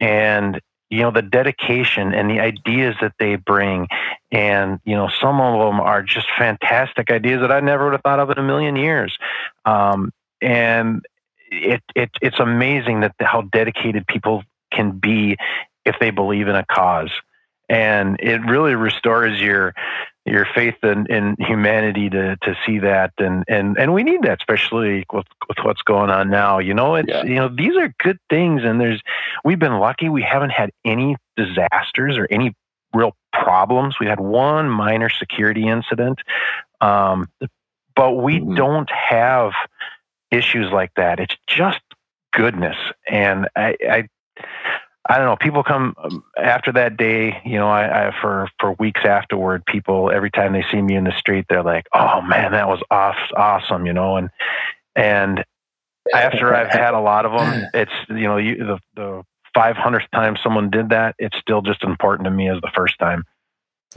And 0.00 0.60
you 0.90 1.02
know 1.02 1.10
the 1.10 1.22
dedication 1.22 2.14
and 2.14 2.30
the 2.30 2.40
ideas 2.40 2.96
that 3.00 3.12
they 3.18 3.36
bring 3.36 3.88
and 4.32 4.80
you 4.84 4.96
know 4.96 5.08
some 5.20 5.40
of 5.40 5.58
them 5.58 5.80
are 5.80 6.02
just 6.02 6.26
fantastic 6.38 7.10
ideas 7.10 7.42
that 7.42 7.52
i 7.52 7.60
never 7.60 7.84
would 7.84 7.92
have 7.92 8.00
thought 8.02 8.18
of 8.18 8.30
in 8.30 8.38
a 8.38 8.42
million 8.42 8.74
years 8.74 9.18
um, 9.66 10.10
and 10.40 11.04
it, 11.50 11.82
it 11.94 12.10
it's 12.22 12.38
amazing 12.38 13.00
that 13.00 13.14
how 13.20 13.42
dedicated 13.42 14.06
people 14.06 14.42
can 14.72 14.92
be 14.92 15.36
if 15.84 15.96
they 16.00 16.10
believe 16.10 16.48
in 16.48 16.56
a 16.56 16.64
cause 16.64 17.10
and 17.68 18.18
it 18.20 18.38
really 18.46 18.74
restores 18.74 19.40
your 19.40 19.74
your 20.24 20.46
faith 20.54 20.76
in, 20.82 21.06
in 21.06 21.36
humanity 21.38 22.10
to 22.10 22.36
to 22.36 22.56
see 22.66 22.78
that. 22.80 23.12
And 23.18 23.44
and 23.48 23.78
and 23.78 23.94
we 23.94 24.02
need 24.02 24.22
that 24.22 24.40
especially 24.40 25.04
with, 25.12 25.26
with 25.48 25.58
what's 25.62 25.82
going 25.82 26.10
on 26.10 26.30
now. 26.30 26.58
You 26.58 26.74
know 26.74 26.94
it's 26.96 27.08
yeah. 27.08 27.24
you 27.24 27.36
know 27.36 27.48
these 27.48 27.76
are 27.76 27.94
good 28.02 28.18
things 28.30 28.62
and 28.64 28.80
there's 28.80 29.02
we've 29.44 29.58
been 29.58 29.78
lucky. 29.78 30.08
We 30.08 30.22
haven't 30.22 30.50
had 30.50 30.70
any 30.84 31.16
disasters 31.36 32.18
or 32.18 32.26
any 32.30 32.54
real 32.94 33.14
problems. 33.32 33.96
We 34.00 34.06
had 34.06 34.20
one 34.20 34.70
minor 34.70 35.10
security 35.10 35.68
incident 35.68 36.20
um, 36.80 37.28
but 37.94 38.12
we 38.12 38.38
mm-hmm. 38.38 38.54
don't 38.54 38.90
have 38.90 39.52
issues 40.30 40.70
like 40.70 40.92
that. 40.96 41.18
It's 41.20 41.36
just 41.46 41.80
goodness. 42.32 42.76
And 43.08 43.48
i 43.56 43.76
i 43.88 44.08
I 45.08 45.16
don't 45.16 45.26
know. 45.26 45.36
People 45.36 45.62
come 45.62 45.94
um, 45.96 46.22
after 46.36 46.70
that 46.72 46.98
day, 46.98 47.40
you 47.44 47.58
know, 47.58 47.68
I, 47.68 48.08
I, 48.08 48.20
for 48.20 48.48
for 48.60 48.72
weeks 48.72 49.00
afterward. 49.04 49.64
People 49.64 50.10
every 50.10 50.30
time 50.30 50.52
they 50.52 50.64
see 50.70 50.82
me 50.82 50.96
in 50.96 51.04
the 51.04 51.16
street, 51.16 51.46
they're 51.48 51.62
like, 51.62 51.86
"Oh 51.94 52.20
man, 52.20 52.52
that 52.52 52.68
was 52.68 52.82
off, 52.90 53.16
awesome," 53.34 53.86
you 53.86 53.94
know. 53.94 54.16
And 54.16 54.28
and 54.94 55.44
after 56.14 56.54
I've 56.54 56.70
had 56.70 56.92
a 56.92 57.00
lot 57.00 57.24
of 57.24 57.32
them, 57.32 57.70
it's 57.72 57.92
you 58.10 58.28
know, 58.28 58.36
you, 58.36 58.56
the 58.56 58.78
the 58.96 59.22
five 59.54 59.76
hundredth 59.76 60.10
time 60.12 60.36
someone 60.42 60.68
did 60.68 60.90
that, 60.90 61.14
it's 61.18 61.38
still 61.38 61.62
just 61.62 61.82
important 61.84 62.26
to 62.26 62.30
me 62.30 62.50
as 62.50 62.60
the 62.60 62.70
first 62.74 62.98
time. 62.98 63.24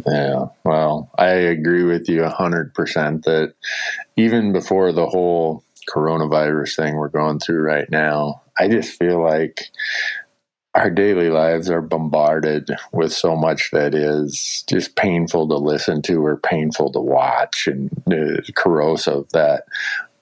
Yeah, 0.07 0.45
well, 0.63 1.11
I 1.17 1.31
agree 1.31 1.83
with 1.83 2.07
you 2.07 2.25
hundred 2.25 2.73
percent 2.73 3.25
that 3.25 3.53
even 4.15 4.53
before 4.53 4.93
the 4.93 5.07
whole 5.07 5.63
coronavirus 5.93 6.75
thing 6.75 6.95
we're 6.95 7.09
going 7.09 7.39
through 7.39 7.61
right 7.63 7.89
now, 7.89 8.41
I 8.57 8.67
just 8.69 8.97
feel 8.97 9.21
like 9.21 9.65
our 10.73 10.89
daily 10.89 11.29
lives 11.29 11.69
are 11.69 11.81
bombarded 11.81 12.69
with 12.93 13.11
so 13.11 13.35
much 13.35 13.71
that 13.71 13.93
is 13.93 14.63
just 14.69 14.95
painful 14.95 15.47
to 15.49 15.55
listen 15.55 16.01
to 16.03 16.25
or 16.25 16.37
painful 16.37 16.91
to 16.93 16.99
watch 16.99 17.67
and 17.67 17.91
uh, 18.11 18.41
corrosive 18.55 19.27
that. 19.29 19.63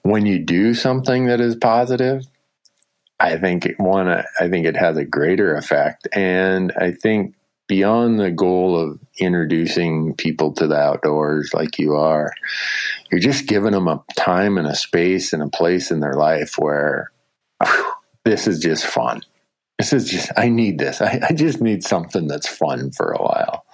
When 0.02 0.26
you 0.26 0.38
do 0.38 0.74
something 0.74 1.26
that 1.26 1.40
is 1.40 1.54
positive 1.56 2.24
i 3.20 3.36
think 3.36 3.70
one 3.76 4.08
i 4.08 4.48
think 4.48 4.66
it 4.66 4.76
has 4.76 4.96
a 4.96 5.04
greater 5.04 5.54
effect. 5.54 6.08
And 6.12 6.72
i 6.80 6.90
think 6.90 7.34
beyond 7.68 8.18
the 8.18 8.32
goal 8.32 8.76
of 8.76 8.98
introducing 9.18 10.12
people 10.16 10.52
to 10.52 10.66
the 10.66 10.76
outdoors 10.76 11.54
like 11.54 11.78
you 11.78 11.94
are 11.94 12.32
you're 13.12 13.20
just 13.20 13.46
giving 13.46 13.70
them 13.70 13.86
a 13.86 14.02
time 14.16 14.58
and 14.58 14.66
a 14.66 14.74
space 14.74 15.32
and 15.32 15.40
a 15.40 15.48
place 15.48 15.92
in 15.92 16.00
their 16.00 16.14
life 16.14 16.54
where 16.58 17.12
whew, 17.62 17.92
this 18.24 18.48
is 18.48 18.58
just 18.58 18.84
fun 18.84 19.22
this 19.80 19.94
is 19.94 20.10
just, 20.10 20.30
I 20.36 20.50
need 20.50 20.78
this. 20.78 21.00
I, 21.00 21.20
I 21.28 21.32
just 21.32 21.62
need 21.62 21.82
something 21.82 22.26
that's 22.26 22.46
fun 22.46 22.90
for 22.90 23.12
a 23.12 23.22
while. 23.22 23.64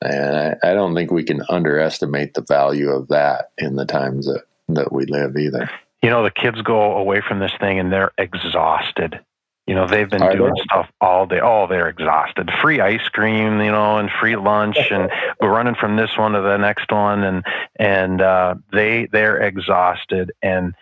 And 0.00 0.36
I, 0.36 0.56
I 0.70 0.74
don't 0.74 0.94
think 0.94 1.10
we 1.10 1.24
can 1.24 1.42
underestimate 1.50 2.32
the 2.32 2.40
value 2.40 2.90
of 2.90 3.08
that 3.08 3.50
in 3.58 3.76
the 3.76 3.84
times 3.84 4.26
that, 4.26 4.44
that 4.68 4.92
we 4.92 5.04
live 5.04 5.36
either. 5.36 5.70
You 6.02 6.08
know, 6.08 6.22
the 6.22 6.30
kids 6.30 6.62
go 6.62 6.96
away 6.96 7.20
from 7.20 7.40
this 7.40 7.52
thing 7.60 7.78
and 7.78 7.92
they're 7.92 8.12
exhausted. 8.16 9.20
You 9.66 9.74
know, 9.74 9.86
they've 9.86 10.08
been 10.08 10.22
Are 10.22 10.34
doing 10.34 10.54
they? 10.54 10.62
stuff 10.62 10.88
all 11.00 11.26
day. 11.26 11.40
Oh, 11.42 11.66
they're 11.66 11.88
exhausted. 11.88 12.50
Free 12.62 12.80
ice 12.80 13.06
cream, 13.08 13.60
you 13.60 13.72
know, 13.72 13.98
and 13.98 14.08
free 14.20 14.36
lunch, 14.36 14.78
and 14.92 15.10
we're 15.40 15.50
running 15.50 15.74
from 15.74 15.96
this 15.96 16.16
one 16.16 16.32
to 16.32 16.40
the 16.40 16.56
next 16.56 16.92
one, 16.92 17.24
and 17.24 17.44
and 17.74 18.22
uh, 18.22 18.54
they 18.72 19.08
they're 19.10 19.38
exhausted. 19.38 20.30
And 20.40 20.72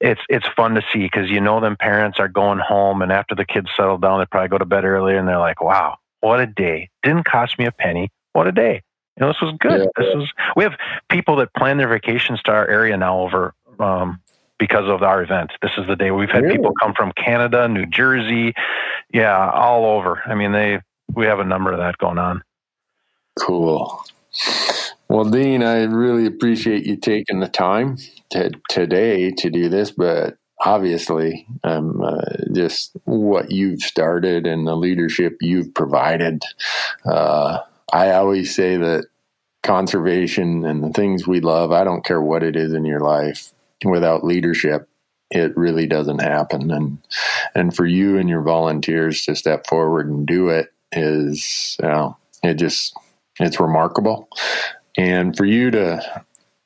it's 0.00 0.20
it's 0.28 0.46
fun 0.56 0.74
to 0.74 0.82
see 0.92 1.00
because 1.00 1.30
you 1.30 1.40
know 1.40 1.60
them 1.60 1.76
parents 1.76 2.18
are 2.18 2.28
going 2.28 2.58
home 2.58 3.02
and 3.02 3.12
after 3.12 3.34
the 3.34 3.44
kids 3.44 3.68
settle 3.76 3.98
down, 3.98 4.20
they 4.20 4.26
probably 4.26 4.48
go 4.48 4.58
to 4.58 4.64
bed 4.64 4.84
earlier 4.84 5.18
and 5.18 5.28
they're 5.28 5.38
like, 5.38 5.62
"Wow, 5.62 5.98
what 6.20 6.40
a 6.40 6.46
day! 6.46 6.90
Didn't 7.02 7.24
cost 7.24 7.58
me 7.58 7.66
a 7.66 7.72
penny. 7.72 8.10
What 8.32 8.46
a 8.46 8.52
day!" 8.52 8.82
You 9.16 9.26
know, 9.26 9.28
this 9.28 9.40
was 9.40 9.54
good. 9.58 9.80
Yeah, 9.80 9.86
this 9.96 10.06
yeah. 10.12 10.18
was. 10.18 10.32
We 10.56 10.64
have 10.64 10.74
people 11.08 11.36
that 11.36 11.54
plan 11.54 11.78
their 11.78 11.88
vacations 11.88 12.42
to 12.42 12.52
our 12.52 12.68
area 12.68 12.96
now 12.96 13.20
over 13.20 13.54
um, 13.78 14.20
because 14.58 14.88
of 14.88 15.02
our 15.02 15.22
event. 15.22 15.52
This 15.62 15.72
is 15.78 15.86
the 15.86 15.96
day 15.96 16.10
we've 16.10 16.30
had 16.30 16.42
really? 16.42 16.56
people 16.56 16.72
come 16.80 16.92
from 16.94 17.12
Canada, 17.12 17.68
New 17.68 17.86
Jersey, 17.86 18.54
yeah, 19.12 19.50
all 19.50 19.86
over. 19.86 20.22
I 20.26 20.34
mean, 20.34 20.52
they 20.52 20.80
we 21.14 21.26
have 21.26 21.40
a 21.40 21.44
number 21.44 21.72
of 21.72 21.78
that 21.78 21.96
going 21.98 22.18
on. 22.18 22.42
Cool. 23.38 24.04
Well, 25.08 25.24
Dean, 25.24 25.62
I 25.62 25.84
really 25.84 26.26
appreciate 26.26 26.84
you 26.84 26.96
taking 26.96 27.40
the 27.40 27.48
time 27.48 27.96
to, 28.30 28.50
today 28.68 29.30
to 29.30 29.50
do 29.50 29.68
this, 29.68 29.92
but 29.92 30.36
obviously, 30.64 31.46
um, 31.62 32.02
uh, 32.02 32.22
just 32.52 32.96
what 33.04 33.52
you've 33.52 33.82
started 33.82 34.46
and 34.46 34.66
the 34.66 34.74
leadership 34.74 35.36
you've 35.40 35.72
provided. 35.74 36.42
Uh, 37.04 37.58
I 37.92 38.12
always 38.12 38.54
say 38.54 38.76
that 38.76 39.06
conservation 39.62 40.64
and 40.64 40.82
the 40.82 40.92
things 40.92 41.26
we 41.26 41.40
love, 41.40 41.70
I 41.70 41.84
don't 41.84 42.04
care 42.04 42.20
what 42.20 42.42
it 42.42 42.56
is 42.56 42.72
in 42.72 42.84
your 42.84 43.00
life, 43.00 43.52
without 43.84 44.24
leadership, 44.24 44.88
it 45.30 45.56
really 45.56 45.86
doesn't 45.86 46.20
happen. 46.20 46.70
And 46.70 46.98
and 47.54 47.74
for 47.74 47.86
you 47.86 48.18
and 48.18 48.28
your 48.28 48.42
volunteers 48.42 49.24
to 49.24 49.34
step 49.34 49.66
forward 49.66 50.08
and 50.08 50.26
do 50.26 50.48
it 50.48 50.72
is, 50.92 51.76
you 51.80 51.88
know, 51.88 52.16
it 52.42 52.54
just 52.54 52.96
it's 53.40 53.60
remarkable. 53.60 54.28
And 54.96 55.36
for 55.36 55.44
you 55.44 55.70
to 55.72 56.22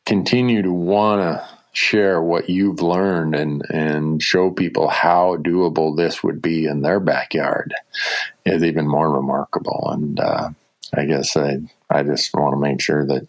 continue 0.06 0.62
to 0.62 0.72
want 0.72 1.22
to 1.22 1.48
share 1.72 2.20
what 2.20 2.48
you've 2.50 2.82
learned 2.82 3.34
and 3.34 3.62
and 3.70 4.22
show 4.22 4.50
people 4.50 4.88
how 4.88 5.36
doable 5.36 5.96
this 5.96 6.22
would 6.22 6.42
be 6.42 6.66
in 6.66 6.82
their 6.82 6.98
backyard 6.98 7.72
is 8.44 8.64
even 8.64 8.88
more 8.88 9.10
remarkable. 9.12 9.88
And 9.92 10.18
uh, 10.18 10.50
I 10.94 11.04
guess 11.04 11.36
I 11.36 11.58
I 11.88 12.02
just 12.02 12.34
want 12.34 12.54
to 12.54 12.60
make 12.60 12.80
sure 12.80 13.06
that 13.06 13.28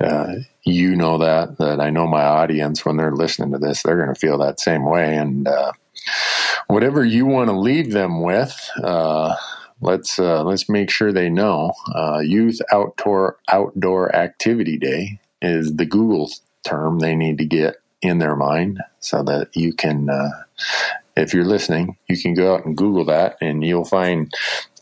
uh, 0.00 0.34
you 0.64 0.94
know 0.94 1.18
that 1.18 1.58
that 1.58 1.80
I 1.80 1.90
know 1.90 2.06
my 2.06 2.22
audience 2.22 2.84
when 2.84 2.96
they're 2.96 3.14
listening 3.14 3.52
to 3.52 3.58
this, 3.58 3.82
they're 3.82 3.96
going 3.96 4.14
to 4.14 4.20
feel 4.20 4.38
that 4.38 4.60
same 4.60 4.84
way. 4.84 5.16
And 5.16 5.48
uh, 5.48 5.72
whatever 6.68 7.04
you 7.04 7.26
want 7.26 7.48
to 7.50 7.56
leave 7.56 7.92
them 7.92 8.22
with. 8.22 8.70
Let's 9.80 10.18
uh, 10.18 10.42
let's 10.44 10.68
make 10.68 10.90
sure 10.90 11.12
they 11.12 11.30
know. 11.30 11.72
Uh, 11.94 12.18
Youth 12.18 12.60
Outdoor 12.72 13.38
Outdoor 13.48 14.14
Activity 14.14 14.76
Day 14.76 15.20
is 15.40 15.76
the 15.76 15.86
Google 15.86 16.30
term 16.64 16.98
they 16.98 17.14
need 17.14 17.38
to 17.38 17.44
get 17.44 17.76
in 18.02 18.18
their 18.18 18.36
mind, 18.36 18.80
so 19.00 19.22
that 19.22 19.56
you 19.56 19.72
can, 19.72 20.08
uh, 20.08 20.30
if 21.16 21.34
you're 21.34 21.44
listening, 21.44 21.96
you 22.08 22.20
can 22.20 22.34
go 22.34 22.54
out 22.54 22.64
and 22.64 22.76
Google 22.76 23.04
that, 23.06 23.36
and 23.40 23.64
you'll 23.64 23.84
find 23.84 24.32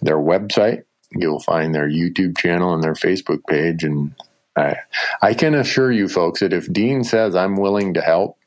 their 0.02 0.18
website. 0.18 0.84
You'll 1.12 1.40
find 1.40 1.74
their 1.74 1.88
YouTube 1.88 2.36
channel 2.36 2.74
and 2.74 2.82
their 2.82 2.94
Facebook 2.94 3.46
page, 3.48 3.84
and 3.84 4.14
I, 4.56 4.76
I 5.22 5.34
can 5.34 5.54
assure 5.54 5.92
you, 5.92 6.08
folks, 6.08 6.40
that 6.40 6.52
if 6.52 6.70
Dean 6.72 7.04
says 7.04 7.36
I'm 7.36 7.56
willing 7.56 7.94
to 7.94 8.00
help, 8.00 8.38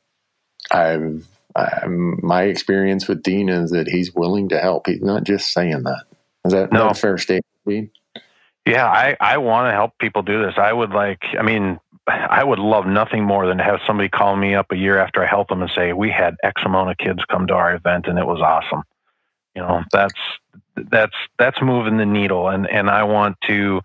I've 0.70 1.26
I, 1.56 1.86
my 1.86 2.44
experience 2.44 3.08
with 3.08 3.22
Dean 3.22 3.48
is 3.48 3.70
that 3.70 3.88
he's 3.88 4.14
willing 4.14 4.48
to 4.50 4.60
help. 4.60 4.86
He's 4.86 5.02
not 5.02 5.24
just 5.24 5.52
saying 5.52 5.82
that. 5.82 6.04
Is 6.44 6.52
that 6.52 6.72
no. 6.72 6.88
a 6.88 6.94
fair 6.94 7.18
statement? 7.18 7.90
Yeah, 8.66 8.86
I, 8.86 9.16
I 9.20 9.38
want 9.38 9.68
to 9.68 9.72
help 9.72 9.98
people 9.98 10.22
do 10.22 10.44
this. 10.44 10.54
I 10.56 10.72
would 10.72 10.90
like, 10.90 11.22
I 11.38 11.42
mean, 11.42 11.80
I 12.06 12.44
would 12.44 12.58
love 12.58 12.86
nothing 12.86 13.24
more 13.24 13.46
than 13.46 13.58
to 13.58 13.64
have 13.64 13.80
somebody 13.86 14.08
call 14.08 14.36
me 14.36 14.54
up 14.54 14.72
a 14.72 14.76
year 14.76 14.98
after 14.98 15.22
I 15.22 15.26
help 15.26 15.48
them 15.48 15.62
and 15.62 15.70
say, 15.74 15.92
we 15.92 16.10
had 16.10 16.36
X 16.42 16.62
amount 16.64 16.90
of 16.90 16.98
kids 16.98 17.24
come 17.30 17.46
to 17.48 17.54
our 17.54 17.74
event 17.74 18.06
and 18.06 18.18
it 18.18 18.26
was 18.26 18.40
awesome. 18.40 18.82
You 19.54 19.62
know, 19.62 19.82
that's, 19.92 20.20
that's, 20.76 21.16
that's 21.38 21.60
moving 21.60 21.96
the 21.96 22.06
needle. 22.06 22.48
And, 22.48 22.68
and 22.68 22.90
I 22.90 23.02
want 23.04 23.36
to, 23.48 23.80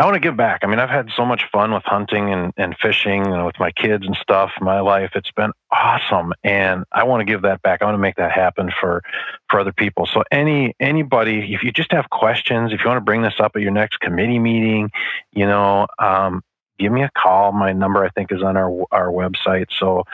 I 0.00 0.04
want 0.06 0.14
to 0.14 0.20
give 0.20 0.34
back. 0.34 0.60
I 0.62 0.66
mean, 0.66 0.78
I've 0.78 0.88
had 0.88 1.10
so 1.14 1.26
much 1.26 1.44
fun 1.52 1.74
with 1.74 1.82
hunting 1.84 2.32
and, 2.32 2.54
and 2.56 2.74
fishing 2.80 3.26
and 3.26 3.44
with 3.44 3.60
my 3.60 3.70
kids 3.70 4.06
and 4.06 4.16
stuff. 4.16 4.50
My 4.58 4.80
life, 4.80 5.10
it's 5.14 5.30
been 5.30 5.52
awesome, 5.70 6.32
and 6.42 6.84
I 6.90 7.04
want 7.04 7.20
to 7.20 7.26
give 7.26 7.42
that 7.42 7.60
back. 7.60 7.82
I 7.82 7.84
want 7.84 7.96
to 7.96 8.00
make 8.00 8.16
that 8.16 8.32
happen 8.32 8.70
for 8.80 9.02
for 9.50 9.60
other 9.60 9.74
people. 9.74 10.06
So, 10.06 10.24
any 10.32 10.74
anybody, 10.80 11.52
if 11.52 11.62
you 11.62 11.70
just 11.70 11.92
have 11.92 12.08
questions, 12.08 12.72
if 12.72 12.80
you 12.80 12.88
want 12.88 12.96
to 12.96 13.04
bring 13.04 13.20
this 13.20 13.38
up 13.40 13.52
at 13.56 13.60
your 13.60 13.72
next 13.72 14.00
committee 14.00 14.38
meeting, 14.38 14.90
you 15.32 15.44
know, 15.44 15.86
um, 15.98 16.42
give 16.78 16.92
me 16.92 17.02
a 17.02 17.10
call. 17.14 17.52
My 17.52 17.74
number, 17.74 18.02
I 18.02 18.08
think, 18.08 18.32
is 18.32 18.42
on 18.42 18.56
our 18.56 18.70
our 18.90 19.08
website. 19.08 19.66
So, 19.78 20.04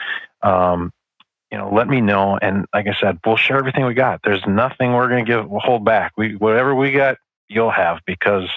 um, 0.41 0.91
you 1.49 1.57
know, 1.57 1.71
let 1.73 1.87
me 1.87 2.01
know. 2.01 2.37
And 2.41 2.65
like 2.73 2.87
I 2.87 2.93
said, 2.99 3.19
we'll 3.25 3.37
share 3.37 3.57
everything 3.57 3.85
we 3.85 3.93
got. 3.93 4.19
There's 4.21 4.45
nothing 4.45 4.91
we're 4.91 5.07
going 5.07 5.23
to 5.23 5.31
give 5.31 5.49
we'll 5.49 5.61
hold 5.61 5.85
back. 5.85 6.11
We 6.17 6.35
whatever 6.35 6.75
we 6.75 6.91
got, 6.91 7.19
you'll 7.47 7.71
have 7.71 7.99
because 8.05 8.49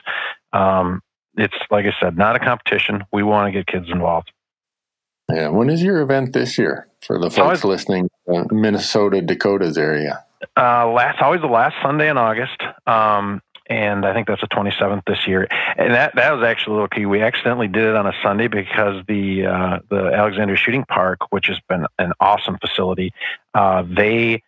um, 0.53 1.01
it's 1.37 1.55
like 1.71 1.87
I 1.87 1.93
said, 2.01 2.17
not 2.17 2.37
a 2.37 2.39
competition. 2.39 3.05
We 3.13 3.23
want 3.23 3.49
to 3.49 3.53
get 3.53 3.67
kids 3.67 3.91
involved. 3.91 4.33
Yeah. 5.33 5.49
When 5.49 5.71
is 5.71 5.83
your 5.83 6.01
event 6.01 6.33
this 6.33 6.59
year 6.59 6.89
for 7.03 7.19
the 7.19 7.31
folks 7.31 7.65
listening, 7.65 8.11
uh, 8.33 8.45
Minnesota, 8.51 9.23
Dakotas 9.23 9.79
area? 9.79 10.25
Uh, 10.57 10.91
last 10.91 11.21
always 11.23 11.41
the 11.41 11.47
last 11.47 11.77
Sunday 11.83 12.09
in 12.09 12.19
August. 12.19 12.61
Um, 12.87 13.41
and 13.69 14.05
I 14.05 14.13
think 14.13 14.27
that's 14.27 14.41
the 14.41 14.49
27th 14.49 15.03
this 15.07 15.29
year. 15.29 15.47
And 15.77 15.95
that 15.95 16.17
that 16.17 16.33
was 16.33 16.43
actually 16.43 16.73
a 16.73 16.75
little 16.75 16.89
key. 16.89 17.07
We 17.07 17.23
accidentally 17.23 17.69
did 17.69 17.85
it 17.85 17.95
on 17.95 18.07
a 18.07 18.13
Sunday 18.23 18.49
because 18.49 19.05
the 19.07 19.47
uh, 19.47 19.79
the 19.89 20.07
Alexandria 20.13 20.57
Shooting 20.57 20.85
Park, 20.85 21.31
which 21.31 21.47
has 21.47 21.59
been 21.69 21.87
an 21.99 22.13
awesome 22.19 22.59
facility, 22.59 23.13
uh, 23.55 23.85
they 23.89 24.43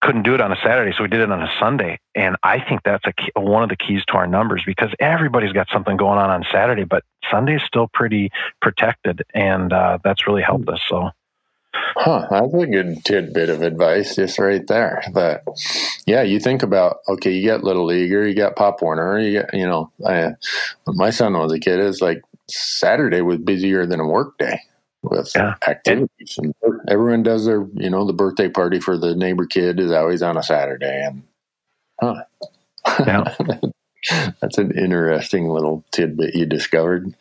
couldn't 0.00 0.22
do 0.22 0.34
it 0.34 0.40
on 0.40 0.52
a 0.52 0.56
Saturday, 0.56 0.94
so 0.96 1.02
we 1.02 1.08
did 1.08 1.20
it 1.20 1.30
on 1.30 1.42
a 1.42 1.50
Sunday. 1.58 1.98
And 2.14 2.36
I 2.42 2.60
think 2.60 2.82
that's 2.84 3.06
a 3.06 3.12
key, 3.12 3.30
one 3.36 3.62
of 3.62 3.68
the 3.68 3.76
keys 3.76 4.04
to 4.06 4.14
our 4.14 4.26
numbers 4.26 4.62
because 4.64 4.90
everybody's 4.98 5.52
got 5.52 5.68
something 5.70 5.96
going 5.96 6.18
on 6.18 6.30
on 6.30 6.44
Saturday, 6.50 6.84
but 6.84 7.04
Sunday 7.30 7.56
is 7.56 7.62
still 7.62 7.88
pretty 7.92 8.30
protected, 8.62 9.22
and 9.34 9.72
uh, 9.72 9.98
that's 10.02 10.26
really 10.26 10.42
helped 10.42 10.68
us. 10.68 10.80
So. 10.88 11.10
Huh, 11.72 12.26
that's 12.30 12.52
a 12.52 12.66
good 12.66 13.04
tidbit 13.04 13.48
of 13.48 13.62
advice 13.62 14.16
just 14.16 14.38
right 14.38 14.66
there. 14.66 15.02
But 15.12 15.44
yeah, 16.04 16.22
you 16.22 16.40
think 16.40 16.62
about 16.62 16.96
okay, 17.08 17.30
you 17.30 17.46
got 17.46 17.62
Little 17.62 17.86
Leaguer, 17.86 18.26
you 18.26 18.34
got 18.34 18.56
Pop 18.56 18.82
Warner, 18.82 19.18
you 19.20 19.40
got 19.40 19.54
you 19.54 19.66
know, 19.66 19.90
I, 20.04 20.32
when 20.84 20.96
my 20.96 21.10
son 21.10 21.34
was 21.34 21.52
a 21.52 21.60
kid, 21.60 21.78
it's 21.78 22.00
like 22.00 22.22
Saturday 22.48 23.20
was 23.20 23.38
busier 23.38 23.86
than 23.86 24.00
a 24.00 24.06
work 24.06 24.36
day 24.38 24.58
with 25.02 25.32
yeah. 25.34 25.54
activities. 25.66 26.38
And 26.38 26.54
everyone 26.88 27.22
does 27.22 27.46
their, 27.46 27.66
you 27.74 27.90
know, 27.90 28.06
the 28.06 28.12
birthday 28.12 28.48
party 28.48 28.80
for 28.80 28.98
the 28.98 29.14
neighbor 29.14 29.46
kid 29.46 29.80
is 29.80 29.92
always 29.92 30.22
on 30.22 30.36
a 30.36 30.42
Saturday. 30.42 31.04
And, 31.04 31.22
huh. 32.00 32.24
Yeah. 33.06 33.34
That's 34.40 34.58
an 34.58 34.76
interesting 34.76 35.48
little 35.48 35.84
tidbit 35.92 36.34
you 36.34 36.46
discovered. 36.46 37.14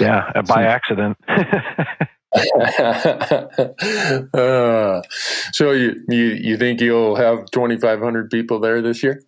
Yeah, 0.00 0.42
by 0.46 0.64
accident. 0.64 1.16
uh, 4.34 5.02
so 5.52 5.70
you, 5.70 6.02
you 6.08 6.24
you 6.24 6.56
think 6.56 6.80
you'll 6.80 7.14
have 7.14 7.48
2,500 7.52 8.30
people 8.30 8.58
there 8.58 8.82
this 8.82 9.04
year? 9.04 9.22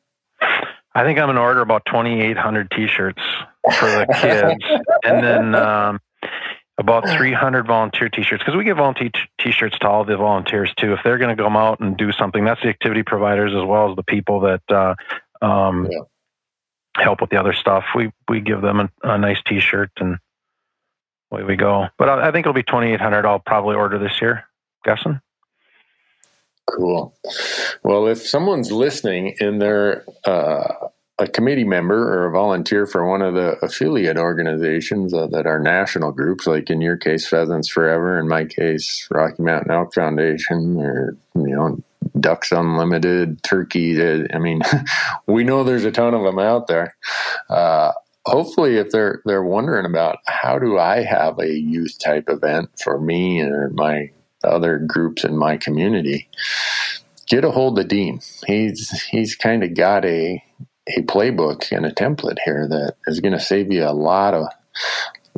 I 0.94 1.04
think 1.04 1.18
I'm 1.18 1.26
going 1.26 1.36
to 1.36 1.42
order 1.42 1.60
about 1.60 1.82
2,800 1.86 2.70
T-shirts 2.70 3.22
for 3.78 3.86
the 3.86 4.06
kids, 4.20 4.82
and 5.04 5.24
then 5.24 5.54
um, 5.54 6.00
about 6.78 7.08
300 7.08 7.66
volunteer 7.66 8.08
t-shirts 8.08 8.42
because 8.42 8.56
we 8.56 8.64
give 8.64 8.76
volunteer 8.76 9.10
t-shirts 9.40 9.78
to 9.78 9.88
all 9.88 10.04
the 10.04 10.16
volunteers 10.16 10.72
too 10.76 10.92
if 10.92 11.00
they're 11.02 11.18
going 11.18 11.34
to 11.34 11.42
come 11.42 11.56
out 11.56 11.80
and 11.80 11.96
do 11.96 12.12
something. 12.12 12.44
That's 12.44 12.60
the 12.62 12.68
activity 12.68 13.02
providers 13.02 13.52
as 13.54 13.64
well 13.64 13.90
as 13.90 13.96
the 13.96 14.02
people 14.02 14.40
that 14.40 14.62
uh, 14.68 14.94
um, 15.40 15.88
yeah. 15.90 16.00
help 16.96 17.20
with 17.20 17.30
the 17.30 17.40
other 17.40 17.54
stuff. 17.54 17.84
We 17.94 18.12
we 18.28 18.40
give 18.40 18.60
them 18.60 18.80
a, 18.80 18.90
a 19.02 19.18
nice 19.18 19.42
t-shirt 19.46 19.90
and 19.98 20.18
away 21.30 21.44
we 21.44 21.56
go. 21.56 21.86
But 21.96 22.08
I, 22.08 22.28
I 22.28 22.32
think 22.32 22.44
it'll 22.44 22.52
be 22.52 22.62
2800 22.62 23.24
i'll 23.24 23.38
probably 23.38 23.76
order 23.76 23.98
this 23.98 24.20
year. 24.20 24.44
Guessing? 24.84 25.20
Cool. 26.70 27.16
Well 27.82 28.06
if 28.06 28.26
someone's 28.26 28.70
listening 28.70 29.36
in 29.40 29.58
their 29.60 30.04
uh, 30.26 30.88
a 31.18 31.26
committee 31.26 31.64
member 31.64 32.12
or 32.12 32.26
a 32.26 32.30
volunteer 32.30 32.86
for 32.86 33.08
one 33.08 33.22
of 33.22 33.34
the 33.34 33.52
affiliate 33.62 34.18
organizations 34.18 35.14
uh, 35.14 35.26
that 35.28 35.46
are 35.46 35.58
national 35.58 36.12
groups, 36.12 36.46
like 36.46 36.68
in 36.68 36.82
your 36.82 36.96
case, 36.96 37.26
Pheasants 37.26 37.68
Forever, 37.68 38.18
in 38.18 38.28
my 38.28 38.44
case, 38.44 39.08
Rocky 39.10 39.42
Mountain 39.42 39.70
Elk 39.70 39.94
Foundation, 39.94 40.78
or 40.78 41.16
you 41.34 41.56
know, 41.56 41.78
Ducks 42.20 42.52
Unlimited, 42.52 43.42
Turkey. 43.42 44.00
Uh, 44.00 44.26
I 44.34 44.38
mean, 44.38 44.60
we 45.26 45.42
know 45.42 45.64
there's 45.64 45.84
a 45.84 45.92
ton 45.92 46.12
of 46.12 46.22
them 46.22 46.38
out 46.38 46.66
there. 46.66 46.94
Uh, 47.48 47.92
hopefully, 48.26 48.76
if 48.76 48.90
they're 48.90 49.22
they're 49.24 49.42
wondering 49.42 49.86
about 49.86 50.18
how 50.26 50.58
do 50.58 50.78
I 50.78 51.02
have 51.02 51.38
a 51.38 51.50
youth 51.50 51.98
type 51.98 52.28
event 52.28 52.68
for 52.82 53.00
me 53.00 53.40
or 53.40 53.70
my 53.70 54.10
other 54.44 54.78
groups 54.78 55.24
in 55.24 55.38
my 55.38 55.56
community, 55.56 56.28
get 57.26 57.44
a 57.44 57.50
hold 57.50 57.78
of 57.78 57.88
Dean. 57.88 58.20
He's 58.46 58.90
he's 59.04 59.34
kind 59.34 59.64
of 59.64 59.74
got 59.74 60.04
a 60.04 60.42
a 60.88 61.02
playbook 61.02 61.72
and 61.72 61.84
a 61.84 61.92
template 61.92 62.38
here 62.44 62.66
that 62.68 62.94
is 63.06 63.20
going 63.20 63.32
to 63.32 63.40
save 63.40 63.72
you 63.72 63.84
a 63.84 63.92
lot 63.92 64.34
of 64.34 64.46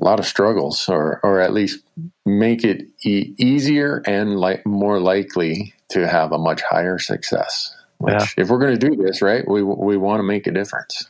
a 0.01 0.05
lot 0.05 0.21
of 0.21 0.27
struggles 0.27 0.89
or 0.89 1.21
or 1.23 1.41
at 1.41 1.53
least 1.53 1.83
make 2.25 2.65
it 2.65 2.87
e- 3.05 3.35
easier 3.39 4.03
and 4.07 4.39
like 4.39 4.65
more 4.67 5.01
likely 5.01 5.75
to 5.91 6.07
have 6.07 6.33
a 6.33 6.39
much 6.39 6.63
higher 6.63 6.99
success. 6.99 7.75
Which, 7.99 8.15
yeah. 8.15 8.27
if 8.37 8.49
we're 8.49 8.59
going 8.59 8.79
to 8.79 8.91
do 8.91 8.95
this 8.95 9.23
right, 9.23 9.47
we 9.49 9.63
we 9.63 9.97
want 9.97 10.21
to 10.21 10.25
make 10.25 10.47
a 10.47 10.53
difference. 10.53 11.09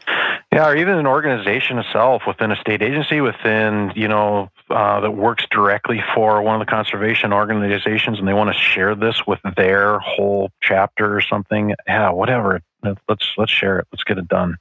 Yeah, 0.51 0.69
or 0.69 0.77
even 0.77 0.94
an 0.94 1.06
organization 1.06 1.78
itself 1.78 2.23
within 2.27 2.51
a 2.51 2.56
state 2.56 2.81
agency, 2.81 3.20
within 3.20 3.93
you 3.94 4.09
know 4.09 4.48
uh, 4.70 5.01
that 5.01 5.10
works 5.10 5.44
directly 5.51 6.02
for 6.15 6.40
one 6.40 6.59
of 6.59 6.66
the 6.66 6.70
conservation 6.70 7.35
organizations, 7.35 8.19
and 8.19 8.27
they 8.27 8.32
want 8.32 8.48
to 8.48 8.59
share 8.59 8.94
this 8.94 9.27
with 9.27 9.40
their 9.56 9.98
whole 9.98 10.51
chapter 10.62 11.15
or 11.15 11.20
something. 11.20 11.74
Yeah, 11.86 12.10
whatever. 12.10 12.62
Let's 12.82 13.32
let's 13.36 13.52
share 13.52 13.78
it. 13.80 13.86
Let's 13.92 14.05
get 14.05 14.18
it 14.18 14.28
done. 14.28 14.56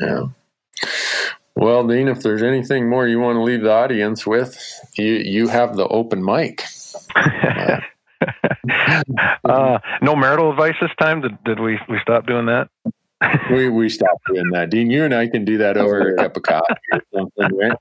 Yeah. 0.00 0.26
Well, 1.56 1.86
Dean, 1.86 2.06
if 2.06 2.22
there's 2.22 2.42
anything 2.42 2.88
more 2.88 3.08
you 3.08 3.18
want 3.18 3.36
to 3.36 3.42
leave 3.42 3.62
the 3.62 3.72
audience 3.72 4.26
with, 4.26 4.56
you 4.96 5.14
you 5.14 5.48
have 5.48 5.76
the 5.76 5.88
open 5.88 6.24
mic. 6.24 6.64
uh, 9.44 9.78
no 10.00 10.14
marital 10.14 10.50
advice 10.52 10.76
this 10.80 10.90
time. 11.00 11.20
Did, 11.20 11.42
did 11.44 11.58
we 11.60 11.80
we 11.88 11.98
stop 12.00 12.26
doing 12.26 12.46
that? 12.46 12.68
We 13.50 13.68
we 13.68 13.88
stopped 13.88 14.26
doing 14.26 14.50
that. 14.52 14.70
Dean, 14.70 14.90
you 14.90 15.04
and 15.04 15.14
I 15.14 15.26
can 15.28 15.44
do 15.44 15.58
that 15.58 15.76
over 15.76 16.14
a 16.14 16.16
cup 16.16 16.36
of 16.36 16.42
coffee 16.44 16.74
or 16.92 17.00
something, 17.12 17.58
right? 17.58 17.78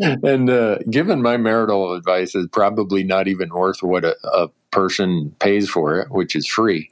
And, 0.00 0.24
and 0.24 0.50
uh, 0.50 0.78
given 0.90 1.20
my 1.20 1.36
marital 1.36 1.92
advice 1.92 2.34
is 2.34 2.46
probably 2.50 3.04
not 3.04 3.28
even 3.28 3.50
worth 3.50 3.82
what 3.82 4.04
a, 4.04 4.16
a 4.24 4.48
person 4.70 5.34
pays 5.38 5.68
for 5.68 5.98
it, 5.98 6.10
which 6.10 6.34
is 6.34 6.46
free. 6.46 6.88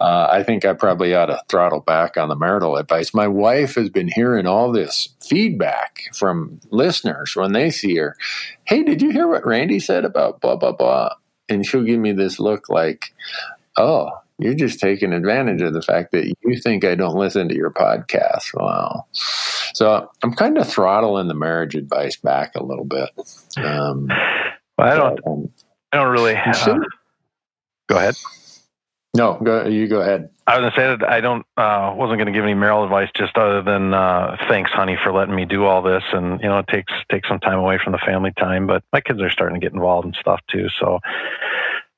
Uh, 0.00 0.28
I 0.30 0.42
think 0.42 0.64
I 0.64 0.72
probably 0.72 1.14
ought 1.14 1.26
to 1.26 1.42
throttle 1.48 1.80
back 1.80 2.16
on 2.16 2.28
the 2.28 2.36
marital 2.36 2.76
advice. 2.76 3.12
My 3.12 3.28
wife 3.28 3.74
has 3.74 3.90
been 3.90 4.08
hearing 4.08 4.46
all 4.46 4.72
this 4.72 5.08
feedback 5.20 6.04
from 6.14 6.60
listeners 6.70 7.34
when 7.36 7.52
they 7.52 7.70
see 7.70 7.96
her. 7.96 8.16
Hey, 8.64 8.82
did 8.82 9.02
you 9.02 9.10
hear 9.10 9.28
what 9.28 9.46
Randy 9.46 9.80
said 9.80 10.06
about 10.06 10.40
blah 10.40 10.56
blah 10.56 10.72
blah? 10.72 11.10
And 11.48 11.66
she'll 11.66 11.84
give 11.84 12.00
me 12.00 12.12
this 12.12 12.40
look 12.40 12.70
like, 12.70 13.12
oh 13.76 14.10
you're 14.38 14.54
just 14.54 14.80
taking 14.80 15.12
advantage 15.12 15.62
of 15.62 15.72
the 15.72 15.82
fact 15.82 16.12
that 16.12 16.26
you 16.26 16.60
think 16.60 16.84
I 16.84 16.94
don't 16.94 17.16
listen 17.16 17.48
to 17.48 17.54
your 17.54 17.70
podcast. 17.70 18.54
Wow. 18.54 19.06
So 19.74 20.10
I'm 20.22 20.34
kind 20.34 20.58
of 20.58 20.68
throttling 20.68 21.28
the 21.28 21.34
marriage 21.34 21.74
advice 21.74 22.16
back 22.16 22.54
a 22.54 22.62
little 22.62 22.84
bit. 22.84 23.10
Um, 23.56 24.08
well, 24.78 24.92
I 24.92 24.94
don't. 24.96 25.20
Um, 25.26 25.50
I 25.92 25.96
don't 25.98 26.12
really. 26.12 26.36
Uh, 26.36 26.78
go 27.88 27.96
ahead. 27.96 28.16
No, 29.16 29.38
go. 29.42 29.66
You 29.66 29.88
go 29.88 30.02
ahead. 30.02 30.28
I 30.46 30.58
was 30.58 30.70
gonna 30.70 30.76
say 30.76 30.96
that 30.96 31.10
I 31.10 31.20
don't. 31.20 31.46
Uh, 31.56 31.94
wasn't 31.96 32.18
gonna 32.18 32.32
give 32.32 32.44
any 32.44 32.54
marital 32.54 32.84
advice, 32.84 33.08
just 33.14 33.36
other 33.38 33.62
than 33.62 33.94
uh, 33.94 34.36
thanks, 34.48 34.70
honey, 34.70 34.98
for 35.02 35.12
letting 35.12 35.34
me 35.34 35.46
do 35.46 35.64
all 35.64 35.80
this. 35.80 36.04
And 36.12 36.40
you 36.40 36.48
know, 36.48 36.58
it 36.58 36.68
takes 36.68 36.92
takes 37.10 37.28
some 37.28 37.40
time 37.40 37.58
away 37.58 37.78
from 37.82 37.92
the 37.92 37.98
family 37.98 38.32
time, 38.38 38.66
but 38.66 38.82
my 38.92 39.00
kids 39.00 39.20
are 39.22 39.30
starting 39.30 39.58
to 39.58 39.64
get 39.64 39.72
involved 39.72 40.04
and 40.04 40.14
stuff 40.14 40.40
too, 40.48 40.68
So 40.78 41.00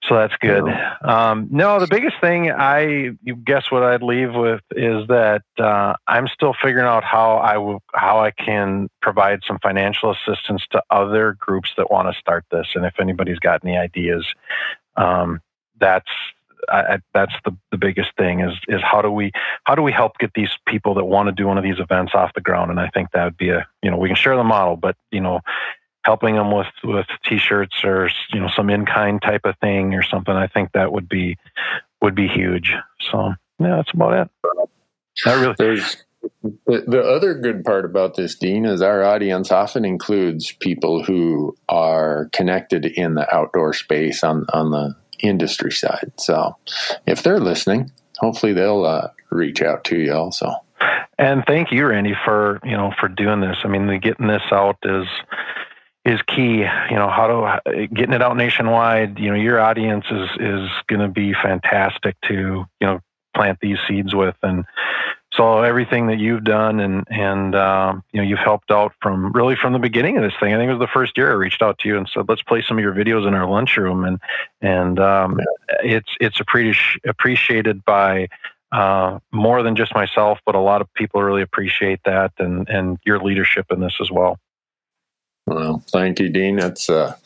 so 0.08 0.14
that's 0.14 0.34
good. 0.40 0.64
Um, 1.02 1.48
no, 1.50 1.78
the 1.78 1.86
biggest 1.86 2.16
thing 2.20 2.50
I 2.50 3.10
you 3.22 3.36
guess 3.36 3.70
what 3.70 3.82
I'd 3.82 4.02
leave 4.02 4.34
with 4.34 4.62
is 4.70 5.06
that 5.08 5.42
uh, 5.58 5.94
I'm 6.06 6.28
still 6.28 6.54
figuring 6.60 6.86
out 6.86 7.04
how 7.04 7.38
I 7.38 7.54
w- 7.54 7.80
how 7.94 8.20
I 8.20 8.30
can 8.30 8.88
provide 9.02 9.40
some 9.46 9.58
financial 9.62 10.10
assistance 10.10 10.66
to 10.70 10.82
other 10.90 11.36
groups 11.38 11.72
that 11.76 11.90
want 11.90 12.12
to 12.12 12.18
start 12.18 12.44
this, 12.50 12.68
and 12.74 12.86
if 12.86 12.98
anybody's 12.98 13.38
got 13.38 13.64
any 13.64 13.76
ideas, 13.76 14.26
um, 14.96 15.40
that's 15.78 16.10
I, 16.68 16.98
that's 17.14 17.34
the, 17.44 17.56
the 17.70 17.78
biggest 17.78 18.10
thing 18.16 18.40
is 18.40 18.54
is 18.68 18.80
how 18.82 19.02
do 19.02 19.10
we 19.10 19.32
how 19.64 19.74
do 19.74 19.82
we 19.82 19.92
help 19.92 20.18
get 20.18 20.32
these 20.34 20.50
people 20.66 20.94
that 20.94 21.04
want 21.04 21.28
to 21.28 21.32
do 21.32 21.46
one 21.46 21.58
of 21.58 21.64
these 21.64 21.78
events 21.78 22.12
off 22.14 22.32
the 22.34 22.40
ground? 22.40 22.70
And 22.70 22.80
I 22.80 22.88
think 22.88 23.10
that 23.12 23.24
would 23.24 23.36
be 23.36 23.50
a 23.50 23.66
you 23.82 23.90
know 23.90 23.96
we 23.96 24.08
can 24.08 24.16
share 24.16 24.36
the 24.36 24.44
model 24.44 24.76
but 24.76 24.96
you 25.10 25.20
know 25.20 25.40
helping 26.04 26.36
them 26.36 26.50
with 26.50 26.66
with 26.84 27.06
t-shirts 27.24 27.84
or 27.84 28.10
you 28.32 28.40
know 28.40 28.48
some 28.54 28.70
in-kind 28.70 29.20
type 29.20 29.42
of 29.44 29.56
thing 29.58 29.94
or 29.94 30.02
something 30.02 30.34
i 30.34 30.46
think 30.46 30.70
that 30.72 30.92
would 30.92 31.08
be 31.08 31.36
would 32.00 32.14
be 32.14 32.28
huge. 32.28 32.74
So 33.10 33.34
yeah 33.58 33.76
that's 33.76 33.92
about 33.92 34.30
it. 34.44 34.70
Really. 35.26 35.54
There's 35.58 36.04
the, 36.42 36.84
the 36.86 37.02
other 37.02 37.34
good 37.34 37.64
part 37.64 37.84
about 37.84 38.14
this 38.14 38.34
dean 38.34 38.64
is 38.64 38.82
our 38.82 39.02
audience 39.02 39.50
often 39.50 39.84
includes 39.84 40.52
people 40.52 41.02
who 41.02 41.56
are 41.68 42.28
connected 42.32 42.86
in 42.86 43.14
the 43.14 43.32
outdoor 43.34 43.72
space 43.72 44.22
on 44.22 44.46
on 44.52 44.70
the 44.70 44.94
industry 45.20 45.72
side. 45.72 46.12
So 46.18 46.56
if 47.06 47.22
they're 47.22 47.40
listening 47.40 47.90
hopefully 48.18 48.52
they'll 48.52 48.84
uh, 48.84 49.08
reach 49.30 49.62
out 49.62 49.84
to 49.84 49.96
you 49.96 50.12
also. 50.12 50.52
And 51.18 51.44
thank 51.46 51.72
you 51.72 51.86
randy 51.86 52.14
for 52.24 52.60
you 52.64 52.76
know 52.76 52.92
for 53.00 53.08
doing 53.08 53.40
this. 53.40 53.58
I 53.64 53.68
mean 53.68 53.98
getting 54.00 54.28
this 54.28 54.42
out 54.52 54.76
is 54.84 55.06
is 56.08 56.20
key. 56.22 56.58
You 56.58 56.96
know, 56.96 57.08
how 57.08 57.60
to 57.66 57.86
getting 57.88 58.14
it 58.14 58.22
out 58.22 58.36
nationwide. 58.36 59.18
You 59.18 59.30
know, 59.30 59.36
your 59.36 59.60
audience 59.60 60.06
is 60.10 60.28
is 60.40 60.68
going 60.88 61.00
to 61.00 61.08
be 61.08 61.34
fantastic 61.34 62.16
to 62.28 62.34
you 62.80 62.86
know 62.86 63.00
plant 63.34 63.58
these 63.60 63.78
seeds 63.86 64.14
with, 64.14 64.36
and 64.42 64.64
so 65.34 65.62
everything 65.62 66.06
that 66.06 66.18
you've 66.18 66.44
done 66.44 66.80
and 66.80 67.06
and 67.10 67.54
um, 67.54 68.02
you 68.12 68.20
know 68.20 68.26
you've 68.26 68.38
helped 68.38 68.70
out 68.70 68.92
from 69.02 69.32
really 69.32 69.56
from 69.56 69.72
the 69.72 69.78
beginning 69.78 70.16
of 70.16 70.22
this 70.22 70.32
thing. 70.40 70.54
I 70.54 70.56
think 70.56 70.70
it 70.70 70.74
was 70.74 70.80
the 70.80 70.92
first 70.92 71.16
year 71.16 71.30
I 71.30 71.34
reached 71.34 71.62
out 71.62 71.78
to 71.80 71.88
you 71.88 71.96
and 71.96 72.08
said 72.12 72.24
let's 72.28 72.42
play 72.42 72.62
some 72.66 72.78
of 72.78 72.82
your 72.82 72.94
videos 72.94 73.26
in 73.28 73.34
our 73.34 73.48
lunchroom, 73.48 74.04
and 74.04 74.18
and 74.62 74.98
um, 74.98 75.38
it's 75.84 76.10
it's 76.20 76.38
appreci- 76.38 76.98
appreciated 77.06 77.84
by 77.84 78.28
uh, 78.72 79.18
more 79.30 79.62
than 79.62 79.76
just 79.76 79.94
myself, 79.94 80.38
but 80.46 80.54
a 80.54 80.60
lot 80.60 80.80
of 80.80 80.92
people 80.94 81.22
really 81.22 81.42
appreciate 81.42 82.00
that 82.04 82.32
and 82.38 82.68
and 82.68 82.98
your 83.04 83.18
leadership 83.18 83.66
in 83.70 83.80
this 83.80 83.96
as 84.00 84.10
well. 84.10 84.38
Well, 85.48 85.82
thank 85.88 86.20
you, 86.20 86.28
Dean. 86.28 86.58
It's 86.58 86.90
uh, 86.90 87.16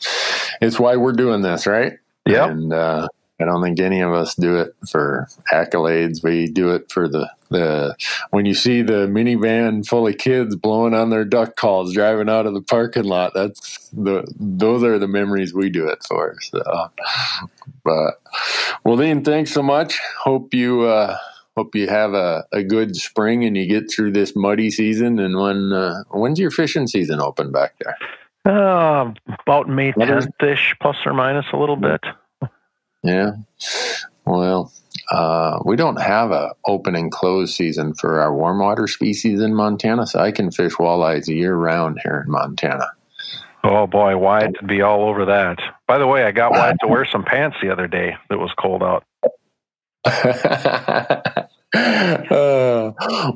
it's 0.61 0.79
why 0.79 0.95
we're 0.95 1.11
doing 1.11 1.41
this, 1.41 1.67
right? 1.67 1.93
Yeah. 2.25 2.47
And 2.49 2.71
uh, 2.71 3.07
I 3.39 3.45
don't 3.45 3.61
think 3.61 3.79
any 3.81 3.99
of 3.99 4.13
us 4.13 4.33
do 4.35 4.57
it 4.57 4.75
for 4.89 5.27
accolades. 5.51 6.23
We 6.23 6.47
do 6.47 6.69
it 6.71 6.89
for 6.89 7.09
the 7.09 7.29
the 7.49 7.95
when 8.31 8.45
you 8.45 8.53
see 8.53 8.81
the 8.81 9.07
minivan 9.07 9.85
full 9.85 10.07
of 10.07 10.17
kids 10.17 10.55
blowing 10.55 10.93
on 10.93 11.09
their 11.09 11.25
duck 11.25 11.57
calls 11.57 11.93
driving 11.93 12.29
out 12.29 12.45
of 12.45 12.53
the 12.53 12.61
parking 12.61 13.03
lot. 13.03 13.33
That's 13.33 13.89
the 13.89 14.25
those 14.39 14.83
are 14.83 14.97
the 14.97 15.07
memories 15.07 15.53
we 15.53 15.69
do 15.69 15.89
it 15.89 16.01
for. 16.07 16.37
So, 16.41 16.63
but 17.83 18.21
well, 18.85 18.95
Dean, 18.95 19.23
thanks 19.25 19.51
so 19.51 19.61
much. 19.61 19.99
Hope 20.23 20.53
you. 20.53 20.83
Uh, 20.83 21.17
hope 21.55 21.75
you 21.75 21.87
have 21.87 22.13
a, 22.13 22.45
a 22.51 22.63
good 22.63 22.95
spring 22.95 23.43
and 23.43 23.55
you 23.55 23.67
get 23.67 23.91
through 23.91 24.11
this 24.11 24.35
muddy 24.35 24.71
season. 24.71 25.19
And 25.19 25.39
when 25.39 25.71
uh, 25.71 26.03
when's 26.11 26.39
your 26.39 26.51
fishing 26.51 26.87
season 26.87 27.21
open 27.21 27.51
back 27.51 27.75
there? 27.79 27.97
Uh, 28.45 29.13
about 29.45 29.69
May 29.69 29.93
10th 29.93 30.43
ish, 30.43 30.75
plus 30.81 30.97
or 31.05 31.13
minus 31.13 31.45
a 31.53 31.57
little 31.57 31.77
bit. 31.77 32.01
Yeah. 33.01 33.31
Well, 34.25 34.71
uh, 35.11 35.59
we 35.65 35.75
don't 35.75 36.01
have 36.01 36.31
a 36.31 36.53
open 36.65 36.95
and 36.95 37.11
close 37.11 37.55
season 37.55 37.93
for 37.93 38.19
our 38.19 38.33
warm 38.33 38.59
water 38.59 38.87
species 38.87 39.39
in 39.39 39.53
Montana, 39.53 40.07
so 40.07 40.19
I 40.19 40.31
can 40.31 40.51
fish 40.51 40.73
walleyes 40.73 41.27
year 41.27 41.55
round 41.55 41.99
here 42.03 42.23
in 42.25 42.31
Montana. 42.31 42.91
Oh 43.65 43.87
boy, 43.87 44.17
Wyatt 44.17 44.61
would 44.61 44.67
be 44.67 44.81
all 44.81 45.07
over 45.07 45.25
that. 45.25 45.59
By 45.87 45.97
the 45.97 46.07
way, 46.07 46.25
I 46.25 46.31
got 46.31 46.51
Wyatt 46.51 46.77
to 46.81 46.87
wear 46.89 47.05
some 47.05 47.23
pants 47.23 47.57
the 47.61 47.69
other 47.69 47.87
day 47.87 48.15
that 48.29 48.39
was 48.39 48.51
cold 48.57 48.83
out. 48.83 49.05
Uh, 50.05 51.31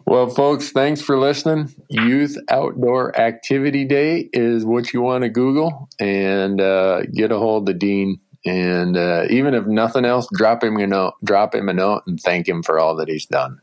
well, 0.05 0.29
folks, 0.29 0.71
thanks 0.71 1.01
for 1.01 1.17
listening. 1.17 1.73
Youth 1.89 2.37
Outdoor 2.49 3.17
Activity 3.19 3.85
Day 3.85 4.29
is 4.33 4.65
what 4.65 4.93
you 4.93 5.01
want 5.01 5.23
to 5.23 5.29
Google 5.29 5.89
and 5.99 6.59
uh, 6.59 7.03
get 7.13 7.31
a 7.31 7.37
hold 7.37 7.69
of 7.69 7.79
Dean. 7.79 8.19
And 8.45 8.95
uh, 8.95 9.25
even 9.29 9.53
if 9.53 9.65
nothing 9.65 10.05
else, 10.05 10.27
drop 10.33 10.63
him 10.63 10.77
a 10.77 10.87
note. 10.87 11.15
Drop 11.23 11.55
him 11.55 11.69
a 11.69 11.73
note 11.73 12.03
and 12.07 12.19
thank 12.19 12.47
him 12.47 12.63
for 12.63 12.79
all 12.79 12.95
that 12.97 13.07
he's 13.07 13.25
done. 13.25 13.59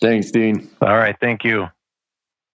Thanks, 0.00 0.30
Dean. 0.30 0.70
All 0.80 0.96
right, 0.96 1.16
thank 1.20 1.44
you. 1.44 1.68